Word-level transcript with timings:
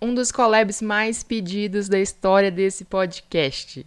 um 0.00 0.14
dos 0.14 0.32
collabs 0.32 0.80
mais 0.80 1.22
pedidos 1.22 1.88
da 1.88 1.98
história 1.98 2.50
desse 2.50 2.84
podcast. 2.84 3.86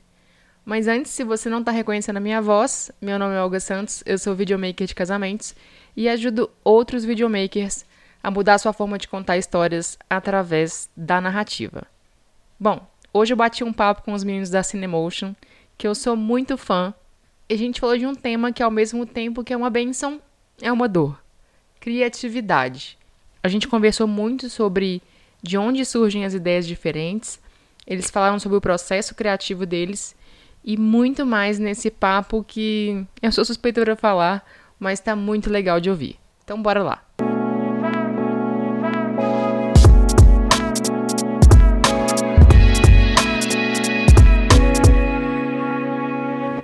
Mas 0.64 0.88
antes, 0.88 1.12
se 1.12 1.24
você 1.24 1.50
não 1.50 1.60
está 1.60 1.72
reconhecendo 1.72 2.18
a 2.18 2.22
minha 2.22 2.42
voz, 2.42 2.92
meu 3.02 3.18
nome 3.18 3.36
é 3.36 3.42
Olga 3.42 3.60
Santos, 3.60 4.04
eu 4.06 4.18
sou 4.18 4.36
videomaker 4.36 4.86
de 4.86 4.94
casamentos 4.94 5.56
e 5.98 6.08
ajudo 6.08 6.50
outros 6.64 7.04
videomakers 7.04 7.84
a 8.22 8.30
mudar 8.30 8.60
sua 8.60 8.72
forma 8.72 8.98
de 8.98 9.08
contar 9.08 9.38
histórias 9.38 9.98
através 10.10 10.90
da 10.96 11.20
narrativa. 11.20 11.86
Bom, 12.60 12.88
hoje 13.12 13.34
eu 13.34 13.38
bati 13.38 13.64
um 13.64 13.74
papo 13.74 14.04
com 14.04 14.14
os 14.14 14.24
meninos 14.24 14.50
da 14.50 14.64
Cinemotion, 14.64 15.34
que 15.78 15.88
eu 15.88 15.96
sou 15.96 16.16
muito 16.16 16.58
fã, 16.58 16.94
e 17.50 17.56
a 17.56 17.58
gente 17.58 17.82
falou 17.82 17.98
de 17.98 18.06
um 18.06 18.16
tema 18.16 18.54
que 18.54 18.64
ao 18.64 18.72
mesmo 18.72 19.06
tempo 19.06 19.44
que 19.44 19.52
é 19.52 19.58
uma 19.58 19.70
benção, 19.70 20.22
é 20.62 20.72
uma 20.72 20.88
dor. 20.88 21.20
Criatividade. 21.82 22.98
A 23.42 23.50
gente 23.50 23.68
conversou 23.68 24.08
muito 24.08 24.50
sobre 24.50 25.02
de 25.44 25.58
onde 25.58 25.84
surgem 25.84 26.24
as 26.24 26.34
ideias 26.34 26.66
diferentes, 26.66 27.38
eles 27.86 28.10
falaram 28.10 28.40
sobre 28.40 28.58
o 28.58 28.62
processo 28.62 29.14
criativo 29.14 29.66
deles 29.66 30.16
e 30.64 30.78
muito 30.78 31.26
mais 31.26 31.60
nesse 31.60 31.92
papo 31.92 32.46
que 32.48 33.06
eu 33.22 33.30
sou 33.30 33.44
suspeita 33.44 33.82
para 33.82 33.98
falar, 33.98 34.48
mas 34.80 35.00
está 35.00 35.18
muito 35.18 35.50
legal 35.50 35.82
de 35.82 35.90
ouvir. 35.90 36.18
Então 36.46 36.62
bora 36.62 36.82
lá. 36.82 37.04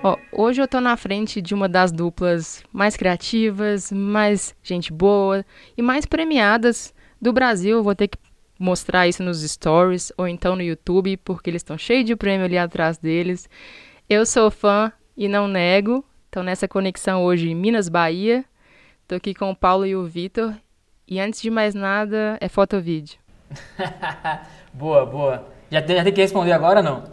Ó, 0.01 0.15
hoje 0.31 0.61
eu 0.61 0.67
tô 0.69 0.79
na 0.79 0.95
frente 0.95 1.41
de 1.41 1.53
uma 1.53 1.67
das 1.67 1.91
duplas 1.91 2.63
mais 2.71 2.95
criativas, 2.95 3.91
mais 3.91 4.55
gente 4.63 4.93
boa 4.93 5.45
e 5.77 5.81
mais 5.81 6.05
premiadas 6.05 6.93
do 7.21 7.33
Brasil. 7.33 7.83
Vou 7.83 7.93
ter 7.93 8.07
que 8.07 8.17
mostrar 8.59 9.07
isso 9.07 9.23
nos 9.23 9.41
stories 9.41 10.11
ou 10.17 10.27
então 10.27 10.55
no 10.55 10.61
YouTube, 10.61 11.15
porque 11.17 11.49
eles 11.49 11.61
estão 11.61 11.77
cheios 11.77 12.05
de 12.05 12.15
prêmio 12.15 12.45
ali 12.45 12.57
atrás 12.57 12.97
deles. 12.97 13.49
Eu 14.09 14.25
sou 14.25 14.51
fã 14.51 14.91
e 15.15 15.29
não 15.29 15.47
nego. 15.47 16.03
Então, 16.27 16.43
nessa 16.43 16.67
conexão 16.67 17.23
hoje, 17.23 17.55
Minas, 17.55 17.87
Bahia. 17.87 18.43
Tô 19.07 19.15
aqui 19.15 19.33
com 19.33 19.49
o 19.49 19.55
Paulo 19.55 19.85
e 19.85 19.95
o 19.95 20.05
Vitor. 20.05 20.53
E 21.07 21.19
antes 21.19 21.41
de 21.41 21.49
mais 21.49 21.73
nada, 21.73 22.37
é 22.39 22.47
foto 22.47 22.75
ou 22.75 22.81
vídeo? 22.81 23.17
boa, 24.73 25.05
boa. 25.05 25.47
Já 25.71 25.81
tem, 25.81 25.95
já 25.95 26.03
tem 26.03 26.13
que 26.13 26.21
responder 26.21 26.51
agora 26.51 26.79
ou 26.79 26.83
não? 26.83 27.03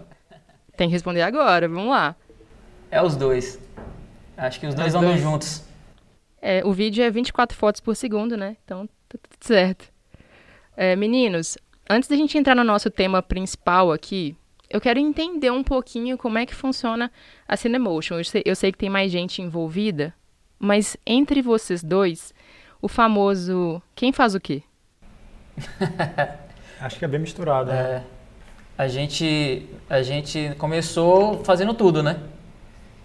Tem 0.77 0.89
que 0.89 0.93
responder 0.93 1.23
agora, 1.23 1.67
vamos 1.69 1.89
lá. 1.89 2.15
É 2.91 3.01
os 3.01 3.17
dois. 3.17 3.59
Acho 4.37 4.61
que 4.61 4.67
os 4.67 4.75
dois 4.75 4.89
os 4.89 4.95
andam 4.95 5.11
dois. 5.11 5.23
juntos. 5.23 5.65
É, 6.43 6.63
o 6.65 6.73
vídeo 6.73 7.03
é 7.03 7.11
24 7.11 7.57
fotos 7.57 7.81
por 7.81 7.97
segundo, 7.97 8.37
né? 8.37 8.57
Então, 8.65 8.87
tá 9.09 9.19
tudo 9.23 9.45
certo. 9.45 9.96
É, 10.77 10.95
meninos, 10.95 11.57
antes 11.89 12.09
da 12.09 12.17
gente 12.17 12.37
entrar 12.37 12.55
no 12.55 12.63
nosso 12.63 12.91
tema 12.91 13.23
principal 13.23 13.91
aqui, 13.91 14.37
eu 14.69 14.81
quero 14.81 14.99
entender 14.99 15.51
um 15.51 15.63
pouquinho 15.63 16.19
como 16.19 16.39
é 16.39 16.45
que 16.45 16.55
funciona 16.55 17.11
a 17.49 17.57
Cinemotion. 17.57 18.19
Eu 18.19 18.25
sei, 18.25 18.43
eu 18.45 18.55
sei 18.55 18.73
que 18.73 18.79
tem 18.79 18.91
mais 18.91 19.11
gente 19.11 19.41
envolvida, 19.41 20.13
mas 20.59 20.97
entre 21.07 21.41
vocês 21.41 21.83
dois, 21.83 22.35
o 22.83 22.89
famoso 22.89 23.81
quem 23.95 24.13
faz 24.13 24.35
o 24.35 24.41
quê? 24.41 24.63
Acho 26.81 26.99
que 26.99 27.05
é 27.05 27.09
bem 27.09 27.21
misturado, 27.21 27.71
né? 27.71 27.79
É, 27.79 28.03
a 28.77 28.87
gente 28.89 29.67
a 29.89 30.03
gente 30.03 30.53
começou 30.59 31.43
fazendo 31.45 31.73
tudo, 31.73 32.03
né? 32.03 32.21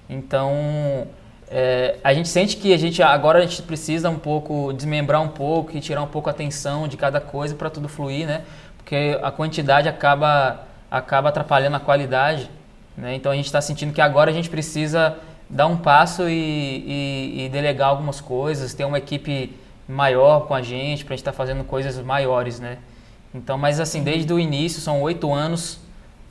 Então 0.10 1.08
é, 1.54 1.98
a 2.02 2.14
gente 2.14 2.30
sente 2.30 2.56
que 2.56 2.74
a 2.74 2.78
gente 2.78 3.04
agora 3.04 3.40
a 3.40 3.42
gente 3.42 3.62
precisa 3.64 4.10
um 4.10 4.18
pouco 4.18 4.72
desmembrar 4.72 5.22
um 5.22 5.28
pouco 5.28 5.76
e 5.76 5.82
tirar 5.82 6.02
um 6.02 6.08
pouco 6.08 6.30
a 6.30 6.32
atenção 6.32 6.88
de 6.88 6.96
cada 6.96 7.20
coisa 7.20 7.54
para 7.56 7.70
tudo 7.70 7.90
fluir, 7.90 8.26
né? 8.26 8.44
Porque 8.78 9.20
a 9.22 9.30
quantidade 9.32 9.90
acaba 9.90 10.66
acaba 10.90 11.28
atrapalhando 11.28 11.76
a 11.76 11.80
qualidade. 11.80 12.50
Né? 12.96 13.16
Então 13.16 13.34
a 13.34 13.36
gente 13.36 13.48
está 13.48 13.60
sentindo 13.60 13.92
que 13.92 14.00
agora 14.00 14.32
a 14.32 14.34
gente 14.34 14.50
precisa 14.50 15.18
dar 15.50 15.68
um 15.68 15.76
passo 15.76 16.30
e, 16.30 16.34
e, 16.34 17.46
e, 17.46 17.50
delegar 17.50 17.90
algumas 17.90 18.22
coisas, 18.22 18.74
ter 18.74 18.86
uma 18.86 18.98
equipe 18.98 19.54
maior 19.88 20.48
com 20.48 20.54
a 20.54 20.62
gente 20.62 21.04
para 21.04 21.14
a 21.14 21.16
gente 21.18 21.22
estar 21.22 21.34
tá 21.34 21.38
fazendo 21.38 21.66
coisas 21.66 22.02
maiores, 22.02 22.62
né? 22.62 22.78
Então, 23.36 23.58
mas 23.58 23.78
assim, 23.78 24.04
desde 24.04 24.32
o 24.32 24.40
início 24.40 24.80
são 24.80 25.02
oito 25.02 25.34
anos, 25.34 25.82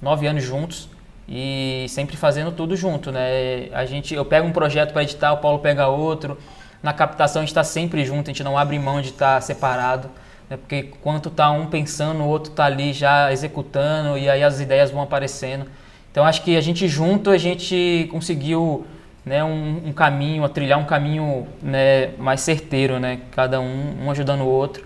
nove 0.00 0.26
anos 0.26 0.42
juntos 0.42 0.88
e 1.30 1.86
sempre 1.88 2.16
fazendo 2.16 2.50
tudo 2.50 2.76
junto, 2.76 3.12
né? 3.12 3.68
A 3.72 3.84
gente, 3.84 4.14
eu 4.14 4.24
pego 4.24 4.46
um 4.46 4.52
projeto 4.52 4.92
para 4.92 5.02
editar, 5.02 5.32
o 5.32 5.38
Paulo 5.38 5.60
pega 5.60 5.86
outro. 5.86 6.36
Na 6.82 6.92
captação 6.92 7.41
a 7.41 7.44
gente 7.44 7.52
está 7.52 7.62
sempre 7.62 8.04
junto, 8.04 8.30
a 8.30 8.32
gente 8.32 8.42
não 8.42 8.58
abre 8.58 8.78
mão 8.78 9.00
de 9.00 9.10
estar 9.10 9.36
tá 9.36 9.41
separado 9.41 10.10
né? 10.50 10.56
porque 10.56 10.91
quanto 11.00 11.30
tá 11.30 11.50
um 11.52 11.66
pensando, 11.66 12.24
o 12.24 12.26
outro 12.26 12.52
tá 12.52 12.64
ali 12.64 12.92
já 12.92 13.32
executando 13.32 14.18
e 14.18 14.28
aí 14.28 14.42
as 14.42 14.58
ideias 14.60 14.91
vão 14.91 15.00
aparecendo. 15.00 15.66
Então 16.10 16.26
acho 16.26 16.42
que 16.42 16.56
a 16.56 16.60
gente 16.60 16.88
junto 16.88 17.30
a 17.30 17.38
gente 17.38 18.08
conseguiu 18.10 18.84
né, 19.24 19.44
um, 19.44 19.88
um 19.88 19.92
caminho, 19.92 20.44
a 20.44 20.48
trilhar 20.48 20.78
um 20.78 20.84
caminho 20.84 21.47
né, 21.62 22.08
mais 22.18 22.41
certeiro, 22.41 22.98
né? 22.98 23.20
Cada 23.30 23.60
um, 23.60 24.04
um 24.04 24.10
ajudando 24.10 24.41
o 24.41 24.48
outro. 24.48 24.84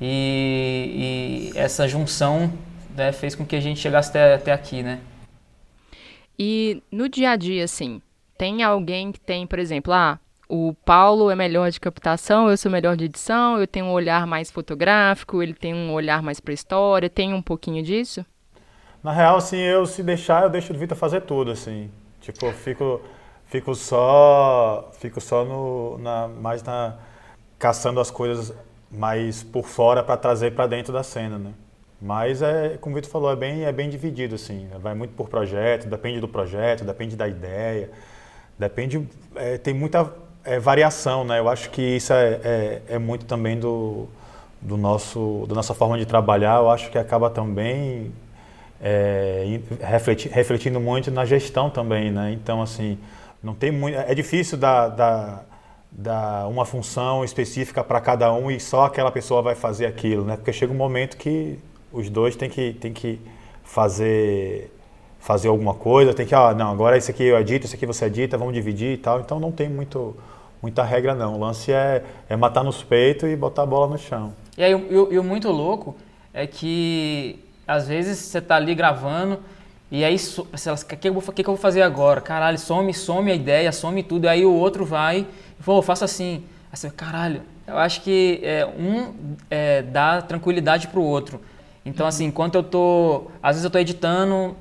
E, 0.00 1.50
e 1.54 1.58
essa 1.58 1.88
junção 1.88 2.52
né, 2.96 3.10
fez 3.10 3.34
com 3.34 3.44
que 3.44 3.56
a 3.56 3.60
gente 3.60 3.80
chegasse 3.80 4.10
até, 4.10 4.34
até 4.34 4.52
aqui, 4.52 4.82
né? 4.82 5.00
E 6.38 6.82
no 6.90 7.08
dia 7.08 7.30
a 7.30 7.36
dia, 7.36 7.64
assim, 7.64 8.00
tem 8.36 8.62
alguém 8.62 9.12
que 9.12 9.20
tem, 9.20 9.46
por 9.46 9.58
exemplo, 9.58 9.92
ah, 9.92 10.18
o 10.48 10.74
Paulo 10.84 11.30
é 11.30 11.34
melhor 11.34 11.70
de 11.70 11.80
captação, 11.80 12.50
eu 12.50 12.56
sou 12.56 12.70
melhor 12.70 12.96
de 12.96 13.04
edição, 13.04 13.58
eu 13.58 13.66
tenho 13.66 13.86
um 13.86 13.92
olhar 13.92 14.26
mais 14.26 14.50
fotográfico, 14.50 15.42
ele 15.42 15.54
tem 15.54 15.74
um 15.74 15.92
olhar 15.92 16.22
mais 16.22 16.40
para 16.40 16.52
história, 16.52 17.08
tem 17.08 17.32
um 17.32 17.42
pouquinho 17.42 17.82
disso? 17.82 18.24
Na 19.02 19.12
real, 19.12 19.36
assim, 19.36 19.58
eu 19.58 19.86
se 19.86 20.02
deixar, 20.02 20.44
eu 20.44 20.50
deixo 20.50 20.72
o 20.72 20.76
Vitor 20.76 20.96
fazer 20.96 21.22
tudo, 21.22 21.50
assim. 21.50 21.90
Tipo, 22.20 22.46
eu 22.46 22.52
fico, 22.52 23.00
fico 23.46 23.74
só, 23.74 24.90
fico 24.98 25.20
só 25.20 25.44
no, 25.44 25.98
na, 25.98 26.28
mais 26.28 26.62
na 26.62 26.96
caçando 27.58 28.00
as 28.00 28.10
coisas 28.10 28.54
mais 28.90 29.42
por 29.42 29.64
fora 29.66 30.02
para 30.02 30.16
trazer 30.16 30.54
para 30.54 30.66
dentro 30.66 30.92
da 30.92 31.02
cena, 31.02 31.38
né? 31.38 31.52
Mas 32.04 32.42
é, 32.42 32.76
como 32.82 32.94
o 32.94 32.96
Vitor 32.96 33.10
falou, 33.10 33.32
é 33.32 33.36
bem, 33.36 33.64
é 33.64 33.72
bem 33.72 33.88
dividido, 33.88 34.34
assim. 34.34 34.68
Vai 34.78 34.94
muito 34.94 35.14
por 35.14 35.26
projeto, 35.26 35.88
depende 35.88 36.20
do 36.20 36.28
projeto, 36.28 36.84
depende 36.84 37.16
da 37.16 37.26
ideia, 37.26 37.90
depende, 38.58 39.08
é, 39.34 39.56
tem 39.56 39.72
muita 39.72 40.12
é, 40.44 40.58
variação, 40.58 41.24
né? 41.24 41.38
Eu 41.38 41.48
acho 41.48 41.70
que 41.70 41.80
isso 41.80 42.12
é, 42.12 42.40
é, 42.44 42.82
é, 42.90 42.98
muito 42.98 43.24
também 43.24 43.58
do, 43.58 44.06
do 44.60 44.76
nosso, 44.76 45.46
da 45.48 45.54
nossa 45.54 45.72
forma 45.72 45.96
de 45.96 46.04
trabalhar. 46.04 46.58
Eu 46.58 46.70
acho 46.70 46.90
que 46.90 46.98
acaba 46.98 47.30
também 47.30 48.12
é, 48.82 49.60
refleti, 49.80 50.28
refletindo 50.28 50.78
muito 50.78 51.10
na 51.10 51.24
gestão 51.24 51.70
também, 51.70 52.10
né? 52.10 52.32
Então, 52.32 52.60
assim, 52.60 52.98
não 53.42 53.54
tem 53.54 53.70
muito, 53.72 53.96
é 53.96 54.14
difícil 54.14 54.58
dar, 54.58 54.88
dar, 54.88 55.46
dar 55.90 56.48
uma 56.48 56.66
função 56.66 57.24
específica 57.24 57.82
para 57.82 57.98
cada 57.98 58.30
um 58.30 58.50
e 58.50 58.60
só 58.60 58.84
aquela 58.84 59.10
pessoa 59.10 59.40
vai 59.40 59.54
fazer 59.54 59.86
aquilo, 59.86 60.22
né? 60.22 60.36
Porque 60.36 60.52
chega 60.52 60.70
um 60.70 60.76
momento 60.76 61.16
que 61.16 61.58
os 61.94 62.10
dois 62.10 62.36
têm 62.36 62.50
que, 62.50 62.72
têm 62.74 62.92
que 62.92 63.20
fazer 63.62 64.70
fazer 65.18 65.48
alguma 65.48 65.72
coisa, 65.72 66.12
tem 66.12 66.26
que, 66.26 66.34
ah, 66.34 66.52
não, 66.52 66.70
agora 66.70 66.98
esse 66.98 67.10
aqui 67.10 67.22
eu 67.22 67.38
edito, 67.38 67.64
esse 67.64 67.74
aqui 67.74 67.86
você 67.86 68.04
edita, 68.04 68.36
vamos 68.36 68.52
dividir 68.52 68.92
e 68.92 68.98
tal. 68.98 69.20
Então 69.20 69.40
não 69.40 69.50
tem 69.50 69.70
muito 69.70 70.14
muita 70.60 70.82
regra 70.82 71.14
não. 71.14 71.36
O 71.36 71.38
lance 71.38 71.72
é, 71.72 72.04
é 72.28 72.36
matar 72.36 72.62
nos 72.62 72.82
peitos 72.82 73.28
e 73.30 73.34
botar 73.34 73.62
a 73.62 73.66
bola 73.66 73.86
no 73.86 73.98
chão. 73.98 74.34
E 74.56 74.62
aí, 74.62 74.72
e 74.72 75.18
o 75.18 75.24
muito 75.24 75.50
louco 75.50 75.96
é 76.32 76.46
que 76.46 77.38
às 77.66 77.88
vezes 77.88 78.18
você 78.18 78.40
tá 78.40 78.56
ali 78.56 78.74
gravando 78.74 79.38
e 79.90 80.04
aí, 80.04 80.16
o 80.16 80.86
que, 80.86 80.96
que, 80.96 80.96
que, 80.96 81.08
eu 81.08 81.44
vou 81.44 81.56
fazer 81.56 81.82
agora? 81.82 82.20
Caralho, 82.20 82.58
some, 82.58 82.92
some 82.92 83.30
a 83.30 83.34
ideia, 83.34 83.70
some 83.70 84.02
tudo. 84.02 84.26
Aí 84.26 84.44
o 84.44 84.52
outro 84.52 84.84
vai 84.84 85.26
e 85.60 85.62
fala, 85.62 85.80
faça 85.84 86.04
assim. 86.04 86.42
Aí 86.72 86.76
você, 86.76 86.90
caralho, 86.90 87.42
eu 87.64 87.78
acho 87.78 88.00
que 88.00 88.40
é, 88.42 88.66
um 88.66 89.36
é, 89.48 89.82
dá 89.82 90.20
tranquilidade 90.20 90.88
pro 90.88 91.00
outro. 91.00 91.40
Então, 91.84 92.06
assim, 92.06 92.26
enquanto 92.26 92.54
eu 92.54 92.62
tô. 92.62 93.26
Às 93.42 93.56
vezes 93.56 93.64
eu 93.64 93.70
tô 93.70 93.78
editando 93.78 94.56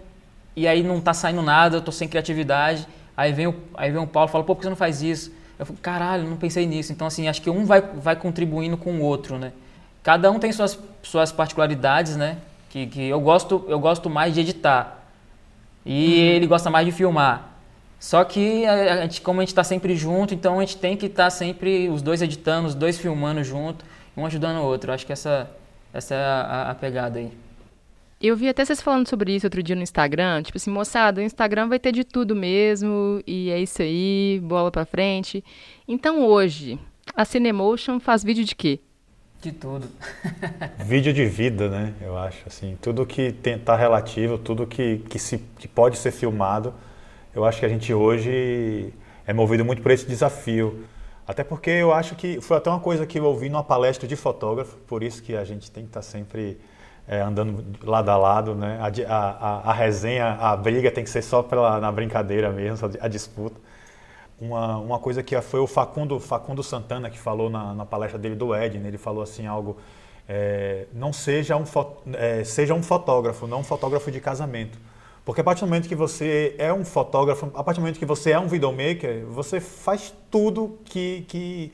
e 0.56 0.68
aí 0.68 0.84
não 0.84 1.00
tá 1.00 1.14
saindo 1.14 1.42
nada, 1.42 1.78
eu 1.78 1.82
tô 1.82 1.92
sem 1.92 2.08
criatividade. 2.08 2.88
Aí 3.16 3.32
vem 3.32 3.48
o, 3.48 3.56
aí 3.76 3.92
vem 3.92 4.02
o 4.02 4.08
Paulo 4.08 4.30
e 4.30 4.32
fala, 4.32 4.44
pô, 4.44 4.56
por 4.56 4.62
que 4.62 4.66
você 4.66 4.70
não 4.70 4.76
faz 4.76 5.02
isso? 5.02 5.32
Eu 5.58 5.66
falo, 5.66 5.80
caralho, 5.82 6.30
não 6.30 6.36
pensei 6.36 6.66
nisso. 6.66 6.92
Então, 6.92 7.08
assim, 7.08 7.28
acho 7.28 7.42
que 7.42 7.50
um 7.50 7.66
vai, 7.66 7.82
vai 7.82 8.16
contribuindo 8.16 8.76
com 8.76 8.94
o 8.94 9.02
outro, 9.02 9.38
né? 9.38 9.54
Cada 10.02 10.30
um 10.30 10.40
tem 10.40 10.52
suas, 10.52 10.78
suas 11.02 11.32
particularidades, 11.32 12.16
né? 12.18 12.38
Que, 12.70 12.88
que 12.88 13.08
eu, 13.08 13.22
gosto, 13.22 13.64
eu 13.68 13.80
gosto 13.80 14.10
mais 14.10 14.34
de 14.34 14.42
editar. 14.42 15.00
E 15.86 15.92
uhum. 15.92 16.36
ele 16.36 16.48
gosta 16.48 16.70
mais 16.70 16.86
de 16.86 16.92
filmar. 16.92 17.50
Só 18.00 18.24
que, 18.24 18.66
a, 18.66 18.74
a 18.74 19.02
gente, 19.04 19.22
como 19.22 19.40
a 19.40 19.44
gente 19.44 19.50
está 19.50 19.64
sempre 19.64 19.96
junto, 19.96 20.34
então 20.34 20.58
a 20.58 20.62
gente 20.62 20.78
tem 20.78 20.98
que 20.98 21.06
estar 21.06 21.26
tá 21.26 21.30
sempre, 21.30 21.88
os 21.88 22.02
dois 22.02 22.22
editando, 22.22 22.68
os 22.68 22.76
dois 22.76 22.98
filmando 22.98 23.44
junto, 23.44 23.86
um 24.18 24.26
ajudando 24.26 24.58
o 24.58 24.64
outro. 24.64 24.92
Acho 24.92 25.06
que 25.06 25.14
essa, 25.14 25.50
essa 25.94 26.16
é 26.16 26.18
a, 26.18 26.72
a 26.72 26.76
pegada 26.76 27.20
aí. 27.20 27.32
Eu 28.20 28.38
vi 28.38 28.48
até 28.48 28.64
vocês 28.64 28.82
falando 28.82 29.08
sobre 29.08 29.36
isso 29.36 29.46
outro 29.46 29.62
dia 29.62 29.76
no 29.76 29.82
Instagram, 29.82 30.42
tipo 30.44 30.58
assim, 30.58 30.72
moçada, 30.72 31.20
o 31.20 31.24
Instagram 31.24 31.68
vai 31.68 31.78
ter 31.78 31.92
de 31.92 32.06
tudo 32.06 32.34
mesmo, 32.34 33.22
e 33.28 33.50
é 33.50 33.60
isso 33.60 33.82
aí, 33.82 34.40
bola 34.42 34.72
pra 34.72 34.86
frente. 34.86 35.44
Então 35.86 36.26
hoje, 36.26 36.80
a 37.14 37.26
Cinemotion 37.26 38.00
faz 38.00 38.24
vídeo 38.24 38.46
de 38.46 38.56
quê? 38.56 38.80
De 39.42 39.52
tudo. 39.52 39.90
Vídeo 40.86 41.12
de 41.12 41.26
vida, 41.26 41.68
né? 41.68 41.94
Eu 42.00 42.18
acho 42.18 42.44
assim, 42.48 42.78
tudo 42.82 43.06
que 43.06 43.36
está 43.44 43.76
relativo, 43.76 44.38
tudo 44.38 44.66
que, 44.66 45.00
que, 45.10 45.20
se, 45.20 45.38
que 45.60 45.68
pode 45.68 45.98
ser 45.98 46.12
filmado, 46.12 46.74
eu 47.36 47.44
acho 47.44 47.60
que 47.60 47.66
a 47.66 47.70
gente 47.70 47.94
hoje 47.94 48.94
é 49.28 49.34
movido 49.34 49.66
muito 49.66 49.82
por 49.82 49.92
esse 49.92 50.08
desafio. 50.08 50.86
Até 51.28 51.44
porque 51.44 51.70
eu 51.70 51.94
acho 51.94 52.16
que 52.16 52.42
foi 52.42 52.58
até 52.58 52.70
uma 52.70 52.80
coisa 52.80 53.06
que 53.06 53.18
eu 53.18 53.26
ouvi 53.26 53.50
numa 53.50 53.64
palestra 53.64 54.08
de 54.08 54.16
fotógrafo, 54.16 54.76
por 54.88 55.02
isso 55.02 55.24
que 55.24 55.36
a 55.36 55.44
gente 55.44 55.72
tem 55.72 55.84
que 55.84 55.90
estar 55.90 56.02
tá 56.02 56.06
sempre 56.06 56.60
é, 57.08 57.22
andando 57.22 57.64
lado 57.84 58.10
a 58.10 58.18
lado, 58.18 58.56
né? 58.56 58.78
A, 59.08 59.16
a, 59.16 59.72
a, 59.72 59.74
resenha, 59.74 60.34
a 60.34 60.56
briga 60.56 60.92
tem 60.92 61.04
que 61.04 61.10
ser 61.10 61.22
só 61.22 61.42
pela, 61.42 61.80
na 61.80 61.92
brincadeira 61.92 62.52
mesmo, 62.52 62.90
a 63.00 63.08
disputa. 63.08 63.60
Uma, 64.40 64.78
uma 64.78 65.00
coisa 65.00 65.24
que 65.24 65.40
foi 65.42 65.60
o 65.60 65.68
Facundo, 65.68 66.20
Facundo 66.20 66.62
Santana 66.62 67.10
que 67.10 67.20
falou 67.20 67.50
na, 67.50 67.74
na 67.74 67.86
palestra 67.86 68.20
dele 68.20 68.36
do 68.36 68.54
Ed, 68.54 68.78
né? 68.78 68.90
ele 68.90 68.98
falou 68.98 69.24
assim 69.24 69.46
algo, 69.48 69.78
é, 70.28 70.88
não 70.94 71.14
seja 71.14 71.56
um, 71.56 71.64
é, 72.14 72.44
seja 72.44 72.74
um 72.74 72.84
fotógrafo, 72.84 73.48
não 73.48 73.60
um 73.60 73.64
fotógrafo 73.64 74.12
de 74.12 74.20
casamento. 74.20 74.78
Porque 75.26 75.42
a 75.42 75.44
partir 75.44 75.62
do 75.62 75.68
momento 75.68 75.88
que 75.88 75.96
você 75.96 76.54
é 76.58 76.74
um 76.74 76.84
fotógrafo, 76.84 77.50
a 77.54 77.64
partir 77.64 77.80
do 77.80 77.84
momento 77.84 78.00
que 78.00 78.06
você 78.06 78.32
é 78.32 78.40
um 78.40 78.48
videomaker, 78.48 79.26
você 79.28 79.60
faz 79.60 80.14
tudo 80.30 80.78
que, 80.86 81.26
que 81.28 81.72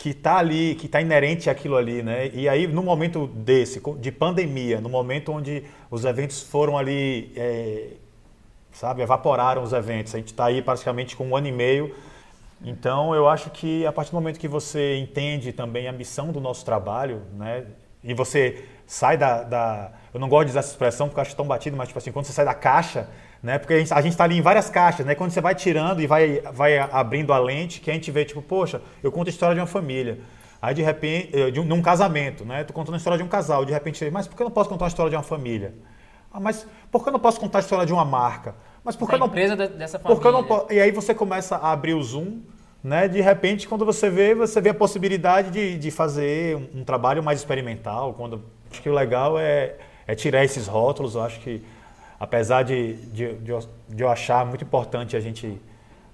que 0.00 0.10
está 0.10 0.38
ali, 0.38 0.74
que 0.76 0.86
está 0.86 0.98
inerente 0.98 1.50
àquilo 1.50 1.76
ali, 1.76 2.02
né? 2.02 2.30
E 2.32 2.48
aí, 2.48 2.66
no 2.66 2.82
momento 2.82 3.26
desse, 3.26 3.82
de 3.98 4.10
pandemia, 4.10 4.80
no 4.80 4.88
momento 4.88 5.30
onde 5.30 5.62
os 5.90 6.06
eventos 6.06 6.40
foram 6.40 6.78
ali, 6.78 7.30
é, 7.36 7.88
sabe, 8.72 9.02
evaporaram 9.02 9.62
os 9.62 9.74
eventos, 9.74 10.14
a 10.14 10.18
gente 10.18 10.28
está 10.28 10.46
aí 10.46 10.62
praticamente 10.62 11.14
com 11.14 11.28
um 11.28 11.36
ano 11.36 11.48
e 11.48 11.52
meio. 11.52 11.94
Então, 12.64 13.14
eu 13.14 13.28
acho 13.28 13.50
que 13.50 13.84
a 13.84 13.92
partir 13.92 14.10
do 14.12 14.14
momento 14.14 14.40
que 14.40 14.48
você 14.48 14.96
entende 14.96 15.52
também 15.52 15.86
a 15.86 15.92
missão 15.92 16.32
do 16.32 16.40
nosso 16.40 16.64
trabalho, 16.64 17.20
né? 17.34 17.66
E 18.02 18.14
você 18.14 18.64
sai 18.92 19.16
da, 19.16 19.42
da 19.42 19.92
eu 20.12 20.18
não 20.18 20.28
gosto 20.28 20.46
de 20.46 20.50
usar 20.50 20.60
essa 20.60 20.70
expressão 20.70 21.08
porque 21.08 21.20
eu 21.20 21.22
acho 21.22 21.36
tão 21.36 21.46
batido, 21.46 21.76
mas 21.76 21.88
tipo 21.88 21.98
assim, 21.98 22.12
quando 22.12 22.26
você 22.26 22.32
sai 22.32 22.44
da 22.44 22.54
caixa 22.54 23.08
né? 23.42 23.58
Porque 23.58 23.74
a 23.74 23.78
gente 23.78 24.08
está 24.08 24.24
ali 24.24 24.36
em 24.36 24.42
várias 24.42 24.68
caixas, 24.68 25.04
né? 25.06 25.14
Quando 25.14 25.30
você 25.30 25.40
vai 25.40 25.54
tirando 25.54 26.00
e 26.00 26.06
vai, 26.06 26.40
vai 26.52 26.78
abrindo 26.78 27.32
a 27.32 27.38
lente, 27.38 27.80
que 27.80 27.90
a 27.90 27.94
gente 27.94 28.10
vê, 28.10 28.24
tipo, 28.24 28.42
poxa, 28.42 28.82
eu 29.02 29.10
conto 29.10 29.28
a 29.28 29.30
história 29.30 29.54
de 29.54 29.60
uma 29.60 29.66
família. 29.66 30.20
Aí, 30.60 30.74
de 30.74 30.82
repente, 30.82 31.50
de 31.50 31.58
um, 31.58 31.66
de 31.66 31.72
um 31.72 31.80
casamento, 31.80 32.44
né? 32.44 32.64
Tô 32.64 32.72
contando 32.72 32.94
a 32.94 32.98
história 32.98 33.16
de 33.16 33.24
um 33.24 33.28
casal. 33.28 33.64
De 33.64 33.72
repente, 33.72 34.10
mas 34.10 34.28
por 34.28 34.36
que 34.36 34.42
eu 34.42 34.44
não 34.44 34.50
posso 34.50 34.68
contar 34.68 34.84
a 34.84 34.88
história 34.88 35.08
de 35.08 35.16
uma 35.16 35.22
família? 35.22 35.74
Ah, 36.30 36.38
mas 36.38 36.66
por 36.90 37.02
que 37.02 37.08
eu 37.08 37.12
não 37.12 37.18
posso 37.20 37.40
contar 37.40 37.58
a 37.58 37.60
história 37.60 37.86
de 37.86 37.92
uma 37.92 38.04
marca? 38.04 38.54
Mas 38.84 38.94
por 38.94 39.08
que 39.08 39.16
da 39.16 39.24
empresa 39.24 39.56
dessa 39.56 39.98
família. 39.98 40.22
Por 40.22 40.32
não 40.32 40.44
posso... 40.44 40.72
E 40.72 40.78
aí 40.78 40.90
você 40.90 41.14
começa 41.14 41.56
a 41.56 41.72
abrir 41.72 41.94
o 41.94 42.02
zoom, 42.02 42.40
né? 42.84 43.08
De 43.08 43.22
repente, 43.22 43.66
quando 43.66 43.86
você 43.86 44.10
vê, 44.10 44.34
você 44.34 44.60
vê 44.60 44.68
a 44.68 44.74
possibilidade 44.74 45.50
de, 45.50 45.78
de 45.78 45.90
fazer 45.90 46.56
um, 46.56 46.80
um 46.80 46.84
trabalho 46.84 47.22
mais 47.22 47.38
experimental. 47.38 48.12
Quando... 48.12 48.44
Acho 48.70 48.82
que 48.82 48.88
o 48.88 48.94
legal 48.94 49.38
é, 49.38 49.74
é 50.06 50.14
tirar 50.14 50.44
esses 50.44 50.66
rótulos. 50.66 51.14
Eu 51.14 51.22
acho 51.22 51.40
que 51.40 51.62
apesar 52.20 52.62
de, 52.62 52.94
de, 53.06 53.32
de, 53.36 53.52
de, 53.88 54.02
eu 54.02 54.10
achar 54.10 54.44
muito 54.44 54.62
importante 54.62 55.16
a 55.16 55.20
gente, 55.20 55.58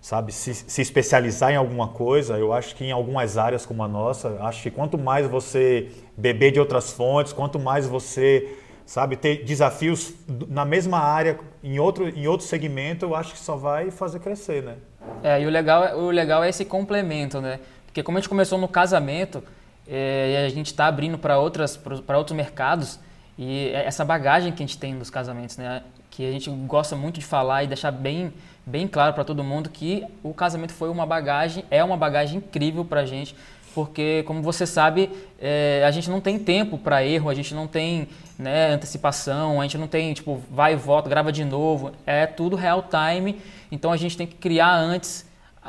sabe, 0.00 0.32
se, 0.32 0.54
se, 0.54 0.80
especializar 0.80 1.50
em 1.50 1.56
alguma 1.56 1.88
coisa, 1.88 2.38
eu 2.38 2.52
acho 2.52 2.76
que 2.76 2.84
em 2.84 2.92
algumas 2.92 3.36
áreas 3.36 3.66
como 3.66 3.82
a 3.82 3.88
nossa, 3.88 4.38
acho 4.42 4.62
que 4.62 4.70
quanto 4.70 4.96
mais 4.96 5.26
você 5.26 5.88
beber 6.16 6.52
de 6.52 6.60
outras 6.60 6.92
fontes, 6.92 7.32
quanto 7.32 7.58
mais 7.58 7.88
você, 7.88 8.56
sabe, 8.86 9.16
ter 9.16 9.44
desafios 9.44 10.14
na 10.48 10.64
mesma 10.64 11.00
área, 11.00 11.40
em 11.62 11.80
outro, 11.80 12.08
em 12.08 12.28
outro 12.28 12.46
segmento, 12.46 13.04
eu 13.04 13.16
acho 13.16 13.32
que 13.32 13.40
só 13.40 13.56
vai 13.56 13.90
fazer 13.90 14.20
crescer, 14.20 14.62
né? 14.62 14.76
É, 15.24 15.40
e 15.40 15.46
o 15.46 15.50
legal, 15.50 15.98
o 15.98 16.10
legal 16.10 16.44
é 16.44 16.48
esse 16.48 16.64
complemento, 16.64 17.40
né? 17.40 17.58
Porque 17.86 18.02
como 18.02 18.16
a 18.16 18.20
gente 18.20 18.28
começou 18.28 18.58
no 18.58 18.68
casamento, 18.68 19.42
é, 19.88 20.32
e 20.32 20.46
a 20.46 20.48
gente 20.48 20.66
está 20.66 20.86
abrindo 20.86 21.18
para 21.18 21.38
outros 21.38 21.78
mercados, 22.32 22.98
e 23.38 23.68
é 23.68 23.84
essa 23.84 24.04
bagagem 24.04 24.52
que 24.52 24.62
a 24.62 24.66
gente 24.66 24.78
tem 24.78 24.94
nos 24.94 25.10
casamentos, 25.10 25.56
né? 25.56 25.82
Que 26.10 26.26
a 26.26 26.32
gente 26.32 26.48
gosta 26.50 26.96
muito 26.96 27.20
de 27.20 27.26
falar 27.26 27.64
e 27.64 27.66
deixar 27.66 27.90
bem, 27.90 28.32
bem 28.64 28.88
claro 28.88 29.12
para 29.12 29.24
todo 29.24 29.44
mundo 29.44 29.68
que 29.68 30.04
o 30.22 30.32
casamento 30.32 30.72
foi 30.72 30.88
uma 30.88 31.04
bagagem, 31.04 31.64
é 31.70 31.84
uma 31.84 31.96
bagagem 31.96 32.38
incrível 32.38 32.84
para 32.84 33.02
a 33.02 33.04
gente, 33.04 33.36
porque 33.74 34.22
como 34.22 34.40
você 34.40 34.66
sabe, 34.66 35.10
é, 35.38 35.84
a 35.86 35.90
gente 35.90 36.08
não 36.08 36.18
tem 36.18 36.38
tempo 36.38 36.78
para 36.78 37.04
erro, 37.04 37.28
a 37.28 37.34
gente 37.34 37.54
não 37.54 37.66
tem 37.66 38.08
né, 38.38 38.70
antecipação, 38.70 39.60
a 39.60 39.64
gente 39.64 39.76
não 39.76 39.86
tem 39.86 40.14
tipo 40.14 40.42
vai 40.50 40.72
e 40.72 40.76
volta, 40.76 41.10
grava 41.10 41.30
de 41.30 41.44
novo, 41.44 41.92
é 42.06 42.26
tudo 42.26 42.56
real 42.56 42.82
time. 42.88 43.38
Então 43.70 43.92
a 43.92 43.96
gente 43.98 44.16
tem 44.16 44.26
que 44.26 44.36
criar 44.36 44.74
antes, 44.74 45.26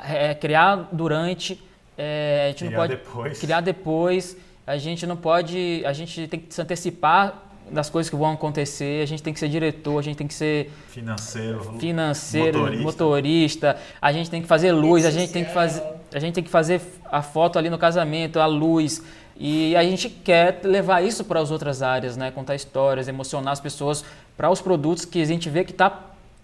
é, 0.08 0.34
criar 0.34 0.88
durante, 0.90 1.62
é, 1.98 2.46
a 2.46 2.48
gente 2.50 2.58
criar 2.60 2.72
não 2.72 2.78
pode 2.78 2.96
depois. 2.96 3.40
criar 3.40 3.62
depois. 3.62 4.38
A 4.66 4.78
gente 4.78 5.08
não 5.08 5.16
pode, 5.16 5.82
a 5.86 5.94
gente 5.94 6.28
tem 6.28 6.40
que 6.42 6.54
se 6.54 6.62
antecipar 6.62 7.48
das 7.72 7.90
coisas 7.90 8.10
que 8.10 8.16
vão 8.16 8.32
acontecer, 8.32 9.02
a 9.02 9.06
gente 9.06 9.22
tem 9.22 9.34
que 9.34 9.40
ser 9.40 9.50
diretor, 9.50 10.00
a 10.00 10.02
gente 10.02 10.18
tem 10.18 10.28
que 10.28 10.34
ser 10.34 10.72
financeiro, 10.90 11.60
financeiro, 11.80 12.60
motorista, 12.60 12.84
motorista 12.84 13.78
a 14.02 14.12
gente 14.12 14.30
tem 14.30 14.42
que 14.42 14.48
fazer 14.48 14.72
luz, 14.72 15.06
a 15.06 15.12
gente 15.12 15.32
tem 15.32 15.44
que 15.44 15.54
fazer, 15.54 15.84
a 16.14 16.20
gente 16.20 16.34
tem 16.34 16.44
que 16.44 16.50
fazer 16.50 16.82
a 17.06 17.22
foto 17.22 17.60
ali 17.60 17.70
no 17.70 17.78
casamento, 17.78 18.40
a 18.40 18.46
luz. 18.46 19.02
E 19.40 19.76
a 19.76 19.84
gente 19.84 20.10
quer 20.10 20.62
levar 20.64 21.04
isso 21.04 21.24
para 21.24 21.40
as 21.40 21.52
outras 21.52 21.84
áreas, 21.84 22.18
né? 22.18 22.32
Contar 22.32 22.56
histórias, 22.56 23.08
emocionar 23.08 23.54
as 23.54 23.60
pessoas 23.60 24.04
para 24.36 24.50
os 24.50 24.62
produtos 24.62 25.06
que 25.06 25.22
a 25.22 25.26
gente 25.26 25.48
vê 25.50 25.64
que 25.64 25.72
está 25.72 25.90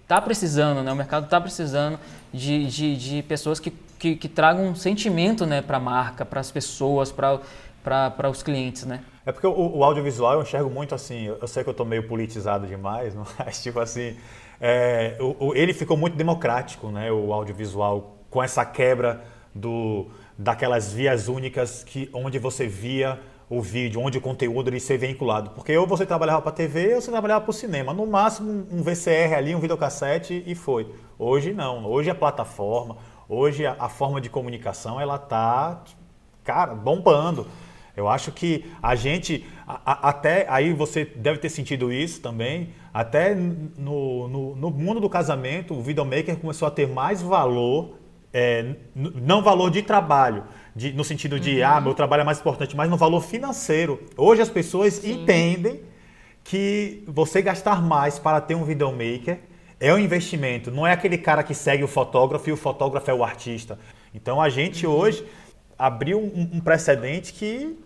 tá 0.07 0.21
precisando, 0.21 0.83
né? 0.83 0.91
O 0.91 0.95
mercado 0.95 1.25
está 1.25 1.39
precisando 1.39 2.00
de, 2.33 2.65
de, 2.67 2.97
de 2.97 3.23
pessoas 3.23 3.59
que, 3.59 3.71
que, 4.00 4.15
que 4.15 4.27
tragam 4.27 4.67
um 4.67 4.75
sentimento 4.75 5.45
né, 5.45 5.61
para 5.61 5.77
a 5.77 5.79
marca, 5.79 6.25
para 6.25 6.39
as 6.39 6.51
pessoas, 6.51 7.11
para 7.11 8.29
os 8.29 8.44
clientes, 8.44 8.85
né? 8.85 9.01
É 9.25 9.31
porque 9.31 9.47
o, 9.47 9.77
o, 9.77 9.83
audiovisual 9.83 10.33
eu 10.33 10.41
enxergo 10.41 10.69
muito 10.69 10.94
assim, 10.94 11.27
eu 11.27 11.47
sei 11.47 11.63
que 11.63 11.69
eu 11.69 11.71
estou 11.71 11.85
meio 11.85 12.07
politizado 12.07 12.67
demais, 12.67 13.15
mas 13.39 13.63
tipo 13.63 13.79
assim, 13.79 14.17
é, 14.59 15.17
o, 15.19 15.47
o, 15.47 15.55
ele 15.55 15.73
ficou 15.73 15.95
muito 15.95 16.17
democrático, 16.17 16.89
né, 16.89 17.09
o 17.11 17.31
audiovisual, 17.31 18.17
com 18.29 18.44
essa 18.44 18.65
quebra 18.65 19.23
do, 19.55 20.07
daquelas 20.38 20.91
vias 20.91 21.29
únicas 21.29 21.83
que, 21.83 22.09
onde 22.13 22.38
você 22.38 22.67
via 22.67 23.19
o 23.57 23.61
vídeo, 23.61 24.01
onde 24.01 24.17
o 24.17 24.21
conteúdo 24.21 24.69
ele 24.69 24.79
ser 24.79 24.97
vinculado. 24.97 25.51
Porque 25.51 25.77
ou 25.77 25.85
você 25.85 26.05
trabalhava 26.05 26.41
para 26.41 26.51
TV 26.51 26.95
ou 26.95 27.01
você 27.01 27.11
trabalhava 27.11 27.41
para 27.41 27.51
o 27.51 27.53
cinema. 27.53 27.94
No 27.94 28.07
máximo 28.07 28.65
um 28.71 28.81
VCR 28.81 29.35
ali, 29.35 29.53
um 29.53 29.59
videocassete 29.59 30.44
e 30.45 30.55
foi. 30.55 30.88
Hoje 31.19 31.53
não, 31.53 31.85
hoje 31.85 32.09
a 32.09 32.15
plataforma, 32.15 32.97
hoje 33.29 33.65
a, 33.65 33.75
a 33.77 33.89
forma 33.89 34.19
de 34.19 34.29
comunicação 34.29 35.00
ela 35.00 35.19
tá, 35.19 35.83
cara, 36.44 36.73
bombando. 36.73 37.45
Eu 37.95 38.09
acho 38.09 38.31
que 38.31 38.65
a 38.81 38.95
gente, 38.95 39.45
a, 39.67 40.09
até 40.09 40.47
aí 40.50 40.73
você 40.73 41.05
deve 41.05 41.38
ter 41.38 41.50
sentido 41.50 41.94
isso 41.94 42.21
também, 42.21 42.69
até 42.91 43.35
no, 43.35 44.27
no, 44.27 44.55
no 44.55 44.72
mundo 44.72 45.00
do 45.00 45.07
casamento, 45.07 45.75
o 45.75 45.81
videomaker 45.81 46.38
começou 46.38 46.67
a 46.67 46.72
ter 46.72 46.88
mais 46.88 47.22
valor, 47.22 48.00
é, 48.33 48.75
não 48.95 49.43
valor 49.43 49.69
de 49.69 49.83
trabalho, 49.83 50.43
de, 50.75 50.92
no 50.94 51.03
sentido 51.03 51.39
de, 51.39 51.60
uhum. 51.60 51.68
ah, 51.68 51.82
meu 51.82 51.94
trabalho 51.94 52.22
é 52.22 52.24
mais 52.24 52.39
importante, 52.39 52.75
mas 52.75 52.89
no 52.89 52.98
valor 52.98 53.22
financeiro. 53.22 54.01
Hoje 54.18 54.42
as 54.42 54.50
pessoas 54.50 54.96
Sim. 54.96 55.22
entendem 55.22 55.82
que 56.44 57.03
você 57.08 57.42
gastar 57.42 57.82
mais 57.82 58.20
para 58.20 58.42
ter 58.42 58.56
um 58.56 58.63
videomaker 58.63 59.39
é 59.80 59.94
um 59.94 59.98
investimento, 59.98 60.72
não 60.72 60.88
é 60.88 60.94
aquele 60.94 61.18
cara 61.18 61.44
que 61.44 61.53
segue 61.53 61.84
o 61.84 61.88
fotógrafo 61.88 62.50
e 62.50 62.53
o 62.53 62.58
fotógrafo 62.58 63.12
é 63.12 63.13
o 63.13 63.24
artista. 63.24 63.77
Então 64.13 64.42
a 64.42 64.50
gente 64.50 64.88
uhum. 64.88 64.94
hoje 64.94 65.25
abriu 65.77 66.20
um, 66.20 66.50
um, 66.53 66.60
precedente 66.60 67.34
que 67.34 67.77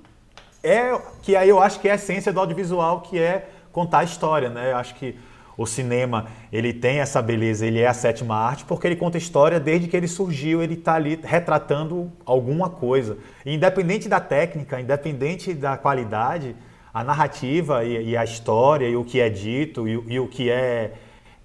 é 0.63 0.99
que 1.21 1.35
aí 1.35 1.49
eu 1.49 1.59
acho 1.59 1.79
que 1.79 1.87
é 1.87 1.93
a 1.93 1.95
essência 1.95 2.31
do 2.31 2.39
audiovisual, 2.39 3.01
que 3.01 3.17
é 3.17 3.49
contar 3.71 3.99
a 3.99 4.03
história, 4.03 4.49
né? 4.49 4.71
Eu 4.71 4.77
acho 4.77 4.95
que 4.95 5.15
o 5.57 5.65
cinema 5.65 6.27
ele 6.53 6.71
tem 6.71 6.99
essa 6.99 7.21
beleza, 7.21 7.65
ele 7.65 7.79
é 7.79 7.87
a 7.87 7.93
sétima 7.93 8.35
arte 8.35 8.63
porque 8.65 8.85
ele 8.85 8.95
conta 8.95 9.17
história 9.17 9.59
desde 9.59 9.87
que 9.87 9.97
ele 9.97 10.07
surgiu, 10.07 10.61
ele 10.61 10.75
está 10.75 10.93
ali 10.93 11.19
retratando 11.23 12.11
alguma 12.25 12.69
coisa. 12.69 13.17
E 13.45 13.55
independente 13.55 14.07
da 14.07 14.19
técnica, 14.19 14.79
independente 14.79 15.53
da 15.53 15.75
qualidade, 15.75 16.55
a 16.93 17.03
narrativa 17.03 17.83
e, 17.83 18.11
e 18.11 18.17
a 18.17 18.23
história 18.23 18.87
e 18.87 18.95
o 18.95 19.03
que 19.03 19.19
é 19.19 19.29
dito 19.29 19.87
e, 19.87 19.93
e 20.07 20.19
o 20.19 20.27
que 20.27 20.49
é 20.49 20.93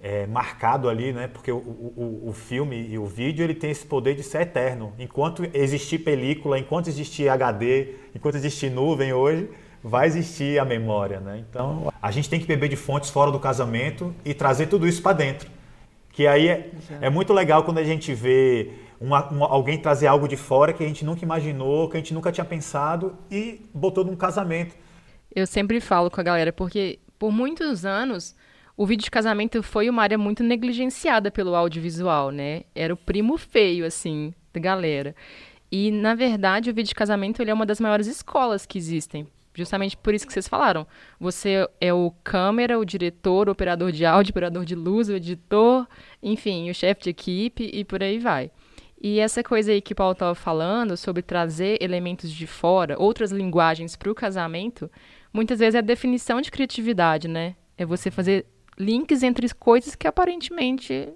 é, 0.03 0.27
marcado 0.27 0.89
ali, 0.89 1.13
né? 1.13 1.29
Porque 1.29 1.49
o, 1.49 1.55
o, 1.55 2.23
o, 2.27 2.33
filme 2.33 2.75
e 2.89 2.99
o 2.99 3.05
vídeo 3.05 3.41
ele 3.41 3.55
tem 3.55 3.71
esse 3.71 3.85
poder 3.85 4.15
de 4.15 4.21
ser 4.21 4.41
eterno. 4.41 4.91
Enquanto 4.99 5.49
existir 5.53 5.99
película, 5.99 6.59
enquanto 6.59 6.89
existir 6.89 7.29
HD, 7.29 7.95
enquanto 8.13 8.35
existir 8.35 8.69
nuvem 8.69 9.13
hoje, 9.13 9.49
vai 9.83 10.07
existir 10.07 10.57
a 10.59 10.65
memória, 10.65 11.19
né? 11.19 11.43
Então 11.49 11.91
a 12.01 12.09
gente 12.09 12.29
tem 12.29 12.39
que 12.39 12.45
beber 12.45 12.69
de 12.69 12.77
fontes 12.77 13.09
fora 13.09 13.31
do 13.31 13.39
casamento 13.39 14.15
e 14.23 14.33
trazer 14.33 14.67
tudo 14.67 14.87
isso 14.87 15.01
para 15.01 15.13
dentro. 15.13 15.49
Que 16.11 16.25
aí 16.25 16.47
é, 16.47 16.71
é, 17.01 17.09
muito 17.09 17.33
legal 17.33 17.63
quando 17.63 17.79
a 17.79 17.83
gente 17.83 18.13
vê 18.13 18.71
uma, 19.01 19.27
uma, 19.29 19.47
alguém 19.47 19.77
trazer 19.77 20.07
algo 20.07 20.27
de 20.27 20.37
fora 20.37 20.71
que 20.71 20.83
a 20.83 20.87
gente 20.87 21.03
nunca 21.03 21.25
imaginou, 21.25 21.89
que 21.89 21.97
a 21.97 21.99
gente 21.99 22.13
nunca 22.13 22.31
tinha 22.31 22.45
pensado 22.45 23.17
e 23.29 23.61
botou 23.73 24.05
num 24.05 24.15
casamento. 24.15 24.75
Eu 25.35 25.45
sempre 25.45 25.81
falo 25.81 26.09
com 26.09 26.21
a 26.21 26.23
galera 26.23 26.53
porque 26.53 26.99
por 27.19 27.31
muitos 27.31 27.83
anos 27.83 28.35
o 28.77 28.85
vídeo 28.85 29.03
de 29.03 29.11
casamento 29.11 29.61
foi 29.61 29.89
uma 29.89 30.03
área 30.03 30.17
muito 30.17 30.43
negligenciada 30.43 31.29
pelo 31.29 31.55
audiovisual, 31.55 32.31
né? 32.31 32.63
Era 32.73 32.93
o 32.93 32.97
primo 32.97 33.37
feio, 33.37 33.85
assim, 33.85 34.33
da 34.53 34.59
galera. 34.59 35.15
E, 35.71 35.91
na 35.91 36.15
verdade, 36.15 36.69
o 36.69 36.73
vídeo 36.73 36.89
de 36.89 36.95
casamento 36.95 37.41
ele 37.41 37.51
é 37.51 37.53
uma 37.53 37.65
das 37.65 37.79
maiores 37.79 38.07
escolas 38.07 38.65
que 38.65 38.77
existem 38.77 39.27
Justamente 39.53 39.95
por 39.95 40.13
isso 40.13 40.25
que 40.25 40.33
vocês 40.33 40.47
falaram. 40.47 40.87
Você 41.19 41.67
é 41.79 41.93
o 41.93 42.11
câmera, 42.23 42.79
o 42.79 42.85
diretor, 42.85 43.47
o 43.47 43.51
operador 43.51 43.91
de 43.91 44.05
áudio, 44.05 44.31
operador 44.31 44.65
de 44.65 44.75
luz, 44.75 45.09
o 45.09 45.13
editor, 45.13 45.87
enfim, 46.21 46.69
o 46.69 46.73
chefe 46.73 47.03
de 47.03 47.09
equipe 47.11 47.69
e 47.71 47.85
por 47.85 48.01
aí 48.01 48.17
vai. 48.17 48.49
E 49.01 49.19
essa 49.19 49.43
coisa 49.43 49.71
aí 49.71 49.81
que 49.81 49.91
o 49.91 49.95
Paulo 49.95 50.13
estava 50.13 50.33
falando 50.33 50.95
sobre 50.95 51.21
trazer 51.21 51.77
elementos 51.81 52.31
de 52.31 52.47
fora, 52.47 52.95
outras 52.97 53.31
linguagens 53.31 53.97
para 53.97 54.09
o 54.09 54.15
casamento, 54.15 54.89
muitas 55.31 55.59
vezes 55.59 55.75
é 55.75 55.79
a 55.79 55.81
definição 55.81 56.39
de 56.39 56.49
criatividade, 56.49 57.27
né? 57.27 57.55
É 57.77 57.85
você 57.85 58.09
fazer 58.09 58.45
links 58.79 59.21
entre 59.21 59.53
coisas 59.53 59.93
que 59.93 60.07
aparentemente 60.07 61.09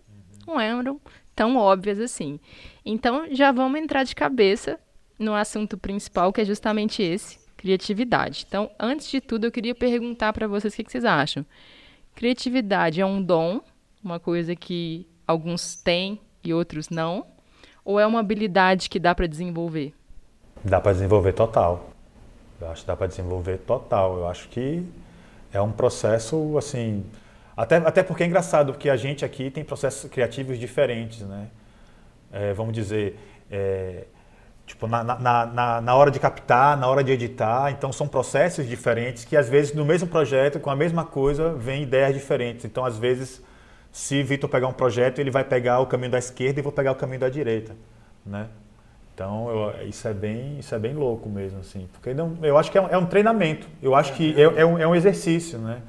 não 0.46 0.60
eram 0.60 1.00
tão 1.34 1.56
óbvias 1.56 2.00
assim. 2.00 2.39
Então, 2.86 3.27
já 3.32 3.51
vamos 3.51 3.79
entrar 3.79 4.03
de 4.03 4.13
cabeça 4.13 4.77
no 5.17 5.34
assunto 5.34 5.77
principal, 5.77 6.34
que 6.34 6.41
é 6.41 6.46
justamente 6.46 7.01
esse, 7.01 7.39
criatividade. 7.57 8.45
Então, 8.47 8.69
antes 8.79 9.09
de 9.09 9.19
tudo, 9.19 9.45
eu 9.45 9.51
queria 9.51 9.75
perguntar 9.75 10.31
para 10.31 10.47
vocês 10.47 10.73
o 10.73 10.77
que, 10.77 10.83
que 10.83 10.91
vocês 10.91 11.03
acham. 11.03 11.45
Criatividade 12.15 13.01
é 13.01 13.05
um 13.05 13.21
dom, 13.21 13.61
uma 14.03 14.19
coisa 14.19 14.55
que 14.55 15.07
alguns 15.27 15.75
têm 15.75 16.21
e 16.43 16.53
outros 16.53 16.89
não, 16.89 17.25
ou 17.83 17.99
é 17.99 18.05
uma 18.05 18.19
habilidade 18.19 18.89
que 18.89 18.99
dá 18.99 19.13
para 19.13 19.27
desenvolver? 19.27 19.93
Dá 20.63 20.79
para 20.79 20.93
desenvolver 20.93 21.33
total. 21.33 21.89
Eu 22.59 22.69
acho 22.71 22.81
que 22.81 22.87
dá 22.87 22.95
para 22.95 23.07
desenvolver 23.07 23.57
total. 23.59 24.17
Eu 24.17 24.27
acho 24.27 24.47
que 24.49 24.85
é 25.51 25.61
um 25.61 25.71
processo 25.71 26.57
assim, 26.57 27.05
até, 27.55 27.77
até 27.77 28.03
porque 28.03 28.23
é 28.23 28.25
engraçado, 28.25 28.73
porque 28.73 28.89
a 28.89 28.95
gente 28.95 29.23
aqui 29.23 29.49
tem 29.49 29.63
processos 29.63 30.09
criativos 30.09 30.59
diferentes, 30.59 31.21
né? 31.21 31.49
É, 32.31 32.53
vamos 32.53 32.73
dizer, 32.73 33.17
é, 33.49 34.05
Tipo, 34.67 34.86
na, 34.86 35.01
na, 35.01 35.45
na, 35.45 35.81
na, 35.81 35.95
hora 35.95 36.12
de 36.12 36.19
captar, 36.19 36.75
na 36.75 36.88
hora 36.88 37.01
de 37.01 37.13
editar. 37.13 37.71
Então, 37.71 37.91
são 37.93 38.05
processos 38.05 38.67
diferentes 38.67 39.24
que, 39.24 39.38
às 39.38 39.47
vezes, 39.47 39.74
no 39.74 39.86
mesmo 39.86 40.09
projeto, 40.09 40.59
com 40.59 40.69
a 40.69 40.75
mesma 40.75 41.05
coisa, 41.05 41.53
vem 41.53 41.83
ideias 41.83 42.13
diferentes. 42.13 42.65
Então, 42.65 42.83
às 42.83 42.97
vezes, 42.97 43.41
se 43.93 44.21
Vitor 44.21 44.50
pegar 44.50 44.67
um 44.67 44.74
projeto, 44.74 45.19
ele 45.19 45.31
vai 45.31 45.45
pegar 45.45 45.79
o 45.79 45.86
caminho 45.86 46.12
da 46.12 46.19
esquerda 46.19 46.59
e 46.59 46.62
vou 46.62 46.74
pegar 46.74 46.91
o 46.91 46.95
caminho 46.95 47.21
da 47.21 47.29
direita, 47.29 47.75
né? 48.25 48.47
Então, 49.15 49.50
eu, 49.50 49.88
isso, 49.88 50.05
é 50.05 50.13
bem, 50.13 50.59
isso 50.59 50.75
é 50.75 50.77
bem 50.77 50.93
louco 50.93 51.29
mesmo, 51.29 51.59
assim. 51.59 51.88
Porque 51.93 52.13
não, 52.13 52.38
eu 52.43 52.57
acho 52.57 52.69
que 52.69 52.77
é 52.77 52.81
um, 52.81 52.88
é 52.89 52.97
um 52.97 53.05
treinamento. 53.05 53.67
Eu 53.81 53.95
acho 53.95 54.13
que 54.13 54.36
é, 54.39 54.43
é, 54.43 54.65
um, 54.65 54.77
é 54.77 54.86
um 54.86 54.93
exercício, 54.93 55.57
né? 55.57 55.81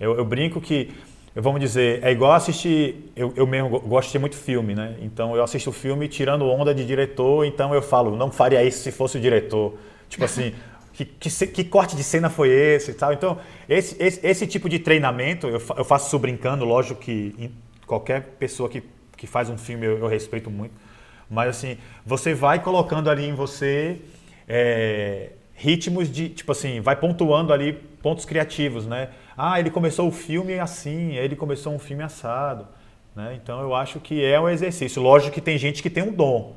Eu, 0.00 0.16
eu 0.16 0.24
brinco 0.24 0.58
que 0.58 0.92
vamos 1.40 1.60
dizer, 1.60 2.04
é 2.04 2.12
igual 2.12 2.32
assistir, 2.32 3.10
eu, 3.16 3.32
eu 3.34 3.46
mesmo 3.46 3.80
gosto 3.80 4.12
de 4.12 4.18
muito 4.18 4.36
filme, 4.36 4.74
né? 4.74 4.96
Então 5.00 5.34
eu 5.34 5.42
assisto 5.42 5.70
o 5.70 5.72
filme 5.72 6.06
tirando 6.08 6.44
onda 6.44 6.74
de 6.74 6.84
diretor, 6.84 7.46
então 7.46 7.74
eu 7.74 7.80
falo, 7.80 8.14
não 8.16 8.30
faria 8.30 8.62
isso 8.62 8.82
se 8.82 8.92
fosse 8.92 9.16
o 9.16 9.20
diretor. 9.20 9.74
Tipo 10.10 10.24
assim, 10.26 10.52
que, 10.92 11.06
que, 11.06 11.46
que, 11.46 11.64
corte 11.64 11.96
de 11.96 12.04
cena 12.04 12.28
foi 12.28 12.50
esse 12.50 12.90
e 12.90 12.94
tal. 12.94 13.12
Então, 13.14 13.38
esse, 13.66 13.96
esse, 13.98 14.26
esse 14.26 14.46
tipo 14.46 14.68
de 14.68 14.78
treinamento, 14.78 15.46
eu, 15.46 15.62
eu 15.76 15.84
faço 15.84 16.08
isso 16.08 16.18
brincando, 16.18 16.66
lógico 16.66 17.00
que 17.00 17.50
qualquer 17.86 18.22
pessoa 18.38 18.68
que, 18.68 18.82
que 19.16 19.26
faz 19.26 19.48
um 19.48 19.56
filme 19.56 19.86
eu, 19.86 19.98
eu 19.98 20.06
respeito 20.08 20.50
muito. 20.50 20.74
Mas 21.30 21.48
assim, 21.48 21.78
você 22.04 22.34
vai 22.34 22.62
colocando 22.62 23.08
ali 23.08 23.24
em 23.24 23.34
você 23.34 24.02
é, 24.46 25.30
ritmos 25.54 26.10
de, 26.10 26.28
tipo 26.28 26.52
assim, 26.52 26.80
vai 26.80 26.94
pontuando 26.94 27.54
ali 27.54 27.72
pontos 28.02 28.26
criativos, 28.26 28.86
né? 28.86 29.08
Ah, 29.36 29.58
ele 29.58 29.70
começou 29.70 30.08
o 30.08 30.12
filme 30.12 30.58
assim, 30.58 31.16
ele 31.16 31.34
começou 31.36 31.74
um 31.74 31.78
filme 31.78 32.02
assado. 32.02 32.66
Né? 33.14 33.38
Então 33.42 33.60
eu 33.60 33.74
acho 33.74 34.00
que 34.00 34.24
é 34.24 34.40
um 34.40 34.48
exercício. 34.48 35.02
Lógico 35.02 35.32
que 35.32 35.40
tem 35.40 35.58
gente 35.58 35.82
que 35.82 35.90
tem 35.90 36.02
um 36.02 36.12
dom, 36.12 36.56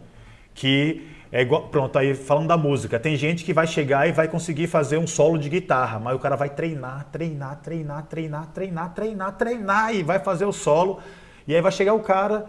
que 0.53 1.07
é 1.31 1.41
igual, 1.41 1.67
pronto, 1.67 1.97
aí 1.97 2.15
falando 2.15 2.47
da 2.47 2.55
música, 2.55 2.99
tem 2.99 3.17
gente 3.17 3.43
que 3.43 3.51
vai 3.53 3.67
chegar 3.67 4.07
e 4.07 4.11
vai 4.11 4.27
conseguir 4.27 4.67
fazer 4.67 4.97
um 4.97 5.07
solo 5.07 5.37
de 5.37 5.49
guitarra, 5.49 5.99
mas 5.99 6.15
o 6.15 6.19
cara 6.19 6.35
vai 6.35 6.49
treinar, 6.49 7.07
treinar, 7.11 7.59
treinar, 7.61 8.03
treinar, 8.03 8.47
treinar, 8.53 8.93
treinar, 8.93 9.31
treinar 9.37 9.95
e 9.95 10.03
vai 10.03 10.19
fazer 10.19 10.45
o 10.45 10.53
solo. 10.53 10.99
E 11.47 11.53
aí 11.53 11.61
vai 11.61 11.71
chegar 11.71 11.93
o 11.93 11.99
cara 11.99 12.45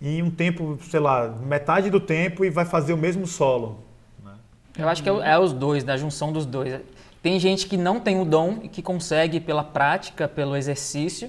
em 0.00 0.22
um 0.22 0.30
tempo, 0.30 0.78
sei 0.82 1.00
lá, 1.00 1.28
metade 1.28 1.88
do 1.88 2.00
tempo 2.00 2.44
e 2.44 2.50
vai 2.50 2.64
fazer 2.64 2.92
o 2.92 2.96
mesmo 2.96 3.26
solo. 3.26 3.84
Né? 4.24 4.32
Eu 4.78 4.88
acho 4.88 5.02
que 5.02 5.08
é, 5.08 5.12
é 5.12 5.38
os 5.38 5.52
dois, 5.52 5.84
da 5.84 5.96
junção 5.96 6.32
dos 6.32 6.44
dois. 6.44 6.80
Tem 7.26 7.40
gente 7.40 7.66
que 7.66 7.76
não 7.76 7.98
tem 7.98 8.20
o 8.20 8.24
dom 8.24 8.60
e 8.62 8.68
que 8.68 8.80
consegue 8.80 9.40
pela 9.40 9.64
prática, 9.64 10.28
pelo 10.28 10.54
exercício. 10.54 11.28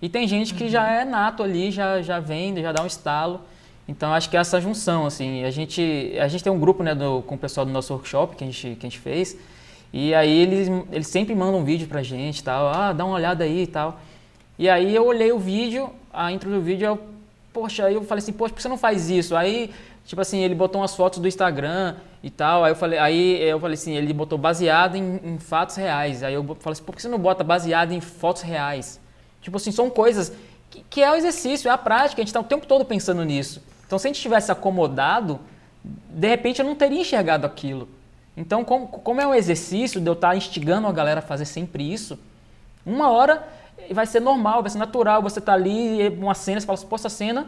E 0.00 0.08
tem 0.08 0.26
gente 0.26 0.54
que 0.54 0.70
já 0.70 0.90
é 0.90 1.04
nato 1.04 1.42
ali, 1.42 1.70
já, 1.70 2.00
já 2.00 2.18
vem, 2.18 2.56
já 2.62 2.72
dá 2.72 2.82
um 2.82 2.86
estalo. 2.86 3.42
Então 3.86 4.14
acho 4.14 4.30
que 4.30 4.38
é 4.38 4.40
essa 4.40 4.58
junção, 4.58 5.04
assim, 5.04 5.44
a 5.44 5.50
gente, 5.50 6.16
a 6.18 6.28
gente 6.28 6.42
tem 6.42 6.50
um 6.50 6.58
grupo 6.58 6.82
né, 6.82 6.94
do, 6.94 7.20
com 7.26 7.34
o 7.34 7.38
pessoal 7.38 7.66
do 7.66 7.70
nosso 7.70 7.92
workshop 7.92 8.36
que 8.36 8.44
a 8.44 8.46
gente, 8.46 8.74
que 8.76 8.86
a 8.86 8.88
gente 8.88 8.98
fez, 8.98 9.36
e 9.92 10.14
aí 10.14 10.34
eles, 10.34 10.70
eles 10.90 11.08
sempre 11.08 11.34
mandam 11.34 11.60
um 11.60 11.64
vídeo 11.64 11.86
pra 11.88 12.02
gente 12.02 12.42
tal, 12.42 12.68
ah, 12.68 12.94
dá 12.94 13.04
uma 13.04 13.14
olhada 13.14 13.44
aí 13.44 13.64
e 13.64 13.66
tal. 13.66 14.00
E 14.58 14.66
aí 14.66 14.94
eu 14.94 15.04
olhei 15.04 15.30
o 15.30 15.38
vídeo, 15.38 15.90
a 16.10 16.32
intro 16.32 16.48
do 16.48 16.62
vídeo, 16.62 16.86
eu, 16.86 16.98
poxa, 17.52 17.84
aí 17.84 17.92
eu 17.92 18.02
falei 18.02 18.22
assim, 18.22 18.32
poxa, 18.32 18.54
por 18.54 18.56
que 18.56 18.62
você 18.62 18.68
não 18.70 18.78
faz 18.78 19.10
isso? 19.10 19.36
Aí 19.36 19.70
Tipo 20.04 20.20
assim, 20.20 20.40
ele 20.40 20.54
botou 20.54 20.80
umas 20.80 20.94
fotos 20.94 21.18
do 21.18 21.26
Instagram 21.26 21.96
e 22.22 22.30
tal. 22.30 22.62
Aí 22.64 22.72
eu 22.72 22.76
falei, 22.76 22.98
aí 22.98 23.42
eu 23.42 23.58
falei 23.58 23.74
assim, 23.74 23.94
ele 23.96 24.12
botou 24.12 24.36
baseado 24.36 24.96
em, 24.96 25.20
em 25.24 25.38
fatos 25.38 25.76
reais. 25.76 26.22
Aí 26.22 26.34
eu 26.34 26.44
falei 26.60 26.72
assim, 26.72 26.82
por 26.82 26.94
que 26.94 27.02
você 27.02 27.08
não 27.08 27.18
bota 27.18 27.42
baseado 27.42 27.92
em 27.92 28.00
fotos 28.00 28.42
reais? 28.42 29.00
Tipo 29.40 29.56
assim, 29.56 29.72
são 29.72 29.88
coisas 29.88 30.32
que, 30.70 30.84
que 30.90 31.02
é 31.02 31.10
o 31.10 31.14
exercício, 31.14 31.68
é 31.68 31.72
a 31.72 31.78
prática. 31.78 32.20
A 32.20 32.22
gente 32.22 32.28
está 32.28 32.40
o 32.40 32.44
tempo 32.44 32.66
todo 32.66 32.84
pensando 32.84 33.24
nisso. 33.24 33.62
Então, 33.86 33.98
se 33.98 34.06
a 34.06 34.10
gente 34.10 34.20
tivesse 34.20 34.52
acomodado, 34.52 35.40
de 35.82 36.28
repente 36.28 36.60
eu 36.60 36.66
não 36.66 36.74
teria 36.74 37.00
enxergado 37.00 37.46
aquilo. 37.46 37.88
Então, 38.36 38.62
como, 38.62 38.88
como 38.88 39.20
é 39.20 39.26
um 39.26 39.34
exercício 39.34 40.00
de 40.00 40.06
eu 40.06 40.14
estar 40.14 40.30
tá 40.30 40.36
instigando 40.36 40.86
a 40.86 40.92
galera 40.92 41.20
a 41.20 41.22
fazer 41.22 41.44
sempre 41.46 41.90
isso, 41.90 42.18
uma 42.84 43.10
hora 43.10 43.46
vai 43.90 44.06
ser 44.06 44.20
normal, 44.20 44.60
vai 44.60 44.70
ser 44.70 44.78
natural. 44.78 45.22
Você 45.22 45.40
tá 45.40 45.54
ali, 45.54 46.08
uma 46.08 46.34
cena, 46.34 46.60
você 46.60 46.66
fala 46.66 46.78
assim, 46.78 46.86
pô, 46.86 46.96
essa 46.96 47.08
cena 47.08 47.46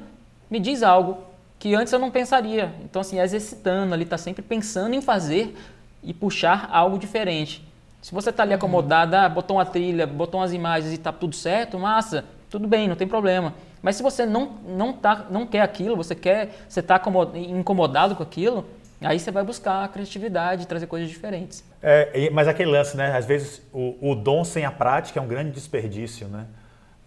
me 0.51 0.59
diz 0.59 0.83
algo 0.83 1.19
que 1.59 1.75
antes 1.75 1.93
eu 1.93 1.99
não 1.99 2.11
pensaria. 2.11 2.75
Então, 2.85 3.01
assim, 3.01 3.21
exercitando 3.21 3.95
ali, 3.95 4.05
está 4.05 4.19
sempre 4.19 4.43
pensando 4.43 4.95
em 4.95 5.01
fazer 5.01 5.57
e 6.03 6.13
puxar 6.13 6.69
algo 6.73 6.99
diferente. 6.99 7.67
Se 8.03 8.15
você 8.15 8.31
está 8.31 8.43
ali 8.43 8.53
uhum. 8.53 8.59
acomodado, 8.59 9.17
ah, 9.17 9.29
botou 9.29 9.57
uma 9.57 9.67
trilha, 9.67 10.07
botou 10.07 10.41
umas 10.41 10.53
imagens 10.53 10.93
e 10.93 10.95
está 10.95 11.13
tudo 11.13 11.35
certo, 11.35 11.79
massa, 11.79 12.25
tudo 12.49 12.69
bem, 12.69 12.87
não 12.87 12.95
tem 12.95 13.09
problema. 13.09 13.53
Mas 13.83 13.97
se 13.97 14.03
você 14.03 14.25
não, 14.25 14.53
não, 14.67 14.93
tá, 14.93 15.27
não 15.31 15.47
quer 15.47 15.63
aquilo, 15.63 15.97
você 15.97 16.15
quer, 16.15 16.51
você 16.69 16.81
está 16.81 17.01
incomodado 17.35 18.15
com 18.15 18.23
aquilo, 18.23 18.65
aí 19.01 19.19
você 19.19 19.31
vai 19.31 19.45
buscar 19.45 19.85
a 19.85 19.89
criatividade, 19.89 20.67
trazer 20.67 20.87
coisas 20.87 21.09
diferentes. 21.09 21.65
É, 21.83 22.31
mas 22.31 22.49
aquele 22.49 22.71
lance, 22.71 22.97
né? 22.97 23.17
Às 23.17 23.27
vezes 23.27 23.63
o, 23.73 23.97
o 24.01 24.15
dom 24.15 24.45
sem 24.45 24.65
a 24.65 24.71
prática 24.71 25.19
é 25.19 25.23
um 25.23 25.29
grande 25.29 25.51
desperdício, 25.51 26.29
né? 26.29 26.47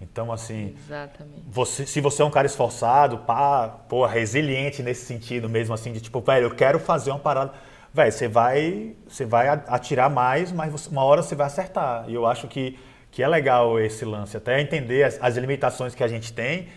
Então, 0.01 0.31
assim, 0.31 0.75
você, 1.47 1.85
se 1.85 1.99
você 1.99 2.21
é 2.21 2.25
um 2.25 2.31
cara 2.31 2.47
esforçado, 2.47 3.17
pá, 3.19 3.67
pô, 3.67 4.05
resiliente 4.05 4.81
nesse 4.81 5.05
sentido 5.05 5.49
mesmo, 5.49 5.73
assim, 5.73 5.91
de 5.91 5.99
tipo, 5.99 6.21
velho, 6.21 6.45
eu 6.45 6.55
quero 6.55 6.79
fazer 6.79 7.11
uma 7.11 7.19
parada. 7.19 7.51
Velho, 7.93 8.11
você 8.11 8.27
vai, 8.27 8.95
você 9.07 9.25
vai 9.25 9.49
atirar 9.49 10.09
mais, 10.09 10.51
mas 10.51 10.87
uma 10.87 11.03
hora 11.03 11.21
você 11.21 11.35
vai 11.35 11.47
acertar. 11.47 12.05
E 12.07 12.13
eu 12.13 12.25
acho 12.25 12.47
que, 12.47 12.79
que 13.11 13.21
é 13.21 13.27
legal 13.27 13.79
esse 13.79 14.05
lance, 14.05 14.37
até 14.37 14.61
entender 14.61 15.03
as, 15.03 15.17
as 15.21 15.35
limitações 15.35 15.93
que 15.93 16.03
a 16.03 16.07
gente 16.07 16.31
tem, 16.31 16.67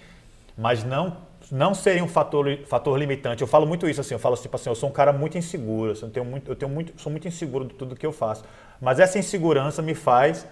mas 0.57 0.83
não 0.83 1.31
não 1.51 1.75
serem 1.75 2.03
um 2.03 2.09
fator, 2.09 2.47
fator 2.67 2.99
limitante. 2.99 3.43
Eu 3.43 3.47
falo 3.47 3.67
muito 3.67 3.87
isso 3.87 4.01
assim, 4.01 4.15
eu 4.15 4.19
falo 4.19 4.35
tipo 4.37 4.57
assim, 4.57 4.71
eu 4.71 4.75
sou 4.75 4.89
um 4.89 4.93
cara 4.93 5.13
muito 5.13 5.37
inseguro, 5.37 5.91
assim, 5.93 6.07
eu 6.07 6.11
tenho 6.11 6.25
muito, 6.25 6.51
eu 6.51 6.57
tenho 6.57 6.71
muito, 6.71 6.99
sou 6.99 7.11
muito 7.11 7.29
inseguro 7.29 7.67
de 7.67 7.75
tudo 7.75 7.95
que 7.95 8.07
eu 8.07 8.13
faço. 8.13 8.43
Mas 8.81 8.99
essa 8.99 9.19
insegurança 9.19 9.83
me 9.83 9.95
faz, 9.95 10.47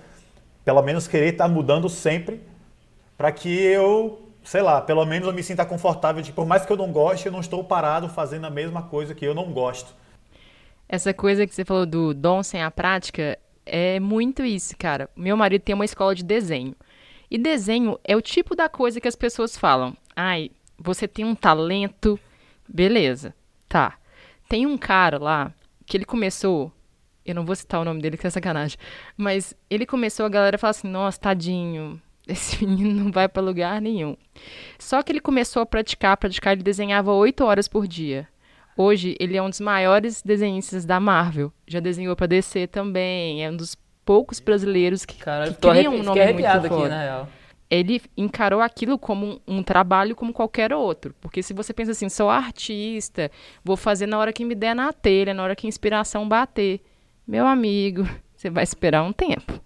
pelo 0.62 0.82
menos, 0.82 1.08
querer 1.08 1.32
estar 1.32 1.48
mudando 1.48 1.88
sempre 1.88 2.42
para 3.20 3.30
que 3.30 3.50
eu, 3.54 4.32
sei 4.42 4.62
lá, 4.62 4.80
pelo 4.80 5.04
menos 5.04 5.28
eu 5.28 5.34
me 5.34 5.42
sinta 5.42 5.62
confortável 5.66 6.22
de, 6.22 6.32
por 6.32 6.46
mais 6.46 6.64
que 6.64 6.72
eu 6.72 6.76
não 6.78 6.90
goste, 6.90 7.26
eu 7.26 7.32
não 7.32 7.40
estou 7.40 7.62
parado 7.62 8.08
fazendo 8.08 8.46
a 8.46 8.50
mesma 8.50 8.84
coisa 8.84 9.14
que 9.14 9.26
eu 9.26 9.34
não 9.34 9.52
gosto. 9.52 9.94
Essa 10.88 11.12
coisa 11.12 11.46
que 11.46 11.54
você 11.54 11.62
falou 11.62 11.84
do 11.84 12.14
dom 12.14 12.42
sem 12.42 12.62
a 12.62 12.70
prática 12.70 13.38
é 13.66 14.00
muito 14.00 14.42
isso, 14.42 14.74
cara. 14.74 15.10
Meu 15.14 15.36
marido 15.36 15.60
tem 15.60 15.74
uma 15.74 15.84
escola 15.84 16.14
de 16.14 16.24
desenho. 16.24 16.74
E 17.30 17.36
desenho 17.36 18.00
é 18.02 18.16
o 18.16 18.22
tipo 18.22 18.56
da 18.56 18.70
coisa 18.70 18.98
que 18.98 19.06
as 19.06 19.14
pessoas 19.14 19.54
falam. 19.54 19.94
Ai, 20.16 20.50
você 20.78 21.06
tem 21.06 21.26
um 21.26 21.34
talento, 21.34 22.18
beleza. 22.66 23.34
Tá. 23.68 23.98
Tem 24.48 24.64
um 24.64 24.78
cara 24.78 25.18
lá 25.18 25.52
que 25.84 25.94
ele 25.94 26.06
começou 26.06 26.72
eu 27.22 27.34
não 27.34 27.44
vou 27.44 27.54
citar 27.54 27.82
o 27.82 27.84
nome 27.84 28.00
dele, 28.00 28.16
que 28.16 28.26
é 28.26 28.30
sacanagem. 28.30 28.78
Mas 29.14 29.54
ele 29.68 29.84
começou, 29.84 30.24
a 30.24 30.28
galera 30.30 30.56
fala 30.56 30.70
assim: 30.70 30.88
nossa, 30.88 31.20
tadinho, 31.20 32.00
esse 32.32 32.62
menino 32.64 33.04
não 33.04 33.12
vai 33.12 33.28
para 33.28 33.42
lugar 33.42 33.80
nenhum. 33.80 34.16
Só 34.78 35.02
que 35.02 35.12
ele 35.12 35.20
começou 35.20 35.62
a 35.62 35.66
praticar, 35.66 36.16
praticar, 36.16 36.52
ele 36.52 36.62
desenhava 36.62 37.12
oito 37.12 37.44
horas 37.44 37.68
por 37.68 37.86
dia. 37.86 38.28
Hoje, 38.76 39.14
ele 39.20 39.36
é 39.36 39.42
um 39.42 39.50
dos 39.50 39.60
maiores 39.60 40.22
desenhistas 40.22 40.84
da 40.84 40.98
Marvel. 40.98 41.52
Já 41.66 41.80
desenhou 41.80 42.16
para 42.16 42.26
DC 42.26 42.66
também. 42.68 43.44
É 43.44 43.50
um 43.50 43.56
dos 43.56 43.76
poucos 44.04 44.40
brasileiros 44.40 45.04
que, 45.04 45.18
Cara, 45.18 45.52
que 45.52 45.54
criam 45.54 45.94
um 45.94 46.02
nome 46.02 46.32
muito. 46.32 46.46
Aqui, 46.46 46.88
na 46.88 47.02
real. 47.02 47.28
Ele 47.68 48.02
encarou 48.16 48.60
aquilo 48.60 48.98
como 48.98 49.40
um, 49.46 49.58
um, 49.58 49.62
trabalho 49.62 50.16
como 50.16 50.32
qualquer 50.32 50.72
outro. 50.72 51.14
Porque 51.20 51.42
se 51.42 51.52
você 51.52 51.72
pensa 51.72 51.92
assim, 51.92 52.08
sou 52.08 52.30
artista, 52.30 53.30
vou 53.62 53.76
fazer 53.76 54.06
na 54.06 54.18
hora 54.18 54.32
que 54.32 54.44
me 54.44 54.54
der 54.54 54.74
na 54.74 54.92
telha, 54.92 55.34
na 55.34 55.42
hora 55.42 55.54
que 55.54 55.66
a 55.66 55.68
inspiração 55.68 56.28
bater. 56.28 56.80
Meu 57.26 57.46
amigo, 57.46 58.08
você 58.34 58.50
vai 58.50 58.64
esperar 58.64 59.02
um 59.02 59.12
tempo. 59.12 59.60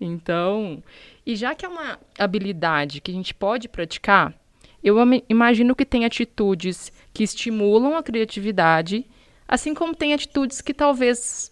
Então, 0.00 0.82
e 1.26 1.36
já 1.36 1.54
que 1.54 1.64
é 1.64 1.68
uma 1.68 1.98
habilidade 2.18 3.00
que 3.00 3.10
a 3.10 3.14
gente 3.14 3.34
pode 3.34 3.68
praticar, 3.68 4.34
eu 4.82 4.96
imagino 5.28 5.74
que 5.74 5.86
tem 5.86 6.04
atitudes 6.04 6.92
que 7.12 7.22
estimulam 7.22 7.96
a 7.96 8.02
criatividade, 8.02 9.06
assim 9.48 9.72
como 9.72 9.94
tem 9.94 10.12
atitudes 10.12 10.60
que 10.60 10.74
talvez 10.74 11.50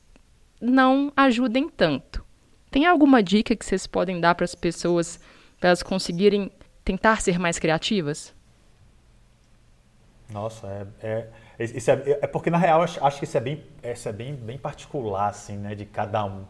não 0.60 1.10
ajudem 1.16 1.68
tanto. 1.68 2.22
Tem 2.70 2.84
alguma 2.86 3.22
dica 3.22 3.56
que 3.56 3.64
vocês 3.64 3.86
podem 3.86 4.20
dar 4.20 4.34
para 4.34 4.44
as 4.44 4.54
pessoas 4.54 5.18
para 5.58 5.70
elas 5.70 5.82
conseguirem 5.82 6.50
tentar 6.84 7.20
ser 7.22 7.38
mais 7.38 7.58
criativas? 7.58 8.34
Nossa, 10.30 10.88
é, 11.02 11.28
é, 11.58 11.64
isso 11.64 11.90
é, 11.90 12.18
é 12.22 12.26
porque 12.26 12.50
na 12.50 12.58
real 12.58 12.82
acho, 12.82 13.04
acho 13.04 13.18
que 13.18 13.24
isso 13.24 13.36
é 13.36 13.40
bem, 13.40 13.62
isso 13.82 14.08
é 14.08 14.12
bem, 14.12 14.34
bem 14.34 14.58
particular 14.58 15.28
assim, 15.28 15.56
né, 15.56 15.74
de 15.74 15.84
cada 15.84 16.24
um. 16.24 16.44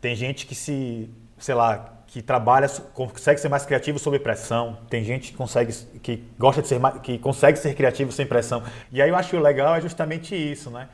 Tem 0.00 0.14
gente 0.14 0.46
que 0.46 0.54
se, 0.54 1.10
sei 1.38 1.54
lá, 1.54 1.99
que 2.10 2.20
trabalha, 2.20 2.68
consegue 2.92 3.40
ser 3.40 3.48
mais 3.48 3.64
criativo 3.64 3.96
sob 3.96 4.18
pressão. 4.18 4.78
Tem 4.90 5.04
gente 5.04 5.30
que 5.30 5.36
consegue, 5.36 5.72
que 6.02 6.24
gosta 6.36 6.60
de 6.60 6.66
ser, 6.66 6.80
que 7.04 7.18
consegue 7.18 7.56
ser 7.56 7.72
criativo 7.74 8.10
sem 8.10 8.26
pressão. 8.26 8.64
E 8.90 9.00
aí 9.00 9.08
eu 9.08 9.14
acho 9.14 9.30
que 9.30 9.36
o 9.36 9.40
legal 9.40 9.76
é 9.76 9.80
justamente 9.80 10.34
isso, 10.34 10.70
né? 10.70 10.88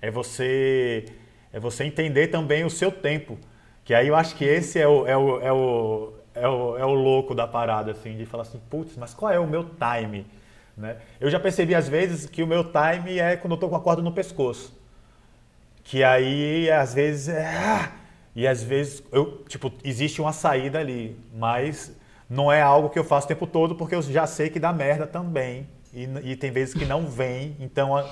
É 0.00 0.12
você, 0.12 1.06
é 1.52 1.58
você 1.58 1.82
entender 1.82 2.28
também 2.28 2.64
o 2.64 2.70
seu 2.70 2.92
tempo. 2.92 3.36
Que 3.84 3.92
aí 3.92 4.06
eu 4.06 4.14
acho 4.14 4.36
que 4.36 4.44
esse 4.44 4.78
é 4.78 4.86
o, 4.86 5.04
é 5.08 5.16
o, 5.16 5.40
é 5.40 5.52
o, 5.52 6.12
é 6.34 6.48
o, 6.48 6.78
é 6.78 6.84
o 6.84 6.94
louco 6.94 7.34
da 7.34 7.48
parada, 7.48 7.90
assim, 7.90 8.16
de 8.16 8.24
falar 8.24 8.44
assim, 8.44 8.60
putz, 8.70 8.96
mas 8.96 9.12
qual 9.12 9.32
é 9.32 9.40
o 9.40 9.48
meu 9.48 9.64
time? 9.64 10.24
Né? 10.76 10.98
Eu 11.20 11.28
já 11.28 11.40
percebi 11.40 11.74
às 11.74 11.88
vezes 11.88 12.26
que 12.26 12.44
o 12.44 12.46
meu 12.46 12.62
time 12.62 13.18
é 13.18 13.34
quando 13.34 13.54
eu 13.54 13.58
tô 13.58 13.68
com 13.68 13.74
a 13.74 13.80
corda 13.80 14.02
no 14.02 14.12
pescoço. 14.12 14.72
Que 15.82 16.04
aí, 16.04 16.70
às 16.70 16.94
vezes, 16.94 17.28
é... 17.28 17.90
E 18.34 18.46
às 18.46 18.62
vezes, 18.62 19.02
eu, 19.10 19.44
tipo, 19.48 19.72
existe 19.84 20.20
uma 20.20 20.32
saída 20.32 20.78
ali, 20.78 21.18
mas 21.34 21.92
não 22.28 22.50
é 22.50 22.62
algo 22.62 22.88
que 22.88 22.98
eu 22.98 23.04
faço 23.04 23.26
o 23.26 23.28
tempo 23.28 23.46
todo, 23.46 23.74
porque 23.74 23.94
eu 23.94 24.02
já 24.02 24.26
sei 24.26 24.48
que 24.48 24.60
dá 24.60 24.72
merda 24.72 25.06
também. 25.06 25.66
E, 25.92 26.04
e 26.22 26.36
tem 26.36 26.50
vezes 26.50 26.72
que 26.74 26.84
não 26.84 27.06
vem, 27.06 27.56
então, 27.58 28.06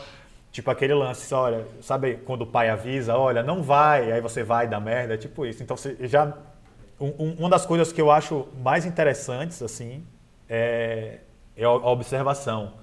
tipo 0.50 0.70
aquele 0.70 0.94
lance, 0.94 1.32
olha, 1.32 1.64
sabe 1.80 2.16
quando 2.24 2.42
o 2.42 2.46
pai 2.46 2.68
avisa, 2.68 3.16
olha, 3.16 3.42
não 3.42 3.62
vai, 3.62 4.10
aí 4.10 4.20
você 4.20 4.42
vai 4.42 4.66
dar 4.66 4.80
merda, 4.80 5.14
é 5.14 5.16
tipo 5.16 5.46
isso. 5.46 5.62
Então, 5.62 5.76
você 5.76 5.96
já 6.08 6.36
um, 7.00 7.34
uma 7.38 7.48
das 7.48 7.64
coisas 7.64 7.92
que 7.92 8.00
eu 8.00 8.10
acho 8.10 8.48
mais 8.60 8.84
interessantes, 8.84 9.62
assim, 9.62 10.04
é, 10.48 11.18
é 11.56 11.64
a 11.64 11.70
observação. 11.70 12.74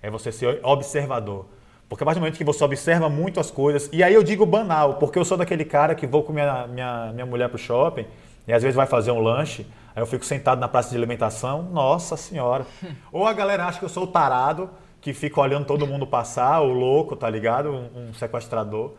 É 0.00 0.10
você 0.10 0.30
ser 0.30 0.60
observador. 0.62 1.46
Porque 1.92 2.04
a 2.04 2.06
partir 2.06 2.20
do 2.20 2.22
momento 2.22 2.38
que 2.38 2.44
você 2.44 2.64
observa 2.64 3.10
muito 3.10 3.38
as 3.38 3.50
coisas, 3.50 3.90
e 3.92 4.02
aí 4.02 4.14
eu 4.14 4.22
digo 4.22 4.46
banal, 4.46 4.94
porque 4.94 5.18
eu 5.18 5.26
sou 5.26 5.36
daquele 5.36 5.62
cara 5.62 5.94
que 5.94 6.06
vou 6.06 6.22
com 6.22 6.32
minha, 6.32 6.66
minha, 6.66 7.12
minha 7.12 7.26
mulher 7.26 7.50
pro 7.50 7.58
shopping, 7.58 8.06
e 8.48 8.52
às 8.54 8.62
vezes 8.62 8.74
vai 8.74 8.86
fazer 8.86 9.10
um 9.10 9.20
lanche, 9.20 9.66
aí 9.94 10.00
eu 10.00 10.06
fico 10.06 10.24
sentado 10.24 10.58
na 10.58 10.66
praça 10.66 10.88
de 10.88 10.96
alimentação, 10.96 11.64
nossa 11.64 12.16
senhora. 12.16 12.64
Ou 13.12 13.26
a 13.26 13.32
galera 13.34 13.66
acha 13.66 13.78
que 13.78 13.84
eu 13.84 13.90
sou 13.90 14.04
o 14.04 14.06
tarado, 14.06 14.70
que 15.02 15.12
fica 15.12 15.38
olhando 15.38 15.66
todo 15.66 15.86
mundo 15.86 16.06
passar, 16.06 16.62
o 16.62 16.72
louco, 16.72 17.14
tá 17.14 17.28
ligado? 17.28 17.70
Um, 17.70 18.08
um 18.08 18.14
sequestrador. 18.14 18.94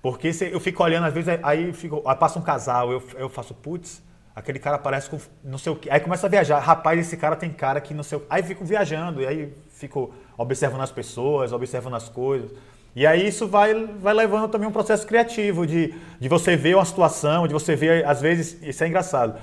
Porque 0.00 0.32
se, 0.32 0.50
eu 0.50 0.60
fico 0.60 0.82
olhando, 0.82 1.08
às 1.08 1.12
vezes, 1.12 1.38
aí, 1.42 1.74
fico, 1.74 2.02
aí 2.06 2.16
passa 2.16 2.38
um 2.38 2.42
casal, 2.42 2.90
eu, 2.90 3.02
eu 3.18 3.28
faço, 3.28 3.52
putz, 3.52 4.02
aquele 4.34 4.58
cara 4.58 4.78
parece 4.78 5.10
com 5.10 5.18
não 5.44 5.58
sei 5.58 5.72
o 5.72 5.76
que. 5.76 5.90
Aí 5.90 6.00
começa 6.00 6.26
a 6.26 6.30
viajar, 6.30 6.58
rapaz, 6.58 6.98
esse 6.98 7.18
cara 7.18 7.36
tem 7.36 7.50
cara 7.50 7.82
que 7.82 7.92
não 7.92 8.02
sei 8.02 8.16
o 8.16 8.22
Aí 8.30 8.42
fico 8.42 8.64
viajando, 8.64 9.20
e 9.20 9.26
aí 9.26 9.54
fico 9.68 10.10
observando 10.40 10.80
as 10.80 10.90
pessoas, 10.90 11.52
observando 11.52 11.94
as 11.94 12.08
coisas. 12.08 12.50
E 12.94 13.06
aí 13.06 13.28
isso 13.28 13.46
vai, 13.46 13.74
vai 13.86 14.14
levando 14.14 14.50
também 14.50 14.68
um 14.68 14.72
processo 14.72 15.06
criativo, 15.06 15.66
de, 15.66 15.94
de 16.18 16.28
você 16.28 16.56
ver 16.56 16.74
uma 16.74 16.84
situação, 16.84 17.46
de 17.46 17.52
você 17.52 17.76
ver, 17.76 18.04
às 18.04 18.20
vezes, 18.20 18.60
isso 18.62 18.82
é 18.82 18.88
engraçado. 18.88 19.38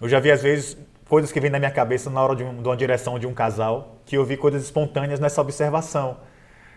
Eu 0.00 0.08
já 0.08 0.20
vi, 0.20 0.30
às 0.30 0.42
vezes, 0.42 0.76
coisas 1.08 1.32
que 1.32 1.40
vêm 1.40 1.50
na 1.50 1.58
minha 1.58 1.70
cabeça 1.70 2.10
na 2.10 2.22
hora 2.22 2.36
de, 2.36 2.44
um, 2.44 2.60
de 2.60 2.68
uma 2.68 2.76
direção 2.76 3.18
de 3.18 3.26
um 3.26 3.32
casal, 3.32 3.96
que 4.04 4.16
eu 4.16 4.24
vi 4.24 4.36
coisas 4.36 4.62
espontâneas 4.62 5.18
nessa 5.20 5.40
observação. 5.40 6.18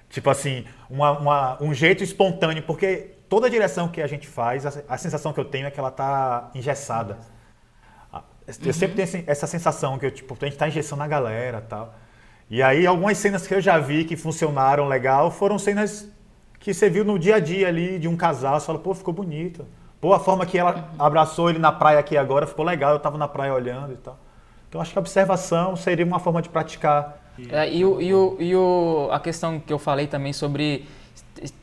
Tipo 0.10 0.30
assim, 0.30 0.64
uma, 0.90 1.12
uma, 1.20 1.64
um 1.64 1.74
jeito 1.74 2.04
espontâneo, 2.04 2.64
porque 2.64 3.16
toda 3.28 3.50
direção 3.50 3.90
que 3.90 4.02
a 4.02 4.08
gente 4.08 4.28
faz, 4.28 4.66
a, 4.66 4.74
a 4.88 4.98
sensação 4.98 5.34
que 5.34 5.40
eu 5.40 5.46
tenho 5.46 5.68
é 5.68 5.72
que 5.72 5.80
ela 5.80 5.90
está 5.90 6.52
engessada. 6.56 7.18
Eu 8.64 8.72
sempre 8.72 9.06
tenho 9.06 9.26
essa 9.28 9.46
sensação 9.46 10.00
que 10.00 10.06
eu, 10.06 10.12
tipo, 10.12 10.34
a 10.40 10.46
gente 10.46 10.54
está 10.54 10.70
engessando 10.70 11.04
a 11.04 11.08
galera 11.08 11.60
tal. 11.60 11.94
E 12.50 12.64
aí 12.64 12.88
algumas 12.88 13.18
cenas 13.18 13.46
que 13.46 13.54
eu 13.54 13.62
já 13.62 13.78
vi 13.78 14.06
que 14.06 14.16
funcionaram 14.16 14.88
legal 14.88 15.30
foram 15.30 15.60
cenas 15.60 16.10
que 16.60 16.74
você 16.74 16.90
viu 16.90 17.04
no 17.04 17.20
dia 17.20 17.36
a 17.36 17.40
dia 17.40 17.68
ali 17.68 18.00
de 18.00 18.08
um 18.08 18.16
casal, 18.16 18.60
você 18.60 18.66
fala, 18.66 18.80
pô, 18.80 18.94
ficou 18.94 19.14
bonito. 19.14 19.66
Pô, 20.00 20.14
a 20.14 20.20
forma 20.20 20.46
que 20.46 20.58
ela 20.58 20.90
abraçou 20.98 21.50
ele 21.50 21.60
na 21.60 21.72
praia 21.72 22.00
aqui 22.00 22.16
agora 22.16 22.46
ficou 22.48 22.64
legal, 22.64 22.92
eu 22.92 22.98
estava 22.98 23.18
na 23.18 23.28
praia 23.28 23.54
olhando 23.54 23.94
e 23.94 23.98
tal. 23.98 24.18
Então 24.70 24.82
acho 24.82 24.92
que 24.92 24.98
a 24.98 25.02
observação 25.02 25.76
seria 25.76 26.06
uma 26.06 26.20
forma 26.20 26.42
de 26.42 26.50
praticar 26.50 27.28
é, 27.52 27.72
e, 27.72 27.86
o, 27.86 28.02
e, 28.02 28.14
o, 28.14 28.38
e 28.40 28.56
o, 28.56 29.10
a 29.12 29.20
questão 29.20 29.60
que 29.60 29.72
eu 29.72 29.78
falei 29.78 30.08
também 30.08 30.34
sobre 30.34 30.86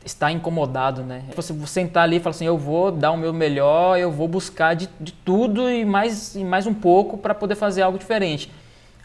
estar 0.05 0.31
incomodado, 0.31 1.03
né? 1.03 1.25
Você 1.35 1.53
sentar 1.65 2.03
ali 2.03 2.17
e 2.17 2.19
falar 2.19 2.31
assim, 2.31 2.45
eu 2.45 2.57
vou 2.57 2.91
dar 2.91 3.11
o 3.11 3.17
meu 3.17 3.33
melhor, 3.33 3.99
eu 3.99 4.09
vou 4.09 4.27
buscar 4.27 4.73
de, 4.73 4.89
de 4.99 5.11
tudo 5.11 5.69
e 5.69 5.83
mais, 5.83 6.35
e 6.35 6.43
mais 6.45 6.65
um 6.65 6.73
pouco 6.73 7.17
para 7.17 7.35
poder 7.35 7.55
fazer 7.55 7.81
algo 7.81 7.97
diferente. 7.97 8.49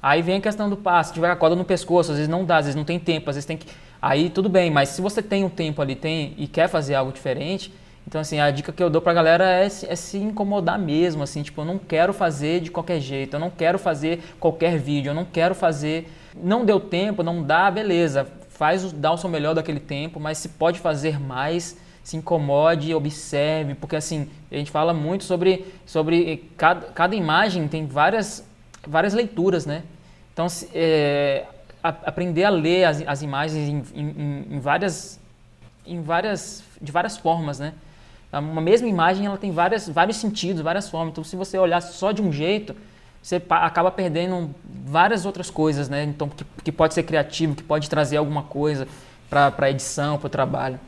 Aí 0.02 0.22
vem 0.22 0.36
a 0.36 0.40
questão 0.40 0.68
do 0.68 0.76
passo, 0.76 1.08
se 1.08 1.14
tiver 1.14 1.30
a 1.30 1.36
corda 1.36 1.54
no 1.56 1.64
pescoço, 1.64 2.12
às 2.12 2.16
vezes 2.16 2.28
não 2.28 2.44
dá, 2.44 2.58
às 2.58 2.66
vezes 2.66 2.76
não 2.76 2.84
tem 2.84 2.98
tempo, 2.98 3.28
às 3.28 3.36
vezes 3.36 3.46
tem 3.46 3.56
que... 3.56 3.66
Aí 4.00 4.30
tudo 4.30 4.48
bem, 4.48 4.70
mas 4.70 4.90
se 4.90 5.02
você 5.02 5.22
tem 5.22 5.44
um 5.44 5.50
tempo 5.50 5.82
ali 5.82 5.94
tem 5.94 6.34
e 6.38 6.46
quer 6.46 6.68
fazer 6.68 6.94
algo 6.94 7.12
diferente, 7.12 7.72
então 8.06 8.20
assim, 8.20 8.40
a 8.40 8.50
dica 8.50 8.72
que 8.72 8.82
eu 8.82 8.88
dou 8.88 9.02
pra 9.02 9.12
galera 9.12 9.44
é, 9.44 9.66
é 9.66 9.96
se 9.96 10.16
incomodar 10.16 10.78
mesmo, 10.78 11.22
assim, 11.22 11.42
tipo, 11.42 11.60
eu 11.60 11.64
não 11.66 11.78
quero 11.78 12.12
fazer 12.14 12.60
de 12.60 12.70
qualquer 12.70 12.98
jeito, 12.98 13.36
eu 13.36 13.40
não 13.40 13.50
quero 13.50 13.78
fazer 13.78 14.20
qualquer 14.40 14.78
vídeo, 14.78 15.10
eu 15.10 15.14
não 15.14 15.24
quero 15.24 15.54
fazer 15.54 16.10
não 16.34 16.64
deu 16.64 16.78
tempo, 16.80 17.22
não 17.22 17.42
dá, 17.42 17.70
beleza. 17.70 18.26
Faz, 18.48 18.92
dá 18.92 19.12
o 19.12 19.16
seu 19.16 19.30
melhor 19.30 19.54
daquele 19.54 19.80
tempo, 19.80 20.20
mas 20.20 20.38
se 20.38 20.50
pode 20.50 20.78
fazer 20.78 21.18
mais, 21.18 21.78
se 22.02 22.16
incomode, 22.16 22.94
observe, 22.94 23.74
porque 23.74 23.96
assim, 23.96 24.28
a 24.50 24.56
gente 24.56 24.70
fala 24.70 24.92
muito 24.92 25.24
sobre, 25.24 25.64
sobre 25.86 26.50
cada, 26.56 26.88
cada 26.88 27.16
imagem 27.16 27.66
tem 27.68 27.86
várias, 27.86 28.46
várias 28.86 29.14
leituras, 29.14 29.66
né? 29.66 29.82
Então, 30.32 30.46
é, 30.74 31.46
a, 31.82 31.88
aprender 31.88 32.44
a 32.44 32.50
ler 32.50 32.84
as, 32.84 33.02
as 33.06 33.22
imagens 33.22 33.68
em, 33.68 34.00
em, 34.00 34.46
em, 34.50 34.60
várias, 34.60 35.20
em 35.86 36.00
várias, 36.02 36.64
de 36.80 36.92
várias 36.92 37.16
formas, 37.16 37.58
né? 37.58 37.74
Uma 38.32 38.60
mesma 38.60 38.86
imagem 38.86 39.26
ela 39.26 39.36
tem 39.36 39.50
várias, 39.50 39.88
vários 39.88 40.16
sentidos, 40.16 40.62
várias 40.62 40.88
formas. 40.88 41.10
Então, 41.10 41.24
se 41.24 41.34
você 41.34 41.58
olhar 41.58 41.80
só 41.80 42.12
de 42.12 42.22
um 42.22 42.32
jeito, 42.32 42.76
você 43.20 43.42
acaba 43.50 43.90
perdendo 43.90 44.54
várias 44.64 45.26
outras 45.26 45.50
coisas, 45.50 45.88
né? 45.88 46.04
Então, 46.04 46.28
que, 46.28 46.44
que 46.64 46.72
pode 46.72 46.94
ser 46.94 47.02
criativo, 47.02 47.56
que 47.56 47.62
pode 47.62 47.90
trazer 47.90 48.18
alguma 48.18 48.44
coisa 48.44 48.86
para 49.28 49.52
a 49.58 49.70
edição, 49.70 50.16
para 50.16 50.26
o 50.26 50.30
trabalho. 50.30 50.78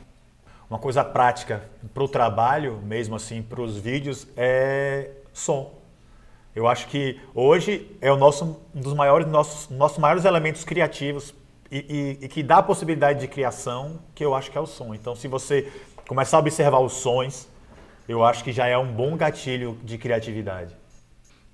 Uma 0.70 0.78
coisa 0.78 1.04
prática 1.04 1.62
para 1.92 2.02
o 2.02 2.08
trabalho, 2.08 2.80
mesmo 2.84 3.16
assim, 3.16 3.42
para 3.42 3.60
os 3.60 3.76
vídeos, 3.76 4.26
é 4.36 5.10
som. 5.32 5.81
Eu 6.54 6.68
acho 6.68 6.86
que 6.88 7.18
hoje 7.34 7.90
é 8.00 8.12
o 8.12 8.16
nosso, 8.16 8.60
um 8.74 8.80
dos 8.80 8.94
maiores, 8.94 9.26
nossos, 9.26 9.70
nossos 9.70 9.98
maiores 9.98 10.24
elementos 10.24 10.64
criativos 10.64 11.34
e, 11.70 12.18
e, 12.20 12.24
e 12.24 12.28
que 12.28 12.42
dá 12.42 12.58
a 12.58 12.62
possibilidade 12.62 13.20
de 13.20 13.28
criação, 13.28 14.00
que 14.14 14.24
eu 14.24 14.34
acho 14.34 14.50
que 14.50 14.58
é 14.58 14.60
o 14.60 14.66
som. 14.66 14.94
Então, 14.94 15.16
se 15.16 15.28
você 15.28 15.72
começar 16.06 16.36
a 16.36 16.40
observar 16.40 16.80
os 16.80 16.92
sons, 16.92 17.48
eu 18.06 18.22
acho 18.22 18.44
que 18.44 18.52
já 18.52 18.66
é 18.66 18.76
um 18.76 18.92
bom 18.92 19.16
gatilho 19.16 19.78
de 19.82 19.96
criatividade. 19.96 20.76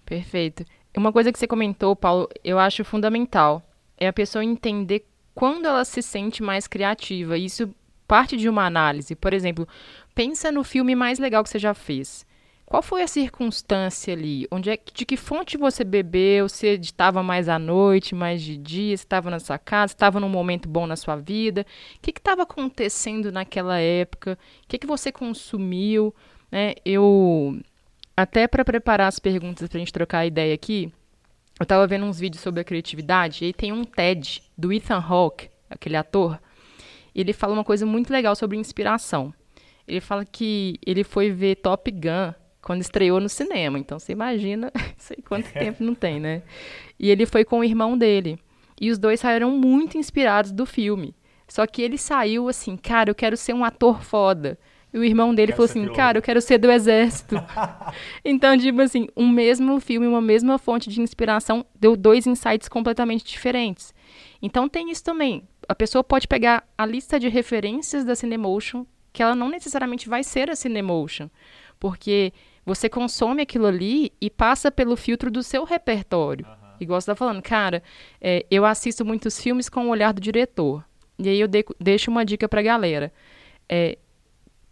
Perfeito. 0.04 0.64
Uma 0.96 1.12
coisa 1.12 1.30
que 1.30 1.38
você 1.38 1.46
comentou, 1.46 1.94
Paulo, 1.94 2.28
eu 2.42 2.58
acho 2.58 2.84
fundamental 2.84 3.62
é 3.96 4.08
a 4.08 4.12
pessoa 4.12 4.44
entender 4.44 5.04
quando 5.32 5.66
ela 5.66 5.84
se 5.84 6.02
sente 6.02 6.42
mais 6.42 6.66
criativa. 6.66 7.38
Isso 7.38 7.72
parte 8.08 8.36
de 8.36 8.48
uma 8.48 8.64
análise. 8.64 9.14
Por 9.14 9.32
exemplo, 9.32 9.68
pensa 10.14 10.50
no 10.50 10.64
filme 10.64 10.96
mais 10.96 11.20
legal 11.20 11.44
que 11.44 11.50
você 11.50 11.58
já 11.58 11.74
fez. 11.74 12.26
Qual 12.68 12.82
foi 12.82 13.00
a 13.00 13.08
circunstância 13.08 14.12
ali? 14.12 14.46
Onde 14.50 14.68
é, 14.68 14.78
de 14.92 15.06
que 15.06 15.16
fonte 15.16 15.56
você 15.56 15.82
bebeu? 15.82 16.46
Você 16.46 16.72
editava 16.72 17.22
mais 17.22 17.48
à 17.48 17.58
noite, 17.58 18.14
mais 18.14 18.42
de 18.42 18.58
dia? 18.58 18.94
Você 18.94 19.04
estava 19.04 19.30
na 19.30 19.38
sua 19.38 19.56
casa? 19.56 19.94
Estava 19.94 20.20
num 20.20 20.28
momento 20.28 20.68
bom 20.68 20.86
na 20.86 20.94
sua 20.94 21.16
vida? 21.16 21.64
O 21.96 22.00
que 22.02 22.10
estava 22.10 22.42
acontecendo 22.42 23.32
naquela 23.32 23.80
época? 23.80 24.38
O 24.64 24.68
que, 24.68 24.76
que 24.76 24.86
você 24.86 25.10
consumiu? 25.10 26.14
Né? 26.52 26.74
Eu 26.84 27.58
até 28.14 28.46
para 28.46 28.66
preparar 28.66 29.08
as 29.08 29.18
perguntas 29.18 29.66
para 29.66 29.78
a 29.78 29.80
gente 29.80 29.92
trocar 29.92 30.26
ideia 30.26 30.54
aqui, 30.54 30.92
eu 31.58 31.62
estava 31.62 31.86
vendo 31.86 32.04
uns 32.04 32.20
vídeos 32.20 32.42
sobre 32.42 32.60
a 32.60 32.64
criatividade 32.64 33.46
e 33.46 33.52
tem 33.54 33.72
um 33.72 33.82
TED 33.82 34.42
do 34.58 34.70
Ethan 34.70 35.00
Hawke, 35.00 35.48
aquele 35.70 35.96
ator. 35.96 36.38
E 37.14 37.22
ele 37.22 37.32
fala 37.32 37.54
uma 37.54 37.64
coisa 37.64 37.86
muito 37.86 38.12
legal 38.12 38.36
sobre 38.36 38.58
inspiração. 38.58 39.32
Ele 39.86 40.02
fala 40.02 40.22
que 40.26 40.78
ele 40.84 41.02
foi 41.02 41.30
ver 41.30 41.56
Top 41.56 41.90
Gun 41.90 42.34
quando 42.62 42.80
estreou 42.80 43.20
no 43.20 43.28
cinema. 43.28 43.78
Então 43.78 43.98
você 43.98 44.12
imagina, 44.12 44.72
sei 44.96 45.18
quanto 45.26 45.52
tempo 45.52 45.82
não 45.82 45.94
tem, 45.94 46.20
né? 46.20 46.42
E 46.98 47.10
ele 47.10 47.26
foi 47.26 47.44
com 47.44 47.60
o 47.60 47.64
irmão 47.64 47.96
dele. 47.96 48.38
E 48.80 48.90
os 48.90 48.98
dois 48.98 49.20
saíram 49.20 49.50
muito 49.50 49.98
inspirados 49.98 50.52
do 50.52 50.64
filme. 50.64 51.14
Só 51.48 51.66
que 51.66 51.82
ele 51.82 51.96
saiu 51.96 52.48
assim, 52.48 52.76
cara, 52.76 53.10
eu 53.10 53.14
quero 53.14 53.36
ser 53.36 53.54
um 53.54 53.64
ator 53.64 54.02
foda 54.02 54.58
E 54.92 54.98
o 54.98 55.04
irmão 55.04 55.34
dele 55.34 55.52
falou 55.52 55.64
assim, 55.64 55.80
piloto. 55.80 55.96
cara, 55.96 56.18
eu 56.18 56.22
quero 56.22 56.40
ser 56.40 56.58
do 56.58 56.70
exército. 56.70 57.36
então, 58.22 58.56
tipo 58.56 58.80
assim, 58.82 59.08
um 59.16 59.28
mesmo 59.28 59.80
filme, 59.80 60.06
uma 60.06 60.20
mesma 60.20 60.58
fonte 60.58 60.90
de 60.90 61.00
inspiração 61.00 61.64
deu 61.78 61.96
dois 61.96 62.26
insights 62.26 62.68
completamente 62.68 63.24
diferentes. 63.24 63.94
Então 64.42 64.68
tem 64.68 64.90
isso 64.90 65.02
também. 65.02 65.42
A 65.66 65.74
pessoa 65.74 66.04
pode 66.04 66.28
pegar 66.28 66.66
a 66.76 66.86
lista 66.86 67.18
de 67.18 67.28
referências 67.28 68.04
da 68.04 68.14
Cinemotion, 68.14 68.86
que 69.12 69.22
ela 69.22 69.34
não 69.34 69.48
necessariamente 69.48 70.08
vai 70.08 70.22
ser 70.22 70.50
a 70.50 70.56
Cinemotion, 70.56 71.28
porque 71.80 72.32
você 72.68 72.88
consome 72.88 73.40
aquilo 73.42 73.66
ali 73.66 74.12
e 74.20 74.28
passa 74.28 74.70
pelo 74.70 74.94
filtro 74.94 75.30
do 75.30 75.42
seu 75.42 75.64
repertório. 75.64 76.46
Igual 76.78 77.00
você 77.00 77.06
tá 77.06 77.16
falando, 77.16 77.42
cara, 77.42 77.82
é, 78.20 78.44
eu 78.50 78.64
assisto 78.64 79.04
muitos 79.04 79.40
filmes 79.40 79.68
com 79.68 79.86
o 79.86 79.88
olhar 79.88 80.12
do 80.12 80.20
diretor. 80.20 80.84
E 81.18 81.28
aí 81.28 81.40
eu 81.40 81.48
de- 81.48 81.64
deixo 81.80 82.10
uma 82.10 82.24
dica 82.24 82.46
pra 82.48 82.60
galera. 82.62 83.12
É, 83.68 83.96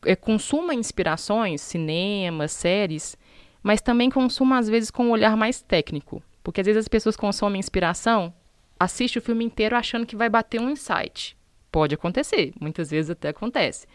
é, 0.05 0.15
consuma 0.15 0.75
inspirações, 0.75 1.61
cinema, 1.63 2.47
séries, 2.49 3.17
mas 3.63 3.81
também 3.81 4.11
consuma 4.11 4.59
às 4.59 4.69
vezes 4.69 4.91
com 4.91 5.07
um 5.07 5.11
olhar 5.11 5.37
mais 5.37 5.63
técnico. 5.63 6.23
Porque 6.45 6.61
às 6.61 6.67
vezes 6.67 6.81
as 6.81 6.89
pessoas 6.89 7.17
consomem 7.17 7.59
inspiração, 7.59 8.33
assiste 8.79 9.19
o 9.19 9.23
filme 9.23 9.45
inteiro 9.45 9.75
achando 9.75 10.07
que 10.07 10.15
vai 10.15 10.29
bater 10.29 10.61
um 10.61 10.71
insight. 10.71 11.37
Pode 11.73 11.95
acontecer, 11.95 12.53
muitas 12.61 12.91
vezes 12.91 13.11
até 13.11 13.31
acontece. 13.31 13.87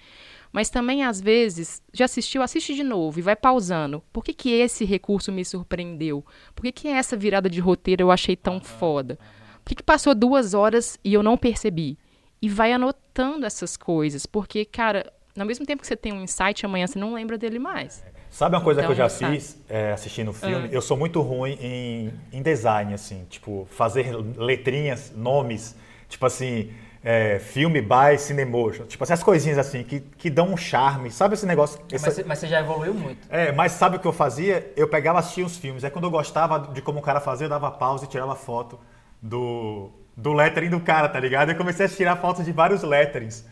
Mas 0.51 0.69
também, 0.69 1.03
às 1.03 1.21
vezes, 1.21 1.81
já 1.93 2.05
assistiu, 2.05 2.41
assiste 2.41 2.73
de 2.75 2.83
novo 2.83 3.19
e 3.19 3.21
vai 3.21 3.35
pausando. 3.35 4.03
Por 4.11 4.23
que, 4.23 4.33
que 4.33 4.51
esse 4.51 4.83
recurso 4.83 5.31
me 5.31 5.45
surpreendeu? 5.45 6.25
Por 6.53 6.63
que, 6.63 6.71
que 6.71 6.87
essa 6.89 7.15
virada 7.15 7.49
de 7.49 7.59
roteiro 7.61 8.03
eu 8.03 8.11
achei 8.11 8.35
tão 8.35 8.59
foda? 8.59 9.17
Por 9.63 9.69
que, 9.69 9.75
que 9.75 9.83
passou 9.83 10.13
duas 10.13 10.53
horas 10.53 10.99
e 11.03 11.13
eu 11.13 11.23
não 11.23 11.37
percebi? 11.37 11.97
E 12.41 12.49
vai 12.49 12.73
anotando 12.73 13.45
essas 13.45 13.77
coisas, 13.77 14.25
porque, 14.25 14.65
cara, 14.65 15.13
ao 15.37 15.45
mesmo 15.45 15.65
tempo 15.65 15.81
que 15.81 15.87
você 15.87 15.95
tem 15.95 16.11
um 16.11 16.21
insight, 16.23 16.65
amanhã 16.65 16.85
você 16.87 16.99
não 16.99 17.13
lembra 17.13 17.37
dele 17.37 17.59
mais. 17.59 18.03
Sabe 18.29 18.55
uma 18.55 18.63
coisa 18.63 18.81
que 18.81 18.91
eu 18.91 18.95
já 18.95 19.05
Então, 19.05 19.17
sabe. 19.17 19.35
fiz 19.39 19.61
é, 19.69 19.91
assistindo 19.91 20.31
o 20.31 20.33
filme? 20.33 20.67
Ah. 20.67 20.73
Eu 20.73 20.81
sou 20.81 20.97
muito 20.97 21.21
ruim 21.21 21.57
em, 21.61 22.13
em 22.33 22.41
design, 22.41 22.93
assim, 22.93 23.25
tipo, 23.29 23.67
fazer 23.71 24.13
letrinhas, 24.37 25.13
nomes, 25.15 25.75
tipo 26.09 26.25
assim, 26.25 26.71
é, 27.03 27.39
filme 27.39 27.81
by 27.81 28.17
Cinemotion, 28.17 28.85
tipo 28.85 29.03
essas 29.03 29.23
coisinhas 29.23 29.57
assim, 29.57 29.83
que, 29.83 29.99
que 30.01 30.29
dão 30.29 30.53
um 30.53 30.57
charme, 30.57 31.09
sabe 31.11 31.33
esse 31.33 31.45
negócio? 31.45 31.79
esse- 31.91 32.05
Mas, 32.05 32.13
você- 32.15 32.23
mas 32.23 32.39
você 32.39 32.47
já 32.47 32.59
evoluiu 32.59 32.93
muito. 32.93 33.27
É, 33.29 33.51
mas 33.51 33.71
sabe 33.73 33.97
o 33.97 33.99
que 33.99 34.07
eu 34.07 34.13
fazia? 34.13 34.71
Eu 34.75 34.87
pegava 34.87 35.17
e 35.17 35.21
assistia 35.21 35.45
os 35.45 35.57
filmes. 35.57 35.83
Aí 35.83 35.89
quando 35.91 36.05
eu 36.05 36.11
gostava 36.11 36.59
de 36.73 36.81
como 36.81 36.99
o 36.99 37.01
cara 37.01 37.19
fazia, 37.19 37.45
eu 37.45 37.49
dava 37.49 37.71
pausa 37.71 38.05
e 38.05 38.07
tirava 38.07 38.35
foto 38.35 38.79
do, 39.21 39.89
do 40.15 40.33
lettering 40.33 40.69
do 40.69 40.79
cara, 40.79 41.09
tá 41.09 41.19
ligado? 41.19 41.49
Eu 41.51 41.55
comecei 41.57 41.85
a 41.85 41.89
tirar 41.89 42.15
fotos 42.17 42.45
de 42.45 42.51
vários 42.51 42.83
letterings. 42.83 43.45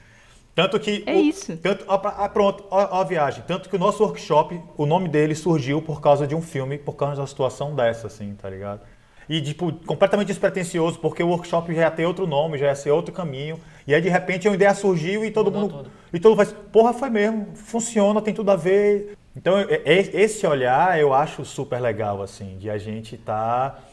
Tanto 0.53 0.79
que. 0.79 1.03
É 1.07 1.13
o- 1.15 1.19
isso. 1.19 1.55
Tanto, 1.57 1.85
ó, 1.87 1.97
pra- 1.97 2.15
ah, 2.17 2.29
pronto, 2.29 2.63
ó, 2.69 2.97
ó 2.97 3.01
a 3.01 3.03
viagem. 3.03 3.43
Tanto 3.47 3.69
que 3.69 3.75
o 3.75 3.79
nosso 3.79 4.03
workshop, 4.03 4.61
o 4.77 4.85
nome 4.85 5.07
dele 5.07 5.33
surgiu 5.33 5.81
por 5.81 6.01
causa 6.01 6.27
de 6.27 6.35
um 6.35 6.41
filme, 6.41 6.77
por 6.77 6.93
causa 6.93 7.15
de 7.15 7.21
uma 7.21 7.27
situação 7.27 7.73
dessa, 7.75 8.07
assim, 8.07 8.35
tá 8.35 8.49
ligado? 8.49 8.81
E, 9.29 9.39
tipo, 9.41 9.71
completamente 9.85 10.27
despretensioso, 10.27 10.97
porque 10.97 11.21
o 11.21 11.27
workshop 11.27 11.71
já 11.75 11.81
ia 11.81 11.91
ter 11.91 12.05
outro 12.05 12.25
nome, 12.25 12.57
já 12.57 12.65
ia 12.65 12.75
ser 12.75 12.89
outro 12.89 13.13
caminho. 13.13 13.59
E 13.85 13.93
aí, 13.93 14.01
de 14.01 14.09
repente, 14.09 14.47
uma 14.47 14.55
ideia 14.55 14.73
surgiu 14.73 15.23
e 15.23 15.29
todo 15.29 15.51
Mudou 15.51 15.61
mundo. 15.61 15.73
tudo. 15.77 15.91
E 16.11 16.19
todo 16.19 16.31
mundo 16.31 16.37
faz, 16.45 16.55
porra, 16.71 16.93
foi 16.93 17.11
mesmo, 17.11 17.47
funciona, 17.53 18.21
tem 18.21 18.33
tudo 18.33 18.49
a 18.49 18.55
ver. 18.55 19.15
Então, 19.37 19.53
esse 19.85 20.47
olhar 20.47 20.99
eu 20.99 21.13
acho 21.13 21.45
super 21.45 21.79
legal, 21.79 22.21
assim, 22.23 22.57
de 22.57 22.69
a 22.71 22.77
gente 22.79 23.13
estar 23.15 23.87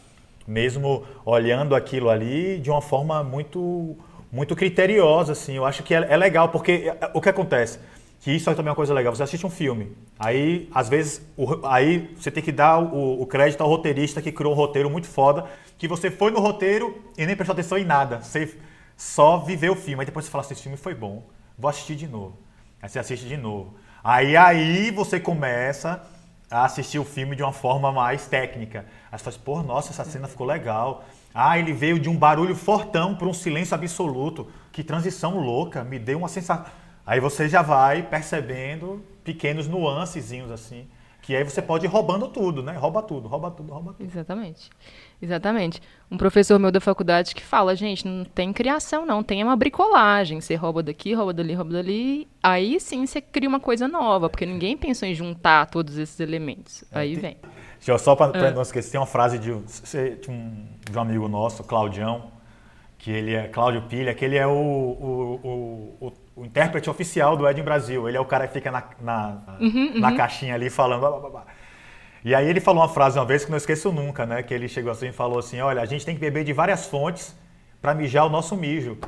mesmo 0.47 1.05
olhando 1.25 1.75
aquilo 1.75 2.09
ali 2.09 2.59
de 2.59 2.71
uma 2.71 2.81
forma 2.81 3.23
muito, 3.23 3.95
muito 4.33 4.57
criteriosa, 4.57 5.33
assim. 5.33 5.57
Eu 5.57 5.67
acho 5.67 5.83
que 5.83 5.95
é, 5.95 5.99
é 6.09 6.17
legal, 6.17 6.49
porque 6.49 6.93
é- 6.99 7.11
o 7.13 7.21
que 7.21 7.29
acontece? 7.29 7.79
Que 8.27 8.33
isso 8.33 8.51
é 8.51 8.55
também 8.57 8.71
uma 8.71 8.75
coisa 8.75 8.93
legal. 8.93 9.15
Você 9.15 9.23
assiste 9.23 9.47
um 9.47 9.51
filme, 9.51 9.97
aí, 10.19 10.69
às 10.75 10.89
vezes, 10.89 11.25
o- 11.37 11.65
aí 11.65 12.13
você 12.19 12.29
tem 12.29 12.43
que 12.43 12.51
dar 12.51 12.77
o, 12.81 13.23
o 13.23 13.25
crédito 13.25 13.61
ao 13.61 13.69
roteirista 13.69 14.21
que 14.21 14.33
criou 14.33 14.53
um 14.53 14.57
roteiro 14.57 14.91
muito 14.91 15.07
foda, 15.07 15.45
que 15.79 15.87
você 15.87 16.11
foi 16.11 16.33
no 16.33 16.41
roteiro 16.41 17.01
e 17.17 17.25
nem 17.25 17.37
prestou 17.37 17.53
atenção 17.53 17.79
em 17.79 17.85
nada. 17.85 18.21
Você 18.23 18.57
só 18.97 19.37
viveu 19.39 19.75
o 19.75 19.77
filme. 19.77 20.01
Aí 20.01 20.07
depois 20.07 20.25
você 20.25 20.31
fala 20.33 20.43
assim, 20.43 20.55
esse 20.55 20.63
filme 20.65 20.77
foi 20.77 20.93
bom, 20.93 21.23
vou 21.57 21.69
assistir 21.71 21.95
de 21.95 22.09
novo. 22.09 22.37
Aí 22.83 22.89
você 22.89 22.99
assiste 22.99 23.29
de 23.29 23.37
novo. 23.37 23.77
Aí, 24.03 24.37
aí 24.37 24.91
você 24.91 25.21
começa 25.21 26.03
a 26.51 26.65
assistir 26.65 26.99
o 26.99 27.05
filme 27.05 27.37
de 27.37 27.45
uma 27.45 27.53
forma 27.53 27.93
mais 27.93 28.27
técnica. 28.27 28.87
Aí 29.13 29.19
você 29.21 29.23
fala 29.25 29.37
assim, 29.37 29.45
pô, 29.45 29.63
nossa, 29.63 29.91
essa 29.93 30.05
cena 30.05 30.27
ficou 30.27 30.49
legal. 30.49 31.05
Ah, 31.33 31.59
ele 31.61 31.73
veio 31.73 31.97
de 32.01 32.09
um 32.09 32.17
barulho 32.17 32.57
fortão 32.57 33.15
para 33.15 33.29
um 33.29 33.33
silêncio 33.35 33.73
absoluto. 33.77 34.49
Que 34.73 34.83
transição 34.83 35.39
louca, 35.39 35.85
me 35.85 35.97
deu 35.99 36.19
uma 36.19 36.29
sensação. 36.29 36.67
Aí 37.07 37.21
você 37.21 37.49
já 37.49 37.63
vai 37.63 38.03
percebendo 38.03 39.03
pequenos 39.23 39.69
nuancezinhos 39.69 40.51
assim, 40.51 40.87
que 41.23 41.35
aí 41.35 41.43
você 41.45 41.61
pode 41.63 41.85
ir 41.87 41.89
roubando 41.89 42.29
tudo, 42.29 42.63
né? 42.63 42.73
Rouba 42.77 43.03
tudo, 43.03 43.27
rouba 43.29 43.51
tudo, 43.51 43.73
rouba 43.73 43.93
tudo. 43.93 44.05
Exatamente. 44.09 44.71
Exatamente. 45.21 45.81
Um 46.11 46.17
professor 46.17 46.59
meu 46.59 46.71
da 46.71 46.81
faculdade 46.81 47.35
que 47.35 47.43
fala, 47.43 47.75
gente, 47.75 48.07
não 48.07 48.25
tem 48.25 48.53
criação, 48.53 49.05
não, 49.07 49.23
tem 49.23 49.43
uma 49.43 49.57
bricolagem. 49.57 50.41
Você 50.41 50.55
rouba 50.55 50.83
daqui, 50.83 51.15
rouba 51.15 51.33
dali, 51.33 51.55
rouba 51.55 51.73
dali. 51.73 52.29
Aí 52.43 52.79
sim 52.79 53.05
você 53.07 53.21
cria 53.21 53.49
uma 53.49 53.59
coisa 53.61 53.89
nova, 53.89 54.29
porque 54.29 54.47
ninguém 54.47 54.77
pensou 54.77 55.09
em 55.09 55.15
juntar 55.15 55.67
todos 55.67 55.99
esses 55.99 56.19
elementos. 56.21 56.85
Aí 56.93 57.13
tem- 57.15 57.21
vem. 57.23 57.37
Deixa 57.79 57.99
só 57.99 58.15
para 58.17 58.37
É. 58.39 58.51
não 58.53 58.63
esquecer, 58.63 58.93
tem 58.93 59.01
uma 59.01 59.07
frase 59.07 59.39
de, 59.39 59.53
um- 59.53 59.63
de 59.65 60.31
um, 60.31 60.67
de 60.91 60.97
um 60.97 61.01
amigo 61.01 61.29
nosso, 61.29 61.63
Claudião, 61.65 62.31
que 62.99 63.11
ele 63.11 63.35
é 63.35 63.49
Cláudio 63.49 63.83
Pilha, 63.83 64.15
que 64.15 64.25
ele 64.25 64.37
é 64.37 64.47
o, 64.47 64.51
o, 64.51 65.41
o, 66.01 66.07
o- 66.07 66.13
o 66.37 66.45
intérprete 66.45 66.89
oficial 66.91 67.37
do 67.37 67.49
Ed 67.49 67.59
em 67.61 67.65
Brasil. 67.65 68.07
Ele 68.09 68.17
é 68.17 68.21
o 68.21 68.25
cara 68.25 68.47
que 68.47 68.53
fica 68.53 68.71
na, 68.71 68.85
na, 69.01 69.39
Uhum, 69.59 69.99
na 69.99 70.13
caixinha 70.15 70.55
ali 70.55 70.69
falando. 70.71 71.01
blá, 71.01 71.11
blá, 71.11 71.31
blá. 71.31 71.45
E 72.25 72.35
aí 72.35 72.47
ele 72.49 72.61
falou 72.61 72.83
uma 72.83 72.89
frase 72.89 73.19
uma 73.19 73.25
vez 73.25 73.45
que 73.45 73.51
não 73.51 73.57
esqueço 73.57 73.91
nunca, 73.91 74.27
né? 74.27 74.43
Que 74.43 74.53
ele 74.53 74.69
chegou 74.69 74.93
assim 74.93 75.09
e 75.09 75.13
falou 75.13 75.39
assim: 75.39 75.61
olha, 75.61 75.81
a 75.81 75.87
gente 75.87 76.05
tem 76.05 76.15
que 76.15 76.21
beber 76.21 76.45
de 76.45 76.53
várias 76.53 76.87
fontes 76.87 77.35
para 77.81 77.95
mijar 77.95 78.27
o 78.27 78.29
nosso 78.29 78.57
mijo. 78.57 78.99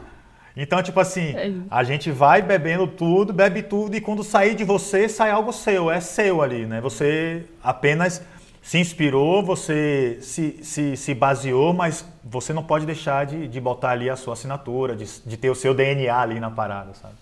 Então, 0.57 0.83
tipo 0.83 0.99
assim, 0.99 1.35
É 1.37 1.53
a 1.71 1.85
gente 1.85 2.11
vai 2.11 2.43
bebendo 2.43 2.87
tudo, 2.87 3.33
bebe 3.33 3.62
tudo, 3.62 3.95
e 3.97 4.01
quando 4.01 4.25
sair 4.25 4.55
de 4.57 4.64
você, 4.64 5.09
sai 5.09 5.31
algo 5.31 5.53
seu, 5.53 5.88
é 5.91 6.01
seu 6.01 6.43
ali, 6.43 6.67
né? 6.67 6.81
Você 6.81 7.45
apenas 7.62 8.23
se 8.62 8.79
inspirou, 8.79 9.42
você 9.42 10.18
se, 10.21 10.59
se, 10.62 10.97
se 10.97 11.14
baseou, 11.14 11.73
mas 11.73 12.05
você 12.23 12.53
não 12.53 12.62
pode 12.62 12.85
deixar 12.85 13.27
de, 13.27 13.49
de 13.49 13.61
botar 13.61 13.90
ali 13.90 14.11
a 14.11 14.16
sua 14.16 14.35
assinatura, 14.35 14.94
de, 14.94 15.07
de 15.25 15.37
ter 15.37 15.51
o 15.51 15.55
seu 15.55 15.73
DNA 15.75 16.14
ali 16.14 16.38
na 16.40 16.51
parada, 16.51 16.94
sabe? 16.94 17.14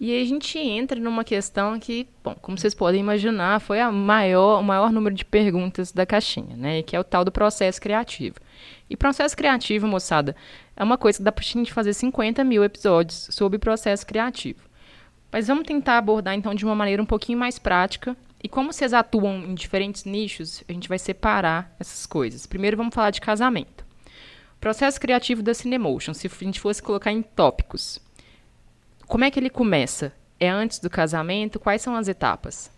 E 0.00 0.12
aí 0.12 0.22
a 0.22 0.26
gente 0.26 0.58
entra 0.58 0.98
numa 0.98 1.22
questão 1.22 1.78
que, 1.78 2.08
bom, 2.22 2.34
como 2.40 2.58
vocês 2.58 2.74
podem 2.74 3.00
imaginar, 3.00 3.60
foi 3.60 3.80
a 3.80 3.92
maior, 3.92 4.60
o 4.60 4.62
maior 4.62 4.90
número 4.90 5.14
de 5.14 5.24
perguntas 5.24 5.92
da 5.92 6.04
caixinha, 6.04 6.56
né? 6.56 6.82
Que 6.82 6.96
é 6.96 7.00
o 7.00 7.04
tal 7.04 7.24
do 7.24 7.30
processo 7.30 7.80
criativo. 7.80 8.36
E 8.90 8.96
processo 8.96 9.36
criativo, 9.36 9.86
moçada, 9.86 10.34
é 10.76 10.82
uma 10.82 10.98
coisa 10.98 11.18
que 11.18 11.24
dá 11.24 11.30
pra 11.30 11.44
gente 11.44 11.72
fazer 11.72 11.94
50 11.94 12.42
mil 12.42 12.64
episódios 12.64 13.28
sobre 13.30 13.58
processo 13.58 14.04
criativo. 14.04 14.60
Mas 15.30 15.46
vamos 15.46 15.64
tentar 15.64 15.98
abordar 15.98 16.34
então 16.34 16.54
de 16.54 16.64
uma 16.64 16.74
maneira 16.74 17.02
um 17.02 17.06
pouquinho 17.06 17.38
mais 17.38 17.58
prática. 17.58 18.16
E 18.44 18.48
como 18.48 18.74
vocês 18.74 18.92
atuam 18.92 19.38
em 19.38 19.54
diferentes 19.54 20.04
nichos, 20.04 20.62
a 20.68 20.72
gente 20.72 20.86
vai 20.86 20.98
separar 20.98 21.74
essas 21.80 22.04
coisas. 22.04 22.44
Primeiro 22.44 22.76
vamos 22.76 22.94
falar 22.94 23.08
de 23.08 23.18
casamento. 23.18 23.86
Processo 24.60 25.00
criativo 25.00 25.42
da 25.42 25.54
Cinemotion, 25.54 26.12
se 26.12 26.26
a 26.26 26.44
gente 26.44 26.60
fosse 26.60 26.82
colocar 26.82 27.10
em 27.10 27.22
tópicos. 27.22 27.98
Como 29.06 29.24
é 29.24 29.30
que 29.30 29.40
ele 29.40 29.48
começa? 29.48 30.12
É 30.38 30.50
antes 30.50 30.78
do 30.78 30.90
casamento? 30.90 31.58
Quais 31.58 31.80
são 31.80 31.96
as 31.96 32.06
etapas? 32.06 32.70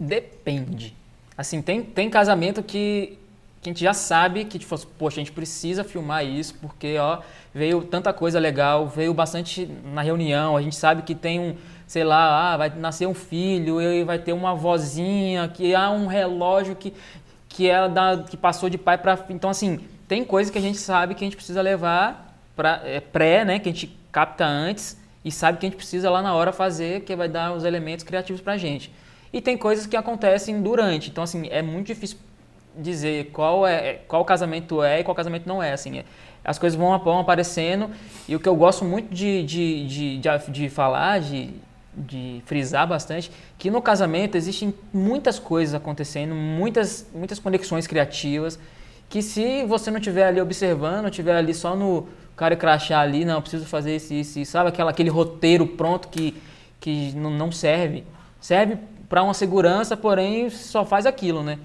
Depende. 0.00 0.96
Assim, 1.36 1.60
tem, 1.60 1.82
tem 1.82 2.08
casamento 2.08 2.62
que, 2.62 3.18
que 3.60 3.68
a 3.68 3.72
gente 3.72 3.84
já 3.84 3.92
sabe 3.92 4.46
que, 4.46 4.58
tipo, 4.58 4.74
poxa, 4.98 5.20
a 5.20 5.22
gente 5.22 5.32
precisa 5.32 5.84
filmar 5.84 6.24
isso 6.24 6.54
porque, 6.62 6.96
ó, 6.96 7.20
veio 7.52 7.82
tanta 7.82 8.10
coisa 8.10 8.38
legal, 8.38 8.88
veio 8.88 9.12
bastante 9.12 9.66
na 9.66 10.00
reunião, 10.00 10.56
a 10.56 10.62
gente 10.62 10.76
sabe 10.76 11.02
que 11.02 11.14
tem 11.14 11.38
um, 11.38 11.56
sei 11.86 12.04
lá, 12.04 12.52
ah, 12.52 12.56
vai 12.56 12.70
nascer 12.70 13.06
um 13.06 13.14
filho, 13.14 13.80
e 13.80 14.02
vai 14.04 14.18
ter 14.18 14.32
uma 14.32 14.54
vozinha, 14.54 15.48
que 15.48 15.74
há 15.74 15.90
um 15.90 16.06
relógio 16.06 16.74
que, 16.74 16.92
que, 17.48 17.70
é 17.70 17.88
da, 17.88 18.24
que 18.28 18.36
passou 18.36 18.68
de 18.68 18.76
pai 18.76 18.98
para 18.98 19.18
Então, 19.30 19.50
assim, 19.50 19.80
tem 20.08 20.24
coisa 20.24 20.50
que 20.50 20.58
a 20.58 20.60
gente 20.60 20.78
sabe 20.78 21.14
que 21.14 21.24
a 21.24 21.26
gente 21.26 21.36
precisa 21.36 21.62
levar 21.62 22.36
para 22.56 22.80
é, 22.84 23.00
pré, 23.00 23.44
né, 23.44 23.58
que 23.58 23.68
a 23.68 23.72
gente 23.72 23.96
capta 24.10 24.44
antes 24.44 24.96
e 25.24 25.30
sabe 25.30 25.58
que 25.58 25.66
a 25.66 25.68
gente 25.68 25.76
precisa 25.76 26.10
lá 26.10 26.22
na 26.22 26.34
hora 26.34 26.52
fazer, 26.52 27.02
que 27.02 27.14
vai 27.14 27.28
dar 27.28 27.52
os 27.52 27.64
elementos 27.64 28.04
criativos 28.04 28.40
pra 28.40 28.56
gente. 28.56 28.92
E 29.32 29.40
tem 29.40 29.56
coisas 29.56 29.86
que 29.86 29.96
acontecem 29.96 30.62
durante. 30.62 31.10
Então, 31.10 31.22
assim, 31.24 31.48
é 31.50 31.60
muito 31.62 31.88
difícil 31.88 32.18
dizer 32.76 33.30
qual 33.32 33.66
é 33.66 33.94
qual 34.06 34.24
casamento 34.24 34.82
é 34.82 35.00
e 35.00 35.04
qual 35.04 35.14
casamento 35.14 35.46
não 35.46 35.62
é. 35.62 35.72
Assim, 35.72 35.98
é- 35.98 36.04
as 36.44 36.58
coisas 36.58 36.78
vão, 36.78 36.96
vão 37.00 37.18
aparecendo. 37.18 37.90
E 38.28 38.36
o 38.36 38.40
que 38.40 38.48
eu 38.48 38.54
gosto 38.54 38.84
muito 38.84 39.12
de, 39.12 39.42
de, 39.42 39.86
de, 39.86 40.18
de, 40.18 40.50
de 40.50 40.68
falar, 40.68 41.20
de, 41.20 41.50
de 41.96 42.42
frisar 42.44 42.86
bastante, 42.86 43.30
que 43.58 43.70
no 43.70 43.80
casamento 43.80 44.36
existem 44.36 44.74
muitas 44.92 45.38
coisas 45.38 45.74
acontecendo, 45.74 46.34
muitas, 46.34 47.06
muitas 47.14 47.38
conexões 47.38 47.86
criativas, 47.86 48.58
que 49.08 49.22
se 49.22 49.64
você 49.64 49.90
não 49.90 49.98
estiver 49.98 50.26
ali 50.26 50.40
observando, 50.40 51.08
estiver 51.08 51.36
ali 51.36 51.54
só 51.54 51.74
no 51.74 52.06
cara 52.36 52.54
crachá 52.54 53.00
ali, 53.00 53.24
não, 53.24 53.40
preciso 53.40 53.64
fazer 53.64 53.96
isso, 53.96 54.12
isso, 54.12 54.38
isso, 54.38 54.52
sabe? 54.52 54.68
Aquela, 54.68 54.90
aquele 54.90 55.08
roteiro 55.08 55.66
pronto 55.66 56.08
que, 56.08 56.36
que 56.78 57.12
não 57.14 57.50
serve. 57.50 58.04
Serve 58.40 58.76
para 59.08 59.22
uma 59.22 59.32
segurança, 59.32 59.96
porém 59.96 60.50
só 60.50 60.84
faz 60.84 61.06
aquilo, 61.06 61.42
né? 61.42 61.58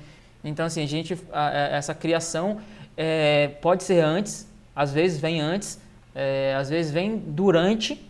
Então, 0.44 0.66
assim, 0.66 0.84
a 0.84 0.88
gente, 0.88 1.18
a, 1.34 1.52
essa 1.76 1.94
criação 1.94 2.60
é, 2.96 3.50
pode 3.62 3.84
ser 3.84 4.00
antes, 4.00 4.48
às 4.76 4.94
vezes 4.94 5.20
vem 5.20 5.42
antes, 5.42 5.80
é, 6.16 6.56
às 6.58 6.70
vezes 6.70 6.92
vem 6.92 7.18
durante 7.18 8.02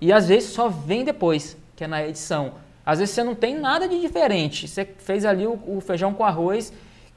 e 0.00 0.12
às 0.12 0.28
vezes 0.28 0.50
só 0.50 0.68
vem 0.68 1.04
depois, 1.04 1.56
que 1.76 1.84
é 1.84 1.86
na 1.86 2.06
edição. 2.06 2.54
Às 2.84 2.98
vezes 2.98 3.14
você 3.14 3.24
não 3.24 3.34
tem 3.34 3.58
nada 3.58 3.88
de 3.88 4.00
diferente. 4.00 4.68
Você 4.68 4.84
fez 4.84 5.24
ali 5.24 5.46
o, 5.46 5.58
o 5.66 5.80
feijão 5.80 6.12
com 6.12 6.24
arroz, 6.24 6.72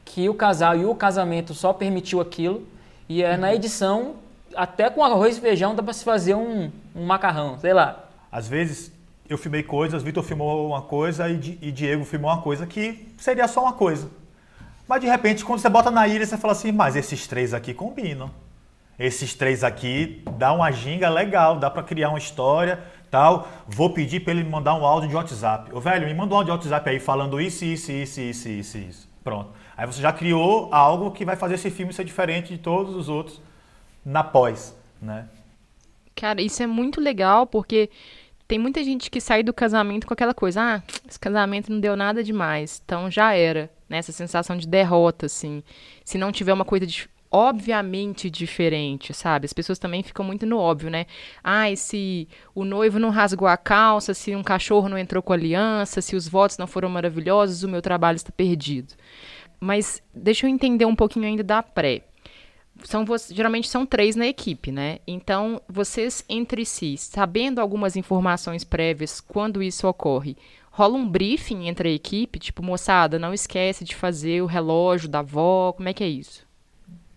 que 0.06 0.30
o 0.30 0.34
casal 0.34 0.78
e 0.78 0.86
o 0.86 0.96
casamento 0.96 1.54
só 1.54 1.74
permitiu 1.74 2.22
aquilo, 2.22 2.66
e 3.10 3.22
é 3.22 3.36
na 3.36 3.54
edição, 3.54 4.16
até 4.56 4.90
com 4.90 5.04
arroz 5.04 5.38
e 5.38 5.42
feijão 5.42 5.76
dá 5.76 5.84
para 5.84 5.94
se 5.94 6.04
fazer 6.04 6.36
um, 6.36 6.72
um 6.96 7.06
macarrão, 7.06 7.60
sei 7.60 7.74
lá. 7.74 8.06
Às 8.32 8.48
vezes 8.48 8.92
eu 9.30 9.38
filmei 9.38 9.64
coisas, 9.64 10.04
Vitor 10.04 10.24
filmou 10.24 10.68
uma 10.68 10.82
coisa 10.82 11.30
e, 11.30 11.58
e 11.62 11.72
Diego 11.72 12.06
filmou 12.06 12.32
uma 12.32 12.42
coisa 12.42 12.66
que 12.66 13.08
seria 13.18 13.48
só 13.48 13.62
uma 13.62 13.74
coisa. 13.74 14.10
Mas 14.88 15.02
de 15.02 15.08
repente, 15.08 15.44
quando 15.44 15.60
você 15.60 15.68
bota 15.68 15.92
na 15.92 16.08
ilha, 16.08 16.26
você 16.26 16.38
fala 16.38 16.54
assim, 16.54 16.72
mas 16.72 16.96
esses 16.96 17.28
três 17.28 17.54
aqui 17.54 17.74
combinam. 17.74 18.32
Esses 18.98 19.34
três 19.36 19.64
aqui 19.64 20.24
dá 20.38 20.54
uma 20.54 20.72
ginga 20.72 21.10
legal, 21.10 21.60
dá 21.60 21.70
para 21.70 21.84
criar 21.84 22.10
uma 22.10 22.18
história, 22.18 22.80
tal. 23.10 23.48
Vou 23.68 23.90
pedir 23.90 24.22
para 24.22 24.34
ele 24.34 24.44
me 24.44 24.50
mandar 24.50 24.76
um 24.76 24.86
áudio 24.86 25.10
de 25.10 25.16
WhatsApp. 25.16 25.74
Ô 25.74 25.80
velho, 25.80 26.08
me 26.08 26.14
manda 26.14 26.34
um 26.34 26.38
áudio 26.38 26.54
de 26.54 26.58
WhatsApp 26.58 26.90
aí 26.90 27.00
falando 27.00 27.40
isso, 27.42 27.66
isso, 27.66 27.92
isso, 27.92 28.22
isso, 28.22 28.50
isso, 28.50 28.78
isso. 28.78 29.10
Pronto. 29.24 29.52
Aí 29.76 29.86
você 29.86 30.02
já 30.02 30.12
criou 30.12 30.74
algo 30.74 31.12
que 31.12 31.26
vai 31.26 31.36
fazer 31.36 31.56
esse 31.56 31.70
filme 31.70 31.94
ser 31.94 32.04
diferente 32.04 32.50
de 32.50 32.58
todos 32.58 32.96
os 32.96 33.10
outros 33.10 33.42
na 34.04 34.24
pós, 34.24 34.76
né? 35.02 35.28
Cara, 36.16 36.42
isso 36.42 36.64
é 36.64 36.68
muito 36.68 37.00
legal 37.00 37.46
porque 37.46 37.90
tem 38.48 38.58
muita 38.58 38.84
gente 38.84 39.12
que 39.12 39.20
sai 39.20 39.44
do 39.44 39.54
casamento 39.54 40.08
com 40.08 40.14
aquela 40.14 40.34
coisa, 40.34 40.62
ah, 40.62 40.84
esse 41.08 41.20
casamento 41.20 41.72
não 41.72 41.80
deu 41.80 41.96
nada 41.98 42.24
demais, 42.24 42.82
então 42.84 43.12
já 43.12 43.34
era, 43.34 43.70
né? 43.90 43.98
Essa 43.98 44.14
sensação 44.14 44.56
de 44.56 44.66
derrota, 44.66 45.26
assim. 45.26 45.62
Se 46.06 46.18
não 46.18 46.32
tiver 46.32 46.54
uma 46.54 46.64
coisa 46.64 46.88
de, 46.88 47.10
obviamente 47.32 48.30
diferente, 48.30 49.14
sabe? 49.14 49.46
As 49.46 49.54
pessoas 49.54 49.80
também 49.80 50.04
ficam 50.04 50.26
muito 50.26 50.46
no 50.46 50.58
óbvio, 50.58 50.90
né? 50.90 51.06
Ah, 51.44 51.74
se 51.76 52.28
o 52.56 52.64
noivo 52.64 53.00
não 53.00 53.10
rasgou 53.10 53.48
a 53.48 53.58
calça, 53.58 54.14
se 54.14 54.36
um 54.36 54.44
cachorro 54.44 54.90
não 54.90 54.98
entrou 54.98 55.22
com 55.22 55.34
aliança, 55.34 56.02
se 56.02 56.16
os 56.16 56.28
votos 56.28 56.58
não 56.58 56.68
foram 56.68 56.90
maravilhosos, 56.90 57.64
o 57.64 57.70
meu 57.70 57.82
trabalho 57.82 58.16
está 58.16 58.32
perdido. 58.32 58.94
Mas 59.60 60.02
deixa 60.14 60.46
eu 60.46 60.50
entender 60.50 60.86
um 60.86 60.96
pouquinho 60.96 61.26
ainda 61.26 61.44
da 61.44 61.62
pré. 61.62 62.04
São, 62.84 63.04
geralmente 63.32 63.68
são 63.68 63.86
três 63.86 64.16
na 64.16 64.28
equipe, 64.28 64.72
né? 64.72 65.00
Então, 65.08 65.60
vocês 65.68 66.24
entre 66.30 66.64
si, 66.64 66.96
sabendo 66.96 67.60
algumas 67.60 67.96
informações 67.96 68.64
prévias 68.64 69.20
quando 69.20 69.64
isso 69.64 69.88
ocorre, 69.88 70.38
rola 70.70 70.96
um 70.96 71.10
briefing 71.10 71.68
entre 71.68 71.90
a 71.90 71.92
equipe? 71.92 72.38
Tipo, 72.38 72.62
moçada, 72.62 73.18
não 73.18 73.34
esquece 73.34 73.84
de 73.84 73.96
fazer 73.96 74.44
o 74.44 74.46
relógio 74.46 75.10
da 75.10 75.20
avó, 75.20 75.74
como 75.74 75.90
é 75.90 75.94
que 75.94 76.04
é 76.04 76.08
isso? 76.08 76.47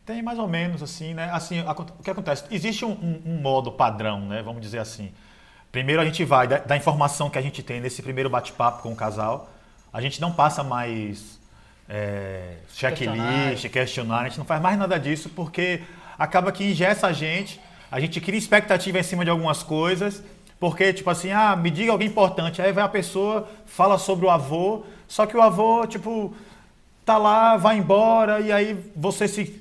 Tem 0.04 0.22
mais 0.22 0.38
ou 0.38 0.48
menos 0.48 0.82
assim, 0.82 1.14
né? 1.14 1.30
Assim, 1.32 1.60
o 1.60 2.02
que 2.02 2.10
acontece? 2.10 2.44
Existe 2.50 2.84
um, 2.84 2.92
um, 2.92 3.22
um 3.26 3.40
modo 3.40 3.70
padrão, 3.70 4.20
né? 4.20 4.42
Vamos 4.42 4.60
dizer 4.60 4.78
assim. 4.78 5.12
Primeiro 5.70 6.02
a 6.02 6.04
gente 6.04 6.24
vai 6.24 6.48
da, 6.48 6.58
da 6.58 6.76
informação 6.76 7.30
que 7.30 7.38
a 7.38 7.42
gente 7.42 7.62
tem 7.62 7.80
nesse 7.80 8.02
primeiro 8.02 8.28
bate-papo 8.28 8.82
com 8.82 8.92
o 8.92 8.96
casal. 8.96 9.48
A 9.92 10.00
gente 10.00 10.20
não 10.20 10.32
passa 10.32 10.64
mais 10.64 11.38
é, 11.88 12.54
checklist, 12.72 13.68
questionário, 13.68 14.26
a 14.26 14.28
gente 14.28 14.38
não 14.38 14.44
faz 14.44 14.62
mais 14.62 14.78
nada 14.78 14.98
disso 14.98 15.28
porque 15.28 15.82
acaba 16.16 16.52
que 16.52 16.64
ingessa 16.64 17.08
a 17.08 17.12
gente, 17.12 17.60
a 17.90 17.98
gente 17.98 18.20
cria 18.20 18.38
expectativa 18.38 18.98
em 18.98 19.02
cima 19.02 19.24
de 19.24 19.30
algumas 19.30 19.62
coisas, 19.62 20.22
porque 20.60 20.92
tipo 20.92 21.10
assim, 21.10 21.32
ah, 21.32 21.56
me 21.56 21.70
diga 21.70 21.90
alguém 21.90 22.06
importante, 22.06 22.62
aí 22.62 22.72
vai 22.72 22.84
a 22.84 22.88
pessoa, 22.88 23.48
fala 23.66 23.98
sobre 23.98 24.26
o 24.26 24.30
avô, 24.30 24.84
só 25.08 25.26
que 25.26 25.36
o 25.36 25.42
avô, 25.42 25.84
tipo, 25.86 26.32
tá 27.04 27.18
lá, 27.18 27.56
vai 27.56 27.78
embora, 27.78 28.38
e 28.40 28.52
aí 28.52 28.78
você 28.94 29.26
se, 29.26 29.59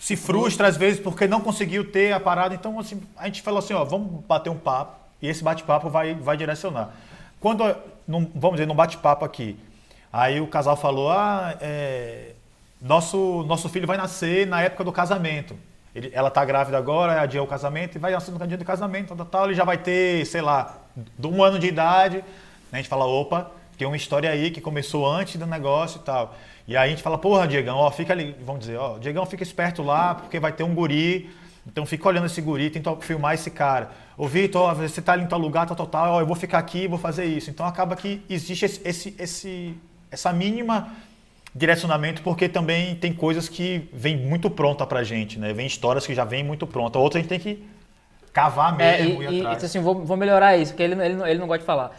se 0.00 0.16
frustra 0.16 0.66
às 0.66 0.76
vezes 0.76 0.98
porque 0.98 1.28
não 1.28 1.40
conseguiu 1.40 1.92
ter 1.92 2.12
a 2.12 2.18
parada, 2.18 2.56
então 2.56 2.76
assim, 2.80 3.00
a 3.16 3.26
gente 3.26 3.40
falou 3.40 3.60
assim, 3.60 3.74
ó, 3.74 3.84
vamos 3.84 4.24
bater 4.24 4.50
um 4.50 4.58
papo, 4.58 4.98
e 5.22 5.28
esse 5.28 5.44
bate-papo 5.44 5.88
vai, 5.88 6.14
vai 6.14 6.36
direcionar. 6.36 6.92
Quando, 7.38 7.62
num, 8.08 8.28
vamos 8.34 8.56
dizer, 8.56 8.66
num 8.66 8.74
bate-papo 8.74 9.24
aqui, 9.24 9.56
Aí 10.12 10.40
o 10.40 10.46
casal 10.46 10.76
falou: 10.76 11.10
ah, 11.10 11.56
é, 11.60 12.32
nosso, 12.80 13.44
nosso 13.44 13.68
filho 13.68 13.86
vai 13.86 13.96
nascer 13.96 14.46
na 14.46 14.60
época 14.62 14.82
do 14.84 14.92
casamento. 14.92 15.56
Ele, 15.94 16.10
ela 16.12 16.28
está 16.28 16.44
grávida 16.44 16.78
agora, 16.78 17.20
adiou 17.20 17.44
o 17.44 17.48
casamento 17.48 17.96
e 17.96 17.98
vai 17.98 18.12
nascer 18.12 18.30
no 18.32 18.46
dia 18.46 18.56
do 18.56 18.64
casamento, 18.64 19.14
tal, 19.14 19.26
tal, 19.26 19.44
ele 19.46 19.54
já 19.54 19.64
vai 19.64 19.78
ter, 19.78 20.24
sei 20.26 20.40
lá, 20.40 20.78
um 21.22 21.42
ano 21.42 21.58
de 21.58 21.66
idade. 21.66 22.24
A 22.72 22.76
gente 22.76 22.88
fala: 22.88 23.04
opa, 23.06 23.50
tem 23.80 23.86
uma 23.86 23.96
história 23.96 24.30
aí 24.30 24.50
que 24.50 24.60
começou 24.60 25.10
antes 25.10 25.36
do 25.36 25.46
negócio 25.46 26.00
e 26.00 26.04
tal. 26.04 26.36
E 26.68 26.76
aí 26.76 26.88
a 26.88 26.90
gente 26.90 27.02
fala: 27.02 27.16
porra, 27.16 27.48
Diegão, 27.48 27.78
ó, 27.78 27.90
fica 27.90 28.12
ali, 28.12 28.36
vamos 28.44 28.60
dizer, 28.60 28.76
ó, 28.76 28.98
Diegão, 28.98 29.24
fica 29.24 29.42
esperto 29.42 29.82
lá, 29.82 30.14
porque 30.14 30.38
vai 30.38 30.52
ter 30.52 30.64
um 30.64 30.74
guri. 30.74 31.30
Então 31.66 31.86
fica 31.86 32.06
olhando 32.06 32.26
esse 32.26 32.42
guri, 32.42 32.68
tenta 32.68 32.94
filmar 32.96 33.32
esse 33.34 33.50
cara. 33.50 33.90
Ô 34.18 34.26
Vitor, 34.26 34.74
você 34.74 35.00
está 35.00 35.14
ali 35.14 35.22
em 35.22 35.26
tal 35.26 35.38
lugar, 35.38 35.66
tal, 35.66 35.74
tal, 35.74 35.86
tal, 35.86 36.12
ó, 36.12 36.20
eu 36.20 36.26
vou 36.26 36.36
ficar 36.36 36.58
aqui, 36.58 36.86
vou 36.86 36.98
fazer 36.98 37.24
isso. 37.24 37.48
Então 37.48 37.64
acaba 37.64 37.96
que 37.96 38.22
existe 38.28 38.66
esse, 38.66 38.80
esse, 38.84 39.16
esse 39.18 39.74
essa 40.10 40.30
mínima 40.30 40.88
direcionamento, 41.54 42.20
porque 42.20 42.50
também 42.50 42.94
tem 42.96 43.14
coisas 43.14 43.48
que 43.48 43.88
vem 43.94 44.14
muito 44.14 44.50
pronta 44.50 44.86
pra 44.86 45.02
gente, 45.02 45.38
né? 45.38 45.54
Vem 45.54 45.66
histórias 45.66 46.06
que 46.06 46.14
já 46.14 46.24
vêm 46.24 46.44
muito 46.44 46.66
pronta. 46.66 46.98
Outras 46.98 47.20
a 47.20 47.22
gente 47.22 47.30
tem 47.30 47.40
que 47.40 47.64
cavar 48.30 48.78
é, 48.78 48.98
mesmo 49.04 49.22
é, 49.22 49.26
e, 49.26 49.34
e, 49.36 49.38
atrás. 49.38 49.64
assim, 49.64 49.80
vou, 49.80 50.04
vou 50.04 50.18
melhorar 50.18 50.58
isso, 50.58 50.72
porque 50.72 50.82
ele, 50.82 50.94
ele, 51.02 51.22
ele 51.22 51.38
não 51.38 51.46
gosta 51.46 51.60
de 51.60 51.64
falar. 51.64 51.92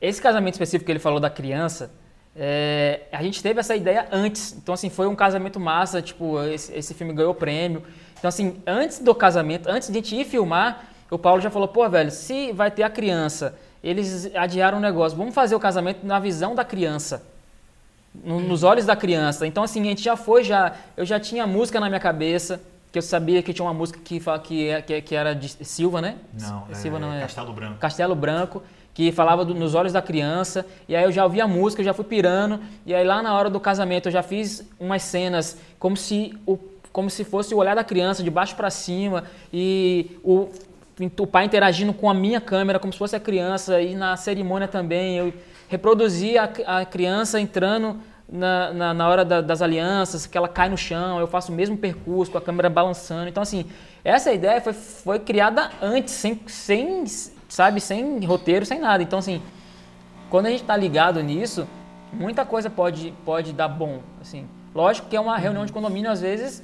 Esse 0.00 0.20
casamento 0.20 0.54
específico 0.54 0.86
que 0.86 0.92
ele 0.92 0.98
falou 0.98 1.18
da 1.18 1.30
criança, 1.30 1.90
é, 2.36 3.02
a 3.12 3.22
gente 3.22 3.42
teve 3.42 3.60
essa 3.60 3.74
ideia 3.74 4.08
antes. 4.12 4.52
Então, 4.52 4.74
assim, 4.74 4.88
foi 4.90 5.06
um 5.06 5.16
casamento 5.16 5.58
massa, 5.58 6.00
tipo, 6.00 6.42
esse, 6.44 6.72
esse 6.72 6.94
filme 6.94 7.12
ganhou 7.12 7.34
prêmio. 7.34 7.82
Então, 8.18 8.28
assim, 8.28 8.62
antes 8.66 8.98
do 8.98 9.14
casamento, 9.14 9.68
antes 9.68 9.88
de 9.88 9.98
a 9.98 10.00
gente 10.00 10.16
ir 10.16 10.24
filmar, 10.24 10.84
o 11.10 11.18
Paulo 11.18 11.40
já 11.40 11.50
falou, 11.50 11.68
pô, 11.68 11.88
velho, 11.88 12.10
se 12.10 12.52
vai 12.52 12.70
ter 12.70 12.82
a 12.82 12.90
criança 12.90 13.56
eles 13.82 14.34
adiaram 14.34 14.78
o 14.78 14.80
negócio. 14.80 15.16
Vamos 15.16 15.34
fazer 15.34 15.54
o 15.54 15.60
casamento 15.60 16.04
na 16.04 16.18
visão 16.18 16.54
da 16.54 16.64
criança, 16.64 17.22
no, 18.14 18.40
nos 18.40 18.62
olhos 18.62 18.86
da 18.86 18.96
criança. 18.96 19.46
Então, 19.46 19.62
assim, 19.62 19.80
a 19.82 19.84
gente 19.84 20.02
já 20.02 20.16
foi, 20.16 20.44
já, 20.44 20.74
eu 20.96 21.04
já 21.04 21.20
tinha 21.20 21.46
música 21.46 21.78
na 21.78 21.88
minha 21.88 22.00
cabeça, 22.00 22.60
que 22.90 22.98
eu 22.98 23.02
sabia 23.02 23.42
que 23.42 23.52
tinha 23.52 23.64
uma 23.64 23.74
música 23.74 24.00
que, 24.02 24.20
que, 24.44 24.82
que, 24.82 25.02
que 25.02 25.14
era 25.14 25.34
de 25.34 25.48
Silva, 25.64 26.00
né? 26.00 26.16
Não, 26.32 26.66
é, 26.70 26.74
Silva 26.74 26.98
não 26.98 27.12
é. 27.12 27.20
Castelo 27.20 27.52
Branco. 27.52 27.78
Castelo 27.78 28.14
Branco, 28.14 28.62
que 28.98 29.12
falava 29.12 29.44
do, 29.44 29.54
nos 29.54 29.76
olhos 29.76 29.92
da 29.92 30.02
criança. 30.02 30.66
E 30.88 30.96
aí 30.96 31.04
eu 31.04 31.12
já 31.12 31.22
ouvi 31.22 31.40
a 31.40 31.46
música, 31.46 31.84
já 31.84 31.94
fui 31.94 32.04
pirando. 32.04 32.58
E 32.84 32.92
aí 32.92 33.06
lá 33.06 33.22
na 33.22 33.32
hora 33.32 33.48
do 33.48 33.60
casamento 33.60 34.08
eu 34.08 34.12
já 34.12 34.24
fiz 34.24 34.68
umas 34.80 35.02
cenas 35.02 35.56
como 35.78 35.96
se 35.96 36.36
o 36.44 36.58
como 36.90 37.08
se 37.08 37.22
fosse 37.22 37.54
o 37.54 37.58
olhar 37.58 37.76
da 37.76 37.84
criança 37.84 38.24
de 38.24 38.30
baixo 38.30 38.56
para 38.56 38.70
cima 38.70 39.22
e 39.52 40.18
o 40.24 40.48
o 41.16 41.26
pai 41.28 41.44
interagindo 41.44 41.94
com 41.94 42.10
a 42.10 42.14
minha 42.14 42.40
câmera 42.40 42.80
como 42.80 42.92
se 42.92 42.98
fosse 42.98 43.14
a 43.14 43.20
criança 43.20 43.80
e 43.80 43.94
na 43.94 44.16
cerimônia 44.16 44.66
também 44.66 45.16
eu 45.16 45.32
reproduzi 45.68 46.36
a, 46.36 46.50
a 46.66 46.84
criança 46.84 47.38
entrando 47.38 48.00
na, 48.28 48.72
na, 48.72 48.94
na 48.94 49.08
hora 49.08 49.24
da, 49.24 49.40
das 49.40 49.62
alianças, 49.62 50.26
que 50.26 50.36
ela 50.36 50.48
cai 50.48 50.68
no 50.68 50.76
chão, 50.76 51.20
eu 51.20 51.28
faço 51.28 51.52
o 51.52 51.54
mesmo 51.54 51.78
percurso 51.78 52.32
com 52.32 52.38
a 52.38 52.42
câmera 52.42 52.68
balançando. 52.68 53.28
Então, 53.28 53.42
assim, 53.42 53.64
essa 54.04 54.32
ideia 54.32 54.60
foi, 54.60 54.72
foi 54.72 55.18
criada 55.20 55.70
antes, 55.80 56.12
sem, 56.14 56.40
sem, 56.46 57.04
sabe, 57.48 57.80
sem 57.80 58.24
roteiro, 58.24 58.66
sem 58.66 58.78
nada. 58.78 59.02
Então, 59.02 59.18
assim, 59.18 59.42
quando 60.30 60.46
a 60.46 60.50
gente 60.50 60.62
está 60.62 60.76
ligado 60.76 61.22
nisso, 61.22 61.66
muita 62.12 62.44
coisa 62.44 62.68
pode, 62.68 63.12
pode 63.24 63.52
dar 63.52 63.68
bom. 63.68 64.00
Assim, 64.20 64.46
lógico 64.74 65.08
que 65.08 65.16
é 65.16 65.20
uma 65.20 65.36
reunião 65.36 65.64
de 65.64 65.72
condomínio, 65.72 66.10
às 66.10 66.20
vezes 66.20 66.62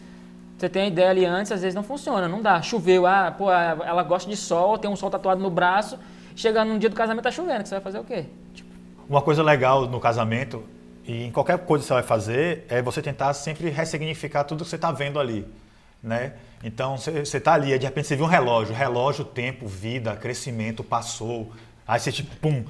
você 0.57 0.69
tem 0.69 0.83
a 0.83 0.87
ideia 0.87 1.11
ali 1.11 1.25
antes, 1.25 1.51
às 1.51 1.63
vezes 1.63 1.75
não 1.75 1.83
funciona, 1.83 2.29
não 2.29 2.41
dá. 2.41 2.63
Choveu, 2.63 3.07
ah, 3.07 3.35
pô, 3.37 3.51
ela 3.51 4.03
gosta 4.03 4.31
de 4.31 4.37
sol, 4.37 4.79
tem 4.79 4.91
um 4.91 4.97
sol 4.97 5.11
tatuado 5.11 5.41
no 5.41 5.51
braço, 5.51 5.99
chega 6.37 6.65
no 6.65 6.79
dia 6.79 6.89
do 6.89 6.97
casamento 6.97 7.25
tá 7.25 7.31
chovendo, 7.31 7.63
que 7.63 7.69
você 7.69 7.75
vai 7.75 7.83
fazer 7.83 7.99
o 7.99 8.05
quê? 8.05 8.27
Tipo... 8.55 8.71
Uma 9.09 9.21
coisa 9.21 9.43
legal 9.43 9.87
no 9.87 9.99
casamento 9.99 10.63
e 11.07 11.25
em 11.25 11.31
qualquer 11.31 11.59
coisa 11.59 11.83
que 11.83 11.89
você 11.89 11.95
vai 11.95 12.03
fazer 12.03 12.65
é 12.69 12.81
você 12.81 13.03
tentar 13.03 13.33
sempre 13.35 13.69
ressignificar 13.69 14.45
tudo 14.45 14.65
que 14.65 14.71
você 14.71 14.77
está 14.77 14.93
vendo 14.93 15.19
ali, 15.19 15.47
né? 16.05 16.35
Então 16.63 16.97
você 16.97 17.39
está 17.39 17.55
ali, 17.55 17.77
de 17.79 17.87
repente 17.87 18.07
você 18.07 18.15
viu 18.15 18.27
um 18.27 18.29
relógio, 18.29 18.75
relógio, 18.75 19.25
tempo, 19.25 19.67
vida, 19.67 20.15
crescimento, 20.15 20.85
passou, 20.85 21.53
aí 21.87 21.99
você 21.99 22.13
tipo, 22.13 22.37
pum, 22.37 22.65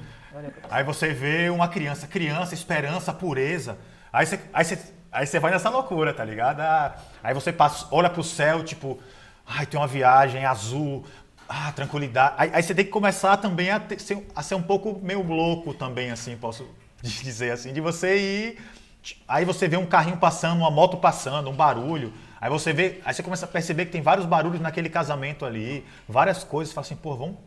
aí 0.69 0.83
você 0.83 1.13
vê 1.13 1.49
uma 1.49 1.67
criança, 1.67 2.07
criança, 2.07 2.53
esperança, 2.53 3.13
pureza, 3.13 3.77
aí 4.11 4.25
você, 4.25 4.39
aí 4.51 4.65
você 4.65 4.95
Aí 5.15 5.25
você 5.25 5.39
vai 5.39 5.49
nessa 5.49 5.69
loucura, 5.69 6.13
tá 6.13 6.25
ligado? 6.25 6.59
Ah, 6.59 6.93
aí 7.23 7.33
você 7.33 7.53
passa, 7.53 7.87
olha 7.89 8.09
pro 8.09 8.21
céu, 8.21 8.65
tipo, 8.65 8.99
ai, 9.47 9.65
tem 9.65 9.79
uma 9.79 9.87
viagem 9.87 10.43
azul, 10.43 11.05
ah, 11.47 11.71
tranquilidade. 11.71 12.35
Aí, 12.37 12.51
aí 12.53 12.61
você 12.61 12.75
tem 12.75 12.83
que 12.83 12.91
começar 12.91 13.37
também 13.37 13.71
a, 13.71 13.79
ter, 13.79 13.97
ser, 13.97 14.27
a 14.35 14.43
ser 14.43 14.55
um 14.55 14.61
pouco 14.61 14.99
meio 15.01 15.25
louco 15.25 15.73
também, 15.73 16.11
assim, 16.11 16.35
posso 16.35 16.67
dizer 17.01 17.51
assim, 17.51 17.71
de 17.71 17.79
você 17.79 18.17
ir. 18.17 18.59
Aí 19.25 19.45
você 19.45 19.69
vê 19.69 19.77
um 19.77 19.85
carrinho 19.85 20.17
passando, 20.17 20.59
uma 20.59 20.71
moto 20.71 20.97
passando, 20.97 21.49
um 21.49 21.55
barulho. 21.55 22.11
Aí 22.39 22.49
você 22.49 22.73
vê, 22.73 23.01
aí 23.05 23.13
você 23.13 23.23
começa 23.23 23.45
a 23.45 23.47
perceber 23.47 23.85
que 23.85 23.91
tem 23.91 24.01
vários 24.01 24.25
barulhos 24.25 24.59
naquele 24.61 24.89
casamento 24.89 25.45
ali, 25.45 25.85
várias 26.07 26.43
coisas. 26.43 26.69
Você 26.69 26.75
fala 26.75 26.85
assim, 26.85 26.95
pô, 26.95 27.15
vamos, 27.15 27.37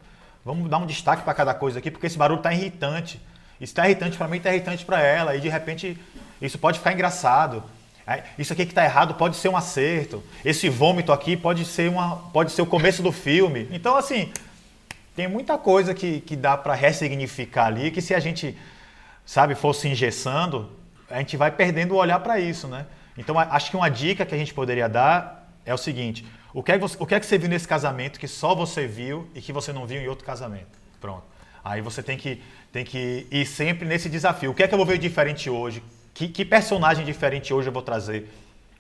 Vamos 0.49 0.71
dar 0.71 0.79
um 0.79 0.87
destaque 0.87 1.25
para 1.25 1.35
cada 1.35 1.53
coisa 1.53 1.79
aqui, 1.79 1.91
porque 1.91 2.07
esse 2.07 2.17
barulho 2.17 2.41
tá 2.41 2.53
irritante. 2.53 3.21
Isso 3.61 3.75
tá 3.75 3.85
irritante 3.85 4.17
para 4.17 4.29
mim, 4.29 4.41
tá 4.41 4.51
irritante 4.51 4.83
para 4.83 4.99
ela. 4.99 5.37
E 5.37 5.41
de 5.41 5.49
repente 5.51 5.99
isso 6.41 6.59
pode 6.59 6.79
ficar 6.79 6.93
engraçado. 6.95 7.63
Isso 8.39 8.55
aqui 8.55 8.65
que 8.65 8.73
está 8.73 8.83
errado 8.83 9.15
pode 9.15 9.37
ser 9.37 9.51
um 9.51 9.57
acerto. 9.59 10.25
Esse 10.43 10.71
vômito 10.71 11.13
aqui 11.13 11.37
pode 11.37 11.67
ser, 11.67 11.91
uma, 11.91 12.17
pode 12.33 12.53
ser 12.53 12.63
o 12.63 12.67
começo 12.67 13.03
do 13.03 13.13
filme. 13.13 13.69
Então, 13.71 13.95
assim, 13.95 14.33
tem 15.15 15.29
muita 15.29 15.59
coisa 15.59 15.93
que, 15.93 16.23
que 16.23 16.35
dá 16.35 16.57
para 16.57 16.73
ressignificar 16.75 17.67
ali, 17.67 17.91
que 17.91 18.01
se 18.01 18.15
a 18.15 18.19
gente, 18.19 18.57
sabe, 19.27 19.55
fosse 19.55 19.87
engessando, 19.87 20.71
a 21.11 21.19
gente 21.19 21.37
vai 21.37 21.51
perdendo 21.51 21.93
o 21.93 21.99
olhar 21.99 22.21
para 22.21 22.41
isso, 22.41 22.67
né? 22.67 22.87
Então, 23.19 23.39
acho 23.39 23.71
que 23.71 23.77
uma 23.77 23.91
dica 23.91 24.25
que 24.25 24.35
a 24.35 24.39
gente 24.39 24.55
poderia 24.55 24.89
dar 24.89 25.53
é 25.67 25.75
o 25.75 25.79
seguinte: 25.79 26.25
o 26.55 26.63
que, 26.63 26.73
é 26.73 26.75
que 26.77 26.81
você, 26.81 26.97
o 26.99 27.05
que 27.05 27.15
é 27.15 27.21
que 27.21 27.27
você 27.27 27.37
viu 27.37 27.49
nesse 27.49 27.69
casamento 27.69 28.19
que 28.19 28.29
só 28.29 28.55
você 28.55 28.87
viu 28.87 29.29
e 29.35 29.41
que 29.41 29.53
você 29.53 29.73
não 29.73 29.87
viu 29.87 30.01
em 30.01 30.09
outro 30.09 30.25
casamento? 30.25 30.79
Pronto. 31.01 31.25
Aí 31.63 31.83
você 31.83 32.03
tem 32.03 32.17
que, 32.17 32.41
tem 32.73 32.85
que 32.85 33.27
ir 33.31 33.45
sempre 33.45 33.87
nesse 33.87 34.09
desafio. 34.09 34.53
O 34.53 34.55
que 34.55 34.63
é 34.63 34.69
que 34.69 34.73
eu 34.73 34.79
vou 34.79 34.87
ver 34.87 34.99
diferente 34.99 35.51
hoje? 35.51 35.83
Que, 36.15 36.29
que 36.29 36.45
personagem 36.45 37.05
diferente 37.05 37.53
hoje 37.53 37.69
eu 37.69 37.73
vou 37.73 37.83
trazer? 37.83 38.31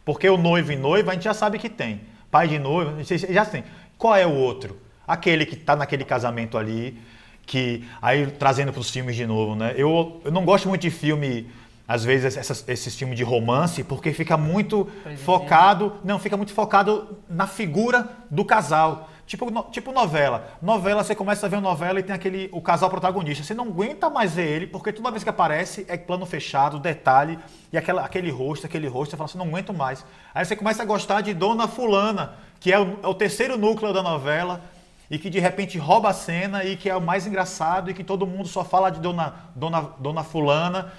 Porque 0.04 0.28
o 0.28 0.38
noivo 0.38 0.72
e 0.72 0.76
noiva 0.76 1.10
a 1.10 1.14
gente 1.14 1.24
já 1.24 1.34
sabe 1.34 1.58
que 1.58 1.68
tem. 1.68 2.00
Pai 2.30 2.48
de 2.48 2.58
noiva, 2.58 2.92
a 2.92 3.02
gente 3.02 3.32
já 3.32 3.44
tem. 3.44 3.64
Qual 3.98 4.16
é 4.16 4.26
o 4.26 4.32
outro? 4.32 4.80
Aquele 5.06 5.44
que 5.44 5.54
está 5.54 5.76
naquele 5.76 6.04
casamento 6.04 6.56
ali, 6.56 6.98
que 7.44 7.84
aí 8.00 8.26
trazendo 8.26 8.72
para 8.72 8.80
os 8.80 8.90
filmes 8.90 9.16
de 9.16 9.26
novo, 9.26 9.54
né? 9.54 9.74
Eu, 9.76 10.20
eu 10.24 10.30
não 10.30 10.44
gosto 10.44 10.68
muito 10.68 10.82
de 10.82 10.90
filme, 10.90 11.50
às 11.88 12.04
vezes 12.04 12.36
essas, 12.36 12.62
esses 12.68 12.94
filmes 12.94 13.16
de 13.16 13.24
romance, 13.24 13.82
porque 13.82 14.12
fica 14.12 14.36
muito 14.36 14.86
focado, 15.24 15.94
não, 16.04 16.18
fica 16.18 16.36
muito 16.36 16.52
focado 16.52 17.16
na 17.26 17.46
figura 17.46 18.06
do 18.30 18.44
casal. 18.44 19.08
Tipo, 19.26 19.50
no, 19.50 19.62
tipo 19.64 19.90
novela. 19.90 20.48
Novela, 20.60 21.02
você 21.02 21.14
começa 21.14 21.46
a 21.46 21.48
ver 21.48 21.56
uma 21.56 21.70
novela 21.70 21.98
e 21.98 22.02
tem 22.02 22.14
aquele 22.14 22.50
o 22.52 22.60
casal 22.60 22.90
protagonista. 22.90 23.42
Você 23.42 23.54
não 23.54 23.64
aguenta 23.64 24.10
mais 24.10 24.34
ver 24.34 24.46
ele, 24.46 24.66
porque 24.66 24.92
toda 24.92 25.10
vez 25.10 25.22
que 25.22 25.30
aparece 25.30 25.86
é 25.88 25.96
plano 25.96 26.26
fechado, 26.26 26.78
detalhe, 26.78 27.38
e 27.72 27.78
aquela, 27.78 28.04
aquele 28.04 28.30
rosto, 28.30 28.66
aquele 28.66 28.86
rosto, 28.86 29.10
você 29.10 29.16
fala 29.16 29.28
assim, 29.28 29.38
não 29.38 29.46
aguento 29.46 29.72
mais. 29.72 30.04
Aí 30.34 30.44
você 30.44 30.56
começa 30.56 30.82
a 30.82 30.86
gostar 30.86 31.22
de 31.22 31.32
Dona 31.32 31.66
Fulana, 31.66 32.34
que 32.60 32.70
é 32.70 32.78
o, 32.78 32.98
é 33.02 33.06
o 33.06 33.14
terceiro 33.14 33.56
núcleo 33.56 33.94
da 33.94 34.02
novela, 34.02 34.62
e 35.10 35.18
que 35.18 35.30
de 35.30 35.38
repente 35.38 35.78
rouba 35.78 36.10
a 36.10 36.14
cena 36.14 36.64
e 36.64 36.76
que 36.76 36.88
é 36.88 36.96
o 36.96 37.00
mais 37.00 37.26
engraçado 37.26 37.90
e 37.90 37.94
que 37.94 38.04
todo 38.04 38.26
mundo 38.26 38.46
só 38.46 38.62
fala 38.62 38.90
de 38.90 39.00
Dona, 39.00 39.34
Dona, 39.54 39.90
Dona 39.98 40.22
Fulana 40.22 40.92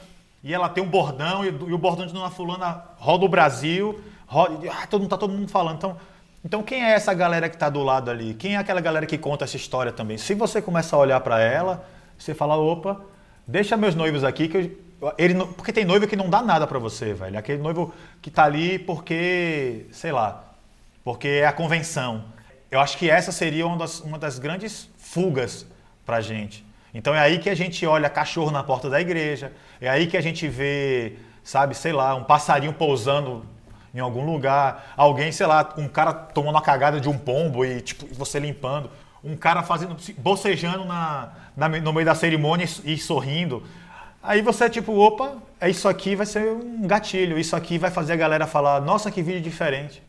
e 0.44 0.54
ela 0.54 0.70
tem 0.70 0.84
um 0.84 0.90
bordão 0.90 1.44
e, 1.44 1.50
e 1.50 1.74
o 1.74 1.78
bordão 1.78 2.06
de 2.06 2.14
Dona 2.14 2.30
Fulana 2.30 2.84
roda 2.98 3.26
o 3.26 3.30
Brasil, 3.30 4.00
roda, 4.28 4.70
ah, 4.72 4.88
todo 4.88 5.08
tá 5.08 5.18
todo 5.18 5.34
mundo 5.34 5.50
falando. 5.50 5.78
Então, 5.78 5.98
então, 6.44 6.64
quem 6.64 6.86
é 6.86 6.92
essa 6.92 7.14
galera 7.14 7.50
que 7.50 7.56
está 7.56 7.70
do 7.70 7.84
lado 7.84 8.10
ali? 8.10 8.34
Quem 8.34 8.56
é 8.56 8.58
aquela 8.58 8.80
galera 8.80 9.06
que 9.06 9.18
conta 9.18 9.44
essa 9.44 9.58
história 9.58 9.92
também? 9.92 10.18
Se 10.18 10.34
você 10.34 10.62
começa 10.62 10.96
a 10.96 11.00
olhar 11.00 11.20
para 11.20 11.42
ela, 11.42 11.86
você 12.18 12.34
fala: 12.34 12.56
opa, 12.56 13.02
deixa 13.46 13.76
meus 13.76 13.94
noivos 13.94 14.24
aqui, 14.24 14.48
que 14.48 14.58
eu, 15.02 15.14
ele, 15.18 15.34
porque 15.56 15.74
tem 15.74 15.86
noivo 15.86 16.08
que 16.08 16.16
não 16.16 16.30
dá 16.30 16.42
nada 16.42 16.68
para 16.68 16.80
você, 16.80 17.14
velho. 17.14 17.38
Aquele 17.38 17.62
noivo 17.62 17.94
que 18.22 18.30
está 18.30 18.44
ali 18.44 18.80
porque, 18.80 19.86
sei 19.92 20.12
lá, 20.12 20.44
porque 21.04 21.28
é 21.28 21.46
a 21.46 21.54
convenção. 21.54 22.24
Eu 22.72 22.80
acho 22.80 22.98
que 22.98 23.10
essa 23.10 23.32
seria 23.32 23.66
uma 23.66 23.78
das, 23.78 24.00
uma 24.02 24.18
das 24.18 24.40
grandes 24.40 24.90
fugas 24.98 25.66
para 26.06 26.22
gente. 26.22 26.66
Então 26.94 27.14
é 27.14 27.20
aí 27.20 27.40
que 27.40 27.50
a 27.50 27.56
gente 27.56 27.86
olha 27.86 28.10
cachorro 28.10 28.52
na 28.52 28.64
porta 28.64 28.90
da 28.90 29.00
igreja, 29.00 29.52
é 29.80 29.90
aí 29.90 30.08
que 30.08 30.18
a 30.18 30.22
gente 30.22 30.48
vê, 30.48 31.14
sabe, 31.44 31.76
sei 31.76 31.94
lá, 31.94 32.16
um 32.16 32.24
passarinho 32.24 32.74
pousando 32.74 33.46
em 33.94 34.00
algum 34.00 34.26
lugar, 34.26 34.94
alguém, 34.96 35.32
sei 35.32 35.48
lá, 35.48 35.74
um 35.78 35.88
cara 35.88 36.14
tomando 36.14 36.58
a 36.58 36.62
cagada 36.62 37.00
de 37.00 37.10
um 37.10 37.18
pombo 37.18 37.66
e 37.66 37.82
tipo, 37.82 38.08
você 38.14 38.40
limpando, 38.40 38.90
um 39.24 39.36
cara 39.36 39.64
fazendo, 39.64 39.96
bocejando 40.18 40.86
na, 40.86 41.30
na 41.56 41.68
no 41.68 41.94
meio 41.94 42.06
da 42.06 42.16
cerimônia 42.16 42.66
e, 42.84 42.94
e 42.94 42.98
sorrindo. 42.98 43.64
Aí 44.22 44.42
você, 44.42 44.70
tipo, 44.70 44.94
opa, 44.98 45.38
é 45.62 45.70
isso 45.70 45.88
aqui 45.88 46.16
vai 46.16 46.26
ser 46.26 46.52
um 46.52 46.86
gatilho, 46.86 47.40
isso 47.40 47.56
aqui 47.56 47.78
vai 47.78 47.90
fazer 47.90 48.14
a 48.14 48.18
galera 48.18 48.46
falar, 48.46 48.82
nossa, 48.82 49.10
que 49.10 49.22
vídeo 49.22 49.42
diferente. 49.42 50.04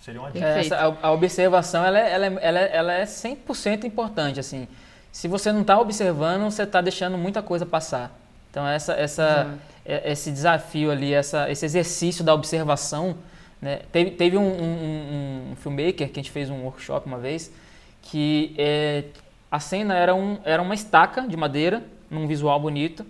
Seria 0.00 0.20
uma 0.20 0.32
dica. 0.32 0.44
Essa, 0.44 0.76
a, 0.76 1.06
a, 1.06 1.12
observação, 1.12 1.84
ela, 1.84 1.98
é, 1.98 2.12
ela, 2.12 2.26
é, 2.26 2.38
ela, 2.40 2.58
é, 2.58 2.76
ela 2.76 2.92
é 2.94 3.04
100% 3.04 3.84
importante, 3.84 4.40
assim. 4.40 4.66
Se 5.12 5.28
você 5.28 5.52
não 5.52 5.60
está 5.60 5.78
observando, 5.78 6.44
você 6.44 6.62
está 6.62 6.80
deixando 6.80 7.18
muita 7.18 7.42
coisa 7.42 7.66
passar. 7.66 8.18
Então, 8.50 8.66
essa, 8.66 8.94
essa, 8.94 9.46
uhum. 9.46 9.98
esse 10.04 10.30
desafio 10.30 10.90
ali, 10.90 11.12
essa, 11.12 11.50
esse 11.50 11.64
exercício 11.66 12.24
da 12.24 12.34
observação. 12.34 13.16
Né? 13.60 13.80
Teve, 13.92 14.10
teve 14.12 14.36
um, 14.38 14.42
um, 14.42 15.50
um, 15.52 15.56
filmmaker 15.56 16.08
que 16.08 16.18
a 16.18 16.22
gente 16.22 16.30
fez 16.30 16.48
um 16.48 16.62
workshop 16.62 17.06
uma 17.06 17.18
vez, 17.18 17.52
que 18.00 18.54
é, 18.56 19.04
a 19.50 19.60
cena 19.60 19.94
era, 19.94 20.14
um, 20.14 20.38
era 20.44 20.62
uma 20.62 20.74
estaca 20.74 21.22
de 21.22 21.36
madeira, 21.36 21.82
num 22.10 22.26
visual 22.26 22.58
bonito, 22.58 23.06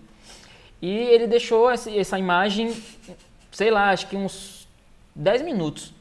e 0.81 0.91
ele 0.91 1.29
deixou 1.29 1.71
essa, 1.71 1.91
essa 1.91 2.19
imagem, 2.19 2.77
sei 3.53 3.71
lá, 3.71 3.91
acho 3.91 4.09
que 4.09 4.17
uns 4.17 4.67
10 5.15 5.43
minutos. 5.43 5.95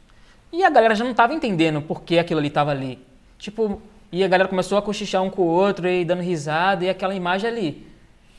E 0.51 0.63
a 0.63 0.69
galera 0.69 0.95
já 0.95 1.03
não 1.03 1.11
estava 1.11 1.33
entendendo 1.33 1.81
por 1.81 2.01
que 2.01 2.17
aquilo 2.17 2.39
ali 2.39 2.47
estava 2.47 2.71
ali. 2.71 2.99
Tipo, 3.37 3.81
e 4.12 4.24
a 4.24 4.28
galera 4.28 4.50
começou 4.50 4.78
a 4.78 4.82
cochichar 4.82 5.21
um 5.24 5.30
com 5.30 5.41
o 5.41 5.45
outro 5.45 5.88
e 5.88 6.04
dando 6.04 6.21
risada, 6.21 6.84
e 6.84 6.89
aquela 6.89 7.15
imagem 7.15 7.50
ali 7.50 7.91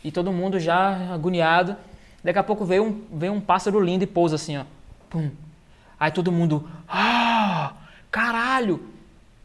e 0.04 0.10
todo 0.10 0.32
mundo 0.32 0.58
já 0.58 1.12
agoniado. 1.12 1.76
Daqui 2.22 2.38
a 2.38 2.42
pouco 2.42 2.64
veio 2.64 2.84
um, 2.84 3.02
veio 3.12 3.32
um 3.32 3.40
pássaro 3.40 3.80
lindo 3.80 4.04
e 4.04 4.06
pousa 4.06 4.36
assim, 4.36 4.56
ó. 4.56 4.64
Pum. 5.10 5.30
Aí 5.98 6.10
todo 6.10 6.32
mundo, 6.32 6.68
ah, 6.88 7.72
caralho! 8.10 8.88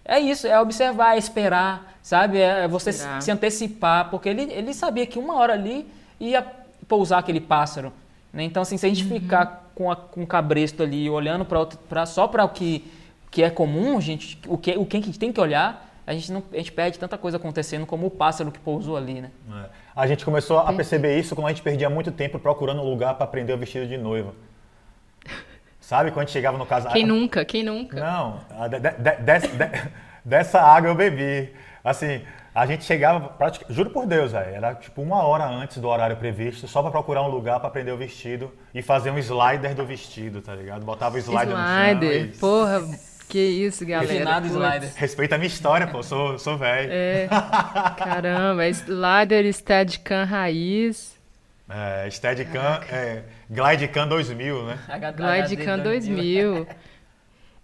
É 0.04 0.20
isso, 0.20 0.48
é 0.48 0.60
observar, 0.60 1.16
é 1.16 1.18
esperar, 1.18 1.98
sabe? 2.02 2.40
É 2.40 2.68
você 2.68 2.92
esperar. 2.92 3.22
se 3.22 3.32
antecipar, 3.32 4.10
porque 4.10 4.30
ele, 4.30 4.44
ele 4.52 4.74
sabia 4.74 5.06
que 5.06 5.20
uma 5.20 5.36
hora 5.36 5.54
ali 5.54 5.86
ia 6.20 6.46
pousar 6.88 7.20
aquele 7.20 7.42
pássaro. 7.42 7.92
Né? 8.32 8.44
Então, 8.44 8.62
assim, 8.62 8.78
se 8.78 8.86
a 8.86 8.90
gente 8.90 9.04
uhum. 9.04 9.20
ficar 9.20 9.72
com, 9.76 9.92
a, 9.92 9.96
com 9.96 10.24
o 10.24 10.28
cabresto 10.28 10.82
ali, 10.82 11.10
olhando 11.10 11.46
pra, 11.46 12.06
só 12.06 12.28
para 12.28 12.46
o 12.46 12.50
que, 12.50 12.90
que 13.30 13.44
é 13.44 13.50
comum, 13.50 14.00
gente, 14.00 14.40
o 14.48 14.58
que, 14.58 14.78
o 14.78 14.86
que 14.86 15.20
tem 15.20 15.32
que 15.34 15.42
olhar, 15.42 15.87
a 16.08 16.14
gente, 16.14 16.32
não, 16.32 16.42
a 16.54 16.56
gente 16.56 16.72
perde 16.72 16.98
tanta 16.98 17.18
coisa 17.18 17.36
acontecendo 17.36 17.86
como 17.86 18.08
o 18.08 18.10
pássaro 18.10 18.50
que 18.50 18.60
pousou 18.60 18.96
ali, 18.96 19.20
né? 19.20 19.30
É. 19.52 19.70
A 19.94 20.08
gente 20.08 20.24
começou 20.24 20.60
a 20.60 20.72
perceber 20.72 21.20
isso 21.20 21.36
quando 21.36 21.48
a 21.48 21.50
gente 21.50 21.62
perdia 21.62 21.90
muito 21.90 22.14
tempo 22.14 22.40
procurando 22.40 22.82
um 22.82 22.90
lugar 22.90 23.16
para 23.16 23.26
aprender 23.26 23.52
o 23.52 23.58
vestido 23.58 23.86
de 23.86 23.98
noiva. 23.98 24.34
Sabe, 25.82 26.12
quando 26.12 26.20
a 26.20 26.24
gente 26.24 26.32
chegava 26.32 26.58
no 26.58 26.66
casamento... 26.66 26.94
Quem 26.94 27.06
nunca? 27.06 27.44
Quem 27.44 27.62
nunca? 27.62 28.00
Não, 28.00 28.40
de, 28.70 28.80
de, 28.80 29.48
de, 29.48 29.92
dessa 30.24 30.62
água 30.62 30.90
eu 30.90 30.96
bebi. 30.96 31.54
Assim, 31.84 32.22
a 32.56 32.66
gente 32.66 32.86
chegava, 32.86 33.28
praticamente, 33.28 33.76
juro 33.76 33.90
por 33.90 34.06
Deus, 34.06 34.32
véio, 34.32 34.56
era 34.56 34.76
tipo 34.76 35.02
uma 35.02 35.24
hora 35.24 35.46
antes 35.46 35.78
do 35.78 35.90
horário 35.90 36.16
previsto, 36.16 36.70
só 36.70 36.82
para 36.82 36.92
procurar 36.92 37.22
um 37.22 37.30
lugar 37.30 37.60
para 37.60 37.68
aprender 37.68 37.92
o 37.92 37.98
vestido 37.98 38.50
e 38.74 38.82
fazer 38.82 39.12
um 39.12 39.18
slider 39.18 39.76
do 39.76 39.86
vestido, 39.86 40.42
tá 40.42 40.56
ligado? 40.56 40.86
Botava 40.86 41.16
o 41.16 41.20
slider, 41.20 41.56
slider 41.56 42.28
no 42.28 42.34
chão. 42.34 42.34
E... 42.34 42.38
Porra, 42.40 42.82
que 43.28 43.40
isso, 43.40 43.86
galera. 43.86 44.12
Refinado 44.12 44.48
slider. 44.48 44.92
Respeita 44.96 45.36
a 45.36 45.38
minha 45.38 45.48
história, 45.48 45.88
pô. 45.88 46.02
Sou, 46.02 46.40
sou 46.40 46.58
velho. 46.58 46.90
É. 46.92 47.28
Caramba, 47.98 48.68
slider 48.68 49.54
Steadicam 49.54 50.26
raiz. 50.26 51.18
É, 51.70 52.10
Steadicam, 52.10 52.82
é, 52.90 53.24
Glidecam 53.50 54.08
2000, 54.08 54.66
né? 54.66 54.80
Glidecam 55.16 55.80
2000. 55.80 56.68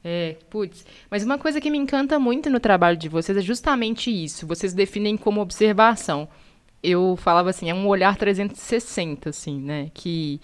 É, 0.06 0.36
putz. 0.50 0.86
Mas 1.10 1.24
uma 1.24 1.38
coisa 1.38 1.62
que 1.62 1.72
me 1.72 1.78
encanta 1.78 2.20
muito 2.20 2.50
no 2.50 2.60
trabalho 2.60 2.98
de 2.98 3.08
vocês 3.08 3.38
é 3.38 3.42
justamente 3.42 4.12
isso. 4.12 4.46
Vocês 4.46 4.74
definem 4.74 5.16
como 5.16 5.40
observação. 5.40 6.28
Eu 6.82 7.16
falava 7.16 7.50
assim, 7.50 7.70
é 7.70 7.74
um 7.74 7.88
olhar 7.88 8.18
360, 8.18 9.30
assim, 9.30 9.58
né? 9.62 9.90
Que, 9.94 10.42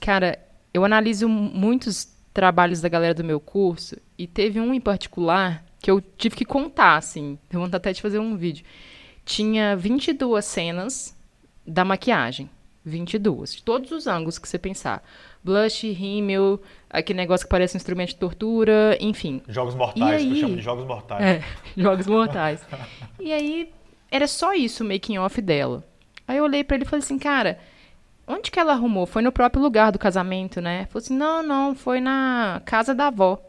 cara, 0.00 0.38
eu 0.72 0.82
analiso 0.82 1.28
muitos 1.28 2.08
trabalhos 2.32 2.80
da 2.80 2.88
galera 2.88 3.14
do 3.14 3.24
meu 3.24 3.38
curso 3.38 3.96
e 4.16 4.26
teve 4.26 4.58
um 4.60 4.72
em 4.72 4.80
particular 4.80 5.64
que 5.80 5.90
eu 5.90 6.00
tive 6.00 6.36
que 6.36 6.44
contar, 6.44 6.96
assim. 6.96 7.38
Eu 7.50 7.60
vou 7.60 7.68
até 7.72 7.92
de 7.92 8.00
fazer 8.00 8.18
um 8.18 8.36
vídeo. 8.36 8.64
Tinha 9.24 9.76
22 9.76 10.44
cenas 10.44 11.16
da 11.66 11.84
maquiagem. 11.84 12.48
22. 12.84 13.56
De 13.56 13.62
todos 13.62 13.90
os 13.90 14.06
ângulos 14.06 14.38
que 14.38 14.48
você 14.48 14.58
pensar. 14.58 15.04
Blush, 15.42 15.90
rímel, 15.90 16.60
aquele 16.88 17.16
negócio 17.16 17.46
que 17.46 17.50
parece 17.50 17.76
um 17.76 17.78
instrumento 17.78 18.10
de 18.10 18.16
tortura, 18.16 18.96
enfim. 19.00 19.42
Jogos 19.48 19.74
mortais, 19.74 20.22
aí, 20.22 20.30
eu 20.30 20.36
chamo 20.36 20.56
de 20.56 20.62
jogos 20.62 20.84
mortais. 20.84 21.22
É, 21.22 21.42
jogos 21.76 22.06
mortais. 22.06 22.60
e 23.20 23.32
aí, 23.32 23.72
era 24.10 24.26
só 24.26 24.52
isso 24.52 24.84
o 24.84 24.86
making 24.86 25.18
off 25.18 25.40
dela. 25.40 25.84
Aí 26.26 26.38
eu 26.38 26.44
olhei 26.44 26.62
para 26.62 26.76
ele 26.76 26.84
e 26.84 26.88
falei 26.88 27.04
assim, 27.04 27.18
cara, 27.18 27.58
Onde 28.26 28.50
que 28.50 28.58
ela 28.58 28.72
arrumou? 28.72 29.06
Foi 29.06 29.22
no 29.22 29.32
próprio 29.32 29.62
lugar 29.62 29.92
do 29.92 29.98
casamento, 29.98 30.60
né? 30.60 30.86
Falou 30.86 31.02
assim: 31.02 31.16
não, 31.16 31.42
não, 31.42 31.74
foi 31.74 32.00
na 32.00 32.62
casa 32.64 32.94
da 32.94 33.08
avó. 33.08 33.40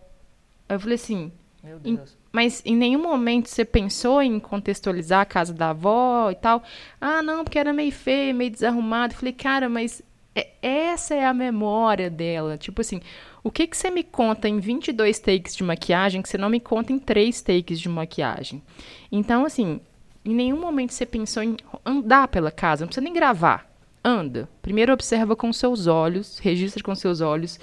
Aí 0.67 0.75
eu 0.75 0.79
falei 0.79 0.95
assim: 0.95 1.31
Meu 1.63 1.79
Deus. 1.79 2.17
Mas 2.33 2.63
em 2.65 2.75
nenhum 2.75 3.01
momento 3.01 3.47
você 3.47 3.63
pensou 3.63 4.19
em 4.19 4.39
contextualizar 4.39 5.21
a 5.21 5.25
casa 5.25 5.53
da 5.53 5.69
avó 5.69 6.31
e 6.31 6.35
tal? 6.35 6.63
Ah, 6.99 7.21
não, 7.21 7.43
porque 7.43 7.59
era 7.59 7.71
meio 7.71 7.91
feio, 7.91 8.33
meio 8.33 8.49
desarrumado. 8.49 9.13
Eu 9.13 9.19
falei, 9.19 9.33
cara, 9.33 9.69
mas 9.69 10.01
é, 10.35 10.47
essa 10.61 11.13
é 11.13 11.23
a 11.23 11.33
memória 11.33 12.09
dela. 12.09 12.57
Tipo 12.57 12.81
assim, 12.81 13.01
o 13.43 13.51
que, 13.51 13.67
que 13.67 13.77
você 13.77 13.91
me 13.91 14.03
conta 14.03 14.49
em 14.49 14.59
22 14.59 15.19
takes 15.19 15.55
de 15.55 15.63
maquiagem 15.63 16.23
que 16.23 16.29
você 16.29 16.37
não 16.37 16.49
me 16.49 16.59
conta 16.59 16.91
em 16.91 16.97
3 16.97 17.39
takes 17.39 17.79
de 17.79 17.87
maquiagem? 17.87 18.63
Então, 19.11 19.45
assim, 19.45 19.79
em 20.25 20.33
nenhum 20.33 20.59
momento 20.59 20.91
você 20.91 21.05
pensou 21.05 21.43
em 21.43 21.55
andar 21.85 22.29
pela 22.29 22.49
casa, 22.49 22.83
não 22.83 22.87
precisa 22.87 23.03
nem 23.03 23.13
gravar. 23.13 23.71
Anda. 24.03 24.49
Primeiro 24.61 24.91
observa 24.91 25.35
com 25.35 25.53
seus 25.53 25.87
olhos, 25.87 26.39
registra 26.39 26.83
com 26.83 26.93
seus 26.93 27.21
olhos, 27.21 27.59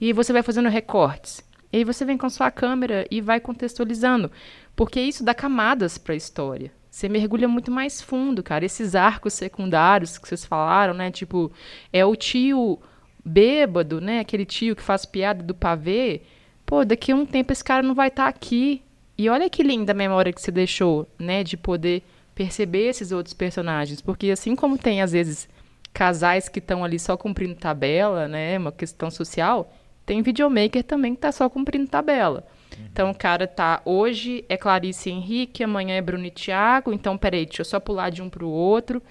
e 0.00 0.12
você 0.12 0.32
vai 0.32 0.42
fazendo 0.42 0.68
recortes. 0.68 1.42
E 1.72 1.78
aí 1.78 1.84
você 1.84 2.04
vem 2.04 2.18
com 2.18 2.28
sua 2.28 2.50
câmera 2.50 3.06
e 3.10 3.20
vai 3.20 3.40
contextualizando, 3.40 4.30
porque 4.74 5.00
isso 5.00 5.24
dá 5.24 5.34
camadas 5.34 5.98
para 5.98 6.14
a 6.14 6.16
história. 6.16 6.72
Você 6.90 7.08
mergulha 7.08 7.48
muito 7.48 7.70
mais 7.70 8.02
fundo, 8.02 8.42
cara. 8.42 8.66
Esses 8.66 8.94
arcos 8.94 9.32
secundários 9.32 10.18
que 10.18 10.28
vocês 10.28 10.44
falaram, 10.44 10.92
né? 10.92 11.10
Tipo, 11.10 11.50
é 11.90 12.04
o 12.04 12.14
tio 12.14 12.78
bêbado, 13.24 13.98
né? 13.98 14.20
Aquele 14.20 14.44
tio 14.44 14.76
que 14.76 14.82
faz 14.82 15.06
piada 15.06 15.42
do 15.42 15.54
pavê. 15.54 16.20
Pô, 16.66 16.84
daqui 16.84 17.12
a 17.12 17.16
um 17.16 17.24
tempo 17.24 17.50
esse 17.50 17.64
cara 17.64 17.82
não 17.82 17.94
vai 17.94 18.08
estar 18.08 18.24
tá 18.24 18.28
aqui. 18.28 18.82
E 19.16 19.30
olha 19.30 19.48
que 19.48 19.62
linda 19.62 19.92
a 19.92 19.94
memória 19.94 20.34
que 20.34 20.42
você 20.42 20.50
deixou, 20.50 21.08
né? 21.18 21.42
De 21.42 21.56
poder 21.56 22.02
perceber 22.34 22.88
esses 22.88 23.10
outros 23.10 23.32
personagens. 23.32 24.02
Porque 24.02 24.30
assim 24.30 24.54
como 24.54 24.76
tem, 24.76 25.00
às 25.00 25.12
vezes, 25.12 25.48
casais 25.92 26.48
que 26.48 26.58
estão 26.58 26.84
ali 26.84 26.98
só 26.98 27.16
cumprindo 27.16 27.54
tabela, 27.54 28.26
né? 28.26 28.58
Uma 28.58 28.72
questão 28.72 29.10
social, 29.10 29.72
tem 30.06 30.22
videomaker 30.22 30.82
também 30.82 31.12
que 31.12 31.18
está 31.18 31.32
só 31.32 31.48
cumprindo 31.48 31.88
tabela. 31.88 32.44
Então 32.90 33.10
o 33.10 33.14
cara 33.14 33.46
tá. 33.46 33.82
Hoje 33.84 34.44
é 34.48 34.56
Clarice 34.56 35.10
e 35.10 35.12
Henrique, 35.12 35.62
amanhã 35.62 35.94
é 35.94 36.02
Bruno 36.02 36.24
e 36.24 36.30
Thiago. 36.30 36.92
Então, 36.92 37.16
peraí, 37.18 37.44
deixa 37.44 37.62
eu 37.62 37.66
só 37.66 37.78
pular 37.78 38.10
de 38.10 38.22
um 38.22 38.30
pro 38.30 38.48
outro. 38.48 39.02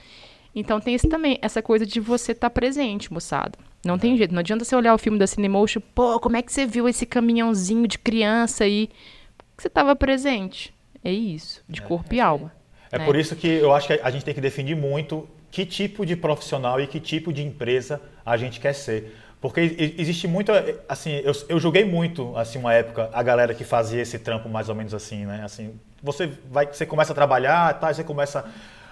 Então 0.54 0.80
tem 0.80 0.96
esse 0.96 1.08
também, 1.08 1.38
essa 1.42 1.62
coisa 1.62 1.86
de 1.86 2.00
você 2.00 2.34
estar 2.34 2.50
tá 2.50 2.54
presente, 2.54 3.12
moçada. 3.12 3.58
Não 3.86 3.98
tem 3.98 4.18
jeito. 4.18 4.34
Não 4.34 4.40
adianta 4.40 4.66
você 4.66 4.76
olhar 4.76 4.94
o 4.94 4.98
filme 4.98 5.18
da 5.18 5.26
Cinemotion, 5.26 5.82
pô, 5.96 6.20
como 6.20 6.38
é 6.38 6.42
que 6.42 6.52
você 6.52 6.66
viu 6.66 6.88
esse 6.88 7.06
caminhãozinho 7.06 7.88
de 7.88 7.98
criança 7.98 8.64
aí? 8.64 8.90
Porque 9.38 9.62
você 9.64 9.68
estava 9.68 9.96
presente. 9.96 10.74
É 11.04 11.12
isso, 11.12 11.64
de 11.68 11.82
é, 11.82 11.84
corpo 11.84 12.14
é, 12.14 12.18
e 12.18 12.22
alma. 12.22 12.52
É 12.92 13.00
né? 13.00 13.06
por 13.06 13.16
isso 13.16 13.36
que 13.36 13.48
eu 13.48 13.74
acho 13.74 13.88
que 13.88 13.94
a 13.94 14.12
gente 14.12 14.24
tem 14.24 14.36
que 14.36 14.42
definir 14.42 14.76
muito 14.76 15.28
que 15.52 15.66
tipo 15.66 16.06
de 16.06 16.16
profissional 16.16 16.80
e 16.80 16.88
que 16.88 17.00
tipo 17.00 17.32
de 17.34 17.44
empresa 17.44 18.02
a 18.26 18.38
gente 18.38 18.60
quer 18.60 18.74
ser. 18.74 19.18
Porque 19.42 19.60
existe 19.98 20.28
muito, 20.28 20.52
assim, 20.88 21.14
eu, 21.24 21.34
eu 21.50 21.60
julguei 21.60 21.84
muito, 21.84 22.38
assim, 22.38 22.60
uma 22.60 22.74
época, 22.74 23.10
a 23.12 23.24
galera 23.24 23.54
que 23.54 23.64
fazia 23.64 24.02
esse 24.02 24.20
trampo 24.20 24.48
mais 24.48 24.70
ou 24.70 24.76
menos 24.76 24.94
assim, 24.94 25.26
né? 25.26 25.42
Assim, 25.44 25.74
você 26.02 26.32
vai, 26.50 26.68
você 26.68 26.86
começa 26.86 27.12
a 27.12 27.16
trabalhar, 27.16 27.74
tá? 27.80 27.92
Você 27.92 28.04
começa 28.04 28.46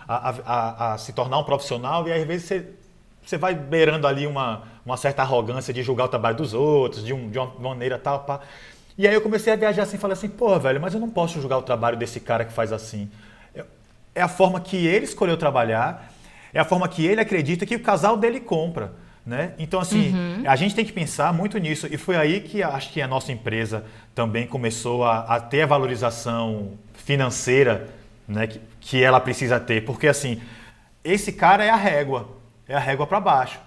a, 0.08 0.30
a, 0.46 0.94
a 0.94 0.98
se 0.98 1.14
tornar 1.14 1.38
um 1.38 1.44
profissional 1.44 2.08
e 2.08 2.12
às 2.12 2.26
vezes 2.26 2.48
você, 2.48 2.66
você 3.24 3.38
vai 3.38 3.54
beirando 3.54 4.08
ali 4.08 4.26
uma, 4.26 4.64
uma 4.84 4.98
certa 4.98 5.22
arrogância 5.22 5.72
de 5.72 5.84
julgar 5.84 6.06
o 6.06 6.10
trabalho 6.10 6.36
dos 6.36 6.56
outros, 6.56 7.06
de, 7.06 7.14
um, 7.14 7.30
de 7.30 7.38
uma 7.38 7.54
maneira 7.60 8.00
tal, 8.00 8.22
pá. 8.22 8.42
E 8.98 9.08
aí 9.08 9.14
eu 9.14 9.22
comecei 9.22 9.54
a 9.54 9.56
viajar 9.56 9.84
assim, 9.84 10.00
falei 10.00 10.14
assim, 10.14 10.28
pô, 10.28 10.60
velho, 10.60 10.82
mas 10.82 10.96
eu 10.96 11.00
não 11.00 11.10
posso 11.10 11.40
julgar 11.40 11.60
o 11.60 11.62
trabalho 11.62 11.96
desse 11.96 12.20
cara 12.20 12.44
que 12.44 12.52
faz 12.52 12.74
assim. 12.74 13.10
É 14.16 14.22
a 14.22 14.28
forma 14.28 14.60
que 14.60 14.88
ele 14.88 15.06
escolheu 15.06 15.38
trabalhar, 15.38 16.09
é 16.54 16.60
a 16.60 16.66
forma 16.66 16.88
que 16.88 17.06
ele 17.06 17.22
acredita 17.22 17.66
que 17.66 17.76
o 17.76 17.80
casal 17.80 18.18
dele 18.18 18.40
compra. 18.40 18.94
Né? 19.26 19.54
Então, 19.60 19.80
assim, 19.80 20.12
uhum. 20.12 20.44
a 20.48 20.56
gente 20.56 20.74
tem 20.74 20.84
que 20.84 20.92
pensar 20.92 21.32
muito 21.32 21.58
nisso. 21.60 21.88
E 21.92 21.98
foi 21.98 22.16
aí 22.16 22.42
que 22.42 22.64
acho 22.64 22.92
que 22.92 23.02
a 23.02 23.08
nossa 23.08 23.32
empresa 23.32 23.86
também 24.16 24.48
começou 24.48 25.06
a, 25.06 25.20
a 25.20 25.40
ter 25.40 25.62
a 25.62 25.66
valorização 25.68 26.74
financeira 26.94 27.90
né, 28.28 28.48
que, 28.48 28.60
que 28.80 29.04
ela 29.04 29.20
precisa 29.20 29.60
ter. 29.60 29.86
Porque, 29.86 30.08
assim, 30.08 30.42
esse 31.04 31.32
cara 31.32 31.64
é 31.64 31.70
a 31.70 31.76
régua, 31.76 32.30
é 32.68 32.76
a 32.76 32.80
régua 32.80 33.06
para 33.06 33.20
baixo. 33.20 33.60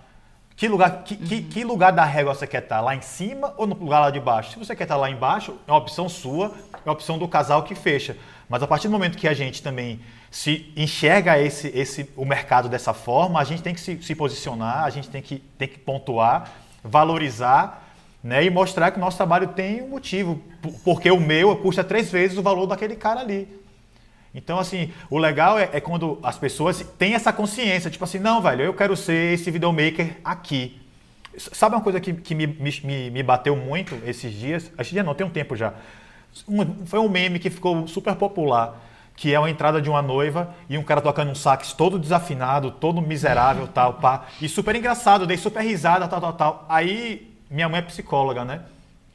Que 0.56 0.68
lugar, 0.68 1.04
que, 1.04 1.14
uhum. 1.14 1.20
que, 1.26 1.42
que, 1.42 1.64
lugar 1.64 1.92
da 1.92 2.04
régua 2.04 2.34
você 2.34 2.46
quer 2.46 2.62
estar? 2.62 2.80
Lá 2.80 2.94
em 2.94 3.00
cima 3.00 3.54
ou 3.56 3.66
no 3.66 3.74
lugar 3.74 4.00
lá 4.00 4.10
de 4.10 4.20
baixo? 4.20 4.52
Se 4.52 4.58
você 4.58 4.74
quer 4.74 4.84
estar 4.84 4.96
lá 4.96 5.10
embaixo, 5.10 5.56
é 5.66 5.70
uma 5.70 5.78
opção 5.78 6.08
sua, 6.08 6.54
é 6.72 6.88
uma 6.88 6.92
opção 6.92 7.18
do 7.18 7.28
casal 7.28 7.62
que 7.62 7.74
fecha. 7.74 8.16
Mas 8.48 8.62
a 8.62 8.66
partir 8.66 8.88
do 8.88 8.92
momento 8.92 9.16
que 9.16 9.28
a 9.28 9.34
gente 9.34 9.62
também 9.62 10.00
se 10.32 10.72
enxerga 10.74 11.38
esse, 11.38 11.68
esse, 11.78 12.08
o 12.16 12.24
mercado 12.24 12.66
dessa 12.66 12.94
forma, 12.94 13.38
a 13.38 13.44
gente 13.44 13.62
tem 13.62 13.74
que 13.74 13.80
se, 13.80 14.02
se 14.02 14.14
posicionar, 14.14 14.82
a 14.84 14.88
gente 14.88 15.10
tem 15.10 15.20
que, 15.20 15.40
tem 15.58 15.68
que 15.68 15.78
pontuar, 15.78 16.50
valorizar 16.82 17.94
né, 18.24 18.42
e 18.42 18.48
mostrar 18.48 18.90
que 18.90 18.96
o 18.96 19.00
nosso 19.00 19.18
trabalho 19.18 19.48
tem 19.48 19.82
um 19.82 19.88
motivo, 19.88 20.42
porque 20.82 21.10
o 21.10 21.20
meu 21.20 21.54
custa 21.56 21.84
três 21.84 22.10
vezes 22.10 22.38
o 22.38 22.42
valor 22.42 22.66
daquele 22.66 22.96
cara 22.96 23.20
ali. 23.20 23.46
Então, 24.34 24.58
assim, 24.58 24.90
o 25.10 25.18
legal 25.18 25.58
é, 25.58 25.68
é, 25.70 25.80
quando 25.82 26.18
as 26.22 26.38
pessoas 26.38 26.80
têm 26.98 27.12
essa 27.12 27.30
consciência, 27.30 27.90
tipo 27.90 28.02
assim, 28.02 28.18
não, 28.18 28.40
velho, 28.40 28.62
eu 28.62 28.72
quero 28.72 28.96
ser 28.96 29.34
esse 29.34 29.50
videomaker 29.50 30.16
aqui. 30.24 30.80
Sabe 31.36 31.76
uma 31.76 31.82
coisa 31.82 32.00
que, 32.00 32.10
que 32.14 32.34
me, 32.34 32.46
me, 32.46 33.10
me 33.10 33.22
bateu 33.22 33.54
muito 33.54 34.00
esses 34.06 34.32
dias? 34.32 34.72
Esses 34.78 34.92
dias 34.92 35.04
não, 35.04 35.14
tem 35.14 35.26
um 35.26 35.30
tempo 35.30 35.54
já. 35.54 35.74
Um, 36.48 36.86
foi 36.86 37.00
um 37.00 37.08
meme 37.10 37.38
que 37.38 37.50
ficou 37.50 37.86
super 37.86 38.14
popular 38.14 38.80
que 39.16 39.32
é 39.32 39.38
uma 39.38 39.50
entrada 39.50 39.80
de 39.80 39.88
uma 39.88 40.02
noiva 40.02 40.54
e 40.68 40.76
um 40.78 40.82
cara 40.82 41.00
tocando 41.00 41.30
um 41.30 41.34
sax 41.34 41.72
todo 41.72 41.98
desafinado, 41.98 42.70
todo 42.70 43.00
miserável, 43.00 43.68
tal, 43.68 43.94
pá. 43.94 44.26
E 44.40 44.48
super 44.48 44.74
engraçado, 44.74 45.26
dei 45.26 45.36
super 45.36 45.62
risada, 45.62 46.08
tal, 46.08 46.20
tal, 46.20 46.32
tal. 46.32 46.66
Aí, 46.68 47.32
minha 47.50 47.68
mãe 47.68 47.80
é 47.80 47.82
psicóloga, 47.82 48.44
né? 48.44 48.60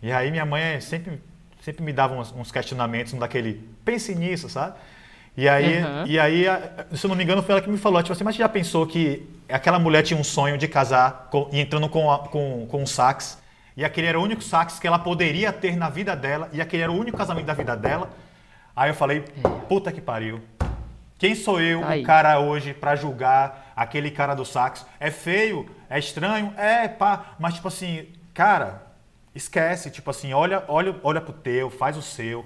E 0.01 0.11
aí 0.11 0.29
minha 0.29 0.45
mãe 0.45 0.79
sempre, 0.79 1.19
sempre 1.61 1.83
me 1.83 1.91
dava 1.91 2.13
uns, 2.13 2.31
uns 2.31 2.51
questionamentos, 2.51 3.13
um 3.13 3.19
daquele, 3.19 3.67
pense 3.83 4.13
nisso, 4.13 4.47
sabe? 4.47 4.75
E 5.35 5.47
aí, 5.47 5.83
uhum. 5.83 6.05
e 6.07 6.19
aí, 6.19 6.45
se 6.93 7.05
eu 7.05 7.09
não 7.09 7.15
me 7.15 7.23
engano, 7.23 7.43
foi 7.43 7.53
ela 7.53 7.61
que 7.61 7.69
me 7.69 7.77
falou, 7.77 8.01
tipo 8.01 8.13
assim, 8.13 8.23
mas 8.23 8.35
você 8.35 8.41
já 8.41 8.49
pensou 8.49 8.87
que 8.87 9.27
aquela 9.47 9.77
mulher 9.77 10.01
tinha 10.01 10.19
um 10.19 10.23
sonho 10.23 10.57
de 10.57 10.67
casar 10.67 11.27
com, 11.29 11.47
entrando 11.53 11.87
com, 11.87 12.11
a, 12.11 12.19
com, 12.19 12.65
com 12.67 12.81
um 12.81 12.87
sax, 12.87 13.37
e 13.75 13.85
aquele 13.85 14.07
era 14.07 14.19
o 14.19 14.23
único 14.23 14.43
sax 14.43 14.79
que 14.79 14.87
ela 14.87 14.97
poderia 14.97 15.53
ter 15.53 15.75
na 15.75 15.89
vida 15.89 16.15
dela, 16.15 16.49
e 16.51 16.59
aquele 16.59 16.81
era 16.81 16.91
o 16.91 16.97
único 16.97 17.17
casamento 17.17 17.45
da 17.45 17.53
vida 17.53 17.75
dela, 17.75 18.09
Aí 18.77 18.91
eu 18.91 18.93
falei, 18.93 19.25
puta 19.67 19.91
que 19.91 19.99
pariu. 19.99 20.39
Quem 21.17 21.33
sou 21.33 21.59
eu, 21.59 21.81
o 21.81 22.03
cara 22.03 22.39
hoje, 22.39 22.75
para 22.75 22.95
julgar 22.95 23.73
aquele 23.75 24.11
cara 24.11 24.35
do 24.35 24.45
sax? 24.45 24.85
É 24.99 25.09
feio? 25.09 25.67
É 25.89 25.97
estranho? 25.97 26.53
É, 26.55 26.87
pá. 26.87 27.33
Mas, 27.39 27.55
tipo 27.55 27.69
assim, 27.69 28.05
cara, 28.35 28.83
esquece. 29.33 29.89
Tipo 29.89 30.11
assim, 30.11 30.31
olha, 30.31 30.63
olha, 30.67 30.95
olha 31.01 31.19
pro 31.19 31.33
teu, 31.33 31.71
faz 31.71 31.97
o 31.97 32.03
seu, 32.03 32.45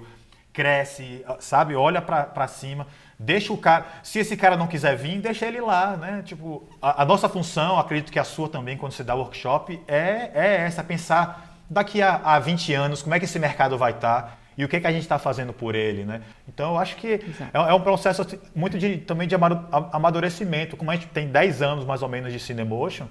cresce, 0.54 1.22
sabe? 1.38 1.76
Olha 1.76 2.00
pra, 2.00 2.48
cima. 2.48 2.86
Deixa 3.18 3.52
o 3.52 3.58
cara. 3.58 3.84
Se 4.02 4.18
esse 4.18 4.34
cara 4.34 4.56
não 4.56 4.66
quiser 4.66 4.96
vir, 4.96 5.20
deixa 5.20 5.44
ele 5.44 5.60
lá, 5.60 5.98
né? 5.98 6.22
Tipo, 6.24 6.66
a, 6.80 7.02
a 7.02 7.04
nossa 7.04 7.28
função, 7.28 7.78
acredito 7.78 8.10
que 8.10 8.18
a 8.18 8.24
sua 8.24 8.48
também, 8.48 8.78
quando 8.78 8.92
você 8.92 9.04
dá 9.04 9.14
workshop, 9.14 9.78
é, 9.86 10.30
é 10.32 10.56
essa: 10.62 10.82
pensar 10.82 11.58
daqui 11.68 12.00
a, 12.00 12.22
a 12.24 12.38
20 12.38 12.72
anos, 12.72 13.02
como 13.02 13.14
é 13.14 13.18
que 13.18 13.26
esse 13.26 13.38
mercado 13.38 13.76
vai 13.76 13.92
estar. 13.92 14.22
Tá, 14.22 14.41
e 14.56 14.64
o 14.64 14.68
que, 14.68 14.80
que 14.80 14.86
a 14.86 14.92
gente 14.92 15.02
está 15.02 15.18
fazendo 15.18 15.52
por 15.52 15.74
ele, 15.74 16.04
né? 16.04 16.22
Então, 16.48 16.72
eu 16.72 16.78
acho 16.78 16.96
que 16.96 17.14
é, 17.14 17.20
é, 17.52 17.74
um 17.74 17.80
processo 17.80 18.22
assim, 18.22 18.38
muito 18.54 18.78
de, 18.78 18.98
também 18.98 19.26
de 19.26 19.34
amadurecimento. 19.34 20.76
Como 20.76 20.90
a 20.90 20.94
gente 20.94 21.06
tem 21.08 21.28
10 21.28 21.62
anos, 21.62 21.84
mais 21.84 22.02
ou 22.02 22.08
menos, 22.08 22.32
de 22.32 22.38
Cinemotion, 22.38 23.06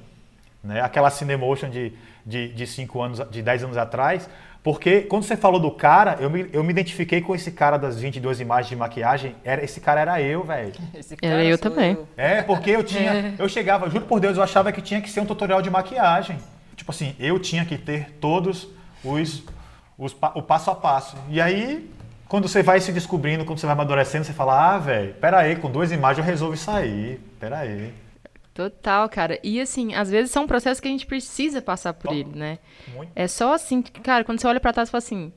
né? 0.64 0.82
aquela 0.82 1.10
Cinemotion 1.10 1.70
de, 1.70 1.94
de, 2.26 2.50
de 2.50 2.68
5 2.68 3.02
anos, 3.02 3.22
de 3.32 3.42
10 3.42 3.64
anos 3.64 3.78
atrás, 3.78 4.30
porque 4.64 5.02
quando 5.02 5.24
você 5.24 5.36
falou 5.36 5.60
do 5.60 5.72
cara, 5.72 6.18
eu 6.20 6.30
me, 6.30 6.48
eu 6.54 6.64
me 6.64 6.70
identifiquei 6.70 7.20
com 7.20 7.34
esse 7.34 7.52
cara 7.52 7.78
das 7.78 8.00
22 8.00 8.40
imagens 8.40 8.70
de 8.70 8.76
maquiagem. 8.76 9.36
Era, 9.44 9.64
esse 9.64 9.82
cara 9.82 10.02
era 10.02 10.22
eu, 10.22 10.44
velho. 10.44 10.74
Era 11.20 11.44
eu 11.44 11.58
também. 11.58 11.94
Eu. 11.94 12.08
É, 12.16 12.42
porque 12.44 12.70
eu 12.70 12.84
tinha. 12.84 13.12
É. 13.12 13.34
Eu 13.38 13.50
chegava, 13.50 13.90
juro 13.90 14.06
por 14.06 14.20
Deus, 14.20 14.38
eu 14.38 14.44
achava 14.44 14.72
que 14.72 14.82
tinha 14.82 15.02
que 15.02 15.10
ser 15.10 15.20
um 15.20 15.26
tutorial 15.26 15.62
de 15.62 15.70
maquiagem. 15.70 16.38
Tipo 16.76 16.92
assim, 16.92 17.16
eu 17.20 17.40
tinha 17.40 17.66
que 17.66 17.78
ter 17.78 18.12
todos 18.20 18.68
os 19.04 19.44
os, 19.98 20.16
o 20.36 20.42
passo 20.42 20.72
a 20.72 20.76
passo. 20.76 21.18
E 21.30 21.40
aí, 21.40 21.90
quando 22.28 22.48
você 22.48 22.64
vai 22.64 22.80
se 22.80 22.92
descobrindo, 22.92 23.46
quando 23.46 23.60
você 23.60 23.66
vai 23.66 23.74
amadurecendo, 23.74 24.26
você 24.26 24.34
fala, 24.34 24.76
ah, 24.76 24.78
velho, 24.78 25.14
pera 25.16 25.40
aí, 25.40 25.56
com 25.56 25.70
duas 25.70 25.92
imagens 25.92 26.26
eu 26.26 26.30
resolvo 26.32 26.58
sair, 26.58 27.20
pera 27.40 27.60
aí. 27.60 27.94
Total, 28.54 29.08
cara. 29.10 29.40
E 29.44 29.60
assim, 29.62 29.94
às 29.94 30.10
vezes 30.10 30.32
são 30.32 30.46
processos 30.46 30.80
que 30.80 30.88
a 30.88 30.92
gente 30.92 31.06
precisa 31.06 31.62
passar 31.62 31.94
por 31.94 32.12
oh, 32.12 32.14
ele, 32.14 32.32
né? 32.36 32.60
Muito. 32.96 33.12
É 33.16 33.28
só 33.28 33.54
assim, 33.54 33.82
cara, 33.82 34.24
quando 34.24 34.40
você 34.40 34.48
olha 34.48 34.60
para 34.60 34.74
trás 34.74 34.90
e 34.90 34.92
fala 34.92 35.00
assim, 35.00 35.34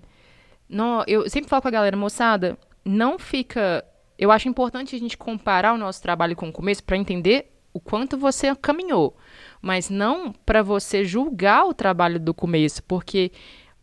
não, 0.68 1.04
eu 1.06 1.28
sempre 1.28 1.48
falo 1.48 1.62
com 1.62 1.68
a 1.68 1.70
galera, 1.70 1.96
moçada, 1.96 2.58
não 2.84 3.18
fica, 3.18 3.84
eu 4.18 4.30
acho 4.30 4.48
importante 4.48 4.96
a 4.96 4.98
gente 4.98 5.16
comparar 5.16 5.72
o 5.72 5.78
nosso 5.78 6.02
trabalho 6.02 6.34
com 6.34 6.48
o 6.48 6.52
começo 6.52 6.82
para 6.82 6.96
entender 6.96 7.52
o 7.72 7.80
quanto 7.80 8.16
você 8.16 8.54
caminhou, 8.54 9.16
mas 9.60 9.90
não 9.90 10.32
para 10.32 10.62
você 10.62 11.04
julgar 11.04 11.64
o 11.66 11.74
trabalho 11.74 12.20
do 12.20 12.32
começo, 12.32 12.82
porque 12.84 13.32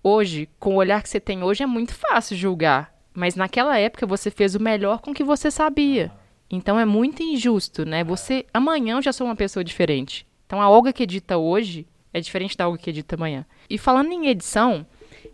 Hoje, 0.04 0.50
com 0.60 0.76
o 0.76 0.78
olhar 0.78 1.04
que 1.04 1.10
você 1.10 1.20
tem 1.20 1.44
hoje, 1.44 1.64
é 1.64 1.68
muito 1.68 1.94
fácil 1.94 2.36
julgar. 2.36 2.94
Mas 3.14 3.36
naquela 3.36 3.78
época 3.78 4.06
você 4.06 4.32
fez 4.32 4.56
o 4.56 4.60
melhor 4.62 5.00
com 5.00 5.12
o 5.12 5.14
que 5.14 5.24
você 5.24 5.52
sabia. 5.52 6.12
Então 6.50 6.80
é 6.80 6.86
muito 6.86 7.22
injusto, 7.22 7.86
né? 7.86 8.04
Você 8.04 8.46
amanhã 8.54 8.96
eu 8.96 9.02
já 9.02 9.14
sou 9.14 9.28
uma 9.28 9.36
pessoa 9.36 9.64
diferente. 9.64 10.26
Então 10.46 10.62
a 10.62 10.70
Olga 10.70 10.92
que 10.92 11.04
edita 11.04 11.38
hoje 11.38 11.86
é 12.14 12.20
diferente 12.20 12.58
da 12.58 12.68
Olga 12.68 12.80
que 12.80 12.90
edita 12.90 13.16
amanhã. 13.16 13.46
E 13.70 13.78
falando 13.78 14.12
em 14.12 14.28
edição, 14.28 14.86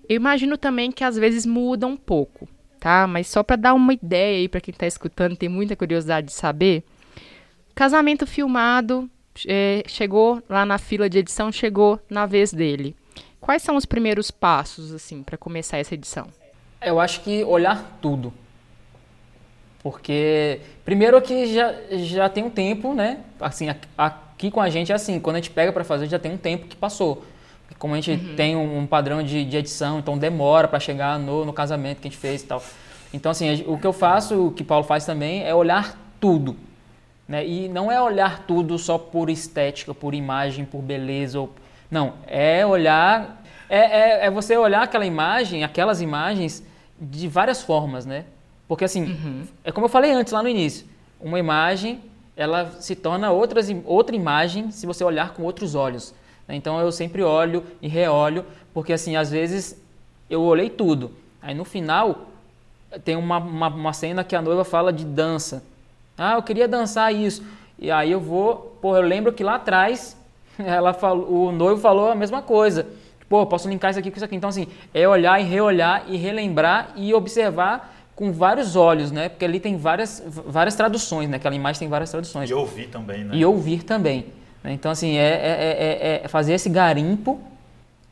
eu 0.07 0.15
imagino 0.15 0.57
também 0.57 0.91
que 0.91 1.03
às 1.03 1.15
vezes 1.18 1.45
muda 1.45 1.88
um 1.88 1.97
pouco, 1.97 2.47
tá? 2.80 3.07
Mas 3.07 3.28
só 3.28 3.41
para 3.41 3.55
dar 3.55 3.74
uma 3.74 3.93
ideia 3.93 4.39
aí 4.39 4.49
para 4.49 4.61
quem 4.61 4.72
está 4.72 4.86
escutando, 4.86 5.36
tem 5.36 5.49
muita 5.49 5.76
curiosidade 5.76 6.28
de 6.28 6.34
saber. 6.34 6.84
Casamento 7.74 8.28
filmado, 8.28 9.09
é, 9.47 9.84
chegou 9.88 10.41
lá 10.49 10.65
na 10.65 10.78
fila 10.78 11.09
de 11.09 11.20
edição, 11.20 11.51
chegou 11.51 11.99
na 12.09 12.26
vez 12.26 12.51
dele. 12.51 12.95
Quais 13.40 13.62
são 13.62 13.76
os 13.76 13.86
primeiros 13.86 14.32
passos 14.32 14.94
assim 14.94 15.24
para 15.24 15.38
começar 15.38 15.78
essa 15.78 15.94
edição? 15.94 16.28
Eu 16.82 17.00
acho 17.00 17.22
que 17.22 17.44
olhar 17.44 17.98
tudo. 18.02 18.34
Porque, 19.82 20.60
primeiro 20.84 21.22
que 21.22 21.54
já, 21.54 21.74
já 21.92 22.30
tem 22.30 22.44
um 22.44 22.50
tempo, 22.50 22.94
né? 22.94 23.20
Assim, 23.40 23.68
aqui 23.98 24.52
com 24.52 24.60
a 24.60 24.70
gente 24.70 24.92
é 24.92 24.96
assim, 24.96 25.20
quando 25.20 25.38
a 25.38 25.40
gente 25.40 25.52
pega 25.52 25.72
para 25.72 25.84
fazer, 25.84 26.08
já 26.08 26.20
tem 26.20 26.34
um 26.34 26.38
tempo 26.38 26.68
que 26.68 26.76
passou. 26.76 27.24
Como 27.78 27.94
a 27.94 28.02
gente 28.02 28.12
uhum. 28.12 28.36
tem 28.36 28.56
um, 28.56 28.80
um, 28.80 28.88
padrão 28.88 29.22
de, 29.22 29.46
de 29.46 29.58
edição, 29.58 30.00
então 30.00 30.18
demora 30.18 30.68
para 30.68 30.80
chegar 30.80 31.20
no, 31.20 31.46
no 31.46 31.54
casamento 31.54 32.02
que 32.02 32.08
a 32.08 32.12
gente 32.12 32.20
fez 32.20 32.42
e 32.42 32.46
tal. 32.46 32.64
Então, 33.14 33.32
assim, 33.32 33.64
o 33.68 33.78
que 33.78 33.86
eu 33.86 33.94
faço, 33.94 34.48
o 34.48 34.52
que 34.52 34.64
Paulo 34.64 34.84
faz 34.84 35.06
também, 35.06 35.44
é 35.44 35.54
olhar 35.54 35.98
tudo. 36.20 36.56
Né? 37.28 37.46
E 37.46 37.68
não 37.70 37.92
é 37.92 38.02
olhar 38.02 38.46
tudo 38.46 38.78
só 38.78 38.98
por 38.98 39.30
estética, 39.30 39.94
por 39.94 40.14
imagem, 40.14 40.66
por 40.66 40.82
beleza. 40.82 41.40
Ou... 41.40 41.54
Não, 41.90 42.14
é 42.28 42.66
olhar. 42.66 43.44
É, 43.70 43.78
é, 43.78 44.26
é, 44.26 44.32
você 44.32 44.56
olhar 44.58 44.84
aquela 44.84 45.06
imagem, 45.06 45.64
aquelas 45.64 46.02
imagens, 46.02 46.64
de 47.00 47.28
várias 47.28 47.62
formas, 47.62 48.06
né? 48.06 48.26
Porque 48.68 48.86
assim, 48.86 49.04
uhum. 49.04 49.44
é 49.64 49.72
como 49.72 49.86
eu 49.86 49.90
falei 49.90 50.12
antes, 50.12 50.34
lá 50.34 50.42
no 50.42 50.50
início. 50.50 50.86
Uma 51.20 51.40
imagem, 51.40 52.02
ela 52.36 52.72
se 52.80 52.96
torna 52.96 53.32
outras, 53.32 53.68
outra 53.86 54.16
imagem 54.16 54.72
se 54.72 54.86
você 54.86 55.04
olhar 55.04 55.34
com 55.34 55.44
outros 55.44 55.76
olhos. 55.76 56.14
Né? 56.48 56.56
Então 56.56 56.80
eu 56.80 56.92
sempre 56.92 57.24
olho 57.24 57.64
e 57.82 57.88
reolho, 57.88 58.46
porque 58.74 58.94
assim, 58.94 59.16
às 59.16 59.32
vezes 59.32 59.82
eu 60.30 60.42
olhei 60.42 60.70
tudo. 60.70 61.12
Aí 61.42 61.56
no 61.56 61.64
final, 61.64 62.28
tem 63.04 63.16
uma, 63.16 63.38
uma, 63.38 63.68
uma 63.68 63.94
cena 63.94 64.24
que 64.24 64.36
a 64.36 64.42
noiva 64.42 64.64
fala 64.64 64.92
de 64.92 65.06
dança. 65.06 65.64
Ah, 66.18 66.34
eu 66.34 66.44
queria 66.44 66.68
dançar 66.68 67.14
isso. 67.14 67.44
E 67.80 67.92
aí 67.92 68.12
eu 68.12 68.20
vou, 68.20 68.78
pô, 68.82 68.96
eu 68.96 69.04
lembro 69.04 69.32
que 69.32 69.44
lá 69.44 69.56
atrás 69.56 70.18
ela 70.66 70.93
falou, 70.93 71.47
o 71.47 71.51
noivo 71.51 71.80
falou 71.80 72.10
a 72.10 72.16
mesma 72.16 72.41
coisa. 72.41 72.88
Pô, 73.30 73.45
posso 73.45 73.68
linkar 73.70 73.91
isso 73.91 73.99
aqui 73.99 74.10
com 74.10 74.16
isso 74.16 74.26
aqui. 74.26 74.36
Então, 74.36 74.49
assim, 74.49 74.68
é 74.93 75.08
olhar 75.08 75.39
e 75.39 75.43
reolhar 75.43 76.05
e 76.08 76.18
relembrar 76.18 76.93
e 76.95 77.14
observar 77.14 77.93
com 78.16 78.32
vários 78.32 78.76
olhos, 78.76 79.12
né? 79.12 79.30
Porque 79.30 79.45
ali 79.45 79.60
tem 79.60 79.78
várias, 79.78 80.24
várias 80.26 80.76
traduções, 80.76 81.30
né? 81.30 81.38
Aquela 81.38 81.55
imagem 81.55 81.80
tem 81.80 81.89
várias 81.89 82.10
traduções. 82.10 82.49
E 82.49 82.53
ouvir 82.53 82.88
também, 82.88 83.24
né? 83.24 83.36
E 83.36 83.45
ouvir 83.45 83.84
também. 83.84 84.26
Né? 84.64 84.74
Então, 84.74 84.91
assim, 84.91 85.18
é, 85.18 86.22
é, 86.22 86.22
é, 86.24 86.28
fazer 86.28 86.53
esse 86.53 86.70
garimpo 86.70 87.39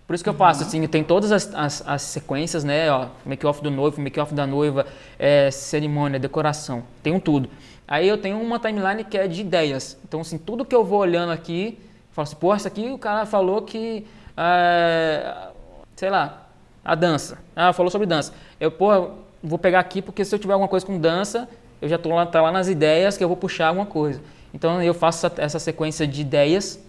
por 0.08 0.14
isso 0.14 0.24
que 0.24 0.30
eu 0.30 0.36
faço, 0.36 0.62
assim, 0.62 0.86
tem 0.88 1.04
todas 1.04 1.32
as, 1.32 1.52
as, 1.56 1.88
as 1.88 2.02
sequências, 2.04 2.64
né? 2.64 2.86
make-off 3.26 3.62
do 3.62 3.72
noivo, 3.72 4.00
make-off 4.00 4.36
da 4.36 4.46
noiva, 4.46 4.86
é, 5.18 5.50
cerimônia, 5.50 6.20
decoração, 6.20 6.84
tenho 7.02 7.20
tudo. 7.20 7.50
Aí 7.88 8.08
eu 8.08 8.18
tenho 8.18 8.40
uma 8.40 8.60
timeline 8.60 9.04
que 9.04 9.18
é 9.18 9.28
de 9.28 9.42
ideias. 9.42 9.98
Então, 10.08 10.22
assim, 10.22 10.38
tudo 10.38 10.64
que 10.64 10.76
eu 10.76 10.84
vou 10.84 11.00
olhando 11.00 11.32
aqui, 11.32 11.80
eu 12.16 12.24
falo 12.24 12.24
assim, 12.24 12.36
pô, 12.36 12.56
isso 12.56 12.68
aqui 12.68 12.90
o 12.90 12.98
cara 12.98 13.26
falou 13.26 13.62
que, 13.62 14.06
é, 14.38 15.50
sei 15.96 16.10
lá, 16.10 16.48
a 16.84 16.96
dança. 16.96 17.38
Ah, 17.56 17.74
falou 17.74 17.92
sobre 17.92 18.08
dança. 18.08 18.34
Eu, 18.60 18.72
pô, 18.72 19.12
vou 19.44 19.60
pegar 19.60 19.80
aqui 19.80 20.02
porque 20.02 20.24
se 20.24 20.34
eu 20.34 20.40
tiver 20.40 20.54
alguma 20.54 20.70
coisa 20.70 20.86
com 20.86 21.00
dança, 21.00 21.48
eu 21.82 21.90
já 21.90 21.98
estou 21.98 22.14
lá, 22.14 22.26
tá 22.26 22.42
lá 22.42 22.52
nas 22.52 22.68
ideias 22.68 23.18
que 23.18 23.24
eu 23.24 23.28
vou 23.28 23.38
puxar 23.38 23.68
alguma 23.68 23.86
coisa. 23.86 24.22
Então, 24.54 24.82
eu 24.82 24.94
faço 24.94 25.26
essa, 25.26 25.42
essa 25.42 25.60
sequência 25.60 26.08
de 26.08 26.22
ideias, 26.22 26.80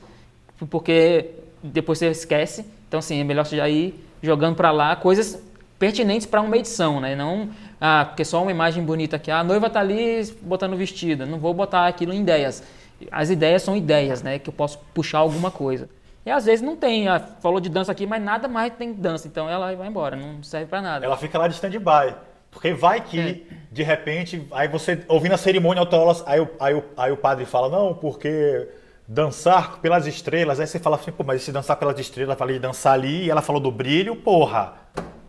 porque 0.71 1.31
depois 1.63 1.99
você 1.99 2.07
esquece 2.07 2.65
então, 2.89 2.99
assim, 2.99 3.21
é 3.21 3.25
melhor 3.25 3.45
você 3.45 3.57
já 3.57 3.69
ir 3.69 3.95
jogando 4.23 4.57
para 4.57 4.71
lá 4.71 4.95
coisas 4.95 5.43
pertinentes 5.79 6.27
para 6.27 6.41
uma 6.41 6.57
edição, 6.57 7.01
né? 7.01 7.15
Não, 7.15 7.51
ah, 7.81 8.05
porque 8.07 8.25
só 8.25 8.43
uma 8.43 8.51
imagem 8.51 8.83
bonita 8.85 9.17
aqui. 9.17 9.31
Ah, 9.31 9.41
a 9.41 9.45
noiva 9.45 9.69
tá 9.69 9.81
ali 9.81 10.23
botando 10.41 10.77
vestido. 10.77 11.27
Não 11.27 11.39
vou 11.39 11.53
botar 11.53 11.87
aquilo 11.87 12.13
em 12.13 12.21
ideias. 12.21 12.63
As 13.11 13.31
ideias 13.31 13.63
são 13.63 13.77
ideias, 13.77 14.23
né? 14.23 14.39
Que 14.39 14.49
eu 14.49 14.55
posso 14.55 14.79
puxar 14.95 15.19
alguma 15.19 15.51
coisa. 15.51 15.89
E 16.25 16.31
às 16.31 16.45
vezes 16.45 16.61
não 16.61 16.77
tem. 16.77 17.09
Ah, 17.09 17.21
falou 17.41 17.61
de 17.61 17.69
dança 17.69 17.93
aqui, 17.93 18.07
mas 18.07 18.23
nada 18.23 18.49
mais 18.49 18.73
tem 18.75 18.93
dança. 18.93 19.29
Então 19.29 19.49
ela 19.49 19.75
vai 19.75 19.87
embora, 19.87 20.17
não 20.17 20.43
serve 20.43 20.67
para 20.67 20.83
nada. 20.83 21.05
Ela 21.05 21.17
fica 21.17 21.39
lá 21.39 21.47
de 21.47 21.55
stand-by. 21.55 22.15
Porque 22.51 22.73
vai 22.73 23.03
que, 23.03 23.21
é. 23.21 23.55
de 23.71 23.83
repente, 23.83 24.47
aí 24.51 24.67
você, 24.67 25.05
ouvindo 25.09 25.35
a 25.35 25.37
cerimônia 25.37 25.81
autolas, 25.81 26.25
aí, 26.27 26.41
aí, 26.41 26.75
aí, 26.75 26.83
aí 26.97 27.13
o 27.13 27.17
padre 27.17 27.45
fala, 27.45 27.69
não, 27.69 27.93
porque 27.93 28.67
dançar 29.07 29.79
pelas 29.79 30.07
estrelas. 30.07 30.59
Aí 30.59 30.67
você 30.67 30.79
fala 30.79 30.97
assim, 30.97 31.13
pô, 31.13 31.23
mas 31.23 31.43
esse 31.43 31.53
dançar 31.53 31.77
pelas 31.77 31.99
estrelas, 31.99 32.35
eu 32.35 32.39
falei 32.39 32.57
de 32.57 32.63
dançar 32.63 32.95
ali 32.95 33.27
e 33.27 33.31
ela 33.31 33.43
falou 33.43 33.61
do 33.61 33.71
brilho, 33.71 34.17
porra. 34.17 34.75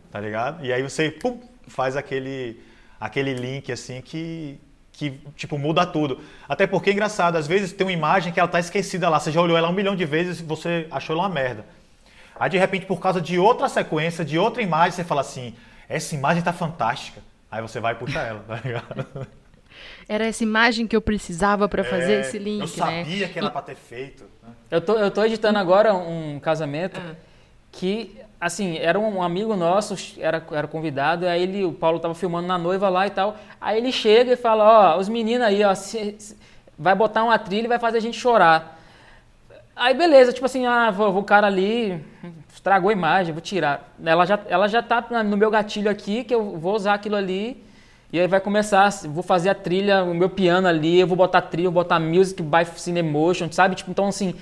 Tá 0.09 0.19
ligado? 0.19 0.65
E 0.65 0.71
aí 0.71 0.81
você 0.81 1.11
pum, 1.11 1.39
faz 1.67 1.95
aquele, 1.95 2.61
aquele 2.99 3.33
link 3.33 3.71
assim 3.71 4.01
que, 4.01 4.59
que 4.97 5.11
tipo 5.35 5.59
muda 5.59 5.85
tudo. 5.85 6.19
Até 6.49 6.65
porque 6.65 6.89
é 6.89 6.93
engraçado, 6.93 7.37
às 7.37 7.45
vezes 7.45 7.71
tem 7.71 7.85
uma 7.85 7.93
imagem 7.93 8.33
que 8.33 8.39
ela 8.39 8.49
tá 8.49 8.59
esquecida 8.59 9.07
lá, 9.07 9.19
você 9.19 9.31
já 9.31 9.39
olhou 9.39 9.55
ela 9.55 9.69
um 9.69 9.73
milhão 9.73 9.95
de 9.95 10.03
vezes 10.05 10.39
e 10.39 10.43
você 10.43 10.87
achou 10.89 11.15
ela 11.15 11.27
uma 11.27 11.33
merda. 11.33 11.63
Aí 12.39 12.49
de 12.49 12.57
repente 12.57 12.87
por 12.87 12.99
causa 12.99 13.21
de 13.21 13.37
outra 13.37 13.69
sequência, 13.69 14.25
de 14.25 14.39
outra 14.39 14.61
imagem, 14.61 14.91
você 14.91 15.03
fala 15.03 15.21
assim, 15.21 15.53
essa 15.87 16.15
imagem 16.15 16.41
tá 16.41 16.51
fantástica. 16.51 17.21
Aí 17.49 17.61
você 17.61 17.79
vai 17.79 17.93
puxar 17.93 18.27
ela, 18.27 18.43
tá 18.47 18.59
ligado? 18.63 19.27
Era 20.09 20.25
essa 20.25 20.41
imagem 20.41 20.87
que 20.87 20.95
eu 20.95 21.01
precisava 21.01 21.69
para 21.69 21.83
fazer 21.83 22.13
é, 22.13 22.21
esse 22.21 22.39
link, 22.39 22.61
Eu 22.61 22.85
né? 22.85 23.03
sabia 23.03 23.27
né? 23.27 23.33
que 23.33 23.37
era 23.37 23.51
para 23.51 23.61
ter 23.61 23.75
feito. 23.75 24.23
Né? 24.41 24.49
Eu, 24.71 24.81
tô, 24.81 24.97
eu 24.97 25.11
tô 25.11 25.23
editando 25.23 25.59
agora 25.59 25.93
um 25.93 26.39
casamento 26.39 26.99
ah. 26.99 27.15
que, 27.71 28.17
assim, 28.39 28.77
era 28.77 28.99
um 28.99 29.21
amigo 29.21 29.55
nosso, 29.55 29.95
era, 30.19 30.45
era 30.51 30.67
convidado, 30.67 31.27
aí 31.27 31.41
ele, 31.41 31.65
o 31.65 31.73
Paulo 31.73 31.99
tava 31.99 32.13
filmando 32.13 32.47
na 32.47 32.57
noiva 32.57 32.89
lá 32.89 33.07
e 33.07 33.09
tal. 33.09 33.35
Aí 33.59 33.77
ele 33.77 33.91
chega 33.91 34.33
e 34.33 34.35
fala, 34.35 34.95
ó, 34.95 34.99
os 34.99 35.09
meninos 35.09 35.45
aí, 35.45 35.63
ó, 35.63 35.73
se, 35.73 36.15
se, 36.19 36.37
vai 36.77 36.95
botar 36.95 37.23
uma 37.23 37.37
trilha 37.39 37.65
e 37.65 37.69
vai 37.69 37.79
fazer 37.79 37.97
a 37.97 38.01
gente 38.01 38.19
chorar. 38.19 38.79
Aí 39.75 39.93
beleza, 39.93 40.33
tipo 40.33 40.45
assim, 40.45 40.65
ah, 40.65 40.89
vou, 40.89 41.11
vou 41.11 41.21
o 41.21 41.25
cara 41.25 41.47
ali 41.47 42.03
estragou 42.53 42.89
a 42.89 42.93
imagem, 42.93 43.33
vou 43.33 43.41
tirar. 43.41 43.93
Ela 44.03 44.25
já, 44.25 44.39
ela 44.47 44.67
já 44.67 44.81
tá 44.81 45.05
no 45.23 45.37
meu 45.37 45.51
gatilho 45.51 45.89
aqui, 45.89 46.23
que 46.23 46.33
eu 46.33 46.57
vou 46.57 46.75
usar 46.75 46.95
aquilo 46.95 47.15
ali 47.15 47.63
e 48.11 48.17
aí 48.19 48.27
vai 48.27 48.39
começar, 48.39 48.89
vou 49.09 49.21
fazer 49.21 49.49
a 49.49 49.55
trilha, 49.55 50.01
o 50.03 50.13
meu 50.13 50.29
piano 50.29 50.65
ali, 50.65 50.97
eu 50.97 51.05
vou 51.05 51.17
botar 51.17 51.41
trilha, 51.41 51.69
vou 51.69 51.83
botar 51.83 51.99
music 51.99 52.41
by 52.41 52.65
Cinemotion, 52.75 53.51
sabe? 53.51 53.75
Tipo, 53.75 53.91
então 53.91 54.07
assim, 54.07 54.33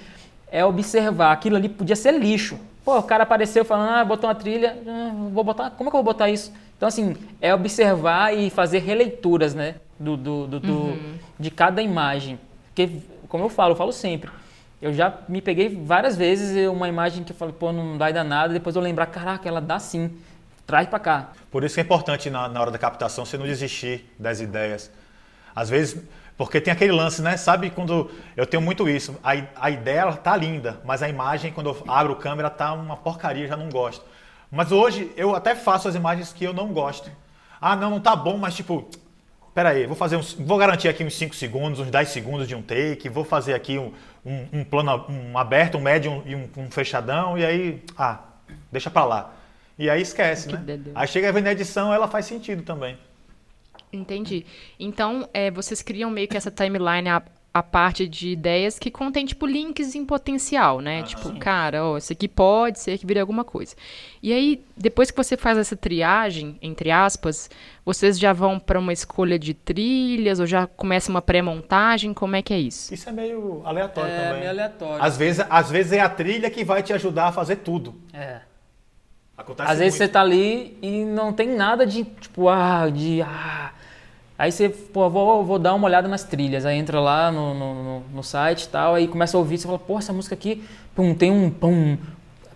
é 0.51 0.63
observar. 0.63 1.31
Aquilo 1.31 1.55
ali 1.55 1.67
podia 1.67 1.95
ser 1.95 2.11
lixo. 2.11 2.59
Pô, 2.85 2.99
o 2.99 3.03
cara 3.03 3.23
apareceu 3.23 3.65
falando, 3.65 3.89
ah, 3.89 4.05
botou 4.05 4.29
uma 4.29 4.35
trilha, 4.35 4.77
ah, 4.87 5.11
vou 5.33 5.43
botar, 5.43 5.71
como 5.71 5.89
é 5.89 5.91
que 5.91 5.97
eu 5.97 6.03
vou 6.03 6.13
botar 6.13 6.29
isso? 6.29 6.53
Então 6.77 6.87
assim, 6.87 7.17
é 7.41 7.53
observar 7.53 8.33
e 8.33 8.49
fazer 8.49 8.79
releituras, 8.79 9.55
né? 9.55 9.75
Do, 9.99 10.15
do, 10.15 10.47
do, 10.47 10.59
do 10.59 10.73
uhum. 10.73 11.17
de 11.39 11.49
cada 11.49 11.81
imagem. 11.81 12.39
Porque, 12.67 13.01
como 13.27 13.45
eu 13.45 13.49
falo, 13.49 13.71
eu 13.71 13.75
falo 13.75 13.91
sempre. 13.91 14.29
Eu 14.81 14.93
já 14.93 15.17
me 15.27 15.41
peguei 15.41 15.69
várias 15.69 16.15
vezes 16.15 16.69
uma 16.69 16.87
imagem 16.87 17.23
que 17.23 17.31
eu 17.31 17.35
falei, 17.35 17.55
pô, 17.57 17.71
não 17.71 17.97
dá 17.97 18.23
nada, 18.23 18.53
depois 18.53 18.75
eu 18.75 18.81
lembrar, 18.81 19.07
caraca, 19.07 19.47
ela 19.49 19.61
dá 19.61 19.79
sim 19.79 20.11
traz 20.65 20.87
para 20.87 20.99
cá. 20.99 21.29
Por 21.51 21.63
isso 21.63 21.75
que 21.75 21.81
é 21.81 21.83
importante 21.83 22.29
na, 22.29 22.47
na 22.47 22.59
hora 22.59 22.71
da 22.71 22.77
captação 22.77 23.25
você 23.25 23.37
não 23.37 23.45
desistir 23.45 24.05
das 24.17 24.41
ideias. 24.41 24.91
Às 25.55 25.69
vezes, 25.69 26.03
porque 26.37 26.59
tem 26.59 26.71
aquele 26.71 26.91
lance, 26.91 27.21
né? 27.21 27.37
Sabe 27.37 27.69
quando 27.69 28.11
eu 28.35 28.45
tenho 28.45 28.61
muito 28.61 28.89
isso, 28.89 29.17
a, 29.23 29.31
a 29.55 29.69
ideia 29.69 30.11
tá 30.13 30.35
linda, 30.35 30.81
mas 30.83 31.01
a 31.01 31.07
imagem 31.07 31.51
quando 31.51 31.69
eu 31.69 31.83
abro 31.87 32.13
a 32.13 32.15
câmera 32.15 32.49
tá 32.49 32.73
uma 32.73 32.97
porcaria, 32.97 33.47
já 33.47 33.55
não 33.55 33.69
gosto. 33.69 34.03
Mas 34.51 34.71
hoje 34.71 35.11
eu 35.15 35.35
até 35.35 35.55
faço 35.55 35.87
as 35.87 35.95
imagens 35.95 36.33
que 36.33 36.43
eu 36.43 36.53
não 36.53 36.67
gosto. 36.69 37.09
Ah, 37.59 37.75
não, 37.75 37.89
não 37.89 37.99
tá 37.99 38.15
bom, 38.15 38.37
mas 38.37 38.55
tipo, 38.55 38.89
pera 39.53 39.69
aí, 39.69 39.85
vou 39.85 39.95
fazer 39.95 40.17
uns, 40.17 40.33
vou 40.33 40.57
garantir 40.57 40.89
aqui 40.89 41.03
uns 41.03 41.15
5 41.15 41.33
segundos, 41.35 41.79
uns 41.79 41.89
10 41.89 42.09
segundos 42.09 42.47
de 42.47 42.53
um 42.53 42.61
take, 42.61 43.07
vou 43.07 43.23
fazer 43.23 43.53
aqui 43.53 43.79
um, 43.79 43.93
um, 44.25 44.59
um 44.59 44.63
plano 44.63 45.05
um 45.09 45.37
aberto, 45.37 45.77
um 45.77 45.81
médio 45.81 46.21
e 46.25 46.35
um, 46.35 46.49
um 46.57 46.69
fechadão 46.69 47.37
e 47.37 47.45
aí, 47.45 47.83
ah, 47.97 48.19
deixa 48.71 48.89
para 48.89 49.05
lá. 49.05 49.33
E 49.79 49.89
aí 49.89 50.01
esquece, 50.01 50.47
que 50.47 50.53
né? 50.53 50.61
Dedeu. 50.65 50.93
Aí 50.95 51.07
chega 51.07 51.29
a 51.29 51.31
ver 51.31 51.41
na 51.41 51.51
edição, 51.51 51.93
ela 51.93 52.07
faz 52.07 52.25
sentido 52.25 52.63
também. 52.63 52.97
Entendi. 53.95 54.45
Então, 54.79 55.27
é, 55.33 55.49
vocês 55.49 55.81
criam 55.81 56.09
meio 56.09 56.27
que 56.27 56.37
essa 56.37 56.51
timeline 56.51 57.09
a, 57.09 57.21
a 57.53 57.63
parte 57.63 58.07
de 58.07 58.29
ideias 58.29 58.77
que 58.77 58.91
contém, 58.91 59.25
tipo, 59.25 59.45
links 59.45 59.95
em 59.95 60.05
potencial, 60.05 60.81
né? 60.81 61.03
tipo, 61.03 61.29
sim. 61.29 61.35
cara, 61.35 61.85
ó, 61.85 61.97
isso 61.97 62.11
aqui 62.11 62.27
pode 62.27 62.79
ser 62.79 62.97
que 62.97 63.05
vire 63.05 63.19
alguma 63.19 63.45
coisa. 63.45 63.75
E 64.21 64.33
aí, 64.33 64.63
depois 64.75 65.09
que 65.09 65.15
você 65.15 65.37
faz 65.37 65.57
essa 65.57 65.75
triagem, 65.75 66.57
entre 66.61 66.91
aspas, 66.91 67.49
vocês 67.85 68.19
já 68.19 68.33
vão 68.33 68.59
para 68.59 68.77
uma 68.77 68.91
escolha 68.91 69.39
de 69.39 69.53
trilhas 69.53 70.39
ou 70.39 70.45
já 70.45 70.67
começa 70.67 71.09
uma 71.09 71.21
pré-montagem? 71.21 72.13
Como 72.13 72.35
é 72.35 72.41
que 72.41 72.53
é 72.53 72.59
isso? 72.59 72.93
Isso 72.93 73.07
é 73.07 73.11
meio 73.13 73.61
aleatório 73.65 74.11
é, 74.11 74.17
também. 74.17 74.33
É 74.33 74.39
meio 74.39 74.49
aleatório. 74.49 75.03
Às 75.03 75.15
vezes, 75.15 75.45
às 75.49 75.71
vezes 75.71 75.91
é 75.93 76.01
a 76.01 76.09
trilha 76.09 76.49
que 76.49 76.65
vai 76.65 76.83
te 76.83 76.91
ajudar 76.91 77.27
a 77.27 77.31
fazer 77.31 77.57
tudo. 77.57 77.95
É. 78.13 78.41
Acontece 79.37 79.71
Às 79.71 79.79
vezes 79.79 79.99
muito. 79.99 80.07
você 80.07 80.13
tá 80.13 80.21
ali 80.21 80.77
e 80.81 81.03
não 81.03 81.33
tem 81.33 81.49
nada 81.49 81.85
de 81.85 82.03
tipo, 82.03 82.47
ah, 82.47 82.89
de 82.89 83.21
ah. 83.21 83.71
Aí 84.37 84.51
você, 84.51 84.67
pô, 84.67 85.09
vou, 85.09 85.43
vou 85.43 85.57
dar 85.57 85.73
uma 85.73 85.87
olhada 85.87 86.07
nas 86.07 86.23
trilhas. 86.23 86.65
Aí 86.65 86.77
entra 86.77 86.99
lá 86.99 87.31
no, 87.31 87.53
no, 87.53 87.99
no 88.01 88.23
site 88.23 88.63
e 88.63 88.69
tal, 88.69 88.95
aí 88.95 89.07
começa 89.07 89.37
a 89.37 89.39
ouvir, 89.39 89.57
você 89.57 89.65
fala, 89.65 89.79
pô, 89.79 89.97
essa 89.97 90.11
música 90.11 90.35
aqui, 90.35 90.63
pum, 90.93 91.13
tem 91.13 91.31
um 91.31 91.49
pum. 91.49 91.97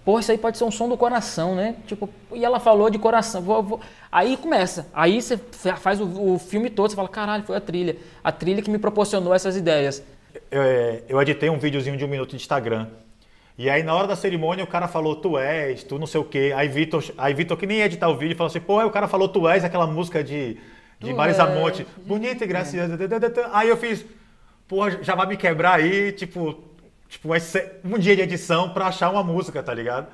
Pô, 0.04 0.20
isso 0.20 0.32
aí 0.32 0.38
pode 0.38 0.58
ser 0.58 0.64
um 0.64 0.72
som 0.72 0.90
do 0.90 0.98
coração, 0.98 1.56
né? 1.56 1.76
Tipo, 1.86 2.10
e 2.34 2.44
ela 2.44 2.60
falou 2.60 2.90
de 2.90 2.98
coração. 2.98 3.42
Vou, 3.42 3.62
vou. 3.62 3.80
Aí 4.12 4.38
começa. 4.38 4.88
Aí 4.94 5.22
você 5.22 5.38
faz 5.78 6.02
o, 6.02 6.34
o, 6.34 6.40
filme 6.40 6.70
todo, 6.70 6.90
você 6.90 6.96
fala, 6.96 7.08
caralho, 7.08 7.44
foi 7.44 7.56
a 7.56 7.62
trilha. 7.62 7.96
A 8.24 8.32
trilha 8.32 8.62
que 8.62 8.72
me 8.72 8.80
proporcionou 8.80 9.34
essas 9.34 9.56
ideias. 9.56 10.04
Eu, 10.50 10.62
é, 10.62 11.04
eu 11.08 11.22
editei 11.22 11.50
um 11.50 11.60
videozinho 11.60 11.96
de 11.96 12.04
um 12.04 12.08
minuto 12.08 12.32
de 12.32 12.38
Instagram. 12.38 12.88
E 13.58 13.70
aí 13.70 13.84
na 13.84 13.94
hora 13.94 14.08
da 14.08 14.16
cerimônia 14.16 14.64
o 14.64 14.68
cara 14.68 14.88
falou, 14.88 15.18
tu 15.18 15.38
és, 15.38 15.84
tu 15.84 16.00
não 16.00 16.08
sei 16.08 16.22
o 16.22 16.24
quê. 16.24 16.54
Aí 16.56 16.68
Vitor, 16.70 17.04
aí 17.18 17.34
Vitor 17.34 17.58
que 17.58 17.68
nem 17.68 17.80
ia 17.80 17.86
editar 17.86 18.08
o 18.08 18.16
vídeo, 18.16 18.36
falou 18.38 18.50
assim, 18.50 18.62
porra, 18.62 18.86
o 18.86 18.90
cara 18.90 19.06
falou 19.08 19.28
tu 19.28 19.50
és, 19.50 19.66
aquela 19.66 19.86
música 19.86 20.24
de, 20.24 20.58
de 21.00 21.14
Marisa 21.14 21.46
Monte. 21.46 21.86
Bonita 22.06 22.44
e 22.44 22.48
graciosa. 22.48 22.98
Aí 23.54 23.70
eu 23.70 23.78
fiz, 23.78 24.06
porra, 24.68 25.02
já 25.02 25.16
vai 25.16 25.28
me 25.28 25.38
quebrar 25.38 25.76
aí, 25.76 26.12
tipo, 26.12 26.64
tipo 27.08 27.30
um 27.86 27.98
dia 27.98 28.16
de 28.16 28.22
edição 28.22 28.70
pra 28.70 28.88
achar 28.88 29.10
uma 29.10 29.24
música, 29.24 29.64
tá 29.64 29.74
ligado? 29.74 30.08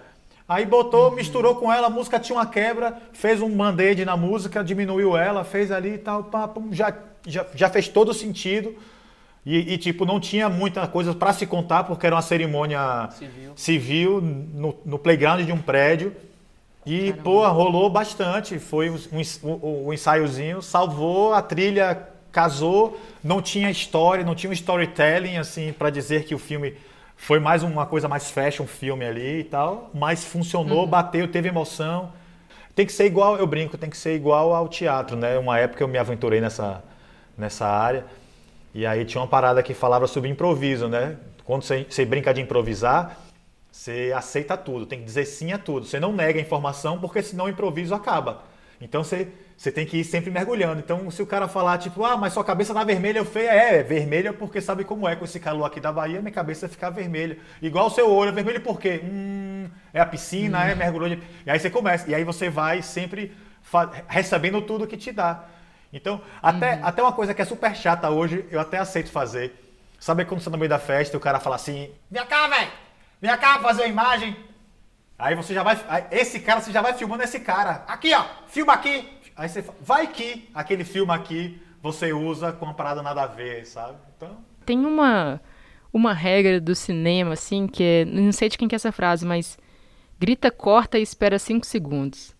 Aí 0.48 0.64
botou, 0.66 1.10
uhum. 1.10 1.16
misturou 1.16 1.56
com 1.56 1.74
ela, 1.74 1.88
a 1.88 1.90
música 1.90 2.20
tinha 2.20 2.38
uma 2.38 2.46
quebra, 2.46 2.96
fez 3.14 3.42
um 3.42 3.50
band-aid 3.50 4.06
na 4.06 4.16
música, 4.16 4.64
diminuiu 4.64 5.18
ela, 5.18 5.44
fez 5.44 5.72
ali 5.72 5.96
e 5.96 5.98
tal, 5.98 6.26
pá, 6.26 6.48
pum, 6.48 6.72
já, 6.72 6.96
já, 7.26 7.46
já 7.56 7.68
fez 7.68 7.88
todo 7.88 8.14
sentido. 8.14 8.76
E, 9.44 9.74
e, 9.74 9.78
tipo, 9.78 10.06
não 10.06 10.20
tinha 10.20 10.50
muita 10.50 10.88
coisa 10.88 11.14
para 11.14 11.32
se 11.32 11.46
contar, 11.46 11.84
porque 11.84 12.06
era 12.06 12.16
uma 12.16 12.22
cerimônia 12.22 13.10
civil, 13.12 13.54
civil 13.56 14.22
no, 14.22 14.76
no 14.84 14.98
playground 14.98 15.46
de 15.46 15.52
um 15.52 15.62
prédio. 15.62 16.16
E, 16.86 17.12
Caramba. 17.12 17.24
pô, 17.24 17.48
rolou 17.50 17.90
bastante. 17.90 18.60
Foi 18.60 18.90
um, 18.90 19.00
um, 19.44 19.88
um, 19.88 19.94
ensaiozinho, 19.94 20.62
salvou, 20.62 21.34
a 21.34 21.42
trilha 21.42 22.10
casou, 22.32 23.00
não 23.24 23.42
tinha 23.42 23.70
história, 23.70 24.24
não 24.24 24.36
tinha 24.36 24.50
um 24.50 24.54
storytelling, 24.54 25.38
assim, 25.38 25.72
para 25.72 25.90
dizer 25.90 26.26
que 26.26 26.36
o 26.36 26.40
filme 26.40 26.76
foi 27.16 27.40
mais 27.40 27.64
uma 27.64 27.86
coisa 27.86 28.10
mais 28.10 28.30
fashion 28.30 28.68
filme 28.68 29.06
ali 29.06 29.40
e 29.40 29.44
tal, 29.46 29.90
mas 29.94 30.26
funcionou, 30.26 30.82
uhum. 30.82 30.88
bateu, 30.88 31.28
teve 31.30 31.48
emoção. 31.48 32.12
Tem 32.76 32.86
que 32.86 32.92
ser 32.92 33.06
igual, 33.06 33.38
eu 33.38 33.48
brinco, 33.48 33.78
tem 33.78 33.90
que 33.90 33.96
ser 33.96 34.16
igual 34.16 34.54
ao 34.54 34.68
teatro, 34.68 35.16
né? 35.16 35.38
Uma 35.38 35.58
época 35.58 35.82
eu 35.82 35.88
me 35.88 35.98
aventurei 35.98 36.42
nessa, 36.42 36.84
nessa 37.38 37.66
área 37.66 38.06
e 38.74 38.86
aí 38.86 39.06
tinha 39.06 39.22
uma 39.22 39.28
parada 39.28 39.64
que 39.64 39.74
falava 39.74 40.06
sobre 40.06 40.30
improviso, 40.30 40.90
né? 40.90 41.16
Quando 41.46 41.64
você, 41.64 41.86
você 41.90 42.04
brinca 42.04 42.34
de 42.34 42.42
improvisar, 42.42 43.18
você 43.76 44.14
aceita 44.16 44.56
tudo, 44.56 44.86
tem 44.86 45.00
que 45.00 45.06
dizer 45.06 45.26
sim 45.26 45.52
a 45.52 45.58
tudo. 45.58 45.86
Você 45.86 46.00
não 46.00 46.14
nega 46.14 46.40
a 46.40 46.42
informação 46.42 46.98
porque 46.98 47.22
senão 47.22 47.46
o 47.46 47.50
improviso 47.50 47.94
acaba. 47.94 48.44
Então 48.80 49.04
você 49.04 49.28
você 49.58 49.72
tem 49.72 49.86
que 49.86 49.98
ir 49.98 50.04
sempre 50.04 50.30
mergulhando. 50.30 50.80
Então, 50.80 51.10
se 51.10 51.22
o 51.22 51.26
cara 51.26 51.48
falar, 51.48 51.78
tipo, 51.78 52.04
ah, 52.04 52.18
mas 52.18 52.34
sua 52.34 52.44
cabeça 52.44 52.74
tá 52.74 52.84
vermelha, 52.84 53.20
eu 53.20 53.26
feia, 53.26 53.50
é, 53.50 53.80
é 53.80 53.84
vermelha 53.84 54.34
porque 54.34 54.60
sabe 54.60 54.84
como 54.84 55.08
é 55.08 55.16
com 55.16 55.24
esse 55.24 55.40
calor 55.40 55.66
aqui 55.66 55.80
da 55.80 55.94
Bahia, 55.94 56.20
minha 56.20 56.32
cabeça 56.32 56.68
fica 56.68 56.90
vermelha. 56.90 57.38
Igual 57.62 57.88
o 57.88 57.90
seu 57.90 58.10
olho, 58.12 58.30
é 58.30 58.32
vermelho 58.34 58.60
por 58.60 58.80
quê? 58.80 59.02
Hum, 59.04 59.70
é 59.94 60.02
a 60.02 60.06
piscina, 60.06 60.60
hum. 60.60 60.64
é 60.64 60.76
mergulhou. 60.76 61.10
De... 61.10 61.22
E 61.46 61.50
aí 61.50 61.58
você 61.58 61.70
começa, 61.70 62.10
e 62.10 62.16
aí 62.16 62.24
você 62.24 62.50
vai 62.50 62.82
sempre 62.82 63.32
recebendo 64.08 64.62
tudo 64.62 64.88
que 64.88 64.98
te 64.98 65.12
dá. 65.12 65.46
Então, 65.94 66.22
até, 66.42 66.76
uhum. 66.76 66.86
até 66.86 67.02
uma 67.02 67.14
coisa 67.14 67.34
que 67.34 67.42
é 67.42 67.46
super 67.46 67.74
chata 67.76 68.10
hoje, 68.10 68.46
eu 68.52 68.60
até 68.60 68.78
aceito 68.78 69.10
fazer. 69.10 69.54
Sabe 70.00 70.26
quando 70.26 70.42
você 70.42 70.46
tá 70.46 70.52
no 70.52 70.58
meio 70.58 70.70
da 70.70 70.80
festa 70.80 71.16
e 71.16 71.18
o 71.18 71.22
cara 71.22 71.40
fala 71.40 71.56
assim, 71.56 71.90
vem 72.12 72.26
cá, 72.26 72.48
velho, 72.48 72.70
vem 73.22 73.38
cá 73.38 73.60
fazer 73.60 73.84
uma 73.84 73.90
imagem. 73.90 74.36
Aí 75.18 75.34
você 75.36 75.54
já 75.54 75.64
vai, 75.64 75.78
esse 76.12 76.40
cara, 76.42 76.60
você 76.60 76.72
já 76.72 76.82
vai 76.82 76.94
filmando 76.94 77.24
esse 77.24 77.40
cara. 77.40 77.86
Aqui, 77.88 78.14
ó, 78.14 78.26
filma 78.48 78.74
aqui, 78.74 79.10
Aí 79.36 79.50
você 79.50 79.64
vai 79.82 80.08
que 80.08 80.48
aquele 80.54 80.86
filme 80.86 81.12
aqui 81.12 81.60
você 81.82 82.14
usa 82.14 82.54
com 82.54 82.66
uma 82.66 82.74
parada 82.74 83.04
nada 83.04 83.24
a 83.24 83.28
ver, 83.28 83.66
sabe? 83.66 83.98
Então... 84.16 84.38
Tem 84.66 84.80
uma, 84.86 85.42
uma 85.92 86.14
regra 86.14 86.60
do 86.60 86.74
cinema, 86.74 87.34
assim, 87.34 87.68
que 87.68 87.84
é. 87.84 88.06
Não 88.06 88.32
sei 88.32 88.50
de 88.50 88.58
quem 88.58 88.68
que 88.68 88.74
é 88.74 88.78
essa 88.78 88.92
frase, 88.92 89.26
mas. 89.26 89.58
Grita, 90.18 90.50
corta 90.50 90.98
e 90.98 91.02
espera 91.02 91.38
cinco 91.38 91.66
segundos. 91.66 92.34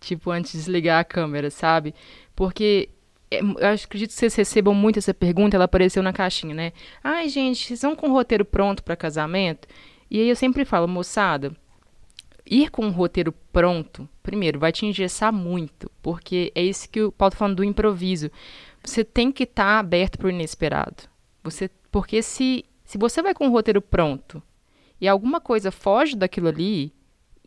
Tipo, 0.00 0.30
antes 0.30 0.52
de 0.52 0.58
desligar 0.58 1.00
a 1.00 1.04
câmera, 1.04 1.50
sabe? 1.50 1.94
Porque 2.34 2.88
é, 3.30 3.40
eu 3.40 3.74
acredito 3.74 4.08
que 4.08 4.16
vocês 4.16 4.34
recebam 4.34 4.74
muito 4.74 4.98
essa 4.98 5.12
pergunta, 5.12 5.56
ela 5.56 5.66
apareceu 5.66 6.02
na 6.02 6.14
caixinha, 6.14 6.54
né? 6.54 6.72
Ai, 7.04 7.28
gente, 7.28 7.66
vocês 7.66 7.82
vão 7.82 7.94
com 7.94 8.08
o 8.08 8.12
roteiro 8.12 8.46
pronto 8.46 8.82
para 8.82 8.96
casamento? 8.96 9.68
E 10.10 10.20
aí 10.20 10.28
eu 10.28 10.36
sempre 10.36 10.64
falo, 10.64 10.88
moçada, 10.88 11.54
ir 12.44 12.70
com 12.70 12.84
um 12.84 12.90
roteiro 12.90 13.32
pronto, 13.52 14.08
primeiro, 14.22 14.58
vai 14.58 14.72
te 14.72 14.84
engessar 14.84 15.32
muito, 15.32 15.90
porque 16.02 16.50
é 16.54 16.62
isso 16.62 16.88
que 16.88 17.02
o 17.02 17.12
Paulo 17.12 17.30
tá 17.30 17.38
falando 17.38 17.56
do 17.56 17.64
improviso. 17.64 18.30
Você 18.82 19.04
tem 19.04 19.30
que 19.30 19.44
estar 19.44 19.64
tá 19.64 19.78
aberto 19.78 20.18
para 20.18 20.26
o 20.26 20.30
inesperado. 20.30 21.04
Você, 21.44 21.70
porque 21.90 22.22
se, 22.22 22.64
se 22.84 22.98
você 22.98 23.22
vai 23.22 23.34
com 23.34 23.46
um 23.46 23.50
roteiro 23.50 23.80
pronto 23.80 24.42
e 25.00 25.06
alguma 25.06 25.40
coisa 25.40 25.70
foge 25.70 26.16
daquilo 26.16 26.48
ali, 26.48 26.92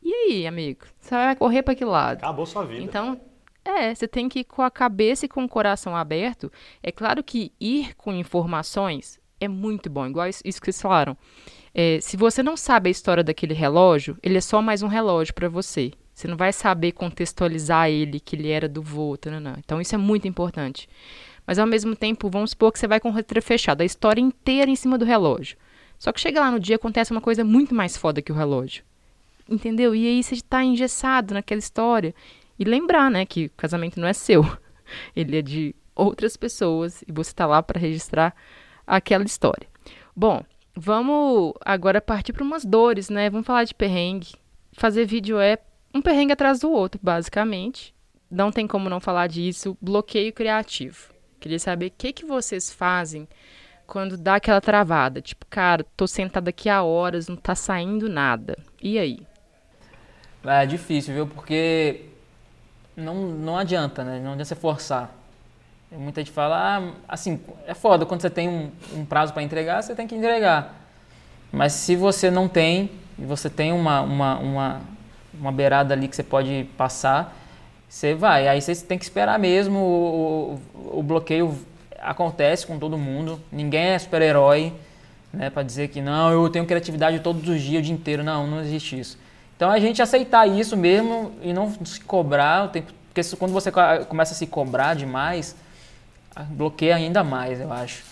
e 0.01 0.13
aí, 0.13 0.47
amigo? 0.47 0.85
Você 0.99 1.15
vai 1.15 1.35
correr 1.35 1.63
para 1.63 1.75
que 1.75 1.85
lado? 1.85 2.17
Acabou 2.17 2.45
sua 2.45 2.65
vida. 2.65 2.81
Então, 2.81 3.19
é, 3.63 3.93
você 3.93 4.07
tem 4.07 4.27
que 4.27 4.39
ir 4.39 4.43
com 4.43 4.61
a 4.61 4.71
cabeça 4.71 5.25
e 5.25 5.29
com 5.29 5.43
o 5.43 5.49
coração 5.49 5.95
aberto. 5.95 6.51
É 6.81 6.91
claro 6.91 7.23
que 7.23 7.51
ir 7.59 7.95
com 7.95 8.13
informações 8.13 9.19
é 9.39 9.47
muito 9.47 9.89
bom, 9.89 10.07
igual 10.07 10.27
isso 10.27 10.43
que 10.43 10.51
vocês 10.51 10.81
falaram. 10.81 11.17
É, 11.73 11.99
se 12.01 12.15
você 12.15 12.43
não 12.43 12.55
sabe 12.55 12.87
a 12.87 12.91
história 12.91 13.23
daquele 13.23 13.53
relógio, 13.53 14.17
ele 14.21 14.37
é 14.37 14.41
só 14.41 14.61
mais 14.61 14.83
um 14.83 14.87
relógio 14.87 15.33
para 15.33 15.49
você. 15.49 15.91
Você 16.13 16.27
não 16.27 16.37
vai 16.37 16.53
saber 16.53 16.91
contextualizar 16.91 17.89
ele, 17.89 18.19
que 18.19 18.35
ele 18.35 18.49
era 18.49 18.69
do 18.69 18.81
vô, 18.81 19.17
não. 19.41 19.55
Então 19.57 19.81
isso 19.81 19.95
é 19.95 19.97
muito 19.97 20.27
importante. 20.27 20.87
Mas 21.45 21.57
ao 21.57 21.65
mesmo 21.65 21.95
tempo, 21.95 22.29
vamos 22.29 22.51
supor 22.51 22.71
que 22.71 22.79
você 22.79 22.87
vai 22.87 22.99
com 22.99 23.09
o 23.09 23.11
roteiro 23.11 23.41
fechado, 23.41 23.81
a 23.81 23.85
história 23.85 24.21
inteira 24.21 24.69
em 24.69 24.75
cima 24.75 24.97
do 24.97 25.05
relógio. 25.05 25.57
Só 25.97 26.11
que 26.11 26.21
chega 26.21 26.39
lá 26.39 26.51
no 26.51 26.59
dia 26.59 26.75
acontece 26.75 27.11
uma 27.11 27.21
coisa 27.21 27.43
muito 27.43 27.73
mais 27.73 27.97
foda 27.97 28.21
que 28.21 28.31
o 28.31 28.35
relógio. 28.35 28.83
Entendeu? 29.49 29.95
E 29.95 30.07
aí 30.07 30.23
você 30.23 30.35
está 30.35 30.63
engessado 30.63 31.33
naquela 31.33 31.59
história. 31.59 32.13
E 32.57 32.63
lembrar, 32.63 33.09
né, 33.09 33.25
que 33.25 33.45
o 33.45 33.51
casamento 33.57 33.99
não 33.99 34.07
é 34.07 34.13
seu. 34.13 34.45
Ele 35.15 35.37
é 35.37 35.41
de 35.41 35.75
outras 35.95 36.37
pessoas 36.37 37.03
e 37.07 37.11
você 37.11 37.31
está 37.31 37.45
lá 37.45 37.63
para 37.63 37.79
registrar 37.79 38.35
aquela 38.85 39.23
história. 39.23 39.67
Bom, 40.15 40.43
Vamos 40.75 41.53
agora 41.63 42.01
partir 42.01 42.33
para 42.33 42.43
umas 42.43 42.65
dores, 42.65 43.09
né? 43.09 43.29
Vamos 43.29 43.45
falar 43.45 43.63
de 43.63 43.75
perrengue. 43.75 44.33
Fazer 44.73 45.05
vídeo 45.05 45.39
é 45.39 45.57
um 45.93 46.01
perrengue 46.01 46.33
atrás 46.33 46.59
do 46.59 46.71
outro, 46.71 46.99
basicamente. 47.01 47.93
Não 48.29 48.51
tem 48.51 48.65
como 48.65 48.89
não 48.89 48.99
falar 48.99 49.27
disso. 49.27 49.77
Bloqueio 49.79 50.33
criativo. 50.33 51.13
Queria 51.39 51.59
saber 51.59 51.87
o 51.87 51.93
que, 51.95 52.11
que 52.11 52.25
vocês 52.25 52.73
fazem 52.73 53.27
quando 53.85 54.17
dá 54.17 54.35
aquela 54.35 54.59
travada. 54.59 55.21
Tipo, 55.21 55.45
cara, 55.45 55.85
tô 55.95 56.07
sentada 56.07 56.49
aqui 56.49 56.69
há 56.69 56.81
horas, 56.81 57.27
não 57.27 57.35
tá 57.35 57.53
saindo 57.53 58.09
nada. 58.09 58.57
E 58.81 58.97
aí? 58.97 59.19
É 60.43 60.65
difícil, 60.65 61.13
viu? 61.13 61.27
Porque 61.27 62.05
não, 62.97 63.15
não 63.29 63.57
adianta, 63.57 64.03
né? 64.03 64.19
Não 64.19 64.33
adianta 64.33 64.45
você 64.45 64.55
forçar. 64.55 65.22
Muita 65.97 66.21
gente 66.21 66.31
fala, 66.31 66.77
ah, 66.77 66.91
assim, 67.07 67.39
é 67.67 67.73
foda, 67.73 68.05
quando 68.05 68.21
você 68.21 68.29
tem 68.29 68.49
um, 68.49 68.71
um 68.95 69.05
prazo 69.05 69.31
para 69.31 69.43
entregar, 69.43 69.81
você 69.81 69.93
tem 69.93 70.07
que 70.07 70.15
entregar. 70.15 70.75
Mas 71.51 71.73
se 71.73 71.95
você 71.95 72.31
não 72.31 72.47
tem, 72.47 72.89
e 73.17 73.23
você 73.23 73.47
tem 73.49 73.71
uma, 73.71 74.01
uma, 74.01 74.39
uma, 74.39 74.81
uma 75.39 75.51
beirada 75.51 75.93
ali 75.93 76.07
que 76.07 76.15
você 76.15 76.23
pode 76.23 76.67
passar, 76.75 77.37
você 77.87 78.15
vai. 78.15 78.47
Aí 78.47 78.59
você 78.59 78.75
tem 78.75 78.97
que 78.97 79.03
esperar 79.03 79.37
mesmo, 79.37 79.77
o, 79.77 80.59
o, 80.73 80.99
o 80.99 81.03
bloqueio 81.03 81.55
acontece 82.01 82.65
com 82.65 82.79
todo 82.79 82.97
mundo, 82.97 83.39
ninguém 83.51 83.89
é 83.89 83.99
super-herói, 83.99 84.73
né, 85.31 85.49
para 85.49 85.63
dizer 85.63 85.89
que 85.89 86.01
não, 86.01 86.31
eu 86.31 86.49
tenho 86.49 86.65
criatividade 86.65 87.19
todos 87.19 87.47
os 87.47 87.61
dias, 87.61 87.79
o 87.79 87.83
dia 87.83 87.93
inteiro. 87.93 88.23
Não, 88.23 88.47
não 88.47 88.61
existe 88.61 88.99
isso. 88.99 89.17
Então 89.55 89.69
a 89.69 89.79
gente 89.79 90.01
aceitar 90.01 90.47
isso 90.47 90.75
mesmo 90.75 91.31
e 91.41 91.53
não 91.53 91.71
se 91.85 91.99
cobrar 92.01 92.65
o 92.65 92.67
tempo, 92.69 92.91
porque 93.13 93.35
quando 93.35 93.51
você 93.51 93.71
começa 94.07 94.33
a 94.33 94.35
se 94.35 94.47
cobrar 94.47 94.95
demais, 94.95 95.55
bloqueia 96.41 96.95
ainda 96.95 97.23
mais, 97.23 97.59
eu 97.59 97.71
acho. 97.71 98.03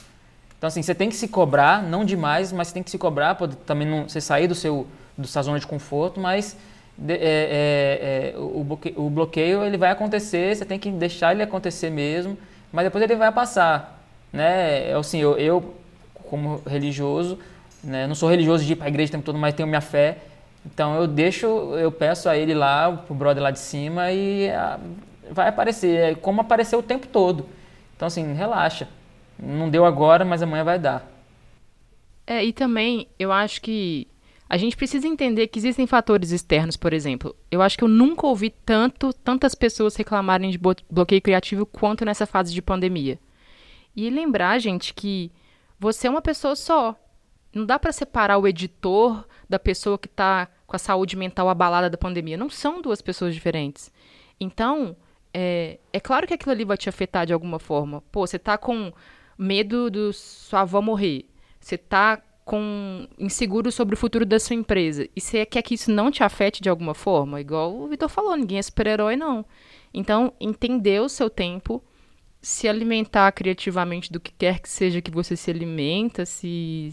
Então, 0.57 0.67
assim, 0.67 0.81
você 0.81 0.93
tem 0.93 1.09
que 1.09 1.15
se 1.15 1.27
cobrar, 1.27 1.81
não 1.81 2.05
demais, 2.05 2.51
mas 2.51 2.67
você 2.67 2.75
tem 2.75 2.83
que 2.83 2.91
se 2.91 2.97
cobrar, 2.97 3.35
pode 3.35 3.55
também 3.57 3.87
não 3.87 4.07
você 4.07 4.21
sair 4.21 4.47
do 4.47 4.55
seu 4.55 4.87
do 5.17 5.27
sua 5.27 5.41
zona 5.41 5.59
de 5.59 5.67
conforto, 5.67 6.19
mas 6.19 6.57
de, 6.97 7.13
é, 7.13 7.17
é, 7.17 8.33
é, 8.33 8.37
o, 8.37 8.63
bloqueio, 8.63 8.99
o, 8.99 9.09
bloqueio, 9.09 9.63
ele 9.63 9.77
vai 9.77 9.91
acontecer, 9.91 10.55
você 10.55 10.65
tem 10.65 10.79
que 10.79 10.89
deixar 10.91 11.33
ele 11.33 11.43
acontecer 11.43 11.89
mesmo, 11.89 12.37
mas 12.71 12.85
depois 12.85 13.03
ele 13.03 13.15
vai 13.15 13.31
passar, 13.31 14.01
né? 14.31 14.89
É 14.89 14.93
assim, 14.93 15.19
eu, 15.19 15.37
eu 15.37 15.75
como 16.29 16.61
religioso, 16.65 17.37
né, 17.83 18.07
não 18.07 18.15
sou 18.15 18.29
religioso 18.29 18.63
de 18.63 18.73
ir 18.73 18.75
para 18.75 18.85
a 18.85 18.89
igreja 18.89 19.09
o 19.09 19.11
tempo 19.13 19.25
todo, 19.25 19.37
mas 19.37 19.53
tenho 19.53 19.67
minha 19.67 19.81
fé, 19.81 20.19
então 20.65 20.95
eu 20.95 21.07
deixo, 21.07 21.47
eu 21.47 21.91
peço 21.91 22.29
a 22.29 22.37
ele 22.37 22.53
lá, 22.53 22.91
pro 22.91 23.15
brother 23.15 23.43
lá 23.43 23.51
de 23.51 23.59
cima 23.59 24.11
e 24.11 24.49
a, 24.51 24.79
vai 25.31 25.49
aparecer, 25.49 26.11
é 26.11 26.15
como 26.15 26.41
apareceu 26.41 26.79
o 26.79 26.83
tempo 26.83 27.07
todo. 27.07 27.45
Então, 28.01 28.07
assim, 28.07 28.33
relaxa. 28.33 28.89
Não 29.37 29.69
deu 29.69 29.85
agora, 29.85 30.25
mas 30.25 30.41
amanhã 30.41 30.63
vai 30.63 30.79
dar. 30.79 31.07
É, 32.25 32.43
e 32.43 32.51
também 32.51 33.07
eu 33.19 33.31
acho 33.31 33.61
que 33.61 34.07
a 34.49 34.57
gente 34.57 34.75
precisa 34.75 35.07
entender 35.07 35.45
que 35.45 35.59
existem 35.59 35.85
fatores 35.85 36.31
externos, 36.31 36.75
por 36.75 36.93
exemplo. 36.93 37.35
Eu 37.51 37.61
acho 37.61 37.77
que 37.77 37.83
eu 37.83 37.87
nunca 37.87 38.25
ouvi 38.25 38.49
tanto, 38.65 39.13
tantas 39.13 39.53
pessoas 39.53 39.95
reclamarem 39.95 40.49
de 40.49 40.59
bloqueio 40.89 41.21
criativo 41.21 41.63
quanto 41.63 42.03
nessa 42.03 42.25
fase 42.25 42.51
de 42.51 42.59
pandemia. 42.59 43.19
E 43.95 44.09
lembrar, 44.09 44.57
gente, 44.57 44.95
que 44.95 45.31
você 45.79 46.07
é 46.07 46.09
uma 46.09 46.23
pessoa 46.23 46.55
só. 46.55 46.95
Não 47.53 47.67
dá 47.67 47.77
para 47.77 47.91
separar 47.91 48.39
o 48.39 48.47
editor 48.47 49.23
da 49.47 49.59
pessoa 49.59 49.99
que 49.99 50.07
está 50.07 50.47
com 50.65 50.75
a 50.75 50.79
saúde 50.79 51.15
mental 51.15 51.47
abalada 51.47 51.87
da 51.87 51.99
pandemia. 51.99 52.35
Não 52.35 52.49
são 52.49 52.81
duas 52.81 52.99
pessoas 52.99 53.35
diferentes. 53.35 53.91
Então, 54.39 54.95
é, 55.33 55.79
é 55.91 55.99
claro 55.99 56.27
que 56.27 56.33
aquilo 56.33 56.51
ali 56.51 56.65
vai 56.65 56.77
te 56.77 56.89
afetar 56.89 57.25
de 57.25 57.33
alguma 57.33 57.59
forma. 57.59 58.01
Pô, 58.11 58.25
você 58.25 58.39
tá 58.39 58.57
com 58.57 58.91
medo 59.37 59.89
do 59.89 60.13
sua 60.13 60.61
avó 60.61 60.81
morrer. 60.81 61.25
Você 61.59 61.77
tá 61.77 62.21
com 62.43 63.07
inseguro 63.17 63.71
sobre 63.71 63.95
o 63.95 63.97
futuro 63.97 64.25
da 64.25 64.39
sua 64.39 64.55
empresa. 64.55 65.07
E 65.15 65.21
você 65.21 65.45
quer 65.45 65.61
que 65.61 65.75
isso 65.75 65.91
não 65.91 66.11
te 66.11 66.23
afete 66.23 66.61
de 66.61 66.69
alguma 66.69 66.93
forma? 66.93 67.39
Igual 67.39 67.75
o 67.75 67.87
Vitor 67.87 68.09
falou, 68.09 68.35
ninguém 68.35 68.57
é 68.57 68.61
super-herói, 68.61 69.15
não. 69.15 69.45
Então, 69.93 70.33
entender 70.39 71.01
o 71.01 71.09
seu 71.09 71.29
tempo, 71.29 71.83
se 72.41 72.67
alimentar 72.67 73.31
criativamente 73.31 74.11
do 74.11 74.19
que 74.19 74.31
quer 74.31 74.59
que 74.59 74.69
seja 74.69 75.01
que 75.01 75.11
você 75.11 75.35
se 75.35 75.51
alimenta, 75.51 76.25
se 76.25 76.89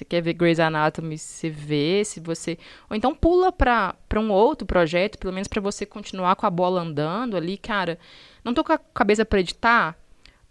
você 0.00 0.04
quer 0.04 0.22
ver 0.22 0.32
Grey's 0.32 0.58
Anatomy, 0.58 1.18
você 1.18 1.50
vê, 1.50 2.02
se 2.04 2.20
você... 2.20 2.58
Ou 2.88 2.96
então 2.96 3.14
pula 3.14 3.52
para 3.52 3.94
um 4.16 4.30
outro 4.30 4.66
projeto, 4.66 5.18
pelo 5.18 5.32
menos 5.32 5.48
para 5.48 5.60
você 5.60 5.84
continuar 5.84 6.36
com 6.36 6.46
a 6.46 6.50
bola 6.50 6.80
andando 6.80 7.36
ali, 7.36 7.58
cara. 7.58 7.98
Não 8.42 8.54
tô 8.54 8.64
com 8.64 8.72
a 8.72 8.78
cabeça 8.78 9.24
para 9.24 9.40
editar? 9.40 9.96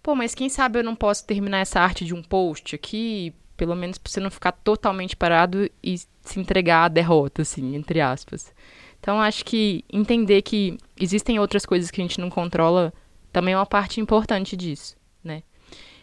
Pô, 0.02 0.16
mas 0.16 0.36
quem 0.36 0.50
sabe 0.50 0.80
eu 0.80 0.84
não 0.84 0.96
posso 0.96 1.26
terminar 1.26 1.60
essa 1.60 1.80
arte 1.80 2.06
de 2.06 2.14
um 2.14 2.22
post 2.22 2.76
aqui, 2.76 3.34
pelo 3.58 3.76
menos 3.76 3.98
para 3.98 4.12
você 4.12 4.20
não 4.20 4.32
ficar 4.32 4.52
totalmente 4.52 5.16
parado 5.16 5.70
e 5.84 5.98
se 5.98 6.40
entregar 6.40 6.86
à 6.86 6.88
derrota, 6.88 7.42
assim, 7.42 7.76
entre 7.76 8.00
aspas. 8.00 8.54
Então, 9.00 9.20
acho 9.22 9.44
que 9.44 9.84
entender 9.92 10.42
que 10.42 10.78
existem 11.00 11.40
outras 11.40 11.66
coisas 11.66 11.90
que 11.90 12.02
a 12.02 12.04
gente 12.04 12.20
não 12.20 12.30
controla 12.30 12.94
também 13.32 13.54
é 13.54 13.58
uma 13.58 13.66
parte 13.66 14.00
importante 14.00 14.56
disso, 14.56 14.96
né? 15.24 15.44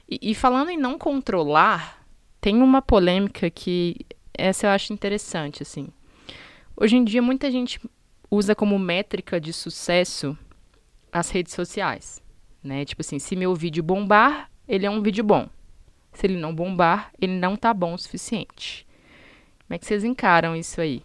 E, 0.09 0.31
e 0.31 0.35
falando 0.35 0.71
em 0.71 0.79
não 0.79 0.99
controlar, 0.99 2.06
tem 2.41 2.63
uma 2.63 2.81
polêmica 2.81 3.51
que 3.51 3.97
essa 4.37 4.67
eu 4.67 4.71
acho 4.71 4.93
interessante, 4.93 5.63
assim. 5.63 5.89
Hoje 6.77 6.97
em 6.97 7.05
dia, 7.05 7.23
muita 7.23 7.51
gente 7.51 7.81
usa 8.31 8.55
como 8.55 8.79
métrica 8.79 9.41
de 9.41 9.53
sucesso 9.53 10.37
as 11.13 11.31
redes 11.31 11.55
sociais, 11.55 12.23
né? 12.63 12.85
Tipo 12.85 13.01
assim, 13.01 13.19
se 13.19 13.35
meu 13.35 13.55
vídeo 13.55 13.83
bombar, 13.83 14.51
ele 14.69 14.85
é 14.85 14.91
um 14.91 15.03
vídeo 15.03 15.25
bom. 15.25 15.49
Se 16.13 16.27
ele 16.27 16.37
não 16.37 16.55
bombar, 16.55 17.11
ele 17.21 17.39
não 17.39 17.57
tá 17.57 17.73
bom 17.73 17.95
o 17.95 17.99
suficiente. 17.99 18.87
Como 19.67 19.75
é 19.75 19.79
que 19.79 19.87
vocês 19.87 20.05
encaram 20.05 20.55
isso 20.55 20.81
aí? 20.81 21.03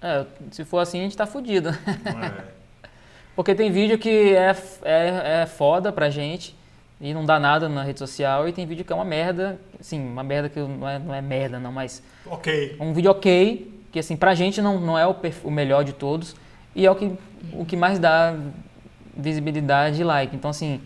É, 0.00 0.26
se 0.50 0.64
for 0.64 0.78
assim, 0.78 1.00
a 1.00 1.02
gente 1.02 1.16
tá 1.16 1.26
fudido. 1.26 1.68
É. 1.68 2.60
Porque 3.36 3.54
tem 3.54 3.70
vídeo 3.70 3.98
que 3.98 4.34
é, 4.34 4.56
é, 4.82 5.42
é 5.42 5.46
foda 5.46 5.92
pra 5.92 6.10
gente 6.10 6.54
e 7.00 7.14
não 7.14 7.24
dá 7.24 7.40
nada 7.40 7.68
na 7.68 7.82
rede 7.82 7.98
social, 7.98 8.48
e 8.48 8.52
tem 8.52 8.66
vídeo 8.66 8.84
que 8.84 8.92
é 8.92 8.96
uma 8.96 9.04
merda, 9.04 9.58
assim, 9.78 10.00
uma 10.00 10.22
merda 10.22 10.48
que 10.48 10.60
não 10.60 10.88
é, 10.88 10.98
não 10.98 11.14
é 11.14 11.22
merda, 11.22 11.58
não, 11.58 11.72
mas. 11.72 12.02
Ok. 12.26 12.76
Um 12.78 12.92
vídeo 12.92 13.10
ok, 13.10 13.72
que 13.90 13.98
assim, 13.98 14.16
pra 14.16 14.34
gente 14.34 14.60
não, 14.60 14.78
não 14.78 14.98
é 14.98 15.06
o, 15.06 15.16
o 15.44 15.50
melhor 15.50 15.82
de 15.82 15.92
todos, 15.92 16.36
e 16.74 16.84
é 16.84 16.90
o 16.90 16.94
que, 16.94 17.12
o 17.52 17.64
que 17.64 17.76
mais 17.76 17.98
dá 17.98 18.36
visibilidade 19.16 20.00
e 20.00 20.04
like. 20.04 20.34
Então, 20.36 20.50
assim, 20.50 20.80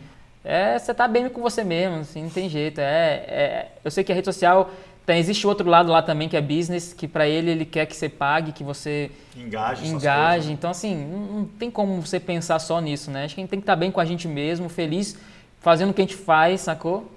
é, 0.45 0.79
você 0.79 0.95
tá 0.95 1.09
bem 1.09 1.29
com 1.29 1.41
você 1.41 1.65
mesmo, 1.65 2.01
assim, 2.01 2.23
não 2.23 2.31
tem 2.31 2.49
jeito. 2.49 2.81
É, 2.81 3.25
é, 3.27 3.73
eu 3.83 3.91
sei 3.91 4.05
que 4.05 4.13
a 4.13 4.15
rede 4.15 4.27
social 4.27 4.71
tem, 5.07 5.19
existe 5.19 5.47
outro 5.47 5.69
lado 5.69 5.93
lá 5.93 6.01
também 6.01 6.29
que 6.29 6.37
é 6.37 6.41
business, 6.41 6.95
que 6.95 7.07
para 7.07 7.29
ele 7.29 7.51
ele 7.51 7.65
quer 7.65 7.87
que 7.87 7.95
você 7.95 8.09
pague, 8.09 8.53
que 8.53 8.65
você 8.65 9.11
engaje. 9.37 9.87
engaje. 9.87 10.53
Então, 10.53 10.71
assim, 10.71 10.97
não, 10.97 11.19
não, 11.19 11.45
tem 11.45 11.71
como 11.71 12.01
você 12.01 12.19
pensar 12.19 12.59
só 12.59 12.81
nisso, 12.81 13.11
né? 13.11 13.25
Acho 13.25 13.35
que 13.35 13.41
a 13.41 13.43
gente 13.43 13.51
tem 13.51 13.59
que 13.59 13.65
estar 13.65 13.75
tá 13.75 13.81
bem 13.81 13.91
com 13.91 14.01
a 14.01 14.05
gente 14.05 14.27
mesmo, 14.27 14.69
feliz, 14.69 15.17
fazendo 15.65 15.91
o 15.91 15.95
que 15.95 16.03
a 16.03 16.05
gente 16.05 16.17
faz, 16.17 16.61
sacou? 16.61 17.11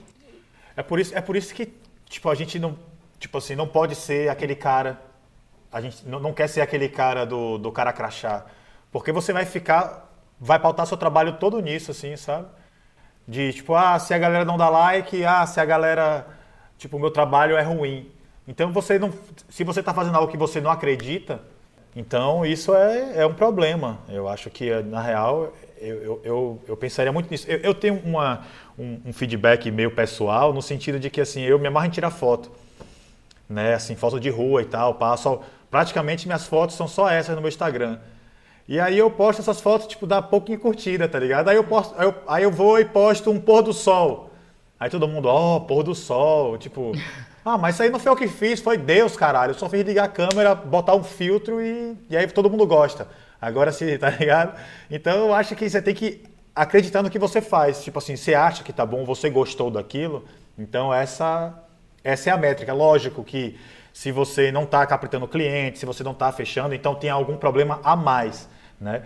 É 0.75 0.81
por 0.81 0.99
isso, 0.99 1.15
é 1.15 1.21
por 1.21 1.35
isso 1.35 1.53
que, 1.53 1.71
tipo, 2.05 2.29
a 2.29 2.33
gente 2.33 2.57
não, 2.57 2.75
tipo 3.19 3.37
assim, 3.37 3.55
não 3.55 3.67
pode 3.67 3.93
ser 3.93 4.29
aquele 4.29 4.55
cara, 4.55 4.99
a 5.71 5.81
gente 5.81 6.07
não, 6.07 6.19
não 6.19 6.33
quer 6.33 6.47
ser 6.47 6.61
aquele 6.61 6.87
cara 6.87 7.25
do, 7.25 7.57
do 7.57 7.71
cara 7.71 7.91
crachá, 7.91 8.45
porque 8.91 9.11
você 9.11 9.33
vai 9.33 9.45
ficar, 9.45 10.09
vai 10.39 10.57
pautar 10.57 10.87
seu 10.87 10.97
trabalho 10.97 11.33
todo 11.33 11.59
nisso, 11.59 11.91
assim, 11.91 12.15
sabe? 12.15 12.47
De, 13.27 13.51
tipo, 13.51 13.75
ah, 13.75 13.99
se 13.99 14.13
a 14.13 14.17
galera 14.17 14.45
não 14.45 14.57
dá 14.57 14.69
like, 14.69 15.25
ah, 15.25 15.45
se 15.45 15.59
a 15.59 15.65
galera 15.65 16.25
tipo, 16.77 16.95
o 16.97 16.99
meu 16.99 17.11
trabalho 17.11 17.57
é 17.57 17.61
ruim. 17.61 18.09
Então, 18.47 18.71
você 18.71 18.97
não, 18.97 19.11
se 19.49 19.63
você 19.63 19.81
está 19.81 19.93
fazendo 19.93 20.15
algo 20.15 20.31
que 20.31 20.37
você 20.37 20.61
não 20.61 20.71
acredita, 20.71 21.41
então 21.95 22.45
isso 22.45 22.73
é, 22.73 23.17
é 23.17 23.25
um 23.25 23.33
problema. 23.33 23.99
Eu 24.07 24.29
acho 24.29 24.49
que, 24.49 24.71
na 24.83 25.01
real, 25.01 25.53
eu, 25.79 26.21
eu, 26.23 26.61
eu, 26.67 26.77
pensaria 26.77 27.11
muito 27.11 27.29
nisso. 27.29 27.49
Eu, 27.49 27.59
eu 27.59 27.73
tenho 27.73 28.01
uma, 28.03 28.45
um, 28.77 28.99
um, 29.05 29.13
feedback 29.13 29.69
meio 29.71 29.91
pessoal, 29.91 30.53
no 30.53 30.61
sentido 30.61 30.99
de 30.99 31.09
que, 31.09 31.21
assim, 31.21 31.41
eu 31.41 31.59
me 31.59 31.67
amarro 31.67 31.87
em 31.87 31.89
tirar 31.89 32.11
foto. 32.11 32.51
Né? 33.49 33.73
Assim, 33.73 33.95
foto 33.95 34.19
de 34.19 34.29
rua 34.29 34.61
e 34.61 34.65
tal, 34.65 34.95
passo... 34.95 35.39
Praticamente 35.69 36.27
minhas 36.27 36.47
fotos 36.47 36.77
são 36.77 36.87
só 36.87 37.09
essas 37.09 37.35
no 37.35 37.41
meu 37.41 37.49
Instagram. 37.49 37.99
E 38.67 38.79
aí 38.79 38.97
eu 38.97 39.09
posto 39.09 39.39
essas 39.39 39.61
fotos, 39.61 39.87
tipo, 39.87 40.05
dá 40.05 40.21
pouquinho 40.21 40.59
curtida, 40.59 41.07
tá 41.07 41.19
ligado? 41.19 41.49
Aí 41.49 41.55
eu, 41.55 41.63
posto, 41.63 41.93
aí 41.97 42.05
eu, 42.05 42.15
aí 42.27 42.43
eu 42.43 42.51
vou 42.51 42.79
e 42.79 42.85
posto 42.85 43.31
um 43.31 43.39
pôr 43.39 43.61
do 43.61 43.73
sol. 43.73 44.31
Aí 44.79 44.89
todo 44.89 45.07
mundo, 45.07 45.27
ó, 45.27 45.55
oh, 45.57 45.61
pôr 45.61 45.83
do 45.83 45.95
sol, 45.95 46.57
tipo, 46.57 46.91
ah, 47.43 47.57
mas 47.57 47.75
isso 47.75 47.83
aí 47.83 47.89
não 47.89 47.99
foi 47.99 48.11
eu 48.11 48.15
que 48.15 48.27
fiz, 48.27 48.59
foi 48.59 48.77
Deus, 48.77 49.15
caralho. 49.15 49.51
Eu 49.51 49.57
só 49.57 49.69
fiz 49.69 49.85
ligar 49.85 50.05
a 50.05 50.09
câmera, 50.09 50.53
botar 50.53 50.95
um 50.95 51.03
filtro 51.03 51.61
e, 51.61 51.97
e 52.09 52.15
aí 52.15 52.27
todo 52.27 52.49
mundo 52.49 52.65
gosta. 52.65 53.07
Agora 53.41 53.71
sim, 53.71 53.97
tá 53.97 54.09
ligado? 54.09 54.59
Então 54.89 55.17
eu 55.17 55.33
acho 55.33 55.55
que 55.55 55.69
você 55.69 55.81
tem 55.81 55.93
que 55.93 56.23
acreditar 56.55 57.03
no 57.03 57.09
que 57.09 57.19
você 57.19 57.41
faz. 57.41 57.83
Tipo 57.83 57.99
assim, 57.99 58.15
você 58.15 58.33
acha 58.33 58.63
que 58.63 58.73
tá 58.73 58.85
bom, 58.85 59.05
você 59.05 59.29
gostou 59.29 59.69
daquilo, 59.69 60.25
então 60.57 60.93
essa, 60.93 61.53
essa 62.03 62.29
é 62.29 62.33
a 62.33 62.37
métrica. 62.37 62.73
Lógico 62.73 63.23
que 63.23 63.57
se 63.93 64.11
você 64.11 64.51
não 64.51 64.63
está 64.63 64.85
captando 64.85 65.27
cliente, 65.27 65.79
se 65.79 65.85
você 65.85 66.03
não 66.03 66.11
está 66.11 66.31
fechando, 66.31 66.73
então 66.73 66.95
tem 66.95 67.09
algum 67.09 67.37
problema 67.37 67.79
a 67.83 67.95
mais, 67.95 68.49
né? 68.79 69.03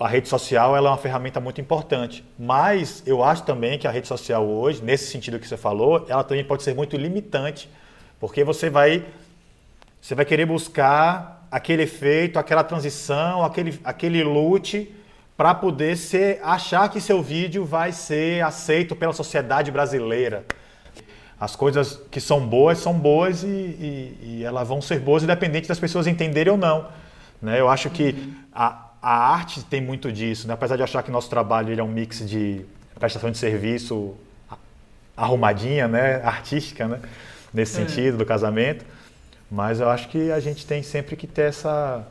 a 0.00 0.08
rede 0.08 0.28
social 0.28 0.76
ela 0.76 0.88
é 0.88 0.90
uma 0.90 0.98
ferramenta 0.98 1.38
muito 1.38 1.60
importante, 1.60 2.24
mas 2.36 3.02
eu 3.06 3.22
acho 3.22 3.44
também 3.44 3.78
que 3.78 3.86
a 3.86 3.90
rede 3.90 4.08
social 4.08 4.44
hoje, 4.44 4.82
nesse 4.82 5.10
sentido 5.10 5.38
que 5.38 5.46
você 5.46 5.56
falou, 5.56 6.04
ela 6.08 6.24
também 6.24 6.44
pode 6.44 6.64
ser 6.64 6.74
muito 6.74 6.96
limitante, 6.96 7.70
porque 8.18 8.42
você 8.42 8.68
vai 8.68 9.04
você 10.00 10.14
vai 10.14 10.24
querer 10.24 10.46
buscar 10.46 11.37
aquele 11.50 11.82
efeito, 11.82 12.38
aquela 12.38 12.62
transição, 12.64 13.44
aquele 13.44 13.78
aquele 13.84 14.22
loot 14.22 14.94
para 15.36 15.54
poder 15.54 15.96
ser 15.96 16.40
achar 16.42 16.88
que 16.88 17.00
seu 17.00 17.22
vídeo 17.22 17.64
vai 17.64 17.92
ser 17.92 18.44
aceito 18.44 18.96
pela 18.96 19.12
sociedade 19.12 19.70
brasileira. 19.70 20.44
As 21.40 21.54
coisas 21.54 22.00
que 22.10 22.20
são 22.20 22.44
boas 22.44 22.78
são 22.78 22.92
boas 22.92 23.44
e, 23.44 23.46
e, 23.46 24.18
e 24.22 24.44
elas 24.44 24.66
vão 24.66 24.82
ser 24.82 24.98
boas 24.98 25.22
independente 25.22 25.68
das 25.68 25.78
pessoas 25.78 26.08
entenderem 26.08 26.52
ou 26.52 26.58
não. 26.58 26.88
Né? 27.40 27.60
Eu 27.60 27.68
acho 27.68 27.88
que 27.90 28.34
a, 28.52 28.88
a 29.00 29.32
arte 29.32 29.62
tem 29.64 29.80
muito 29.80 30.10
disso, 30.10 30.48
né? 30.48 30.54
apesar 30.54 30.74
de 30.74 30.82
achar 30.82 31.04
que 31.04 31.10
nosso 31.12 31.30
trabalho 31.30 31.70
ele 31.70 31.80
é 31.80 31.84
um 31.84 31.88
mix 31.88 32.28
de 32.28 32.66
prestação 32.98 33.30
de 33.30 33.38
serviço 33.38 34.16
arrumadinha, 35.16 35.86
né? 35.86 36.16
artística, 36.24 36.88
né? 36.88 37.00
nesse 37.54 37.80
é. 37.80 37.86
sentido 37.86 38.18
do 38.18 38.26
casamento, 38.26 38.84
mas 39.50 39.80
eu 39.80 39.88
acho 39.88 40.08
que 40.08 40.30
a 40.30 40.40
gente 40.40 40.66
tem 40.66 40.82
sempre 40.82 41.16
que 41.16 41.26
ter 41.26 41.42
essa 41.42 42.06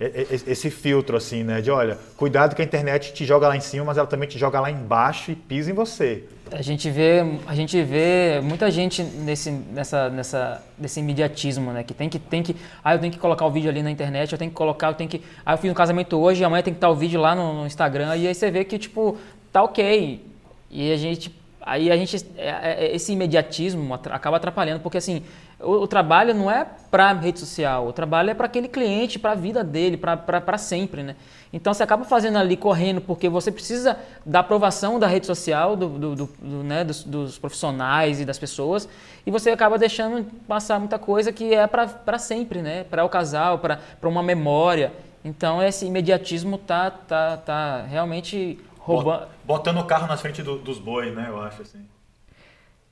esse 0.00 0.70
filtro 0.70 1.16
assim, 1.16 1.42
né? 1.42 1.60
De 1.60 1.72
olha, 1.72 1.98
cuidado 2.16 2.54
que 2.54 2.62
a 2.62 2.64
internet 2.64 3.12
te 3.12 3.24
joga 3.24 3.48
lá 3.48 3.56
em 3.56 3.60
cima, 3.60 3.84
mas 3.84 3.98
ela 3.98 4.06
também 4.06 4.28
te 4.28 4.38
joga 4.38 4.60
lá 4.60 4.70
embaixo 4.70 5.32
e 5.32 5.34
pisa 5.34 5.72
em 5.72 5.74
você. 5.74 6.24
A 6.52 6.62
gente 6.62 6.88
vê, 6.88 7.24
a 7.46 7.54
gente 7.54 7.82
vê 7.82 8.40
muita 8.40 8.70
gente 8.70 9.02
nesse, 9.02 9.50
nessa, 9.50 10.08
nessa, 10.08 10.64
nesse 10.78 11.00
imediatismo, 11.00 11.72
né? 11.72 11.82
Que 11.82 11.92
tem 11.92 12.08
que, 12.08 12.18
tem 12.18 12.44
que, 12.44 12.54
ah, 12.82 12.94
eu 12.94 13.00
tenho 13.00 13.12
que 13.12 13.18
colocar 13.18 13.44
o 13.44 13.50
vídeo 13.50 13.68
ali 13.68 13.82
na 13.82 13.90
internet, 13.90 14.30
eu 14.30 14.38
tenho 14.38 14.52
que 14.52 14.56
colocar, 14.56 14.86
eu 14.86 14.94
tenho 14.94 15.10
que, 15.10 15.20
ah, 15.44 15.54
eu 15.54 15.58
fiz 15.58 15.68
um 15.68 15.74
casamento 15.74 16.16
hoje, 16.16 16.44
amanhã 16.44 16.62
tem 16.62 16.72
que 16.72 16.78
estar 16.78 16.90
o 16.90 16.94
vídeo 16.94 17.20
lá 17.20 17.34
no, 17.34 17.52
no 17.52 17.66
Instagram 17.66 18.16
e 18.16 18.28
aí 18.28 18.34
você 18.34 18.52
vê 18.52 18.64
que 18.64 18.78
tipo 18.78 19.18
tá 19.52 19.64
ok 19.64 20.24
e 20.70 20.92
a 20.92 20.96
gente, 20.96 21.34
aí 21.60 21.90
a 21.90 21.96
gente, 21.96 22.24
é, 22.36 22.86
é, 22.86 22.94
esse 22.94 23.12
imediatismo 23.12 23.92
acaba 23.94 24.36
atrapalhando 24.36 24.80
porque 24.80 24.98
assim 24.98 25.24
o, 25.60 25.72
o 25.72 25.86
trabalho 25.86 26.32
não 26.34 26.50
é 26.50 26.64
para 26.90 27.12
rede 27.12 27.40
social, 27.40 27.86
o 27.88 27.92
trabalho 27.92 28.30
é 28.30 28.34
para 28.34 28.46
aquele 28.46 28.68
cliente, 28.68 29.18
para 29.18 29.32
a 29.32 29.34
vida 29.34 29.64
dele, 29.64 29.96
para 29.96 30.58
sempre, 30.58 31.02
né? 31.02 31.16
Então 31.52 31.74
você 31.74 31.82
acaba 31.82 32.04
fazendo 32.04 32.38
ali 32.38 32.56
correndo 32.56 33.00
porque 33.00 33.28
você 33.28 33.50
precisa 33.50 33.98
da 34.24 34.40
aprovação 34.40 34.98
da 34.98 35.06
rede 35.06 35.26
social, 35.26 35.74
do, 35.74 35.88
do, 35.88 36.14
do, 36.14 36.26
do 36.26 36.62
né, 36.62 36.84
dos, 36.84 37.02
dos, 37.02 37.38
profissionais 37.38 38.20
e 38.20 38.24
das 38.24 38.38
pessoas, 38.38 38.88
e 39.26 39.30
você 39.30 39.50
acaba 39.50 39.78
deixando 39.78 40.24
passar 40.46 40.78
muita 40.78 40.98
coisa 40.98 41.32
que 41.32 41.52
é 41.54 41.66
para 41.66 42.18
sempre, 42.18 42.62
né? 42.62 42.84
Para 42.84 43.04
o 43.04 43.08
casal, 43.08 43.58
para 43.58 43.80
uma 44.04 44.22
memória. 44.22 44.92
Então 45.24 45.62
esse 45.62 45.86
imediatismo 45.86 46.56
tá, 46.56 46.90
tá, 46.90 47.36
tá 47.36 47.82
realmente 47.82 48.58
roubando. 48.78 49.26
Botando 49.44 49.78
o 49.78 49.84
carro 49.84 50.06
na 50.06 50.16
frente 50.16 50.42
dos 50.42 50.78
bois, 50.78 51.14
né? 51.14 51.26
Eu 51.28 51.40
acho 51.40 51.62
assim. 51.62 51.84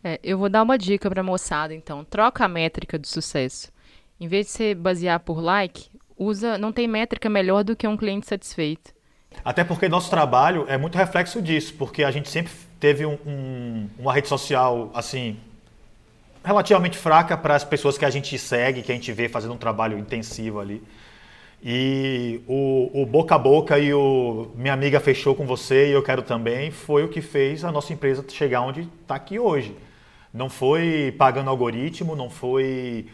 É, 0.07 0.21
eu 0.23 0.39
vou 0.39 0.49
dar 0.49 0.63
uma 0.63 0.79
dica 0.79 1.11
para 1.11 1.21
moçada, 1.21 1.75
então. 1.75 2.05
Troca 2.05 2.45
a 2.45 2.49
métrica 2.49 2.97
do 2.97 3.09
sucesso. 3.09 3.73
Em 4.21 4.29
vez 4.29 4.47
de 4.47 4.53
você 4.53 4.73
basear 4.73 5.19
por 5.19 5.43
like, 5.43 5.91
usa, 6.17 6.57
não 6.57 6.71
tem 6.71 6.87
métrica 6.87 7.29
melhor 7.29 7.65
do 7.65 7.75
que 7.75 7.89
um 7.89 7.97
cliente 7.97 8.25
satisfeito. 8.29 8.95
Até 9.45 9.65
porque 9.65 9.89
nosso 9.89 10.09
trabalho 10.09 10.65
é 10.69 10.79
muito 10.79 10.97
reflexo 10.97 11.43
disso, 11.43 11.75
porque 11.77 12.05
a 12.05 12.13
gente 12.13 12.29
sempre 12.29 12.53
teve 12.79 13.05
um, 13.05 13.19
um, 13.27 13.89
uma 13.99 14.15
rede 14.15 14.29
social 14.29 14.93
assim 14.95 15.37
relativamente 16.45 16.97
fraca 16.97 17.37
para 17.37 17.57
as 17.57 17.65
pessoas 17.65 17.99
que 17.99 18.05
a 18.05 18.11
gente 18.11 18.39
segue, 18.39 18.83
que 18.83 18.93
a 18.93 18.95
gente 18.95 19.11
vê 19.11 19.29
fazendo 19.29 19.55
um 19.55 19.59
trabalho 19.59 19.99
intensivo 19.99 20.61
ali. 20.61 20.81
E 21.61 22.41
o, 22.47 23.03
o, 23.03 23.05
boca 23.05 23.35
a 23.35 23.39
boca 23.39 23.77
e 23.77 23.93
o 23.93 24.53
minha 24.55 24.73
amiga 24.73 25.01
fechou 25.01 25.35
com 25.35 25.45
você 25.45 25.89
e 25.89 25.91
eu 25.91 26.03
quero 26.05 26.23
também 26.23 26.71
foi 26.71 27.03
o 27.03 27.09
que 27.09 27.21
fez 27.21 27.65
a 27.65 27.73
nossa 27.73 27.93
empresa 27.93 28.25
chegar 28.29 28.61
onde 28.61 28.83
está 29.03 29.17
aqui 29.17 29.37
hoje. 29.37 29.75
Não 30.37 30.51
foi 30.51 31.15
pagando 31.17 31.49
algoritmo, 31.49 32.15
não 32.15 32.29
foi 32.29 33.07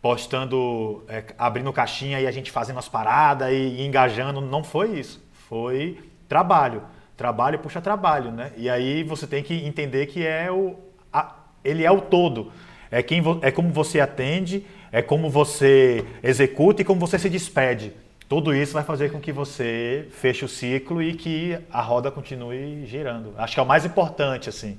postando, 0.00 1.02
é, 1.08 1.24
abrindo 1.36 1.72
caixinha 1.72 2.20
e 2.20 2.26
a 2.26 2.30
gente 2.30 2.52
fazendo 2.52 2.78
as 2.78 2.88
paradas 2.88 3.52
e, 3.52 3.56
e 3.56 3.84
engajando. 3.84 4.40
Não 4.40 4.62
foi 4.62 4.96
isso. 4.96 5.20
Foi 5.48 5.98
trabalho. 6.28 6.84
trabalho 7.16 7.58
puxa 7.58 7.80
trabalho, 7.80 8.30
né? 8.30 8.52
E 8.56 8.70
aí 8.70 9.02
você 9.02 9.26
tem 9.26 9.42
que 9.42 9.54
entender 9.66 10.06
que 10.06 10.24
é 10.24 10.52
o, 10.52 10.76
a, 11.12 11.34
ele 11.64 11.84
é 11.84 11.90
o 11.90 12.00
todo. 12.00 12.52
É, 12.92 13.02
quem, 13.02 13.24
é 13.42 13.50
como 13.50 13.70
você 13.70 13.98
atende, 13.98 14.64
é 14.92 15.02
como 15.02 15.28
você 15.28 16.04
executa 16.22 16.82
e 16.82 16.84
como 16.84 17.00
você 17.00 17.18
se 17.18 17.28
despede. 17.28 17.92
Tudo 18.28 18.54
isso 18.54 18.72
vai 18.74 18.84
fazer 18.84 19.10
com 19.10 19.18
que 19.18 19.32
você 19.32 20.06
feche 20.12 20.44
o 20.44 20.48
ciclo 20.48 21.02
e 21.02 21.14
que 21.14 21.58
a 21.72 21.82
roda 21.82 22.08
continue 22.08 22.86
girando. 22.86 23.34
Acho 23.36 23.54
que 23.54 23.60
é 23.60 23.62
o 23.64 23.66
mais 23.66 23.84
importante, 23.84 24.48
assim. 24.48 24.78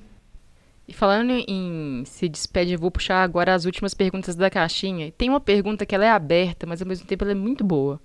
E 0.90 0.94
falando 0.94 1.34
em 1.48 2.04
se 2.04 2.28
despede, 2.28 2.74
eu 2.74 2.80
vou 2.80 2.90
puxar 2.90 3.22
agora 3.22 3.54
as 3.54 3.64
últimas 3.64 3.94
perguntas 3.94 4.36
da 4.36 4.50
caixinha. 4.50 5.12
Tem 5.12 5.30
uma 5.30 5.40
pergunta 5.40 5.86
que 5.86 5.94
ela 5.94 6.04
é 6.04 6.10
aberta, 6.10 6.66
mas 6.66 6.82
ao 6.82 6.88
mesmo 6.88 7.06
tempo 7.06 7.24
ela 7.24 7.34
é 7.34 7.36
muito 7.36 7.64
boa. 7.64 8.02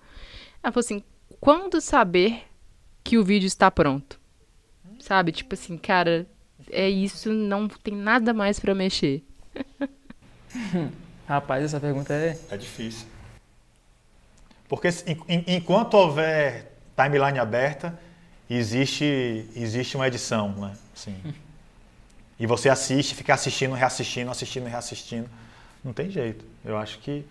Ela 0.62 0.70
falou 0.70 0.84
assim: 0.84 1.02
quando 1.40 1.80
saber 1.80 2.42
que 3.02 3.16
o 3.16 3.24
vídeo 3.24 3.46
está 3.46 3.70
pronto? 3.70 4.20
Sabe? 5.00 5.32
Tipo 5.32 5.54
assim, 5.54 5.78
cara, 5.78 6.26
é 6.70 6.86
isso, 6.86 7.32
não 7.32 7.68
tem 7.68 7.94
nada 7.94 8.34
mais 8.34 8.60
para 8.60 8.74
mexer. 8.74 9.24
Rapaz, 11.26 11.64
essa 11.64 11.80
pergunta 11.80 12.12
é. 12.12 12.38
É 12.50 12.56
difícil. 12.58 13.08
Porque 14.68 14.88
enquanto 15.46 15.94
houver 15.94 16.70
timeline 16.94 17.38
aberta, 17.38 17.98
existe, 18.48 19.48
existe 19.56 19.96
uma 19.96 20.06
edição, 20.06 20.52
né? 20.52 20.76
Sim. 20.94 21.16
E 22.44 22.46
você 22.46 22.68
assiste, 22.68 23.14
fica 23.14 23.32
assistindo, 23.32 23.74
reassistindo, 23.74 24.30
assistindo, 24.30 24.66
reassistindo. 24.66 25.30
Não 25.82 25.94
tem 25.94 26.10
jeito. 26.10 26.44
Eu 26.62 26.76
acho 26.76 26.98
que 26.98 27.24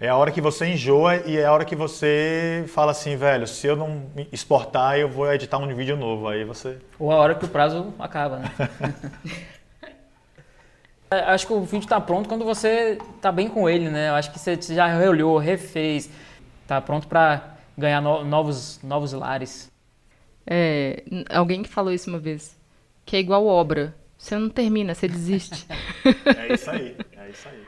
é 0.00 0.08
a 0.08 0.16
hora 0.16 0.32
que 0.32 0.40
você 0.40 0.66
enjoa 0.66 1.14
e 1.18 1.38
é 1.38 1.44
a 1.44 1.52
hora 1.52 1.64
que 1.64 1.76
você 1.76 2.64
fala 2.74 2.90
assim, 2.90 3.14
velho, 3.14 3.46
se 3.46 3.68
eu 3.68 3.76
não 3.76 4.04
exportar, 4.32 4.98
eu 4.98 5.08
vou 5.08 5.32
editar 5.32 5.58
um 5.58 5.72
vídeo 5.72 5.96
novo. 5.96 6.26
Aí 6.26 6.42
você. 6.42 6.76
Ou 6.98 7.12
a 7.12 7.14
hora 7.18 7.36
que 7.36 7.44
o 7.44 7.48
prazo 7.48 7.94
acaba, 8.00 8.40
né? 8.40 8.50
acho 11.28 11.46
que 11.46 11.52
o 11.52 11.60
vídeo 11.60 11.84
está 11.84 12.00
pronto 12.00 12.28
quando 12.28 12.44
você 12.44 12.98
está 13.14 13.30
bem 13.30 13.48
com 13.48 13.70
ele, 13.70 13.88
né? 13.90 14.08
Eu 14.08 14.14
acho 14.16 14.32
que 14.32 14.40
você 14.40 14.58
já 14.60 14.88
reolhou, 14.88 15.38
refez, 15.38 16.10
Tá 16.66 16.80
pronto 16.80 17.06
para 17.06 17.58
ganhar 17.78 18.00
no, 18.00 18.24
novos, 18.24 18.80
novos 18.82 19.12
lares. 19.12 19.70
É, 20.44 21.04
alguém 21.30 21.62
que 21.62 21.68
falou 21.68 21.92
isso 21.92 22.10
uma 22.10 22.18
vez, 22.18 22.58
que 23.06 23.14
é 23.14 23.20
igual 23.20 23.46
obra. 23.46 24.01
Você 24.22 24.38
não 24.38 24.48
termina, 24.48 24.94
você 24.94 25.08
desiste. 25.08 25.66
é 26.38 26.54
isso 26.54 26.70
aí, 26.70 26.96
é 27.16 27.28
isso 27.28 27.48
aí. 27.48 27.64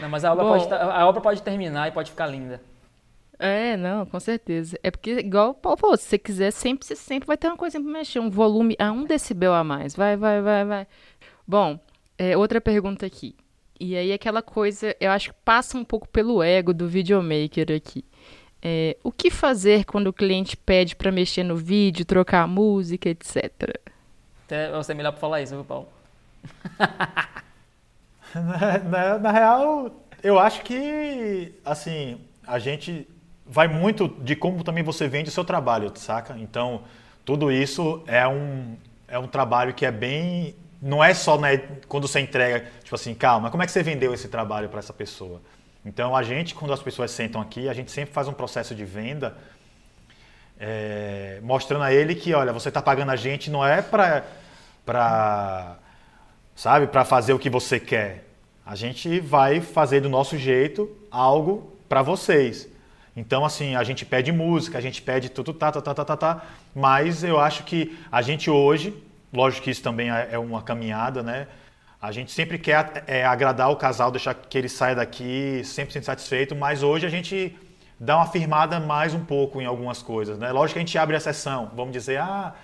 Não, 0.00 0.08
mas 0.08 0.24
a 0.24 0.32
obra, 0.32 0.44
Bom, 0.44 0.58
pode, 0.58 0.72
a 0.72 1.06
obra 1.06 1.20
pode 1.20 1.42
terminar 1.42 1.86
e 1.86 1.92
pode 1.92 2.10
ficar 2.10 2.26
linda. 2.26 2.62
É, 3.38 3.76
não, 3.76 4.06
com 4.06 4.18
certeza. 4.18 4.78
É 4.82 4.90
porque, 4.90 5.18
igual 5.18 5.50
o 5.50 5.54
Paulo 5.54 5.76
falou, 5.76 5.96
se 5.98 6.04
você 6.04 6.18
quiser, 6.18 6.50
sempre, 6.50 6.86
você 6.86 6.96
sempre 6.96 7.26
vai 7.26 7.36
ter 7.36 7.46
uma 7.46 7.58
coisa 7.58 7.78
para 7.78 7.92
mexer, 7.92 8.20
um 8.20 8.30
volume 8.30 8.74
a 8.78 8.90
um 8.90 9.04
decibel 9.04 9.52
a 9.52 9.62
mais. 9.62 9.94
Vai, 9.94 10.16
vai, 10.16 10.40
vai, 10.40 10.64
vai. 10.64 10.86
Bom, 11.46 11.78
é, 12.16 12.38
outra 12.38 12.58
pergunta 12.58 13.04
aqui. 13.04 13.36
E 13.78 13.94
aí 13.94 14.14
aquela 14.14 14.40
coisa, 14.40 14.96
eu 14.98 15.10
acho 15.10 15.28
que 15.28 15.36
passa 15.44 15.76
um 15.76 15.84
pouco 15.84 16.08
pelo 16.08 16.42
ego 16.42 16.72
do 16.72 16.88
videomaker 16.88 17.66
aqui. 17.76 18.02
É, 18.62 18.96
o 19.04 19.12
que 19.12 19.30
fazer 19.30 19.84
quando 19.84 20.06
o 20.06 20.12
cliente 20.12 20.56
pede 20.56 20.96
para 20.96 21.12
mexer 21.12 21.42
no 21.44 21.54
vídeo, 21.56 22.06
trocar 22.06 22.44
a 22.44 22.46
música, 22.46 23.10
etc. 23.10 23.91
Até 24.52 24.70
você 24.70 24.92
é 24.92 24.94
melhor 24.94 25.12
para 25.12 25.20
falar 25.20 25.40
isso, 25.40 25.54
viu, 25.54 25.64
Paulo? 25.64 25.88
na, 28.34 28.78
na, 28.78 29.18
na, 29.18 29.32
real, 29.32 29.90
eu 30.22 30.38
acho 30.38 30.60
que, 30.60 31.54
assim, 31.64 32.20
a 32.46 32.58
gente 32.58 33.08
vai 33.46 33.66
muito 33.66 34.08
de 34.08 34.36
como 34.36 34.62
também 34.62 34.84
você 34.84 35.08
vende 35.08 35.30
o 35.30 35.32
seu 35.32 35.42
trabalho, 35.42 35.90
saca? 35.94 36.36
Então, 36.36 36.82
tudo 37.24 37.50
isso 37.50 38.04
é 38.06 38.28
um, 38.28 38.76
é 39.08 39.18
um 39.18 39.26
trabalho 39.26 39.72
que 39.72 39.86
é 39.86 39.90
bem. 39.90 40.54
Não 40.82 41.02
é 41.02 41.14
só 41.14 41.38
né, 41.38 41.56
quando 41.88 42.06
você 42.06 42.20
entrega, 42.20 42.66
tipo 42.84 42.94
assim, 42.94 43.14
calma, 43.14 43.50
como 43.50 43.62
é 43.62 43.66
que 43.66 43.72
você 43.72 43.82
vendeu 43.82 44.12
esse 44.12 44.28
trabalho 44.28 44.68
para 44.68 44.80
essa 44.80 44.92
pessoa? 44.92 45.40
Então, 45.82 46.14
a 46.14 46.22
gente, 46.22 46.54
quando 46.54 46.74
as 46.74 46.82
pessoas 46.82 47.10
sentam 47.10 47.40
aqui, 47.40 47.70
a 47.70 47.72
gente 47.72 47.90
sempre 47.90 48.12
faz 48.12 48.28
um 48.28 48.34
processo 48.34 48.74
de 48.74 48.84
venda 48.84 49.34
é, 50.64 51.40
mostrando 51.42 51.82
a 51.82 51.92
ele 51.92 52.14
que, 52.14 52.32
olha, 52.34 52.52
você 52.52 52.68
está 52.68 52.80
pagando 52.80 53.10
a 53.10 53.16
gente 53.16 53.50
não 53.50 53.66
é 53.66 53.82
para, 53.82 54.24
sabe, 56.54 56.86
para 56.86 57.04
fazer 57.04 57.32
o 57.32 57.38
que 57.38 57.50
você 57.50 57.78
quer. 57.78 58.24
A 58.64 58.74
gente 58.74 59.20
vai 59.20 59.60
fazer 59.60 60.00
do 60.00 60.08
nosso 60.08 60.38
jeito 60.38 60.90
algo 61.10 61.72
para 61.88 62.02
vocês. 62.02 62.68
Então, 63.16 63.44
assim, 63.44 63.76
a 63.76 63.82
gente 63.82 64.06
pede 64.06 64.32
música, 64.32 64.78
a 64.78 64.80
gente 64.80 65.02
pede 65.02 65.28
tudo, 65.28 65.52
tá, 65.52 65.70
tá, 65.70 65.80
tá, 65.82 65.94
tá, 65.94 66.04
tá, 66.04 66.16
tá, 66.16 66.42
mas 66.74 67.22
eu 67.22 67.38
acho 67.38 67.64
que 67.64 67.98
a 68.10 68.22
gente 68.22 68.48
hoje, 68.48 68.94
lógico 69.32 69.64
que 69.64 69.70
isso 69.70 69.82
também 69.82 70.10
é, 70.10 70.30
é 70.32 70.38
uma 70.38 70.62
caminhada, 70.62 71.22
né? 71.22 71.46
A 72.00 72.10
gente 72.10 72.32
sempre 72.32 72.58
quer 72.58 73.04
é, 73.06 73.24
agradar 73.24 73.70
o 73.70 73.76
casal, 73.76 74.10
deixar 74.10 74.34
que 74.34 74.58
ele 74.58 74.68
saia 74.68 74.96
daqui 74.96 75.62
sempre 75.64 76.02
satisfeito, 76.02 76.56
mas 76.56 76.82
hoje 76.82 77.06
a 77.06 77.08
gente 77.08 77.56
dá 78.00 78.16
uma 78.16 78.26
firmada 78.26 78.80
mais 78.80 79.14
um 79.14 79.24
pouco 79.24 79.60
em 79.62 79.66
algumas 79.66 80.02
coisas. 80.02 80.36
Né? 80.36 80.50
Lógico 80.50 80.74
que 80.74 80.78
a 80.80 80.84
gente 80.84 80.98
abre 80.98 81.14
a 81.14 81.20
sessão, 81.20 81.70
vamos 81.76 81.92
dizer, 81.92 82.18
ah, 82.18 82.54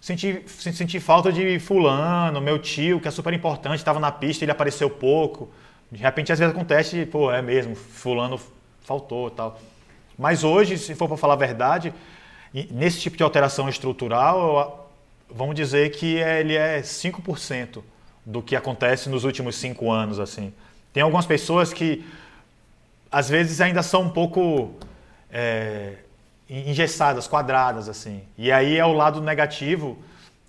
senti, 0.00 0.42
senti 0.46 1.00
falta 1.00 1.32
de 1.32 1.58
fulano, 1.58 2.40
meu 2.40 2.58
tio, 2.58 3.00
que 3.00 3.08
é 3.08 3.10
super 3.10 3.32
importante, 3.32 3.76
estava 3.76 4.00
na 4.00 4.12
pista, 4.12 4.44
ele 4.44 4.52
apareceu 4.52 4.88
pouco. 4.88 5.50
De 5.90 6.02
repente, 6.02 6.32
às 6.32 6.38
vezes 6.38 6.54
acontece, 6.54 7.06
pô, 7.06 7.32
é 7.32 7.40
mesmo, 7.40 7.74
fulano 7.74 8.40
faltou 8.82 9.30
tal. 9.30 9.60
Mas 10.18 10.44
hoje, 10.44 10.78
se 10.78 10.94
for 10.94 11.08
para 11.08 11.16
falar 11.16 11.34
a 11.34 11.36
verdade, 11.36 11.94
nesse 12.70 13.00
tipo 13.00 13.16
de 13.16 13.22
alteração 13.22 13.68
estrutural, 13.68 14.90
vamos 15.30 15.54
dizer 15.54 15.90
que 15.90 16.16
ele 16.16 16.54
é 16.54 16.80
5% 16.80 17.82
do 18.24 18.42
que 18.42 18.56
acontece 18.56 19.08
nos 19.08 19.24
últimos 19.24 19.56
cinco 19.56 19.90
anos. 19.90 20.18
assim. 20.18 20.52
Tem 20.92 21.02
algumas 21.02 21.26
pessoas 21.26 21.72
que 21.72 22.04
às 23.10 23.28
vezes 23.28 23.60
ainda 23.60 23.82
são 23.82 24.02
um 24.02 24.10
pouco 24.10 24.74
é, 25.30 25.94
engessadas, 26.48 27.26
quadradas 27.26 27.88
assim. 27.88 28.22
E 28.36 28.50
aí 28.50 28.76
é 28.76 28.84
o 28.84 28.92
lado 28.92 29.20
negativo 29.20 29.98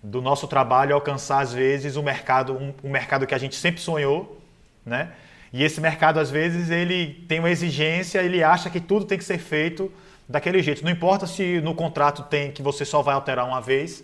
do 0.02 0.22
nosso 0.22 0.48
trabalho 0.48 0.96
alcançar 0.96 1.42
às 1.42 1.54
vezes 1.54 1.96
o 1.96 2.04
mercado, 2.04 2.54
um, 2.54 2.74
um, 2.84 2.90
mercado 2.90 3.28
que 3.28 3.36
a 3.36 3.38
gente 3.38 3.56
sempre 3.56 3.82
sonhou, 3.82 4.42
né? 4.86 5.12
E 5.52 5.64
esse 5.64 5.82
mercado 5.82 6.20
às 6.20 6.30
vezes 6.30 6.70
ele 6.70 7.26
tem 7.28 7.40
uma 7.40 7.50
exigência, 7.50 8.22
ele 8.22 8.44
acha 8.44 8.70
que 8.70 8.80
tudo 8.80 9.06
tem 9.06 9.18
que 9.18 9.24
ser 9.24 9.40
feito 9.40 9.92
daquele 10.28 10.62
jeito. 10.62 10.84
Não 10.86 10.92
importa 10.92 11.28
se 11.28 11.60
no 11.62 11.74
contrato 11.74 12.24
tem 12.24 12.52
que 12.52 12.62
você 12.62 12.86
só 12.86 13.02
vai 13.02 13.16
alterar 13.16 13.46
uma 13.46 13.60
vez, 13.60 14.04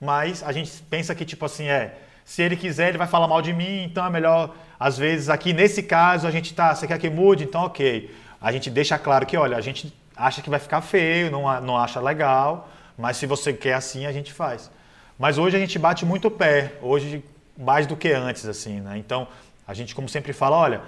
mas 0.00 0.42
a 0.42 0.52
gente 0.52 0.70
pensa 0.90 1.14
que 1.14 1.24
tipo 1.24 1.44
assim 1.44 1.68
é 1.68 1.94
se 2.30 2.42
ele 2.42 2.56
quiser, 2.56 2.90
ele 2.90 2.98
vai 2.98 3.08
falar 3.08 3.26
mal 3.26 3.42
de 3.42 3.52
mim, 3.52 3.82
então 3.82 4.06
é 4.06 4.08
melhor, 4.10 4.54
às 4.78 4.96
vezes, 4.96 5.28
aqui 5.28 5.52
nesse 5.52 5.82
caso, 5.82 6.28
a 6.28 6.30
gente 6.30 6.54
tá, 6.54 6.72
você 6.72 6.86
quer 6.86 6.96
que 6.96 7.10
mude? 7.10 7.42
Então, 7.42 7.64
ok. 7.64 8.08
A 8.40 8.52
gente 8.52 8.70
deixa 8.70 8.96
claro 8.96 9.26
que, 9.26 9.36
olha, 9.36 9.56
a 9.56 9.60
gente 9.60 9.92
acha 10.20 10.42
que 10.42 10.50
vai 10.50 10.58
ficar 10.58 10.80
feio, 10.82 11.30
não, 11.30 11.60
não 11.62 11.76
acha 11.76 12.00
legal, 12.00 12.68
mas 12.96 13.16
se 13.16 13.26
você 13.26 13.52
quer 13.52 13.74
assim, 13.74 14.04
a 14.06 14.12
gente 14.12 14.32
faz. 14.32 14.70
Mas 15.18 15.38
hoje 15.38 15.56
a 15.56 15.60
gente 15.60 15.78
bate 15.78 16.04
muito 16.04 16.28
o 16.28 16.30
pé, 16.30 16.74
hoje 16.82 17.24
mais 17.56 17.86
do 17.86 17.96
que 17.96 18.12
antes, 18.12 18.46
assim, 18.46 18.80
né? 18.80 18.98
Então, 18.98 19.26
a 19.66 19.74
gente, 19.74 19.94
como 19.94 20.08
sempre 20.08 20.32
fala, 20.32 20.56
olha, 20.56 20.80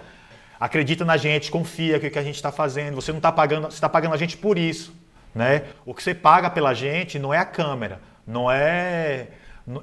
acredita 0.61 1.05
na 1.05 1.17
gente, 1.17 1.51
confia 1.51 1.99
que 1.99 2.07
o 2.07 2.11
que 2.11 2.19
a 2.19 2.23
gente 2.23 2.37
está 2.37 2.53
fazendo, 2.53 2.95
você 2.95 3.11
não 3.13 3.19
está 3.19 3.33
pagando, 3.33 3.65
você 3.65 3.75
está 3.75 3.89
pagando 3.89 4.15
a 4.15 4.19
gente 4.19 4.37
por 4.37 4.59
isso, 4.59 4.95
né? 5.35 5.65
O 5.87 5.95
que 5.95 6.03
você 6.03 6.15
paga 6.15 6.51
pela 6.51 6.75
gente 6.75 7.19
não 7.19 7.33
é 7.33 7.39
a 7.39 7.45
câmera, 7.45 8.01
não 8.27 8.51
é 8.51 9.29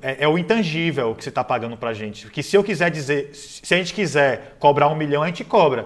é, 0.01 0.25
é, 0.25 0.27
o 0.27 0.37
intangível 0.37 1.15
que 1.15 1.23
você 1.23 1.29
está 1.29 1.43
pagando 1.43 1.77
para 1.77 1.91
a 1.91 1.93
gente. 1.93 2.27
Que 2.29 2.43
se 2.43 2.55
eu 2.55 2.63
quiser 2.63 2.91
dizer, 2.91 3.33
se 3.33 3.73
a 3.73 3.77
gente 3.77 3.93
quiser 3.93 4.57
cobrar 4.59 4.89
um 4.89 4.95
milhão, 4.95 5.23
a 5.23 5.27
gente 5.27 5.45
cobra. 5.45 5.85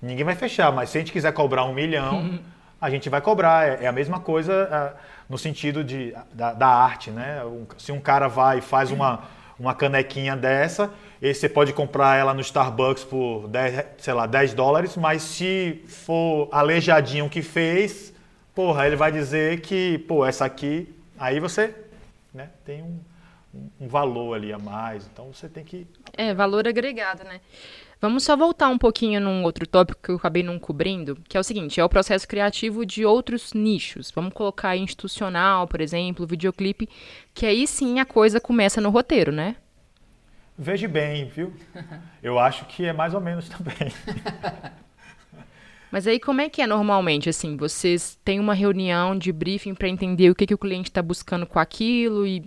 Ninguém 0.00 0.24
vai 0.24 0.36
fechar, 0.36 0.70
mas 0.72 0.90
se 0.90 0.98
a 0.98 1.00
gente 1.00 1.12
quiser 1.12 1.32
cobrar 1.32 1.64
um 1.64 1.74
milhão, 1.74 2.38
a 2.80 2.90
gente 2.90 3.08
vai 3.08 3.20
cobrar. 3.20 3.68
É, 3.68 3.84
é 3.84 3.86
a 3.86 3.92
mesma 3.92 4.20
coisa 4.20 4.52
é, 4.52 5.00
no 5.28 5.36
sentido 5.36 5.84
de, 5.84 6.14
da, 6.32 6.52
da 6.52 6.68
arte, 6.68 7.10
né? 7.10 7.42
se 7.76 7.92
um 7.92 8.00
cara 8.00 8.28
vai 8.28 8.58
e 8.58 8.60
faz 8.60 8.90
uma, 8.90 9.24
uma 9.58 9.74
canequinha 9.74 10.36
dessa, 10.36 10.90
você 11.20 11.48
pode 11.48 11.72
comprar 11.72 12.16
ela 12.16 12.32
no 12.32 12.40
Starbucks 12.40 13.04
por 13.04 13.48
10, 13.48 13.84
sei 13.98 14.14
lá, 14.14 14.26
10 14.26 14.54
dólares, 14.54 14.96
mas 14.96 15.22
se 15.22 15.84
for 15.88 16.48
aleijadinho 16.52 17.28
que 17.28 17.42
fez, 17.42 18.12
porra, 18.54 18.86
ele 18.86 18.96
vai 18.96 19.10
dizer 19.10 19.60
que, 19.60 19.98
pô, 20.06 20.24
essa 20.24 20.44
aqui, 20.44 20.94
aí 21.18 21.40
você 21.40 21.74
né, 22.32 22.48
tem 22.64 22.82
um, 22.82 22.98
um 23.80 23.88
valor 23.88 24.34
ali 24.34 24.52
a 24.52 24.58
mais. 24.58 25.06
Então 25.12 25.32
você 25.32 25.48
tem 25.48 25.64
que. 25.64 25.86
É, 26.16 26.32
valor 26.32 26.66
agregado, 26.68 27.24
né? 27.24 27.40
Vamos 28.00 28.22
só 28.22 28.36
voltar 28.36 28.68
um 28.68 28.78
pouquinho 28.78 29.20
num 29.20 29.42
outro 29.42 29.66
tópico 29.66 30.00
que 30.00 30.10
eu 30.10 30.16
acabei 30.16 30.42
não 30.42 30.58
cobrindo, 30.58 31.18
que 31.28 31.36
é 31.36 31.40
o 31.40 31.44
seguinte: 31.44 31.80
é 31.80 31.84
o 31.84 31.88
processo 31.88 32.28
criativo 32.28 32.86
de 32.86 33.04
outros 33.04 33.52
nichos. 33.52 34.12
Vamos 34.14 34.32
colocar 34.32 34.76
institucional, 34.76 35.66
por 35.66 35.80
exemplo, 35.80 36.26
videoclipe, 36.26 36.88
que 37.34 37.44
aí 37.44 37.66
sim 37.66 37.98
a 37.98 38.04
coisa 38.04 38.40
começa 38.40 38.80
no 38.80 38.90
roteiro, 38.90 39.32
né? 39.32 39.56
Veja 40.56 40.88
bem, 40.88 41.28
viu? 41.28 41.52
Eu 42.22 42.38
acho 42.38 42.64
que 42.66 42.84
é 42.84 42.92
mais 42.92 43.14
ou 43.14 43.20
menos 43.20 43.48
também. 43.48 43.92
Mas 45.90 46.06
aí 46.06 46.20
como 46.20 46.40
é 46.40 46.48
que 46.48 46.60
é 46.60 46.66
normalmente, 46.66 47.28
assim, 47.28 47.56
vocês 47.56 48.18
têm 48.24 48.38
uma 48.38 48.54
reunião 48.54 49.16
de 49.16 49.32
briefing 49.32 49.74
para 49.74 49.88
entender 49.88 50.30
o 50.30 50.34
que, 50.34 50.46
que 50.46 50.54
o 50.54 50.58
cliente 50.58 50.90
está 50.90 51.00
buscando 51.00 51.46
com 51.46 51.58
aquilo 51.58 52.26
e, 52.26 52.44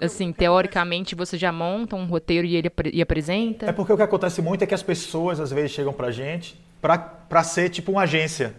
assim, 0.00 0.32
teoricamente 0.32 1.14
você 1.14 1.36
já 1.36 1.52
monta 1.52 1.96
um 1.96 2.06
roteiro 2.06 2.46
e 2.46 2.56
ele 2.56 2.68
ap 2.68 2.80
e 2.92 3.02
apresenta? 3.02 3.66
É 3.66 3.72
porque 3.72 3.92
o 3.92 3.96
que 3.96 4.02
acontece 4.02 4.40
muito 4.40 4.62
é 4.62 4.66
que 4.66 4.74
as 4.74 4.82
pessoas 4.82 5.40
às 5.40 5.50
vezes 5.50 5.70
chegam 5.70 5.92
pra 5.92 6.10
gente 6.10 6.58
para 6.80 7.42
ser 7.44 7.68
tipo 7.68 7.92
uma 7.92 8.02
agência, 8.02 8.54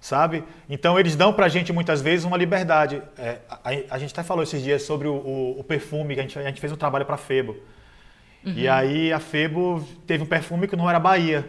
sabe? 0.00 0.44
Então 0.70 0.98
eles 0.98 1.16
dão 1.16 1.32
pra 1.32 1.48
gente 1.48 1.72
muitas 1.72 2.00
vezes 2.00 2.24
uma 2.24 2.36
liberdade. 2.36 3.02
É, 3.16 3.38
a, 3.50 3.94
a, 3.94 3.98
gente 3.98 4.12
até 4.12 4.22
falou 4.22 4.42
esses 4.42 4.62
dias 4.62 4.82
sobre 4.82 5.08
o, 5.08 5.14
o, 5.14 5.60
o 5.60 5.64
perfume, 5.64 6.14
que 6.14 6.20
a 6.20 6.22
gente, 6.22 6.38
a 6.38 6.42
gente 6.42 6.60
fez 6.60 6.72
um 6.72 6.76
trabalho 6.76 7.04
para 7.04 7.16
Febo. 7.16 7.56
Uhum. 8.44 8.52
E 8.54 8.68
aí 8.68 9.12
a 9.12 9.18
Febo 9.18 9.86
teve 10.06 10.22
um 10.22 10.26
perfume 10.26 10.68
que 10.68 10.76
não 10.76 10.88
era 10.88 11.00
Bahia. 11.00 11.48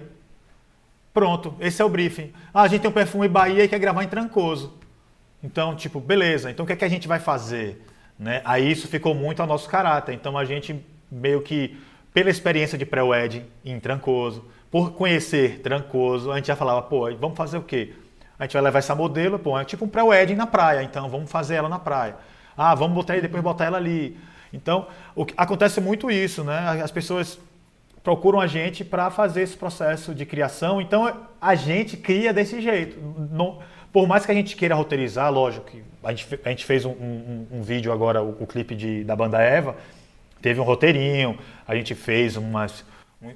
Pronto, 1.13 1.55
esse 1.59 1.81
é 1.81 1.85
o 1.85 1.89
briefing. 1.89 2.31
Ah, 2.53 2.63
a 2.63 2.67
gente 2.67 2.81
tem 2.81 2.89
um 2.89 2.93
perfume 2.93 3.27
Bahia 3.27 3.63
e 3.63 3.67
quer 3.67 3.79
gravar 3.79 4.03
em 4.03 4.07
Trancoso. 4.07 4.77
Então, 5.43 5.75
tipo, 5.75 5.99
beleza, 5.99 6.51
então 6.51 6.63
o 6.63 6.67
que 6.67 6.73
é 6.73 6.75
que 6.75 6.85
a 6.85 6.89
gente 6.89 7.07
vai 7.07 7.19
fazer? 7.19 7.81
Né? 8.19 8.41
Aí 8.43 8.69
isso 8.69 8.87
ficou 8.87 9.15
muito 9.15 9.41
ao 9.41 9.47
nosso 9.47 9.69
caráter. 9.69 10.13
Então 10.13 10.37
a 10.37 10.43
gente 10.43 10.75
meio 11.09 11.41
que, 11.41 11.79
pela 12.13 12.29
experiência 12.29 12.77
de 12.77 12.85
pré-wedding 12.85 13.45
em 13.63 13.79
Trancoso, 13.79 14.45
por 14.69 14.91
conhecer 14.91 15.59
Trancoso, 15.61 16.31
a 16.31 16.35
gente 16.35 16.47
já 16.47 16.55
falava, 16.55 16.81
pô, 16.81 17.09
vamos 17.15 17.37
fazer 17.37 17.57
o 17.57 17.63
quê? 17.63 17.93
A 18.37 18.43
gente 18.43 18.53
vai 18.53 18.61
levar 18.61 18.79
essa 18.79 18.93
modelo, 18.93 19.39
pô, 19.39 19.57
é 19.57 19.65
tipo 19.65 19.85
um 19.85 19.89
pré-wedding 19.89 20.35
na 20.35 20.45
praia, 20.45 20.83
então 20.83 21.09
vamos 21.09 21.31
fazer 21.31 21.55
ela 21.55 21.69
na 21.69 21.79
praia. 21.79 22.15
Ah, 22.55 22.75
vamos 22.75 22.93
botar 22.93 23.17
e 23.17 23.21
depois 23.21 23.41
botar 23.41 23.65
ela 23.65 23.77
ali. 23.77 24.17
Então, 24.51 24.87
que, 25.25 25.33
acontece 25.37 25.79
muito 25.79 26.11
isso, 26.11 26.43
né? 26.43 26.81
As 26.83 26.91
pessoas 26.91 27.39
procuram 28.03 28.39
a 28.39 28.47
gente 28.47 28.83
para 28.83 29.09
fazer 29.09 29.43
esse 29.43 29.55
processo 29.55 30.13
de 30.13 30.25
criação. 30.25 30.81
Então 30.81 31.27
a 31.39 31.55
gente 31.55 31.97
cria 31.97 32.33
desse 32.33 32.61
jeito. 32.61 32.97
Não, 33.31 33.59
por 33.91 34.07
mais 34.07 34.25
que 34.25 34.31
a 34.31 34.35
gente 34.35 34.55
queira 34.55 34.75
roteirizar, 34.75 35.31
lógico 35.31 35.65
que 35.67 35.83
a 36.03 36.11
gente, 36.11 36.39
a 36.43 36.49
gente 36.49 36.65
fez 36.65 36.85
um, 36.85 36.91
um, 36.91 37.47
um 37.51 37.61
vídeo 37.61 37.91
agora, 37.91 38.21
o, 38.23 38.43
o 38.43 38.47
clipe 38.47 38.75
de, 38.75 39.03
da 39.03 39.15
banda 39.15 39.41
Eva, 39.41 39.75
teve 40.41 40.59
um 40.59 40.63
roteirinho, 40.63 41.37
a 41.67 41.75
gente 41.75 41.93
fez 41.95 42.37
umas, 42.37 42.85
um, 43.21 43.33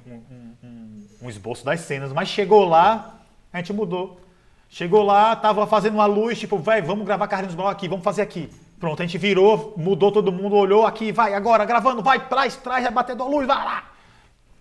um, 1.22 1.28
esboço 1.28 1.64
das 1.64 1.80
cenas, 1.80 2.12
mas 2.12 2.28
chegou 2.28 2.64
lá, 2.64 3.20
a 3.52 3.58
gente 3.58 3.72
mudou. 3.72 4.20
Chegou 4.68 5.02
lá, 5.02 5.36
tava 5.36 5.66
fazendo 5.66 5.94
uma 5.94 6.06
luz, 6.06 6.38
tipo, 6.38 6.58
vai, 6.58 6.82
vamos 6.82 7.06
gravar 7.06 7.28
Carlinhos 7.28 7.54
Brown 7.54 7.68
aqui, 7.68 7.86
vamos 7.86 8.04
fazer 8.04 8.22
aqui. 8.22 8.50
Pronto, 8.80 9.00
a 9.00 9.06
gente 9.06 9.18
virou, 9.18 9.74
mudou 9.76 10.10
todo 10.10 10.32
mundo, 10.32 10.56
olhou 10.56 10.84
aqui, 10.84 11.12
vai, 11.12 11.32
agora, 11.34 11.64
gravando, 11.64 12.02
vai, 12.02 12.28
traz, 12.28 12.56
traz, 12.56 12.84
é 12.84 12.90
batendo 12.90 13.22
a 13.22 13.26
luz, 13.26 13.46
vai 13.46 13.56
lá. 13.56 13.92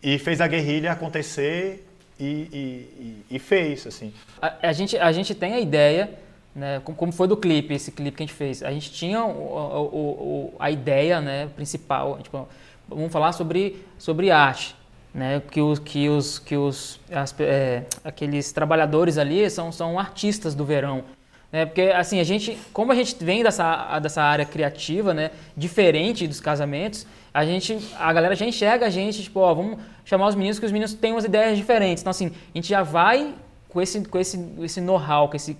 E 0.01 0.20
fez 0.20 0.39
a 0.39 0.47
guerrilha 0.47 0.91
acontecer 0.91 1.88
e, 2.20 2.26
e, 2.54 3.26
e 3.32 3.39
fez, 3.39 3.88
assim. 3.88 4.14
A, 4.41 4.68
a, 4.70 4.74
gente, 4.74 4.97
a 4.97 5.12
gente 5.12 5.34
tem 5.34 5.54
a 5.54 5.60
ideia, 5.60 6.12
né, 6.56 6.82
como 6.84 7.12
foi 7.12 7.28
do 7.28 7.36
clipe, 7.36 7.74
esse 7.74 7.91
clipe 7.91 8.18
que 8.18 8.24
a 8.24 8.26
gente 8.26 8.36
fez. 8.36 8.62
A 8.62 8.72
gente 8.72 8.91
tinha 8.91 9.24
o, 9.24 9.30
o, 9.32 9.97
o, 9.97 10.54
a 10.60 10.70
ideia 10.70 11.20
né, 11.20 11.47
principal, 11.56 12.20
tipo, 12.22 12.47
vamos 12.88 13.12
falar 13.12 13.32
sobre, 13.32 13.84
sobre 13.97 14.32
arte. 14.32 14.76
Né, 15.14 15.43
que 15.51 15.62
os, 15.62 15.78
que 15.78 16.10
os, 16.10 16.39
que 16.39 16.58
os 16.58 16.99
as, 17.12 17.36
é, 17.39 17.84
aqueles 18.04 18.51
trabalhadores 18.51 19.20
ali 19.20 19.47
são, 19.47 19.72
são 19.72 19.99
artistas 19.99 20.56
do 20.56 20.66
verão. 20.66 21.04
Né, 21.51 21.68
porque 21.68 21.82
assim, 21.82 22.20
a 22.20 22.24
gente, 22.24 22.58
como 22.74 22.91
a 22.91 22.95
gente 22.95 23.24
vem 23.24 23.43
dessa, 23.43 23.99
dessa 23.99 24.24
área 24.24 24.43
criativa, 24.43 25.14
né, 25.14 25.30
diferente 25.56 26.28
dos 26.28 26.39
casamentos, 26.39 27.06
a 27.32 27.45
gente, 27.45 27.78
a 27.99 28.12
galera 28.12 28.36
já 28.36 28.45
enxerga 28.45 28.88
a 28.88 28.89
gente, 28.89 29.22
tipo, 29.22 29.39
ó, 29.39 29.54
vamos 29.54 29.78
chamar 30.04 30.28
os 30.28 30.36
meninos 30.36 30.58
que 30.58 30.66
os 30.66 30.72
meninos 30.72 30.95
têm 30.95 31.12
umas 31.12 31.26
ideias 31.26 31.58
diferentes. 31.58 32.01
Então, 32.01 32.12
assim, 32.12 32.28
a 32.28 32.58
gente 32.58 32.70
já 32.70 32.82
vai 32.82 33.36
com 33.70 33.82
esse, 33.82 34.04
com 34.06 34.20
esse, 34.20 34.43
esse 34.62 34.82
know-how, 34.82 35.30
com, 35.30 35.36
esse, 35.36 35.56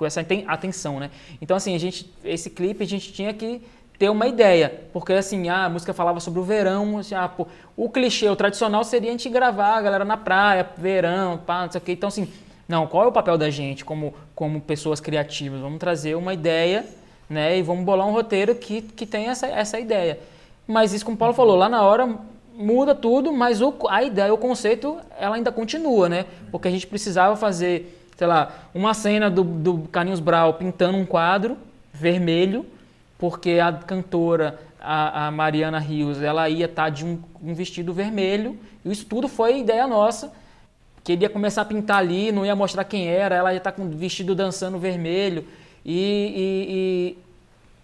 com 0.00 0.06
essa 0.06 0.24
atenção, 0.46 0.98
né? 0.98 1.10
Então, 1.42 1.54
assim, 1.54 1.74
a 1.74 1.78
gente, 1.78 2.10
esse 2.24 2.48
clipe 2.48 2.82
a 2.82 2.86
gente 2.86 3.12
tinha 3.12 3.34
que 3.34 3.60
ter 3.98 4.08
uma 4.08 4.26
ideia, 4.26 4.82
porque 4.94 5.12
assim, 5.12 5.50
a 5.50 5.68
música 5.68 5.92
falava 5.92 6.20
sobre 6.20 6.40
o 6.40 6.42
verão, 6.42 6.96
assim, 6.96 7.14
ah, 7.14 7.28
pô, 7.28 7.46
o 7.76 7.90
clichê, 7.90 8.30
o 8.30 8.34
tradicional 8.34 8.82
seria 8.82 9.10
a 9.10 9.12
gente 9.12 9.28
gravar 9.28 9.76
a 9.76 9.82
galera 9.82 10.06
na 10.06 10.16
praia, 10.16 10.66
verão, 10.78 11.36
pá, 11.36 11.64
não 11.64 11.70
sei 11.70 11.78
o 11.78 11.84
quê. 11.84 11.92
Então, 11.92 12.08
assim, 12.08 12.26
não, 12.66 12.86
qual 12.86 13.04
é 13.04 13.06
o 13.08 13.12
papel 13.12 13.36
da 13.36 13.50
gente 13.50 13.84
como, 13.84 14.14
como 14.34 14.58
pessoas 14.58 15.00
criativas? 15.00 15.60
Vamos 15.60 15.78
trazer 15.78 16.14
uma 16.14 16.32
ideia, 16.32 16.86
né, 17.28 17.58
e 17.58 17.62
vamos 17.62 17.84
bolar 17.84 18.06
um 18.06 18.12
roteiro 18.12 18.54
que, 18.54 18.80
que 18.80 19.04
tem 19.04 19.28
essa, 19.28 19.46
essa 19.48 19.78
ideia. 19.78 20.18
Mas 20.66 20.94
isso, 20.94 21.04
como 21.04 21.16
o 21.16 21.18
Paulo 21.18 21.34
falou, 21.34 21.56
lá 21.56 21.68
na 21.68 21.82
hora 21.82 22.08
muda 22.54 22.94
tudo, 22.94 23.34
mas 23.34 23.60
o, 23.60 23.74
a 23.86 24.02
ideia, 24.02 24.32
o 24.32 24.38
conceito, 24.38 24.96
ela 25.18 25.36
ainda 25.36 25.52
continua, 25.52 26.08
né? 26.08 26.24
Porque 26.50 26.68
a 26.68 26.70
gente 26.70 26.86
precisava 26.86 27.36
fazer, 27.36 27.99
sei 28.20 28.26
lá, 28.26 28.52
uma 28.74 28.92
cena 28.92 29.30
do, 29.30 29.42
do 29.42 29.88
Carlinhos 29.88 30.20
Brau 30.20 30.52
pintando 30.52 30.98
um 30.98 31.06
quadro 31.06 31.56
vermelho, 31.90 32.66
porque 33.18 33.52
a 33.52 33.72
cantora, 33.72 34.60
a, 34.78 35.28
a 35.28 35.30
Mariana 35.30 35.78
Rios, 35.78 36.20
ela 36.20 36.46
ia 36.46 36.66
estar 36.66 36.82
tá 36.82 36.90
de 36.90 37.02
um, 37.02 37.18
um, 37.42 37.54
vestido 37.54 37.94
vermelho. 37.94 38.58
E 38.84 38.92
isso 38.92 39.06
tudo 39.06 39.26
foi 39.26 39.60
ideia 39.60 39.86
nossa, 39.86 40.30
que 41.02 41.12
ele 41.12 41.22
ia 41.22 41.30
começar 41.30 41.62
a 41.62 41.64
pintar 41.64 41.96
ali, 41.96 42.30
não 42.30 42.44
ia 42.44 42.54
mostrar 42.54 42.84
quem 42.84 43.08
era, 43.08 43.34
ela 43.34 43.54
ia 43.54 43.56
estar 43.56 43.72
tá 43.72 43.76
com 43.78 43.84
o 43.84 43.88
vestido 43.88 44.34
dançando 44.34 44.78
vermelho. 44.78 45.46
E, 45.82 47.16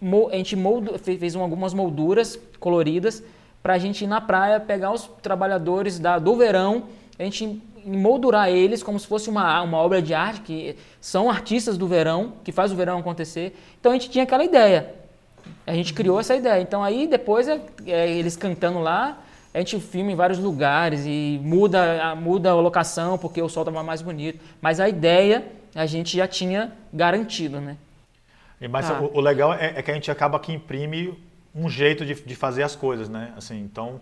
e, 0.03 0.13
e 0.13 0.29
a 0.31 0.37
gente 0.37 0.55
moldu, 0.55 0.99
fez 0.99 1.35
algumas 1.35 1.73
molduras 1.73 2.39
coloridas 2.61 3.23
para 3.63 3.73
a 3.73 3.79
gente 3.79 4.05
ir 4.05 4.07
na 4.07 4.21
praia, 4.21 4.61
pegar 4.61 4.93
os 4.93 5.09
trabalhadores 5.23 5.99
da, 5.99 6.19
do 6.19 6.37
verão, 6.37 6.83
a 7.19 7.25
gente 7.25 7.59
moldurar 7.87 8.49
eles 8.49 8.83
como 8.83 8.99
se 8.99 9.07
fosse 9.07 9.31
uma, 9.31 9.63
uma 9.63 9.79
obra 9.79 10.03
de 10.03 10.13
arte, 10.13 10.41
que 10.41 10.77
são 11.01 11.31
artistas 11.31 11.79
do 11.79 11.87
verão, 11.87 12.33
que 12.43 12.51
faz 12.51 12.73
o 12.73 12.77
verão 12.77 12.99
acontecer. 12.99 13.57
Então 13.79 13.93
a 13.93 13.95
gente 13.95 14.11
tinha 14.11 14.25
aquela 14.25 14.45
ideia. 14.45 14.95
A 15.67 15.73
gente 15.73 15.95
criou 15.95 16.19
essa 16.19 16.35
ideia. 16.35 16.61
Então 16.61 16.83
aí 16.83 17.07
depois 17.07 17.49
é, 17.49 17.61
é, 17.87 18.11
eles 18.11 18.37
cantando 18.37 18.81
lá, 18.81 19.19
a 19.55 19.59
gente 19.59 19.79
filma 19.81 20.11
em 20.11 20.17
vários 20.17 20.39
lugares 20.39 21.05
e 21.07 21.41
muda, 21.43 22.15
muda 22.17 22.51
a 22.51 22.55
locação 22.55 23.17
porque 23.17 23.41
o 23.41 23.49
sol 23.49 23.63
estava 23.63 23.83
mais 23.83 24.03
bonito. 24.03 24.41
Mas 24.61 24.81
a 24.81 24.89
ideia 24.89 25.45
a 25.75 25.87
gente 25.87 26.17
já 26.17 26.27
tinha 26.27 26.73
garantido, 26.93 27.61
né? 27.61 27.77
Mas 28.71 28.91
ah. 28.91 29.01
o, 29.01 29.19
o, 29.19 29.21
legal 29.21 29.53
é, 29.53 29.75
é, 29.77 29.83
que 29.83 29.91
a 29.91 29.95
gente 29.95 30.11
acaba 30.11 30.39
que 30.41 30.53
imprime 30.53 31.17
um 31.55 31.69
jeito 31.69 32.05
de, 32.05 32.15
de, 32.15 32.35
fazer 32.35 32.63
as 32.63 32.75
coisas, 32.75 33.09
né? 33.09 33.33
Assim, 33.37 33.61
então, 33.61 34.01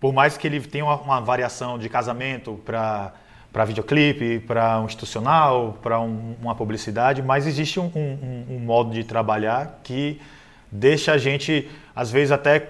por 0.00 0.12
mais 0.12 0.36
que 0.36 0.46
ele 0.46 0.60
tenha 0.60 0.84
uma, 0.84 0.96
uma 0.96 1.20
variação 1.20 1.78
de 1.78 1.88
casamento 1.88 2.60
para 2.64 3.12
para 3.56 3.64
videoclipe, 3.64 4.40
para 4.40 4.78
um 4.82 4.84
institucional, 4.84 5.78
para 5.82 5.98
um, 5.98 6.36
uma 6.42 6.54
publicidade, 6.54 7.22
mas 7.22 7.46
existe 7.46 7.80
um, 7.80 7.90
um, 7.96 8.44
um, 8.50 8.58
modo 8.58 8.92
de 8.92 9.02
trabalhar 9.02 9.80
que 9.82 10.20
deixa 10.70 11.12
a 11.12 11.16
gente, 11.16 11.66
às 11.94 12.10
vezes, 12.10 12.32
até 12.32 12.68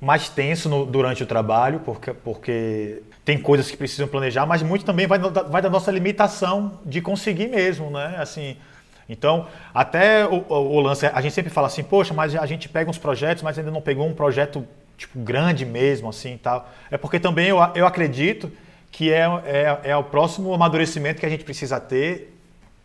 mais 0.00 0.28
tenso 0.28 0.68
no, 0.68 0.86
durante 0.86 1.24
o 1.24 1.26
trabalho, 1.26 1.80
porque, 1.80 2.12
porque 2.12 3.02
tem 3.24 3.38
coisas 3.38 3.68
que 3.68 3.76
precisam 3.76 4.06
planejar, 4.06 4.46
mas 4.46 4.62
muito 4.62 4.84
também 4.84 5.08
vai, 5.08 5.18
vai 5.18 5.60
da 5.60 5.68
nossa 5.68 5.90
limitação 5.90 6.78
de 6.86 7.00
conseguir 7.00 7.48
mesmo, 7.48 7.90
né? 7.90 8.14
Assim, 8.18 8.56
então, 9.08 9.48
até 9.74 10.24
o, 10.24 10.44
o, 10.48 10.80
lance, 10.80 11.06
a 11.06 11.20
gente 11.20 11.34
sempre 11.34 11.50
fala 11.50 11.66
assim, 11.66 11.82
poxa, 11.82 12.14
mas 12.14 12.36
a 12.36 12.46
gente 12.46 12.68
pega 12.68 12.88
uns 12.88 12.98
projetos, 12.98 13.42
mas 13.42 13.58
ainda 13.58 13.72
não 13.72 13.82
pegou 13.82 14.06
um 14.06 14.14
projeto 14.14 14.64
tipo 15.00 15.18
grande 15.18 15.64
mesmo, 15.64 16.10
assim, 16.10 16.36
tal. 16.36 16.68
É 16.90 16.98
porque 16.98 17.18
também 17.18 17.48
eu, 17.48 17.58
eu 17.74 17.86
acredito 17.86 18.52
que 18.92 19.10
é, 19.12 19.24
é, 19.44 19.80
é 19.90 19.96
o 19.96 20.04
próximo 20.04 20.52
amadurecimento 20.52 21.20
que 21.20 21.26
a 21.26 21.28
gente 21.28 21.42
precisa 21.42 21.80
ter 21.80 22.36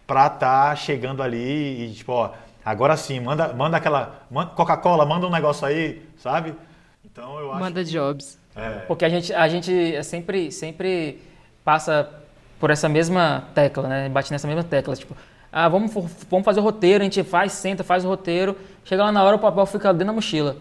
para 0.07 0.27
estar 0.27 0.69
tá 0.69 0.75
chegando 0.75 1.21
ali 1.21 1.85
e 1.85 1.93
tipo, 1.93 2.13
ó, 2.13 2.31
agora 2.63 2.95
sim, 2.95 3.19
manda, 3.19 3.51
manda 3.53 3.75
aquela, 3.77 4.21
Coca-Cola, 4.55 5.05
manda 5.05 5.27
um 5.27 5.31
negócio 5.31 5.67
aí, 5.67 6.01
sabe? 6.17 6.55
Então 7.03 7.39
eu 7.39 7.51
acho. 7.51 7.59
Manda 7.59 7.83
jobs. 7.83 8.39
É. 8.55 8.69
Porque 8.87 9.03
a 9.03 9.09
gente, 9.09 9.33
a 9.33 9.47
gente 9.49 10.03
sempre, 10.03 10.51
sempre 10.51 11.21
passa 11.65 12.09
por 12.59 12.69
essa 12.69 12.87
mesma 12.87 13.49
tecla, 13.53 13.89
né? 13.89 14.07
Bate 14.07 14.31
nessa 14.31 14.47
mesma 14.47 14.63
tecla, 14.63 14.95
tipo, 14.95 15.15
ah, 15.51 15.67
vamos, 15.67 15.93
vamos 16.29 16.45
fazer 16.45 16.61
o 16.61 16.63
roteiro, 16.63 17.01
a 17.01 17.05
gente 17.05 17.23
faz, 17.23 17.51
senta, 17.51 17.83
faz 17.83 18.05
o 18.05 18.07
roteiro. 18.07 18.55
Chega 18.85 19.03
lá 19.03 19.11
na 19.11 19.21
hora, 19.21 19.35
o 19.35 19.39
papel 19.39 19.65
fica 19.65 19.91
dentro 19.91 20.07
da 20.07 20.13
mochila. 20.13 20.55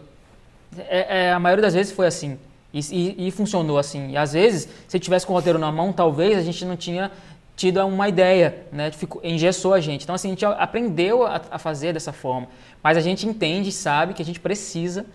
É, 0.78 1.26
é, 1.26 1.32
a 1.32 1.38
maioria 1.38 1.62
das 1.62 1.74
vezes 1.74 1.92
foi 1.92 2.06
assim. 2.06 2.38
E, 2.72 2.80
e, 2.90 3.28
e, 3.28 3.30
funcionou 3.30 3.78
assim. 3.78 4.10
E 4.10 4.16
às 4.16 4.32
vezes, 4.32 4.68
se 4.88 4.98
tivesse 4.98 5.26
com 5.26 5.32
o 5.32 5.36
roteiro 5.36 5.58
na 5.58 5.70
mão, 5.70 5.92
talvez 5.92 6.36
a 6.36 6.42
gente 6.42 6.64
não 6.64 6.76
tinha 6.76 7.10
tido 7.56 7.84
uma 7.86 8.08
ideia, 8.08 8.66
né? 8.72 8.90
Ficou, 8.90 9.20
engessou 9.24 9.74
a 9.74 9.80
gente. 9.80 10.02
Então, 10.02 10.14
assim, 10.14 10.28
a 10.28 10.30
gente 10.30 10.44
aprendeu 10.44 11.24
a, 11.24 11.40
a 11.52 11.58
fazer 11.58 11.92
dessa 11.92 12.12
forma. 12.12 12.48
Mas 12.82 12.96
a 12.96 13.00
gente 13.00 13.26
entende 13.26 13.68
e 13.68 13.72
sabe 13.72 14.12
que 14.12 14.22
a 14.22 14.24
gente 14.24 14.40
precisa 14.40 15.06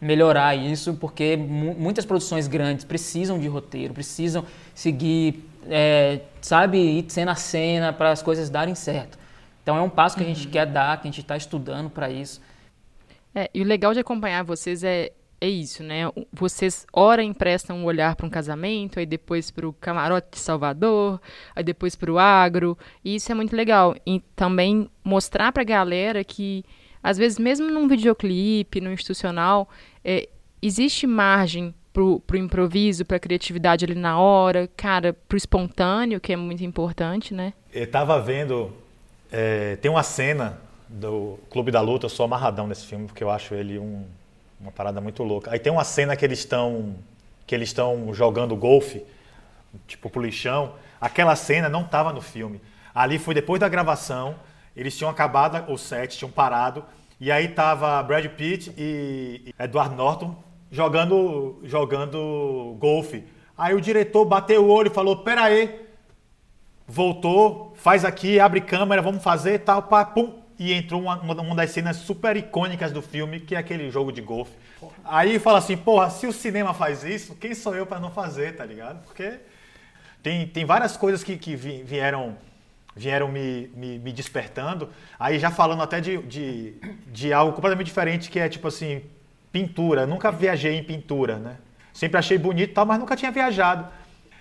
melhorar 0.00 0.54
isso, 0.54 0.94
porque 0.94 1.36
muitas 1.36 2.04
produções 2.04 2.46
grandes 2.46 2.84
precisam 2.84 3.38
de 3.38 3.48
roteiro, 3.48 3.94
precisam 3.94 4.44
seguir, 4.74 5.48
é, 5.68 6.20
sabe, 6.40 6.78
ir 6.78 7.06
cena 7.08 7.32
a 7.32 7.34
cena 7.34 7.92
para 7.92 8.10
as 8.10 8.22
coisas 8.22 8.50
darem 8.50 8.74
certo. 8.74 9.18
Então 9.62 9.76
é 9.76 9.80
um 9.80 9.88
passo 9.88 10.16
que 10.16 10.22
a 10.22 10.26
gente 10.26 10.46
uhum. 10.46 10.52
quer 10.52 10.66
dar, 10.66 11.00
que 11.00 11.08
a 11.08 11.10
gente 11.10 11.22
está 11.22 11.36
estudando 11.36 11.88
para 11.88 12.10
isso. 12.10 12.40
É, 13.38 13.50
e 13.52 13.60
o 13.60 13.64
legal 13.66 13.92
de 13.92 14.00
acompanhar 14.00 14.42
vocês 14.42 14.82
é 14.82 15.12
é 15.38 15.48
isso, 15.48 15.82
né? 15.82 16.10
Vocês 16.32 16.86
ora 16.90 17.22
emprestam 17.22 17.76
um 17.76 17.84
olhar 17.84 18.16
para 18.16 18.26
um 18.26 18.30
casamento, 18.30 18.98
aí 18.98 19.04
depois 19.04 19.50
para 19.50 19.68
o 19.68 19.72
camarote 19.74 20.28
de 20.32 20.38
Salvador, 20.38 21.20
aí 21.54 21.62
depois 21.62 21.94
para 21.94 22.10
o 22.10 22.18
agro, 22.18 22.76
e 23.04 23.16
isso 23.16 23.30
é 23.30 23.34
muito 23.34 23.54
legal. 23.54 23.94
E 24.06 24.20
também 24.34 24.90
mostrar 25.04 25.52
para 25.52 25.62
a 25.62 25.64
galera 25.64 26.24
que, 26.24 26.64
às 27.02 27.18
vezes, 27.18 27.38
mesmo 27.38 27.70
num 27.70 27.86
videoclipe, 27.86 28.80
no 28.80 28.90
institucional, 28.90 29.68
é, 30.02 30.26
existe 30.62 31.06
margem 31.06 31.74
pro, 31.92 32.20
pro 32.20 32.38
improviso, 32.38 33.04
pra 33.04 33.18
criatividade 33.18 33.84
ali 33.84 33.94
na 33.94 34.18
hora, 34.18 34.68
cara, 34.74 35.12
pro 35.12 35.36
espontâneo, 35.36 36.20
que 36.20 36.32
é 36.32 36.36
muito 36.36 36.64
importante, 36.64 37.34
né? 37.34 37.52
Eu 37.72 37.86
tava 37.90 38.18
vendo, 38.20 38.72
é, 39.30 39.76
tem 39.76 39.90
uma 39.90 40.02
cena 40.02 40.65
do 40.96 41.38
Clube 41.50 41.70
da 41.70 41.80
Luta, 41.80 42.06
eu 42.06 42.10
sou 42.10 42.24
amarradão 42.24 42.66
nesse 42.66 42.86
filme, 42.86 43.06
porque 43.06 43.22
eu 43.22 43.30
acho 43.30 43.54
ele 43.54 43.78
um, 43.78 44.04
uma 44.60 44.72
parada 44.72 45.00
muito 45.00 45.22
louca. 45.22 45.52
Aí 45.52 45.58
tem 45.58 45.72
uma 45.72 45.84
cena 45.84 46.16
que 46.16 46.24
eles 46.24 46.38
estão 46.40 46.94
que 47.46 47.54
eles 47.54 47.68
estão 47.68 48.12
jogando 48.12 48.56
golfe, 48.56 49.04
tipo 49.86 50.10
pro 50.10 50.20
lixão. 50.20 50.72
Aquela 51.00 51.36
cena 51.36 51.68
não 51.68 51.84
tava 51.84 52.12
no 52.12 52.20
filme. 52.20 52.60
Ali 52.92 53.18
foi 53.18 53.34
depois 53.34 53.60
da 53.60 53.68
gravação, 53.68 54.34
eles 54.74 54.96
tinham 54.96 55.10
acabado 55.10 55.70
o 55.70 55.76
set, 55.76 56.18
tinham 56.18 56.30
parado, 56.30 56.84
e 57.20 57.30
aí 57.30 57.48
tava 57.48 58.02
Brad 58.02 58.26
Pitt 58.26 58.72
e 58.76 59.54
Edward 59.58 59.94
Norton 59.94 60.34
jogando, 60.70 61.60
jogando 61.62 62.76
golfe. 62.80 63.24
Aí 63.56 63.74
o 63.74 63.80
diretor 63.80 64.24
bateu 64.24 64.64
o 64.64 64.70
olho 64.70 64.90
e 64.90 64.94
falou: 64.94 65.18
Pera 65.18 65.44
aí, 65.44 65.86
voltou, 66.88 67.74
faz 67.76 68.04
aqui, 68.04 68.40
abre 68.40 68.60
câmera, 68.60 69.02
vamos 69.02 69.22
fazer 69.22 69.60
tal, 69.60 69.82
pá, 69.82 70.04
pum. 70.04 70.45
E 70.58 70.72
entrou 70.72 71.02
uma, 71.02 71.16
uma 71.20 71.54
das 71.54 71.70
cenas 71.70 71.96
super 71.96 72.36
icônicas 72.36 72.90
do 72.90 73.02
filme, 73.02 73.40
que 73.40 73.54
é 73.54 73.58
aquele 73.58 73.90
jogo 73.90 74.10
de 74.10 74.22
golfe. 74.22 74.52
Aí 75.04 75.38
fala 75.38 75.58
assim: 75.58 75.76
Porra, 75.76 76.10
se 76.10 76.26
o 76.26 76.32
cinema 76.32 76.72
faz 76.72 77.04
isso, 77.04 77.34
quem 77.34 77.54
sou 77.54 77.74
eu 77.74 77.86
para 77.86 78.00
não 78.00 78.10
fazer, 78.10 78.56
tá 78.56 78.64
ligado? 78.64 79.02
Porque 79.04 79.38
tem, 80.22 80.46
tem 80.46 80.64
várias 80.64 80.96
coisas 80.96 81.22
que, 81.22 81.36
que 81.36 81.54
vieram 81.54 82.36
vieram 82.96 83.28
me, 83.28 83.70
me, 83.74 83.98
me, 83.98 84.12
despertando. 84.12 84.88
Aí 85.20 85.38
já 85.38 85.50
falando 85.50 85.82
até 85.82 86.00
de, 86.00 86.16
de, 86.22 86.74
de 87.08 87.32
algo 87.32 87.52
completamente 87.52 87.86
diferente, 87.86 88.30
que 88.30 88.38
é 88.38 88.48
tipo 88.48 88.66
assim, 88.68 89.02
pintura. 89.52 90.06
Nunca 90.06 90.32
viajei 90.32 90.74
em 90.74 90.82
pintura, 90.82 91.38
né? 91.38 91.58
Sempre 91.92 92.18
achei 92.18 92.38
bonito, 92.38 92.72
tal, 92.72 92.86
mas 92.86 92.98
nunca 92.98 93.14
tinha 93.14 93.30
viajado. 93.30 93.86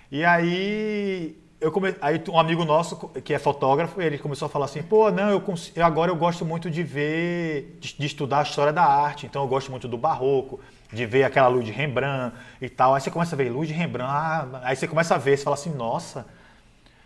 E 0.09 0.23
aí 0.23 1.37
eu 1.65 1.71
come... 1.71 1.95
aí 1.99 2.21
um 2.29 2.39
amigo 2.39 2.63
nosso 2.63 2.95
que 3.23 3.33
é 3.33 3.39
fotógrafo, 3.39 3.99
ele 3.99 4.19
começou 4.19 4.45
a 4.45 4.49
falar 4.49 4.65
assim: 4.65 4.83
"Pô, 4.83 5.09
não, 5.09 5.31
eu, 5.31 5.41
cons... 5.41 5.71
eu 5.75 5.83
agora 5.83 6.11
eu 6.11 6.15
gosto 6.15 6.45
muito 6.45 6.69
de 6.69 6.83
ver, 6.83 7.77
de, 7.79 7.95
de, 7.97 8.05
estudar 8.05 8.39
a 8.39 8.43
história 8.43 8.71
da 8.71 8.83
arte. 8.83 9.25
Então 9.25 9.41
eu 9.41 9.47
gosto 9.47 9.71
muito 9.71 9.87
do 9.87 9.97
barroco, 9.97 10.59
de 10.93 11.05
ver 11.07 11.23
aquela 11.23 11.47
luz 11.47 11.65
de 11.65 11.71
Rembrandt 11.71 12.35
e 12.61 12.69
tal. 12.69 12.93
Aí 12.93 13.01
você 13.01 13.09
começa 13.09 13.35
a 13.35 13.37
ver 13.37 13.49
luz 13.49 13.67
de 13.67 13.73
Rembrandt, 13.73 14.11
ah, 14.11 14.61
aí 14.63 14.75
você 14.75 14.87
começa 14.87 15.15
a 15.15 15.17
ver, 15.17 15.37
você 15.37 15.43
fala 15.43 15.55
assim: 15.55 15.71
"Nossa, 15.71 16.27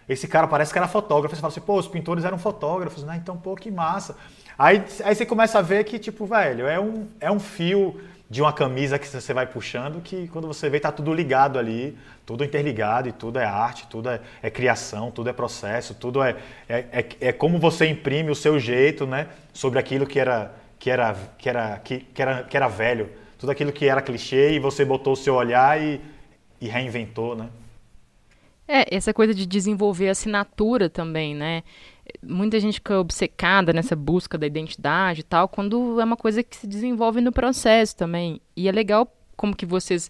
esse 0.10 0.28
cara 0.28 0.46
parece 0.46 0.74
que 0.74 0.78
era 0.78 0.90
fotógrafo". 0.90 1.34
Você 1.34 1.42
fala 1.42 1.52
assim: 1.52 1.62
"Pô, 1.62 1.78
os 1.80 1.88
pintores 1.88 2.26
eram 2.26 2.38
fotógrafos, 2.38 3.06
né? 3.06 3.16
Então, 3.16 3.38
pô, 3.38 3.56
que 3.56 3.72
massa". 3.72 4.18
Aí, 4.58 4.84
aí 5.06 5.16
você 5.16 5.26
começa 5.26 5.60
a 5.60 5.62
ver 5.62 5.86
que, 5.86 5.98
tipo, 5.98 6.26
velho, 6.26 6.68
é 6.68 6.78
um, 6.78 7.08
é 7.22 7.32
um 7.32 7.40
fio 7.40 7.98
de 8.30 8.42
uma 8.42 8.54
camisa 8.54 9.00
que 9.00 9.08
você 9.08 9.34
vai 9.34 9.48
puxando 9.48 10.02
que 10.02 10.28
quando 10.28 10.48
você 10.48 10.70
vê 10.70 10.80
tá 10.80 10.92
tudo 10.92 11.12
ligado 11.14 11.58
ali, 11.58 11.98
tudo 12.26 12.44
interligado 12.44 13.10
e 13.10 13.12
tudo 13.12 13.40
é 13.40 13.46
arte, 13.46 13.88
tudo 13.88 14.08
é, 14.10 14.22
é 14.42 14.50
criação, 14.52 15.10
tudo 15.10 15.30
é 15.30 15.34
processo, 15.34 15.96
tudo 15.96 16.22
é, 16.22 16.36
é, 16.68 16.78
é, 16.92 17.10
é, 17.22 17.32
como 17.32 17.58
você 17.58 17.88
imprime 17.88 18.30
o 18.30 18.36
seu 18.36 18.60
jeito, 18.60 19.08
né, 19.08 19.28
sobre 19.52 19.80
aquilo 19.80 20.06
que 20.06 20.20
era 20.20 20.54
que 20.78 20.90
era 20.90 21.16
que 21.38 21.50
era 21.50 21.80
que, 21.80 22.00
que 22.00 22.22
era 22.22 22.44
que 22.44 22.56
era 22.56 22.68
velho, 22.68 23.10
tudo 23.40 23.52
aquilo 23.52 23.72
que 23.72 23.88
era 23.88 24.02
clichê 24.02 24.52
e 24.52 24.60
você 24.60 24.86
botou 24.86 25.14
o 25.14 25.18
seu 25.18 25.34
olhar 25.34 25.82
e, 25.82 26.00
e 26.62 26.68
reinventou, 26.68 27.36
né? 27.36 27.50
É, 28.68 28.96
essa 28.96 29.12
coisa 29.12 29.34
de 29.34 29.48
desenvolver 29.48 30.10
assinatura 30.10 30.88
também, 30.88 31.34
né? 31.34 31.64
Muita 32.22 32.60
gente 32.60 32.76
fica 32.76 33.00
obcecada 33.00 33.74
nessa 33.74 33.96
busca 33.96 34.38
da 34.38 34.48
identidade 34.48 35.22
e 35.22 35.24
tal, 35.24 35.48
quando 35.48 36.00
é 36.00 36.04
uma 36.04 36.18
coisa 36.18 36.44
que 36.44 36.56
se 36.56 36.68
desenvolve 36.68 37.22
no 37.22 37.32
processo 37.32 37.96
também. 37.96 38.42
E 38.56 38.68
é 38.68 38.72
legal 38.72 39.12
como 39.36 39.56
que 39.56 39.66
vocês 39.66 40.10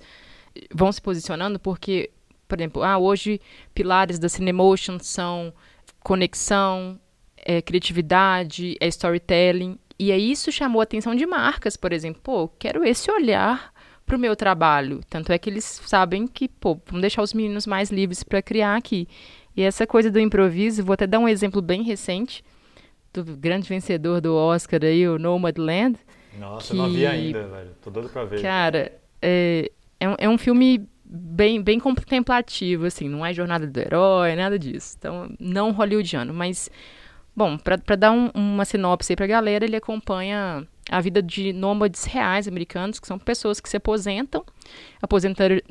vão 0.74 0.92
se 0.92 1.02
posicionando, 1.02 1.60
porque, 1.60 2.12
por 2.48 2.60
exemplo, 2.60 2.84
ah, 2.84 2.98
hoje 2.98 3.40
pilares 3.74 4.20
da 4.20 4.28
Cinemotion 4.30 4.98
são 5.00 5.54
conexão, 6.02 7.00
é, 7.38 7.62
criatividade, 7.62 8.76
é 8.80 8.88
storytelling. 8.88 9.78
E 9.98 10.12
aí 10.12 10.32
isso 10.32 10.52
chamou 10.52 10.80
a 10.80 10.84
atenção 10.84 11.14
de 11.14 11.26
marcas, 11.26 11.76
por 11.76 11.92
exemplo. 11.92 12.22
Pô, 12.22 12.48
quero 12.48 12.84
esse 12.86 13.12
olhar 13.12 13.74
para 14.06 14.16
o 14.16 14.20
meu 14.20 14.36
trabalho. 14.36 15.02
Tanto 15.10 15.32
é 15.32 15.38
que 15.38 15.50
eles 15.50 15.64
sabem 15.86 16.26
que, 16.26 16.48
pô, 16.48 16.80
vamos 16.88 17.02
deixar 17.02 17.22
os 17.22 17.34
meninos 17.34 17.68
mais 17.68 17.92
livres 17.92 18.24
para 18.24 18.42
criar 18.42 18.76
aqui. 18.76 19.08
E 19.60 19.62
essa 19.62 19.86
coisa 19.86 20.10
do 20.10 20.22
improviso, 20.22 20.86
vou 20.86 20.94
até 20.94 21.06
dar 21.06 21.20
um 21.20 21.28
exemplo 21.28 21.62
bem 21.62 21.84
recente 21.84 22.46
do 23.14 23.26
grande 23.36 23.68
vencedor 23.68 24.22
do 24.22 24.34
Oscar 24.34 24.80
aí, 24.86 25.06
o 25.06 25.20
Nomadland. 25.20 26.00
Nossa, 26.40 26.68
que, 26.68 26.80
eu 26.80 26.84
não 26.84 26.90
vi 26.90 27.06
ainda, 27.06 27.46
velho. 27.46 27.72
Tô 27.82 27.92
doido 27.92 28.08
pra 28.08 28.24
ver. 28.24 28.42
Cara, 28.42 28.98
é, 29.22 29.70
é, 30.00 30.08
um, 30.08 30.16
é 30.18 30.30
um 30.30 30.38
filme 30.38 30.88
bem, 31.04 31.62
bem 31.62 31.78
contemplativo, 31.78 32.86
assim, 32.86 33.10
não 33.10 33.26
é 33.26 33.34
jornada 33.34 33.68
do 33.68 33.78
herói, 33.78 34.34
nada 34.34 34.58
disso. 34.58 34.96
Então, 34.98 35.30
não 35.38 35.72
hollywoodiano, 35.72 36.34
mas, 36.34 36.70
bom, 37.36 37.58
para 37.58 37.98
dar 37.98 38.14
um, 38.14 38.32
uma 38.34 38.64
sinopse 38.64 39.12
aí 39.12 39.18
pra 39.18 39.28
galera, 39.28 39.66
ele 39.66 39.76
acompanha 39.76 40.66
a 40.90 41.02
vida 41.02 41.22
de 41.22 41.52
nômades 41.52 42.06
reais 42.06 42.48
americanos, 42.48 42.98
que 42.98 43.06
são 43.06 43.20
pessoas 43.20 43.60
que 43.60 43.68
se 43.68 43.76
aposentam. 43.76 44.42
Aposentadoria, 45.02 45.64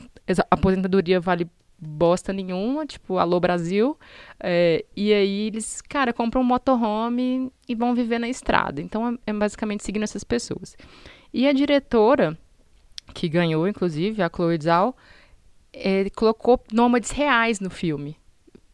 aposentadoria 0.50 1.18
vale 1.18 1.48
bosta 1.78 2.32
nenhuma, 2.32 2.84
tipo, 2.86 3.18
alô 3.18 3.38
Brasil. 3.38 3.96
É, 4.40 4.84
e 4.96 5.12
aí 5.12 5.46
eles, 5.46 5.80
cara, 5.80 6.12
compram 6.12 6.40
um 6.40 6.44
motorhome 6.44 7.52
e 7.68 7.74
vão 7.74 7.94
viver 7.94 8.18
na 8.18 8.28
estrada. 8.28 8.80
Então 8.80 9.08
é, 9.08 9.30
é 9.30 9.32
basicamente 9.32 9.84
seguindo 9.84 10.02
essas 10.02 10.24
pessoas. 10.24 10.76
E 11.32 11.46
a 11.46 11.52
diretora, 11.52 12.36
que 13.14 13.28
ganhou, 13.28 13.68
inclusive, 13.68 14.22
a 14.22 14.30
Chloe 14.34 14.58
Zhao, 14.60 14.96
é, 15.72 16.08
colocou 16.10 16.60
nômades 16.72 17.10
reais 17.10 17.60
no 17.60 17.70
filme. 17.70 18.16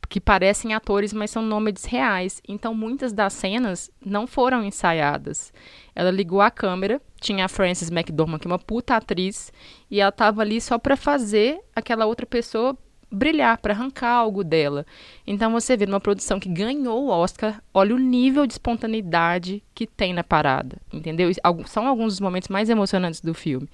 Que 0.09 0.20
parecem 0.20 0.74
atores, 0.74 1.12
mas 1.12 1.30
são 1.30 1.42
nômades 1.42 1.84
reais. 1.84 2.40
Então 2.46 2.74
muitas 2.74 3.12
das 3.12 3.32
cenas 3.32 3.90
não 4.05 4.26
foram 4.26 4.64
ensaiadas. 4.64 5.52
Ela 5.94 6.11
ligou 6.11 6.40
a 6.40 6.50
câmera, 6.50 7.00
tinha 7.20 7.46
a 7.46 7.48
Frances 7.48 7.90
McDormand, 7.90 8.38
que 8.38 8.46
é 8.46 8.50
uma 8.50 8.59
puta 8.59 8.96
atriz, 8.96 9.52
e 9.90 10.00
ela 10.00 10.12
tava 10.12 10.42
ali 10.42 10.61
só 10.61 10.78
para 10.78 10.96
fazer 10.96 11.59
aquela 11.74 12.07
outra 12.07 12.26
pessoa 12.26 12.76
brilhar, 13.14 13.58
para 13.58 13.72
arrancar 13.72 14.10
algo 14.10 14.44
dela. 14.44 14.84
Então 15.26 15.52
você 15.52 15.76
vê 15.76 15.86
numa 15.86 16.00
produção 16.00 16.38
que 16.38 16.48
ganhou 16.48 17.04
o 17.04 17.08
Oscar, 17.08 17.62
olha 17.72 17.94
o 17.94 17.98
nível 17.98 18.46
de 18.46 18.54
espontaneidade 18.54 19.62
que 19.74 19.86
tem 19.86 20.12
na 20.12 20.24
parada, 20.24 20.76
entendeu? 20.92 21.30
São 21.66 21.86
alguns 21.86 22.14
dos 22.14 22.20
momentos 22.20 22.48
mais 22.48 22.68
emocionantes 22.68 23.20
do 23.20 23.32
filme. 23.32 23.68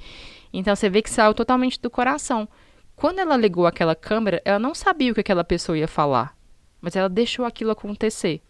Então 0.52 0.74
você 0.76 0.88
vê 0.88 1.02
que 1.02 1.10
saiu 1.10 1.34
totalmente 1.34 1.80
do 1.80 1.90
coração. 1.90 2.48
Quando 2.94 3.18
ela 3.18 3.36
ligou 3.36 3.66
aquela 3.66 3.94
câmera, 3.94 4.42
ela 4.44 4.58
não 4.58 4.74
sabia 4.74 5.10
o 5.10 5.14
que 5.14 5.20
aquela 5.20 5.42
pessoa 5.42 5.78
ia 5.78 5.88
falar, 5.88 6.36
mas 6.80 6.94
ela 6.94 7.08
deixou 7.08 7.44
aquilo 7.44 7.70
acontecer. 7.70 8.42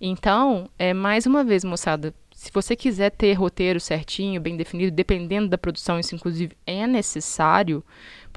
Então, 0.00 0.68
é 0.78 0.92
mais 0.92 1.26
uma 1.26 1.42
vez, 1.42 1.64
moçada, 1.64 2.14
se 2.34 2.50
você 2.52 2.76
quiser 2.76 3.10
ter 3.10 3.32
roteiro 3.32 3.80
certinho, 3.80 4.40
bem 4.40 4.56
definido, 4.56 4.94
dependendo 4.94 5.48
da 5.48 5.56
produção, 5.56 5.98
isso 5.98 6.14
inclusive 6.14 6.54
é 6.66 6.86
necessário, 6.86 7.82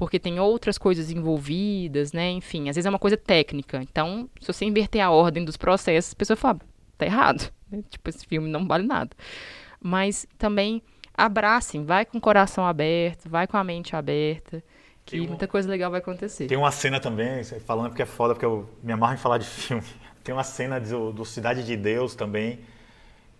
porque 0.00 0.18
tem 0.18 0.40
outras 0.40 0.78
coisas 0.78 1.10
envolvidas, 1.10 2.14
né? 2.14 2.30
Enfim, 2.30 2.70
às 2.70 2.76
vezes 2.76 2.86
é 2.86 2.88
uma 2.88 2.98
coisa 2.98 3.18
técnica. 3.18 3.82
Então, 3.82 4.30
se 4.40 4.46
você 4.46 4.64
inverter 4.64 5.04
a 5.04 5.10
ordem 5.10 5.44
dos 5.44 5.58
processos, 5.58 6.14
a 6.14 6.16
pessoa 6.16 6.38
fala, 6.38 6.58
tá 6.96 7.04
errado. 7.04 7.52
Né? 7.70 7.82
Tipo, 7.90 8.08
esse 8.08 8.26
filme 8.26 8.48
não 8.48 8.66
vale 8.66 8.86
nada. 8.86 9.10
Mas 9.78 10.26
também 10.38 10.82
abracem, 11.12 11.84
vai 11.84 12.06
com 12.06 12.16
o 12.16 12.20
coração 12.20 12.64
aberto, 12.66 13.28
vai 13.28 13.46
com 13.46 13.58
a 13.58 13.62
mente 13.62 13.94
aberta, 13.94 14.64
que 15.04 15.20
um... 15.20 15.26
muita 15.26 15.46
coisa 15.46 15.68
legal 15.68 15.90
vai 15.90 16.00
acontecer. 16.00 16.46
Tem 16.46 16.56
uma 16.56 16.72
cena 16.72 16.98
também, 16.98 17.44
falando 17.44 17.90
porque 17.90 18.02
é 18.02 18.06
foda, 18.06 18.32
porque 18.32 18.46
eu 18.46 18.70
me 18.82 18.94
amarro 18.94 19.12
em 19.12 19.18
falar 19.18 19.36
de 19.36 19.44
filme. 19.44 19.84
Tem 20.24 20.34
uma 20.34 20.44
cena 20.44 20.80
do, 20.80 21.12
do 21.12 21.26
Cidade 21.26 21.62
de 21.62 21.76
Deus 21.76 22.14
também, 22.14 22.60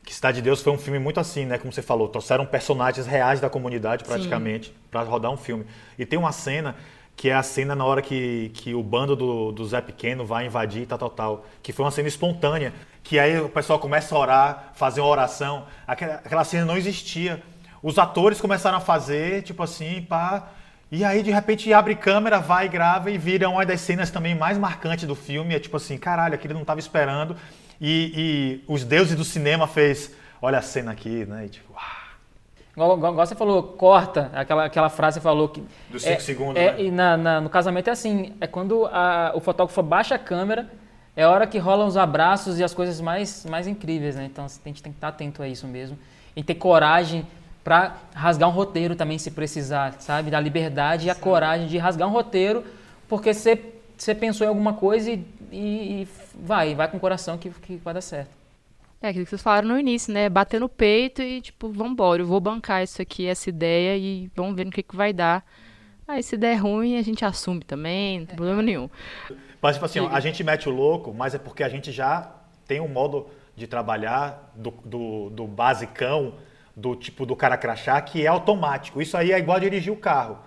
que 0.04 0.14
Cidade 0.14 0.36
de 0.36 0.42
Deus 0.42 0.62
foi 0.62 0.72
um 0.72 0.78
filme 0.78 0.98
muito 0.98 1.20
assim, 1.20 1.44
né? 1.44 1.58
Como 1.58 1.72
você 1.72 1.82
falou, 1.82 2.08
trouxeram 2.08 2.46
personagens 2.46 3.06
reais 3.06 3.40
da 3.40 3.50
comunidade 3.50 4.04
praticamente 4.04 4.74
para 4.90 5.02
rodar 5.02 5.30
um 5.30 5.36
filme. 5.36 5.66
E 5.98 6.06
tem 6.06 6.18
uma 6.18 6.32
cena 6.32 6.74
que 7.16 7.28
é 7.28 7.34
a 7.34 7.42
cena 7.42 7.74
na 7.74 7.84
hora 7.84 8.00
que, 8.00 8.50
que 8.54 8.74
o 8.74 8.82
bando 8.82 9.14
do, 9.14 9.52
do 9.52 9.62
Zé 9.66 9.82
Pequeno 9.82 10.24
vai 10.24 10.46
invadir 10.46 10.86
tal, 10.86 10.98
tal, 10.98 11.10
tal. 11.10 11.46
Que 11.62 11.70
foi 11.70 11.84
uma 11.84 11.90
cena 11.90 12.08
espontânea. 12.08 12.72
Que 13.02 13.18
aí 13.18 13.38
o 13.38 13.48
pessoal 13.48 13.78
começa 13.78 14.14
a 14.14 14.18
orar, 14.18 14.72
fazer 14.74 15.02
uma 15.02 15.10
oração. 15.10 15.66
Aquela, 15.86 16.14
aquela 16.14 16.44
cena 16.44 16.64
não 16.64 16.78
existia. 16.78 17.42
Os 17.82 17.98
atores 17.98 18.40
começaram 18.40 18.78
a 18.78 18.80
fazer, 18.80 19.42
tipo 19.42 19.62
assim, 19.62 20.00
pá. 20.00 20.48
E 20.90 21.04
aí, 21.04 21.22
de 21.22 21.30
repente, 21.30 21.72
abre 21.72 21.94
câmera, 21.94 22.40
vai, 22.40 22.68
grava 22.68 23.10
e 23.10 23.18
vira 23.18 23.48
uma 23.48 23.64
das 23.66 23.80
cenas 23.82 24.10
também 24.10 24.34
mais 24.34 24.56
marcantes 24.56 25.06
do 25.06 25.14
filme. 25.14 25.54
É 25.54 25.60
tipo 25.60 25.76
assim, 25.76 25.98
caralho, 25.98 26.34
aquele 26.34 26.54
não 26.54 26.62
estava 26.62 26.80
esperando. 26.80 27.36
E, 27.80 28.60
e, 28.60 28.64
os 28.72 28.84
deuses 28.84 29.16
do 29.16 29.24
cinema 29.24 29.66
fez, 29.66 30.14
olha 30.42 30.58
a 30.58 30.62
cena 30.62 30.92
aqui, 30.92 31.24
né? 31.24 31.46
E 31.46 31.48
tipo, 31.48 31.72
ah, 31.76 32.00
Igual, 32.72 33.14
você 33.14 33.34
falou, 33.34 33.62
corta, 33.62 34.30
aquela, 34.32 34.64
aquela 34.64 34.88
frase 34.88 35.18
que 35.18 35.22
você 35.22 35.28
falou 35.28 35.48
que. 35.48 35.62
Dos 35.90 36.02
cinco 36.02 36.14
é, 36.14 36.20
segundos, 36.20 36.56
é, 36.62 36.72
né? 36.72 36.82
E 36.82 36.90
na, 36.90 37.16
na- 37.16 37.40
no 37.40 37.50
casamento 37.50 37.88
é 37.88 37.92
assim: 37.92 38.32
é 38.40 38.46
quando 38.46 38.86
a- 38.86 39.32
o 39.34 39.40
fotógrafo 39.40 39.82
baixa 39.82 40.14
a 40.14 40.18
câmera, 40.18 40.70
é 41.16 41.24
a 41.24 41.30
hora 41.30 41.46
que 41.46 41.58
rolam 41.58 41.86
os 41.86 41.96
abraços 41.96 42.58
e 42.58 42.64
as 42.64 42.72
coisas 42.72 43.00
mais, 43.00 43.44
mais 43.46 43.66
incríveis, 43.66 44.14
né? 44.16 44.24
Então 44.24 44.44
a 44.44 44.48
gente 44.68 44.82
tem 44.82 44.92
que 44.92 44.96
estar 44.96 45.08
atento 45.08 45.42
a 45.42 45.48
isso 45.48 45.66
mesmo. 45.66 45.98
E 46.36 46.42
ter 46.44 46.54
coragem 46.54 47.26
para 47.64 47.96
rasgar 48.14 48.48
um 48.48 48.52
roteiro 48.52 48.94
também, 48.94 49.18
se 49.18 49.30
precisar, 49.30 49.96
sabe? 49.98 50.30
Da 50.30 50.40
liberdade 50.40 51.08
e 51.08 51.10
a 51.10 51.14
coragem 51.14 51.66
de 51.66 51.76
rasgar 51.76 52.08
um 52.08 52.12
roteiro, 52.12 52.64
porque 53.08 53.34
você, 53.34 53.60
você 53.98 54.14
pensou 54.14 54.46
em 54.46 54.48
alguma 54.48 54.72
coisa 54.74 55.10
e, 55.10 55.24
e- 55.50 56.02
e 56.02 56.08
vai, 56.34 56.74
vai 56.74 56.88
com 56.88 56.96
o 56.96 57.00
coração 57.00 57.36
que, 57.38 57.50
que 57.50 57.76
vai 57.76 57.94
dar 57.94 58.00
certo. 58.00 58.30
É 59.02 59.08
aquilo 59.08 59.24
que 59.24 59.30
vocês 59.30 59.42
falaram 59.42 59.68
no 59.68 59.78
início, 59.78 60.12
né? 60.12 60.28
Bater 60.28 60.60
no 60.60 60.68
peito 60.68 61.22
e, 61.22 61.40
tipo, 61.40 61.70
vambora, 61.72 62.20
eu 62.22 62.26
vou 62.26 62.38
bancar 62.40 62.82
isso 62.82 63.00
aqui, 63.00 63.26
essa 63.26 63.48
ideia 63.48 63.96
e 63.96 64.30
vamos 64.36 64.54
ver 64.54 64.66
no 64.66 64.70
que, 64.70 64.82
que 64.82 64.94
vai 64.94 65.12
dar. 65.12 65.42
Aí, 66.06 66.22
se 66.22 66.36
der 66.36 66.56
ruim, 66.56 66.98
a 66.98 67.02
gente 67.02 67.24
assume 67.24 67.64
também, 67.64 68.18
não 68.20 68.26
tem 68.26 68.36
problema 68.36 68.60
nenhum. 68.62 68.90
Mas, 69.62 69.76
tipo 69.76 69.86
assim, 69.86 70.00
ó, 70.00 70.08
a 70.10 70.20
gente 70.20 70.42
mete 70.44 70.68
o 70.68 70.72
louco, 70.72 71.14
mas 71.14 71.34
é 71.34 71.38
porque 71.38 71.62
a 71.62 71.68
gente 71.68 71.90
já 71.92 72.30
tem 72.66 72.80
um 72.80 72.88
modo 72.88 73.28
de 73.56 73.66
trabalhar 73.66 74.52
do, 74.54 74.70
do, 74.84 75.30
do 75.30 75.46
basicão, 75.46 76.34
do 76.76 76.94
tipo 76.96 77.24
do 77.24 77.34
cara 77.36 77.56
crachá, 77.56 78.00
que 78.00 78.22
é 78.24 78.26
automático. 78.26 79.00
Isso 79.00 79.16
aí 79.16 79.32
é 79.32 79.38
igual 79.38 79.56
a 79.56 79.60
dirigir 79.60 79.92
o 79.92 79.96
carro. 79.96 80.38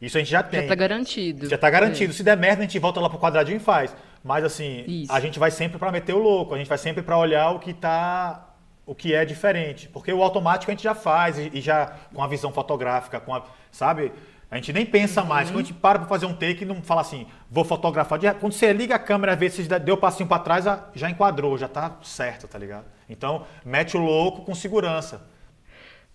Isso 0.00 0.16
a 0.16 0.20
gente 0.20 0.30
já 0.30 0.42
tem. 0.42 0.62
Já 0.62 0.68
tá 0.68 0.74
garantido. 0.74 1.48
Já 1.48 1.56
tá 1.58 1.70
garantido. 1.70 2.12
Se 2.12 2.22
der 2.22 2.36
merda, 2.36 2.62
a 2.62 2.66
gente 2.66 2.78
volta 2.78 3.00
lá 3.00 3.08
pro 3.08 3.18
quadradinho 3.18 3.56
e 3.56 3.60
faz. 3.60 3.94
Mas 4.24 4.42
assim, 4.44 4.84
Isso. 4.86 5.12
a 5.12 5.20
gente 5.20 5.38
vai 5.38 5.50
sempre 5.50 5.78
para 5.78 5.92
meter 5.92 6.14
o 6.14 6.18
louco, 6.18 6.54
a 6.54 6.58
gente 6.58 6.66
vai 6.68 6.78
sempre 6.78 7.02
para 7.02 7.16
olhar 7.18 7.50
o 7.50 7.58
que 7.58 7.74
tá 7.74 8.48
o 8.86 8.94
que 8.94 9.14
é 9.14 9.24
diferente, 9.24 9.88
porque 9.88 10.12
o 10.12 10.22
automático 10.22 10.70
a 10.70 10.74
gente 10.74 10.84
já 10.84 10.94
faz 10.94 11.38
e, 11.38 11.50
e 11.54 11.60
já 11.60 11.92
com 12.12 12.22
a 12.22 12.26
visão 12.26 12.52
fotográfica, 12.52 13.18
com 13.20 13.34
a, 13.34 13.42
sabe? 13.70 14.12
A 14.50 14.56
gente 14.56 14.72
nem 14.74 14.84
pensa 14.84 15.24
mais. 15.24 15.48
Quando 15.50 15.60
a 15.60 15.62
gente 15.62 15.72
para 15.74 15.98
para 15.98 16.06
fazer 16.08 16.26
um 16.26 16.34
take 16.34 16.62
e 16.62 16.66
não 16.66 16.82
fala 16.82 17.00
assim, 17.00 17.26
vou 17.50 17.64
fotografar. 17.64 18.18
Quando 18.38 18.52
você 18.52 18.72
liga 18.74 18.94
a 18.94 18.98
câmera, 18.98 19.34
vê 19.34 19.48
se 19.50 19.62
deu 19.80 19.96
passinho 19.96 20.28
para 20.28 20.38
trás, 20.38 20.64
já- 20.66 20.84
já 20.94 21.08
enquadrou, 21.10 21.56
já 21.56 21.66
tá 21.66 21.96
certo, 22.02 22.46
tá 22.46 22.58
ligado? 22.58 22.84
Então, 23.08 23.44
mete 23.64 23.96
o 23.96 24.00
louco 24.00 24.42
com 24.42 24.54
segurança. 24.54 25.22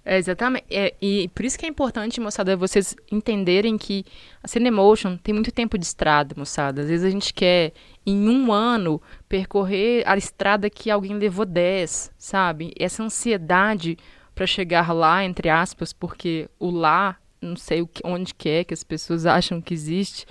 É, 0.04 0.18
exatamente. 0.18 0.66
É, 0.70 0.96
e 1.02 1.28
por 1.30 1.46
isso 1.46 1.58
que 1.58 1.66
é 1.66 1.70
importante, 1.70 2.20
moçada, 2.20 2.56
vocês 2.56 2.96
entenderem 3.12 3.78
que 3.78 4.06
a 4.42 4.48
Cinemotion 4.48 5.18
tem 5.18 5.34
muito 5.34 5.52
tempo 5.52 5.78
de 5.78 5.86
estrada, 5.86 6.34
moçada. 6.38 6.82
Às 6.82 6.88
vezes 6.88 7.06
a 7.06 7.10
gente 7.10 7.34
quer, 7.34 7.74
em 8.06 8.28
um 8.30 8.52
ano, 8.52 9.02
percorrer 9.28 10.04
a 10.08 10.18
estrada 10.18 10.70
que 10.70 10.90
alguém 10.90 11.18
levou 11.18 11.46
10, 11.46 12.12
sabe? 12.18 12.74
Essa 12.80 13.04
ansiedade 13.04 13.98
para 14.34 14.48
chegar 14.48 14.94
lá, 14.94 15.24
entre 15.24 15.50
aspas, 15.50 15.92
porque 15.92 16.50
o 16.58 16.72
lá, 16.72 17.18
não 17.42 17.58
sei 17.58 17.88
onde 18.04 18.34
que 18.34 18.50
é 18.50 18.64
que 18.64 18.74
as 18.74 18.84
pessoas 18.84 19.26
acham 19.26 19.62
que 19.62 19.74
existe. 19.74 20.26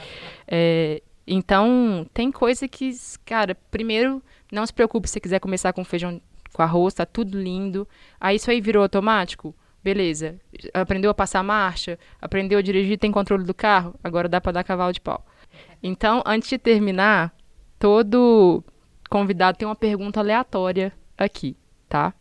É, 0.46 1.02
então, 1.26 2.06
tem 2.14 2.32
coisa 2.32 2.66
que, 2.66 2.90
cara, 3.26 3.54
primeiro, 3.70 4.22
não 4.50 4.64
se 4.64 4.72
preocupe 4.72 5.08
se 5.08 5.20
quiser 5.20 5.38
começar 5.40 5.74
com 5.74 5.84
feijão 5.84 6.20
com 6.58 6.62
arroz, 6.62 6.92
tá 6.92 7.06
tudo 7.06 7.40
lindo. 7.40 7.86
Aí 8.20 8.34
isso 8.34 8.50
aí 8.50 8.60
virou 8.60 8.82
automático? 8.82 9.54
Beleza. 9.82 10.40
Aprendeu 10.74 11.08
a 11.08 11.14
passar 11.14 11.40
marcha, 11.44 11.96
aprendeu 12.20 12.58
a 12.58 12.62
dirigir, 12.62 12.98
tem 12.98 13.12
controle 13.12 13.44
do 13.44 13.54
carro, 13.54 13.94
agora 14.02 14.28
dá 14.28 14.40
para 14.40 14.50
dar 14.50 14.64
cavalo 14.64 14.92
de 14.92 15.00
pau. 15.00 15.24
Então, 15.80 16.20
antes 16.26 16.48
de 16.48 16.58
terminar, 16.58 17.32
todo 17.78 18.64
convidado 19.08 19.56
tem 19.56 19.68
uma 19.68 19.76
pergunta 19.76 20.18
aleatória 20.18 20.92
aqui, 21.16 21.56
tá? 21.88 22.12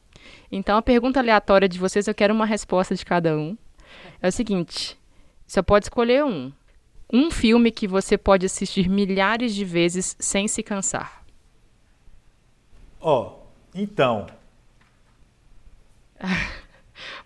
Então, 0.51 0.77
a 0.77 0.83
pergunta 0.83 1.19
aleatória 1.19 1.67
de 1.67 1.79
vocês, 1.79 2.07
eu 2.07 2.13
quero 2.13 2.33
uma 2.33 2.45
resposta 2.45 2.93
de 2.93 3.03
cada 3.03 3.35
um. 3.35 3.57
É 4.21 4.27
o 4.27 4.31
seguinte: 4.31 4.95
só 5.47 5.63
pode 5.63 5.85
escolher 5.85 6.23
um. 6.23 6.53
Um 7.11 7.31
filme 7.31 7.71
que 7.71 7.87
você 7.87 8.17
pode 8.17 8.45
assistir 8.45 8.87
milhares 8.87 9.55
de 9.55 9.65
vezes 9.65 10.15
sem 10.19 10.47
se 10.47 10.61
cansar. 10.61 11.25
Ó, 12.99 13.36
então, 13.77 14.27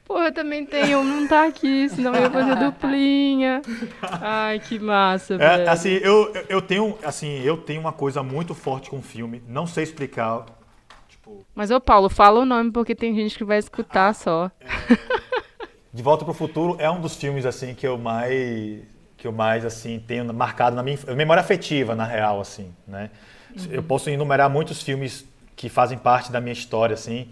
Pô, 0.05 0.19
eu 0.19 0.33
também 0.33 0.65
tenho, 0.65 0.99
um, 0.99 1.03
não 1.03 1.27
tá 1.27 1.45
aqui, 1.47 1.87
senão 1.89 2.15
eu 2.15 2.23
ia 2.23 2.29
fazer 2.31 2.55
duplinha. 2.57 3.61
Ai, 4.21 4.59
que 4.59 4.77
massa, 4.79 5.35
É, 5.35 5.37
velho. 5.37 5.69
assim, 5.69 5.89
eu, 5.89 6.33
eu- 6.49 6.61
tenho, 6.61 6.97
assim, 7.03 7.39
eu 7.41 7.57
tenho 7.57 7.79
uma 7.79 7.93
coisa 7.93 8.21
muito 8.21 8.53
forte 8.53 8.89
com 8.89 8.97
o 8.99 9.01
filme, 9.01 9.41
não 9.47 9.65
sei 9.65 9.83
explicar. 9.83 10.45
Tipo, 11.07 11.45
Mas, 11.55 11.71
ô 11.71 11.79
Paulo, 11.79 12.09
fala 12.09 12.41
o 12.41 12.45
nome 12.45 12.71
porque 12.71 12.93
tem 12.95 13.15
gente 13.15 13.37
que 13.37 13.43
vai 13.43 13.57
escutar 13.57 14.13
só. 14.13 14.51
De 15.93 16.01
Volta 16.01 16.23
para 16.23 16.31
o 16.31 16.35
Futuro 16.35 16.75
é 16.79 16.89
um 16.89 17.01
dos 17.01 17.15
filmes 17.15 17.45
assim 17.45 17.73
que 17.73 17.85
eu 17.85 17.97
mais 17.97 18.83
que 19.17 19.27
eu 19.27 19.31
mais 19.31 19.63
assim 19.65 19.99
tenho 19.99 20.33
marcado 20.33 20.75
na 20.75 20.81
minha 20.81 20.97
memória 21.15 21.41
afetiva, 21.41 21.95
na 21.95 22.05
real, 22.05 22.41
assim, 22.41 22.73
né? 22.87 23.11
Eu 23.69 23.83
posso 23.83 24.09
enumerar 24.09 24.49
muitos 24.49 24.81
filmes 24.81 25.25
que 25.61 25.69
fazem 25.69 25.95
parte 25.95 26.31
da 26.31 26.41
minha 26.41 26.53
história, 26.53 26.95
assim, 26.95 27.27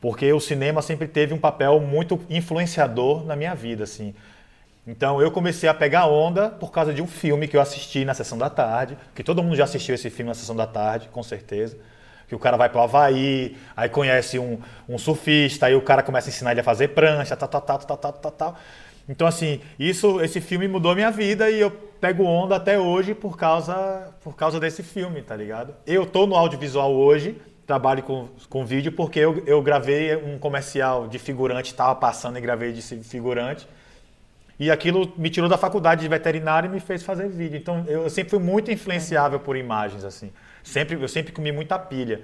porque 0.00 0.32
o 0.32 0.38
cinema 0.38 0.80
sempre 0.80 1.08
teve 1.08 1.34
um 1.34 1.38
papel 1.38 1.80
muito 1.80 2.20
influenciador 2.30 3.24
na 3.24 3.34
minha 3.34 3.56
vida, 3.56 3.82
assim. 3.82 4.14
Então 4.86 5.20
eu 5.20 5.32
comecei 5.32 5.68
a 5.68 5.74
pegar 5.74 6.06
onda 6.06 6.48
por 6.48 6.70
causa 6.70 6.94
de 6.94 7.02
um 7.02 7.08
filme 7.08 7.48
que 7.48 7.56
eu 7.56 7.60
assisti 7.60 8.04
na 8.04 8.14
sessão 8.14 8.38
da 8.38 8.48
tarde, 8.48 8.96
que 9.12 9.24
todo 9.24 9.42
mundo 9.42 9.56
já 9.56 9.64
assistiu 9.64 9.96
esse 9.96 10.08
filme 10.10 10.28
na 10.28 10.34
sessão 10.34 10.54
da 10.54 10.64
tarde, 10.64 11.08
com 11.08 11.24
certeza. 11.24 11.76
Que 12.28 12.36
o 12.36 12.38
cara 12.38 12.56
vai 12.56 12.68
pro 12.68 12.80
Havaí, 12.80 13.56
aí 13.76 13.88
conhece 13.88 14.38
um, 14.38 14.60
um 14.88 14.96
surfista, 14.96 15.66
aí 15.66 15.74
o 15.74 15.82
cara 15.82 16.04
começa 16.04 16.28
a 16.28 16.30
ensinar 16.30 16.52
ele 16.52 16.60
a 16.60 16.64
fazer 16.64 16.86
prancha, 16.88 17.36
tal, 17.36 17.48
tal, 17.48 17.62
tal, 17.62 17.78
tal, 17.80 17.96
tal, 17.96 18.12
tal, 18.12 18.30
tal. 18.30 18.58
Então, 19.08 19.26
assim, 19.26 19.60
isso, 19.76 20.20
esse 20.20 20.40
filme 20.40 20.68
mudou 20.68 20.94
minha 20.94 21.10
vida 21.10 21.50
e 21.50 21.58
eu 21.58 21.70
pego 22.00 22.22
onda 22.22 22.54
até 22.54 22.78
hoje 22.78 23.12
por 23.12 23.36
causa, 23.36 24.14
por 24.22 24.36
causa 24.36 24.60
desse 24.60 24.84
filme, 24.84 25.20
tá 25.20 25.34
ligado? 25.34 25.74
Eu 25.84 26.06
tô 26.06 26.26
no 26.28 26.36
audiovisual 26.36 26.92
hoje, 26.92 27.40
trabalho 27.66 28.02
com, 28.02 28.28
com 28.48 28.64
vídeo, 28.64 28.92
porque 28.92 29.18
eu, 29.18 29.42
eu 29.46 29.62
gravei 29.62 30.16
um 30.16 30.38
comercial 30.38 31.06
de 31.06 31.18
figurante, 31.18 31.74
tava 31.74 31.94
passando 31.94 32.38
e 32.38 32.40
gravei 32.40 32.72
de 32.72 32.82
figurante. 32.82 33.66
E 34.58 34.70
aquilo 34.70 35.12
me 35.16 35.30
tirou 35.30 35.48
da 35.48 35.56
faculdade 35.56 36.02
de 36.02 36.08
veterinário 36.08 36.68
e 36.68 36.70
me 36.70 36.80
fez 36.80 37.02
fazer 37.02 37.28
vídeo. 37.28 37.56
Então 37.56 37.84
eu 37.88 38.08
sempre 38.10 38.30
fui 38.30 38.38
muito 38.38 38.70
influenciável 38.70 39.40
por 39.40 39.56
imagens 39.56 40.04
assim. 40.04 40.30
Sempre 40.62 41.00
eu 41.00 41.08
sempre 41.08 41.32
comi 41.32 41.50
muita 41.50 41.78
pilha. 41.78 42.20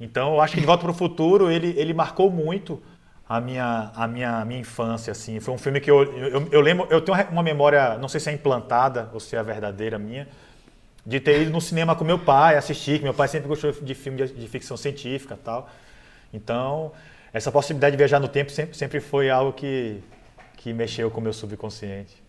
Então 0.00 0.34
eu 0.34 0.40
acho 0.40 0.54
que 0.54 0.60
De 0.60 0.66
Volta 0.66 0.82
para 0.82 0.90
o 0.90 0.94
Futuro 0.94 1.50
ele, 1.50 1.74
ele 1.76 1.92
marcou 1.92 2.30
muito 2.30 2.82
a 3.28 3.40
minha 3.40 3.90
a 3.96 4.06
minha 4.06 4.38
a 4.38 4.44
minha 4.44 4.60
infância 4.60 5.10
assim. 5.10 5.40
Foi 5.40 5.54
um 5.54 5.58
filme 5.58 5.80
que 5.80 5.90
eu, 5.90 6.02
eu, 6.16 6.48
eu 6.52 6.60
lembro 6.60 6.86
eu 6.90 7.00
tenho 7.00 7.18
uma 7.30 7.42
memória 7.42 7.98
não 7.98 8.08
sei 8.08 8.20
se 8.20 8.30
é 8.30 8.32
implantada 8.32 9.10
ou 9.12 9.18
se 9.18 9.34
é 9.34 9.42
verdadeira 9.42 9.98
minha 9.98 10.28
de 11.04 11.20
ter 11.20 11.42
ido 11.42 11.50
no 11.50 11.60
cinema 11.60 11.94
com 11.96 12.04
meu 12.04 12.18
pai 12.18 12.56
assistir. 12.56 12.98
Que 12.98 13.04
meu 13.04 13.14
pai 13.14 13.28
sempre 13.28 13.48
gostou 13.48 13.72
de 13.72 13.94
filme 13.94 14.24
de, 14.24 14.32
de 14.32 14.48
ficção 14.48 14.76
científica 14.76 15.34
e 15.34 15.44
tal. 15.44 15.70
Então 16.32 16.92
essa 17.32 17.50
possibilidade 17.50 17.92
de 17.92 17.98
viajar 17.98 18.20
no 18.20 18.28
tempo 18.28 18.50
sempre, 18.50 18.76
sempre 18.76 19.00
foi 19.00 19.30
algo 19.30 19.52
que 19.52 20.02
que 20.62 20.72
mexeu 20.72 21.10
com 21.10 21.20
o 21.20 21.22
meu 21.24 21.32
subconsciente. 21.32 22.22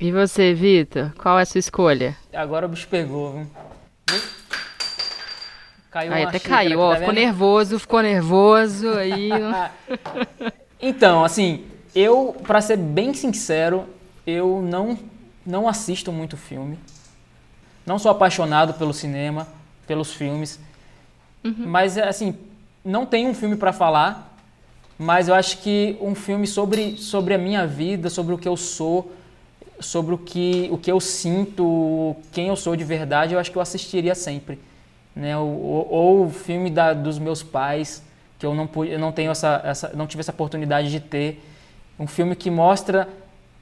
E 0.00 0.10
você, 0.10 0.54
Vitor? 0.54 1.12
Qual 1.18 1.38
é 1.38 1.42
a 1.42 1.44
sua 1.44 1.58
escolha? 1.58 2.16
Agora 2.32 2.64
o 2.64 2.68
bicho 2.68 2.88
pegou, 2.88 3.34
viu? 3.34 3.46
Caiu 5.90 6.12
Aí 6.12 6.24
até 6.24 6.38
xícara 6.38 6.56
caiu, 6.56 6.80
ó. 6.80 6.92
tá 6.92 7.00
ficou 7.00 7.14
nervoso, 7.14 7.78
ficou 7.78 8.00
nervoso. 8.02 8.88
Aí. 8.90 9.30
Então, 10.86 11.24
assim, 11.24 11.64
eu, 11.94 12.36
pra 12.46 12.60
ser 12.60 12.76
bem 12.76 13.14
sincero, 13.14 13.86
eu 14.26 14.60
não, 14.60 14.98
não 15.46 15.66
assisto 15.66 16.12
muito 16.12 16.36
filme. 16.36 16.78
Não 17.86 17.98
sou 17.98 18.10
apaixonado 18.10 18.74
pelo 18.74 18.92
cinema, 18.94 19.46
pelos 19.86 20.12
filmes. 20.12 20.58
Mas, 21.42 21.98
assim, 21.98 22.34
não 22.84 23.04
tem 23.04 23.28
um 23.28 23.34
filme 23.34 23.56
pra 23.56 23.72
falar, 23.72 24.34
mas 24.98 25.28
eu 25.28 25.34
acho 25.34 25.58
que 25.58 25.96
um 26.00 26.14
filme 26.14 26.46
sobre, 26.46 26.96
sobre 26.96 27.34
a 27.34 27.38
minha 27.38 27.66
vida, 27.66 28.08
sobre 28.08 28.34
o 28.34 28.38
que 28.38 28.48
eu 28.48 28.56
sou, 28.56 29.12
sobre 29.80 30.14
o 30.14 30.18
que, 30.18 30.68
o 30.72 30.78
que 30.78 30.90
eu 30.90 30.98
sinto, 31.00 32.16
quem 32.32 32.48
eu 32.48 32.56
sou 32.56 32.74
de 32.76 32.84
verdade, 32.84 33.34
eu 33.34 33.40
acho 33.40 33.50
que 33.50 33.58
eu 33.58 33.62
assistiria 33.62 34.14
sempre. 34.14 34.58
Né? 35.14 35.36
Ou, 35.36 35.88
ou- 35.90 36.26
o 36.26 36.30
filme 36.30 36.70
da, 36.70 36.94
dos 36.94 37.18
meus 37.18 37.42
pais, 37.42 38.02
que 38.38 38.46
eu 38.46 38.54
não, 38.54 38.68
eu 38.84 38.98
não 38.98 39.12
tenho 39.12 39.30
essa, 39.30 39.60
essa, 39.64 39.92
não 39.94 40.06
tive 40.06 40.20
essa 40.20 40.32
oportunidade 40.32 40.90
de 40.90 41.00
ter. 41.00 41.44
Um 41.98 42.06
filme 42.06 42.34
que 42.34 42.50
mostra 42.50 43.06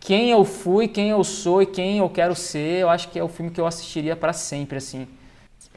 quem 0.05 0.31
eu 0.31 0.45
fui, 0.45 0.89
quem 0.89 1.11
eu 1.11 1.23
sou 1.23 1.63
e 1.63 1.67
quem 1.67 1.99
eu 1.99 2.11
quero 2.11 2.35
ser. 2.35 2.81
Eu 2.81 2.91
acho 2.91 3.09
que 3.09 3.19
é 3.19 3.23
o 3.23 3.29
filme 3.29 3.51
que 3.51 3.61
eu 3.61 3.67
assistiria 3.67 4.17
para 4.17 4.33
sempre, 4.33 4.77
assim. 4.79 5.07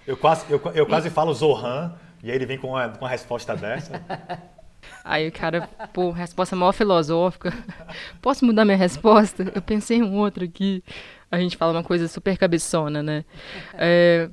Eu 0.05 0.17
quase, 0.17 0.45
eu, 0.49 0.59
eu 0.73 0.85
quase 0.85 1.09
falo 1.09 1.33
Zohan, 1.33 1.93
e 2.23 2.29
aí 2.29 2.35
ele 2.35 2.45
vem 2.45 2.57
com 2.57 2.69
uma, 2.69 2.89
com 2.89 3.05
uma 3.05 3.09
resposta 3.09 3.55
dessa. 3.55 4.01
Aí 5.03 5.27
o 5.27 5.31
cara, 5.31 5.69
pô, 5.93 6.09
resposta 6.09 6.55
maior 6.55 6.71
filosófica. 6.71 7.53
Posso 8.21 8.43
mudar 8.43 8.65
minha 8.65 8.77
resposta? 8.77 9.51
Eu 9.53 9.61
pensei 9.61 9.97
em 9.97 10.03
um 10.03 10.17
outro 10.17 10.43
aqui. 10.43 10.83
A 11.31 11.39
gente 11.39 11.57
fala 11.57 11.71
uma 11.73 11.83
coisa 11.83 12.07
super 12.07 12.35
cabeçona, 12.37 13.03
né? 13.03 13.23
É, 13.77 14.29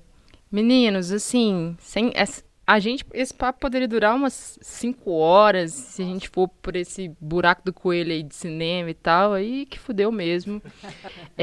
meninos, 0.51 1.13
assim, 1.13 1.77
sem, 1.79 2.11
essa- 2.15 2.43
a 2.65 2.79
gente, 2.79 3.05
esse 3.13 3.35
papo 3.35 3.59
poderia 3.59 3.89
durar 3.89 4.15
umas 4.15 4.59
5 4.63 5.11
horas, 5.11 5.73
se 5.73 6.01
a 6.01 6.05
gente 6.05 6.29
for 6.29 6.47
por 6.47 6.77
esse 6.77 7.11
buraco 7.21 7.63
do 7.65 7.73
coelho 7.73 8.13
aí 8.13 8.23
de 8.23 8.35
cinema 8.35 8.89
e 8.89 8.95
tal, 8.95 9.33
aí 9.33 9.67
que 9.67 9.79
fudeu 9.79 10.13
mesmo. 10.13 10.63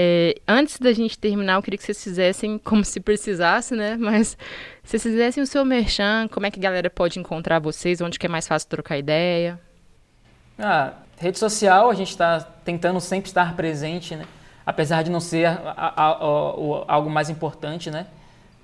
É, 0.01 0.35
antes 0.47 0.79
da 0.79 0.93
gente 0.93 1.17
terminar, 1.17 1.55
eu 1.55 1.61
queria 1.63 1.77
que 1.77 1.83
vocês 1.83 2.01
fizessem, 2.01 2.57
como 2.59 2.85
se 2.85 2.99
precisasse, 2.99 3.75
né? 3.75 3.97
Mas 3.97 4.37
se 4.83 4.97
vocês 4.97 5.03
fizessem 5.03 5.43
o 5.43 5.47
seu 5.47 5.65
merchan, 5.65 6.27
como 6.29 6.45
é 6.45 6.51
que 6.51 6.59
a 6.59 6.61
galera 6.61 6.89
pode 6.89 7.19
encontrar 7.19 7.59
vocês, 7.59 7.99
onde 7.99 8.17
que 8.17 8.25
é 8.25 8.29
mais 8.29 8.47
fácil 8.47 8.69
trocar 8.69 8.97
ideia? 8.97 9.59
Ah, 10.57 10.93
rede 11.17 11.39
social, 11.39 11.89
a 11.89 11.95
gente 11.95 12.11
está 12.11 12.39
tentando 12.39 13.01
sempre 13.01 13.29
estar 13.29 13.55
presente, 13.55 14.15
né? 14.15 14.25
Apesar 14.65 15.03
de 15.03 15.09
não 15.09 15.19
ser 15.19 15.45
a, 15.47 15.73
a, 15.75 16.11
a, 16.11 16.15
algo 16.87 17.09
mais 17.09 17.29
importante, 17.29 17.89
né? 17.89 18.05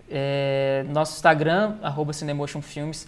É, 0.10 0.86
nosso 0.90 1.16
Instagram, 1.16 1.76
arroba 1.82 2.14
Cinemotionfilmes, 2.14 3.08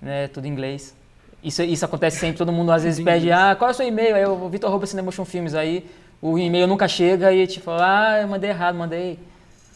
né, 0.00 0.28
tudo 0.28 0.46
em 0.46 0.50
inglês. 0.50 0.96
Isso, 1.42 1.62
isso 1.62 1.84
acontece 1.84 2.18
sempre, 2.18 2.38
todo 2.38 2.52
mundo 2.52 2.70
às 2.72 2.82
vezes 2.82 3.02
pede, 3.04 3.30
ah, 3.30 3.54
qual 3.54 3.70
é 3.70 3.72
o 3.72 3.76
seu 3.76 3.86
e-mail? 3.86 4.14
Aí 4.14 4.22
eu, 4.22 4.48
Vitor 4.48 4.68
arroba 4.68 4.86
Cinemotionfilmes, 4.86 5.54
aí 5.54 5.84
o 6.20 6.38
e-mail 6.38 6.66
nunca 6.66 6.86
chega 6.86 7.32
e 7.32 7.46
tipo, 7.46 7.70
ah, 7.70 8.18
eu 8.20 8.28
mandei 8.28 8.50
errado, 8.50 8.74
mandei... 8.74 9.18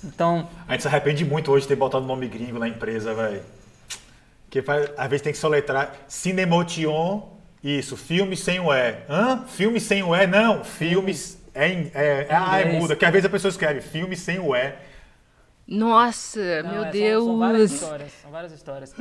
Então... 0.02 0.48
A 0.68 0.72
gente 0.72 0.82
se 0.82 0.88
arrepende 0.88 1.24
muito 1.24 1.50
hoje 1.50 1.62
de 1.62 1.68
ter 1.68 1.76
botado 1.76 2.04
o 2.04 2.06
nome 2.06 2.28
gringo 2.28 2.58
na 2.58 2.68
empresa, 2.68 3.14
velho. 3.14 3.42
Porque 4.50 4.62
às 4.96 5.08
vezes 5.08 5.22
tem 5.22 5.32
que 5.32 5.38
soletrar 5.38 5.94
Cinemotion, 6.06 7.30
isso, 7.62 7.96
filme 7.96 8.36
sem 8.36 8.60
o 8.60 8.72
E. 8.72 8.96
Hã? 9.08 9.44
Filme 9.46 9.80
sem 9.80 10.02
o 10.02 10.14
E? 10.14 10.26
Não, 10.26 10.62
filmes... 10.62 11.42
É, 11.54 11.68
é, 11.68 11.90
é, 11.94 12.26
ah, 12.30 12.60
é 12.60 12.78
muda, 12.78 12.96
que 12.96 13.04
às 13.04 13.12
vezes 13.12 13.26
a 13.26 13.30
pessoa 13.30 13.48
escreve 13.48 13.80
filme 13.80 14.16
sem 14.16 14.38
o 14.38 14.54
E. 14.54 14.74
Nossa, 15.66 16.62
Não, 16.62 16.70
meu 16.70 16.84
é, 16.84 16.90
Deus. 16.90 17.24
São, 17.24 17.32
são, 17.32 17.38
várias 17.38 17.72
histórias, 17.72 18.12
são 18.22 18.30
várias 18.30 18.52
histórias. 18.52 18.94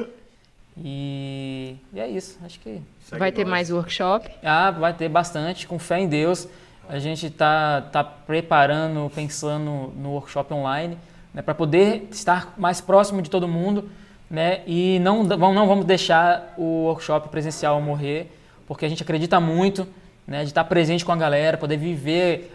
E, 0.77 1.75
e 1.93 1.99
é 1.99 2.07
isso, 2.07 2.39
acho 2.43 2.59
que... 2.59 2.81
Segue 3.05 3.19
vai 3.19 3.31
ter 3.31 3.43
nós. 3.43 3.51
mais 3.51 3.71
workshop? 3.71 4.29
Ah, 4.43 4.71
vai 4.71 4.93
ter 4.93 5.07
bastante, 5.09 5.67
com 5.67 5.77
fé 5.77 5.99
em 5.99 6.07
Deus. 6.07 6.47
A 6.89 6.99
gente 6.99 7.27
está 7.27 7.81
tá 7.81 8.03
preparando, 8.03 9.11
pensando 9.13 9.93
no 9.95 10.09
workshop 10.11 10.53
online, 10.53 10.97
né, 11.33 11.41
para 11.41 11.53
poder 11.53 12.07
estar 12.11 12.53
mais 12.57 12.81
próximo 12.81 13.21
de 13.21 13.29
todo 13.29 13.47
mundo, 13.47 13.89
né, 14.29 14.61
e 14.65 14.99
não, 14.99 15.23
não 15.23 15.67
vamos 15.67 15.85
deixar 15.85 16.53
o 16.57 16.85
workshop 16.85 17.29
presencial 17.29 17.79
morrer, 17.81 18.31
porque 18.67 18.85
a 18.85 18.89
gente 18.89 19.03
acredita 19.03 19.39
muito, 19.39 19.87
né, 20.25 20.41
de 20.43 20.49
estar 20.49 20.63
presente 20.63 21.03
com 21.03 21.11
a 21.11 21.15
galera, 21.15 21.57
poder 21.57 21.77
viver 21.77 22.51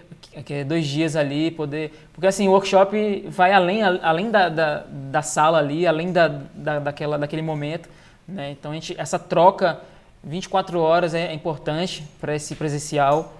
dois 0.66 0.86
dias 0.86 1.16
ali, 1.16 1.50
poder. 1.50 1.92
Porque 2.12 2.26
assim, 2.26 2.48
o 2.48 2.52
workshop 2.52 3.26
vai 3.28 3.52
além, 3.52 3.82
além 3.82 4.30
da, 4.30 4.48
da, 4.48 4.84
da 4.88 5.22
sala 5.22 5.58
ali, 5.58 5.86
além 5.86 6.12
da, 6.12 6.28
da, 6.54 6.78
daquela, 6.78 7.18
daquele 7.18 7.42
momento. 7.42 7.88
Né? 8.26 8.52
Então 8.52 8.70
a 8.70 8.74
gente, 8.74 8.98
essa 8.98 9.18
troca 9.18 9.80
24 10.24 10.80
horas 10.80 11.14
é, 11.14 11.26
é 11.26 11.34
importante 11.34 12.04
para 12.20 12.34
esse 12.34 12.54
presencial. 12.54 13.34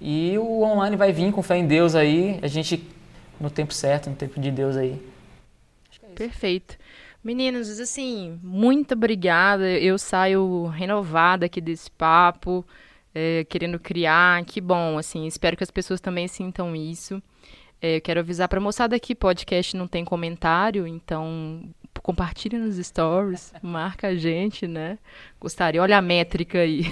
E 0.00 0.36
o 0.38 0.62
online 0.62 0.96
vai 0.96 1.12
vir 1.12 1.30
com 1.32 1.42
fé 1.42 1.56
em 1.56 1.66
Deus 1.66 1.94
aí, 1.94 2.38
a 2.42 2.46
gente 2.46 2.90
no 3.40 3.50
tempo 3.50 3.72
certo, 3.72 4.10
no 4.10 4.16
tempo 4.16 4.40
de 4.40 4.50
Deus 4.50 4.76
aí. 4.76 5.00
É 6.02 6.06
Perfeito. 6.14 6.76
Meninos, 7.22 7.80
assim, 7.80 8.38
muito 8.42 8.92
obrigada. 8.92 9.66
Eu 9.66 9.98
saio 9.98 10.66
renovada 10.66 11.46
aqui 11.46 11.60
desse 11.60 11.90
papo 11.90 12.64
é, 13.14 13.44
querendo 13.48 13.78
criar. 13.78 14.44
Que 14.44 14.60
bom, 14.60 14.98
assim, 14.98 15.26
espero 15.26 15.56
que 15.56 15.62
as 15.62 15.70
pessoas 15.70 16.00
também 16.00 16.26
sintam 16.26 16.74
isso. 16.74 17.22
É, 17.80 18.00
quero 18.00 18.20
avisar 18.20 18.48
para 18.48 18.58
a 18.58 18.62
moçada 18.62 18.98
que 18.98 19.14
podcast 19.14 19.76
não 19.76 19.86
tem 19.86 20.04
comentário, 20.04 20.86
então 20.86 21.62
compartilhe 22.02 22.58
nos 22.58 22.76
stories, 22.76 23.52
marca 23.62 24.08
a 24.08 24.14
gente, 24.14 24.66
né? 24.66 24.98
Gostaria, 25.40 25.80
olha 25.80 25.98
a 25.98 26.02
métrica 26.02 26.58
aí. 26.58 26.84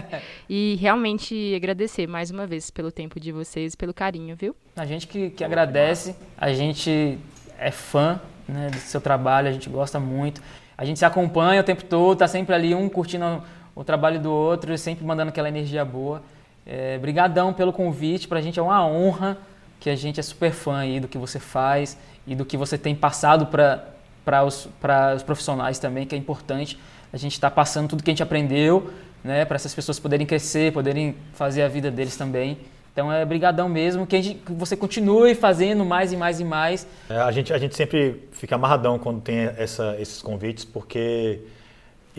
e 0.48 0.76
realmente 0.80 1.54
agradecer 1.54 2.06
mais 2.06 2.30
uma 2.30 2.46
vez 2.46 2.70
pelo 2.70 2.90
tempo 2.90 3.20
de 3.20 3.30
vocês, 3.30 3.74
pelo 3.74 3.94
carinho, 3.94 4.34
viu? 4.36 4.56
A 4.76 4.86
gente 4.86 5.06
que, 5.06 5.30
que 5.30 5.44
agradece, 5.44 6.16
a 6.36 6.52
gente 6.52 7.18
é 7.58 7.70
fã 7.70 8.20
né, 8.48 8.70
do 8.70 8.78
seu 8.78 9.00
trabalho, 9.00 9.48
a 9.48 9.52
gente 9.52 9.68
gosta 9.68 10.00
muito. 10.00 10.42
A 10.76 10.84
gente 10.84 10.98
se 10.98 11.04
acompanha 11.04 11.60
o 11.60 11.64
tempo 11.64 11.84
todo, 11.84 12.18
tá 12.18 12.28
sempre 12.28 12.54
ali 12.54 12.74
um 12.74 12.88
curtindo 12.88 13.42
o 13.78 13.84
trabalho 13.84 14.18
do 14.18 14.32
outro, 14.32 14.76
sempre 14.76 15.06
mandando 15.06 15.28
aquela 15.28 15.48
energia 15.48 15.84
boa. 15.84 16.20
É, 16.66 16.98
brigadão 16.98 17.52
pelo 17.52 17.72
convite, 17.72 18.26
para 18.26 18.40
a 18.40 18.42
gente 18.42 18.58
é 18.58 18.62
uma 18.62 18.84
honra 18.84 19.38
que 19.78 19.88
a 19.88 19.94
gente 19.94 20.18
é 20.18 20.22
super 20.22 20.50
fã 20.50 20.78
aí 20.78 20.98
do 20.98 21.06
que 21.06 21.16
você 21.16 21.38
faz 21.38 21.96
e 22.26 22.34
do 22.34 22.44
que 22.44 22.56
você 22.56 22.76
tem 22.76 22.92
passado 22.92 23.46
para 23.46 24.44
os, 24.44 24.68
os 25.14 25.22
profissionais 25.22 25.78
também, 25.78 26.04
que 26.04 26.14
é 26.16 26.18
importante. 26.18 26.76
A 27.12 27.16
gente 27.16 27.34
está 27.34 27.48
passando 27.48 27.88
tudo 27.88 28.02
que 28.02 28.10
a 28.10 28.12
gente 28.12 28.22
aprendeu, 28.22 28.92
né, 29.22 29.44
para 29.44 29.54
essas 29.54 29.72
pessoas 29.72 30.00
poderem 30.00 30.26
crescer, 30.26 30.72
poderem 30.72 31.14
fazer 31.34 31.62
a 31.62 31.68
vida 31.68 31.88
deles 31.88 32.16
também. 32.16 32.58
Então 32.92 33.12
é 33.12 33.24
brigadão 33.24 33.68
mesmo, 33.68 34.08
que, 34.08 34.20
gente, 34.20 34.40
que 34.40 34.52
você 34.52 34.76
continue 34.76 35.36
fazendo 35.36 35.84
mais 35.84 36.12
e 36.12 36.16
mais 36.16 36.40
e 36.40 36.44
mais. 36.44 36.84
É, 37.08 37.16
a, 37.16 37.30
gente, 37.30 37.52
a 37.52 37.58
gente 37.58 37.76
sempre 37.76 38.28
fica 38.32 38.56
amarradão 38.56 38.98
quando 38.98 39.20
tem 39.20 39.38
essa, 39.56 39.94
esses 40.00 40.20
convites, 40.20 40.64
porque 40.64 41.42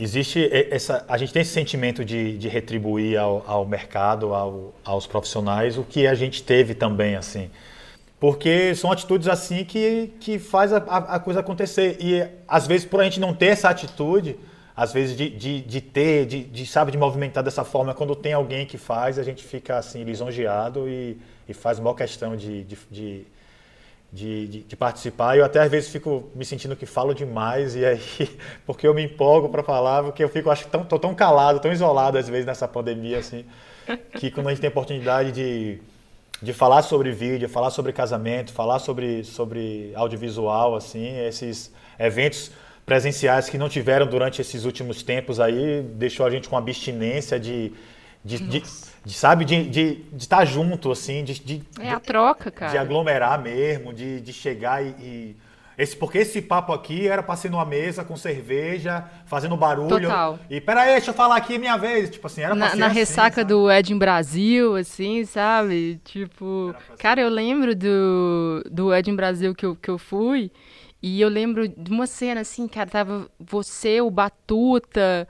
Existe 0.01 0.49
essa, 0.71 1.05
a 1.09 1.17
gente 1.17 1.33
tem 1.33 1.41
esse 1.41 1.51
sentimento 1.51 2.05
de, 2.05 2.37
de 2.37 2.47
retribuir 2.47 3.19
ao, 3.19 3.43
ao 3.45 3.65
mercado, 3.65 4.33
ao, 4.33 4.73
aos 4.83 5.05
profissionais, 5.05 5.77
o 5.77 5.83
que 5.83 6.07
a 6.07 6.15
gente 6.15 6.41
teve 6.41 6.73
também, 6.73 7.17
assim. 7.17 7.49
Porque 8.17 8.73
são 8.75 8.91
atitudes 8.91 9.27
assim 9.27 9.65
que, 9.65 10.13
que 10.19 10.39
faz 10.39 10.71
a, 10.71 10.77
a 10.77 11.19
coisa 11.19 11.41
acontecer. 11.41 11.97
E 11.99 12.25
às 12.47 12.65
vezes, 12.65 12.85
por 12.85 13.01
a 13.01 13.03
gente 13.03 13.19
não 13.19 13.33
ter 13.33 13.47
essa 13.47 13.69
atitude, 13.69 14.37
às 14.75 14.93
vezes 14.93 15.17
de, 15.17 15.29
de, 15.29 15.61
de 15.61 15.81
ter, 15.81 16.25
de, 16.25 16.43
de, 16.45 16.65
sabe, 16.65 16.91
de 16.91 16.97
movimentar 16.97 17.43
dessa 17.43 17.65
forma, 17.65 17.93
quando 17.93 18.15
tem 18.15 18.31
alguém 18.31 18.65
que 18.65 18.77
faz, 18.77 19.19
a 19.19 19.23
gente 19.23 19.43
fica 19.43 19.77
assim, 19.77 20.05
lisonjeado 20.05 20.87
e, 20.87 21.17
e 21.47 21.53
faz 21.53 21.79
uma 21.79 21.93
questão 21.93 22.37
de, 22.37 22.63
de, 22.63 22.77
de 22.89 23.27
de, 24.11 24.47
de, 24.47 24.63
de, 24.63 24.75
participar. 24.75 25.37
Eu 25.37 25.45
até 25.45 25.59
às 25.59 25.69
vezes 25.69 25.89
fico 25.89 26.29
me 26.33 26.43
sentindo 26.43 26.75
que 26.75 26.85
falo 26.85 27.13
demais 27.13 27.75
e 27.75 27.85
aí 27.85 28.01
porque 28.65 28.87
eu 28.87 28.93
me 28.93 29.03
empolgo 29.03 29.49
para 29.49 29.63
falar, 29.63 30.03
porque 30.03 30.23
eu 30.23 30.29
fico 30.29 30.49
acho 30.49 30.65
que 30.65 30.71
tão, 30.71 30.83
tô 30.83 30.97
tão 30.97 31.13
calado, 31.13 31.59
tão 31.59 31.71
isolado 31.71 32.17
às 32.17 32.27
vezes 32.27 32.45
nessa 32.45 32.67
pandemia 32.67 33.19
assim, 33.19 33.45
que 34.19 34.31
quando 34.31 34.47
a 34.47 34.49
gente 34.49 34.61
tem 34.61 34.67
a 34.67 34.71
oportunidade 34.71 35.31
de, 35.31 35.79
de 36.41 36.53
falar 36.53 36.81
sobre 36.81 37.11
vídeo, 37.11 37.47
falar 37.47 37.69
sobre 37.69 37.93
casamento, 37.93 38.51
falar 38.51 38.79
sobre 38.79 39.23
sobre 39.23 39.91
audiovisual 39.95 40.75
assim, 40.75 41.19
esses 41.19 41.71
eventos 41.99 42.51
presenciais 42.85 43.47
que 43.47 43.57
não 43.57 43.69
tiveram 43.69 44.07
durante 44.07 44.41
esses 44.41 44.65
últimos 44.65 45.03
tempos 45.03 45.39
aí, 45.39 45.83
deixou 45.83 46.25
a 46.25 46.31
gente 46.31 46.49
com 46.49 46.57
abstinência 46.57 47.39
de 47.39 47.71
de, 48.25 48.37
de, 48.39 48.63
de, 49.05 49.13
sabe, 49.13 49.45
de 49.45 49.55
estar 49.55 49.71
de, 49.71 49.95
de 49.95 50.23
estar 50.23 50.45
junto, 50.45 50.91
assim, 50.91 51.23
de, 51.23 51.39
de, 51.39 51.63
É 51.79 51.91
a 51.91 51.99
troca, 51.99 52.51
cara. 52.51 52.71
De 52.71 52.77
aglomerar 52.77 53.41
mesmo, 53.41 53.93
de, 53.93 54.19
de 54.21 54.33
chegar 54.33 54.83
e, 54.83 54.89
e... 54.99 55.35
Esse, 55.77 55.95
porque 55.95 56.17
esse 56.17 56.41
papo 56.41 56.73
aqui 56.73 57.07
era 57.07 57.23
para 57.23 57.37
ser 57.37 57.49
numa 57.49 57.63
mesa 57.63 58.03
com 58.03 58.17
cerveja, 58.17 59.05
fazendo 59.25 59.55
barulho. 59.55 60.01
Total. 60.01 60.37
E 60.49 60.59
peraí, 60.59 60.91
deixa 60.91 61.11
eu 61.11 61.13
falar 61.13 61.37
aqui 61.37 61.57
minha 61.57 61.77
vez. 61.77 62.09
Tipo 62.09 62.27
assim, 62.27 62.41
era 62.41 62.53
pra 62.53 62.67
Na, 62.67 62.75
na 62.75 62.85
assim, 62.87 62.95
ressaca 62.95 63.35
sabe? 63.37 63.47
do 63.47 63.71
Ed 63.71 63.93
em 63.93 63.97
Brasil, 63.97 64.75
assim, 64.75 65.23
sabe? 65.23 66.01
Tipo. 66.03 66.75
Cara, 66.97 67.21
eu 67.21 67.29
lembro 67.29 67.73
do, 67.73 68.61
do 68.69 68.93
Ed 68.93 69.09
em 69.09 69.15
Brasil 69.15 69.55
que 69.55 69.65
eu, 69.65 69.73
que 69.73 69.89
eu 69.89 69.97
fui. 69.97 70.51
E 71.01 71.21
eu 71.21 71.29
lembro 71.29 71.65
de 71.69 71.89
uma 71.89 72.05
cena 72.05 72.41
assim, 72.41 72.67
cara, 72.67 72.89
tava 72.89 73.29
você, 73.39 74.01
o 74.01 74.11
Batuta 74.11 75.25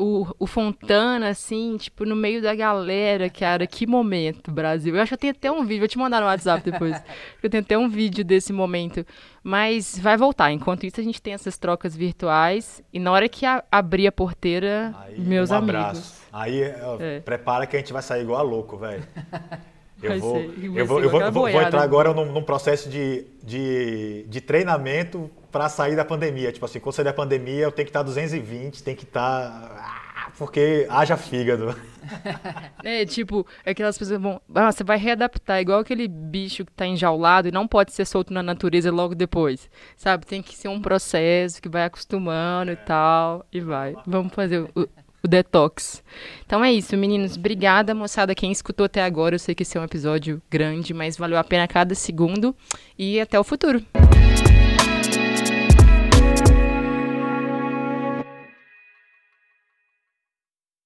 o, 0.00 0.26
o 0.38 0.46
Fontana, 0.46 1.28
assim, 1.28 1.76
tipo, 1.76 2.06
no 2.06 2.16
meio 2.16 2.40
da 2.40 2.54
galera, 2.54 3.28
cara. 3.28 3.66
Que 3.66 3.86
momento, 3.86 4.50
Brasil. 4.50 4.96
Eu 4.96 5.02
acho 5.02 5.10
que 5.10 5.14
eu 5.14 5.18
tenho 5.18 5.32
até 5.32 5.50
um 5.50 5.64
vídeo, 5.64 5.80
vou 5.80 5.88
te 5.88 5.98
mandar 5.98 6.20
no 6.20 6.26
WhatsApp 6.26 6.70
depois. 6.70 6.96
eu 7.42 7.50
tenho 7.50 7.62
até 7.62 7.76
um 7.76 7.88
vídeo 7.88 8.24
desse 8.24 8.52
momento. 8.52 9.04
Mas 9.42 9.98
vai 9.98 10.16
voltar. 10.16 10.50
Enquanto 10.52 10.86
isso, 10.86 11.00
a 11.00 11.04
gente 11.04 11.20
tem 11.20 11.34
essas 11.34 11.58
trocas 11.58 11.94
virtuais. 11.94 12.82
E 12.92 12.98
na 12.98 13.12
hora 13.12 13.28
que 13.28 13.44
a, 13.44 13.62
abrir 13.70 14.06
a 14.06 14.12
porteira, 14.12 14.94
Aí, 14.98 15.20
meus 15.20 15.50
um 15.50 15.56
amigos. 15.56 15.74
Abraço. 15.80 16.20
Aí, 16.32 16.62
ó, 16.82 16.96
é. 16.98 17.20
prepara 17.20 17.66
que 17.66 17.76
a 17.76 17.78
gente 17.78 17.92
vai 17.92 18.02
sair 18.02 18.22
igual 18.22 18.40
a 18.40 18.42
louco, 18.42 18.78
velho. 18.78 19.06
Eu 20.02 20.18
vou, 20.18 20.40
eu, 20.40 20.86
vou, 20.86 21.00
eu 21.00 21.10
vou, 21.10 21.32
vou, 21.32 21.48
entrar 21.48 21.82
agora 21.82 22.14
num, 22.14 22.32
num 22.32 22.42
processo 22.42 22.88
de, 22.88 23.26
de, 23.42 24.24
de 24.28 24.40
treinamento 24.40 25.30
para 25.50 25.68
sair 25.68 25.96
da 25.96 26.04
pandemia. 26.04 26.52
Tipo 26.52 26.64
assim, 26.64 26.80
quando 26.80 26.94
sair 26.94 27.04
da 27.04 27.12
pandemia, 27.12 27.64
eu 27.64 27.72
tenho 27.72 27.86
que 27.86 27.90
estar 27.90 28.02
220, 28.02 28.82
tem 28.82 28.96
que 28.96 29.04
estar. 29.04 30.00
Ah, 30.16 30.30
porque 30.38 30.86
haja 30.88 31.16
fígado. 31.16 31.74
É, 32.82 33.04
tipo, 33.04 33.46
aquelas 33.64 33.96
pessoas 33.96 34.20
vão. 34.20 34.40
Ah, 34.54 34.72
você 34.72 34.82
vai 34.82 34.96
readaptar, 34.96 35.60
igual 35.60 35.80
aquele 35.80 36.08
bicho 36.08 36.64
que 36.64 36.72
está 36.72 36.86
enjaulado 36.86 37.46
e 37.46 37.52
não 37.52 37.68
pode 37.68 37.92
ser 37.92 38.06
solto 38.06 38.32
na 38.32 38.42
natureza 38.42 38.90
logo 38.90 39.14
depois. 39.14 39.68
Sabe? 39.96 40.24
Tem 40.24 40.42
que 40.42 40.56
ser 40.56 40.68
um 40.68 40.80
processo 40.80 41.60
que 41.60 41.68
vai 41.68 41.84
acostumando 41.84 42.72
e 42.72 42.76
tal. 42.76 43.46
E 43.52 43.60
vai. 43.60 43.94
Vamos 44.06 44.32
fazer 44.32 44.60
o, 44.74 44.88
o 45.22 45.28
detox. 45.28 46.02
Então 46.44 46.64
é 46.64 46.72
isso, 46.72 46.96
meninos. 46.96 47.36
Obrigada, 47.36 47.94
moçada, 47.94 48.34
quem 48.34 48.50
escutou 48.50 48.86
até 48.86 49.02
agora. 49.02 49.34
Eu 49.34 49.38
sei 49.38 49.54
que 49.54 49.62
esse 49.62 49.76
é 49.76 49.80
um 49.80 49.84
episódio 49.84 50.42
grande, 50.50 50.92
mas 50.92 51.16
valeu 51.16 51.38
a 51.38 51.44
pena 51.44 51.68
cada 51.68 51.94
segundo. 51.94 52.54
E 52.98 53.20
até 53.20 53.38
o 53.38 53.44
futuro. 53.44 53.84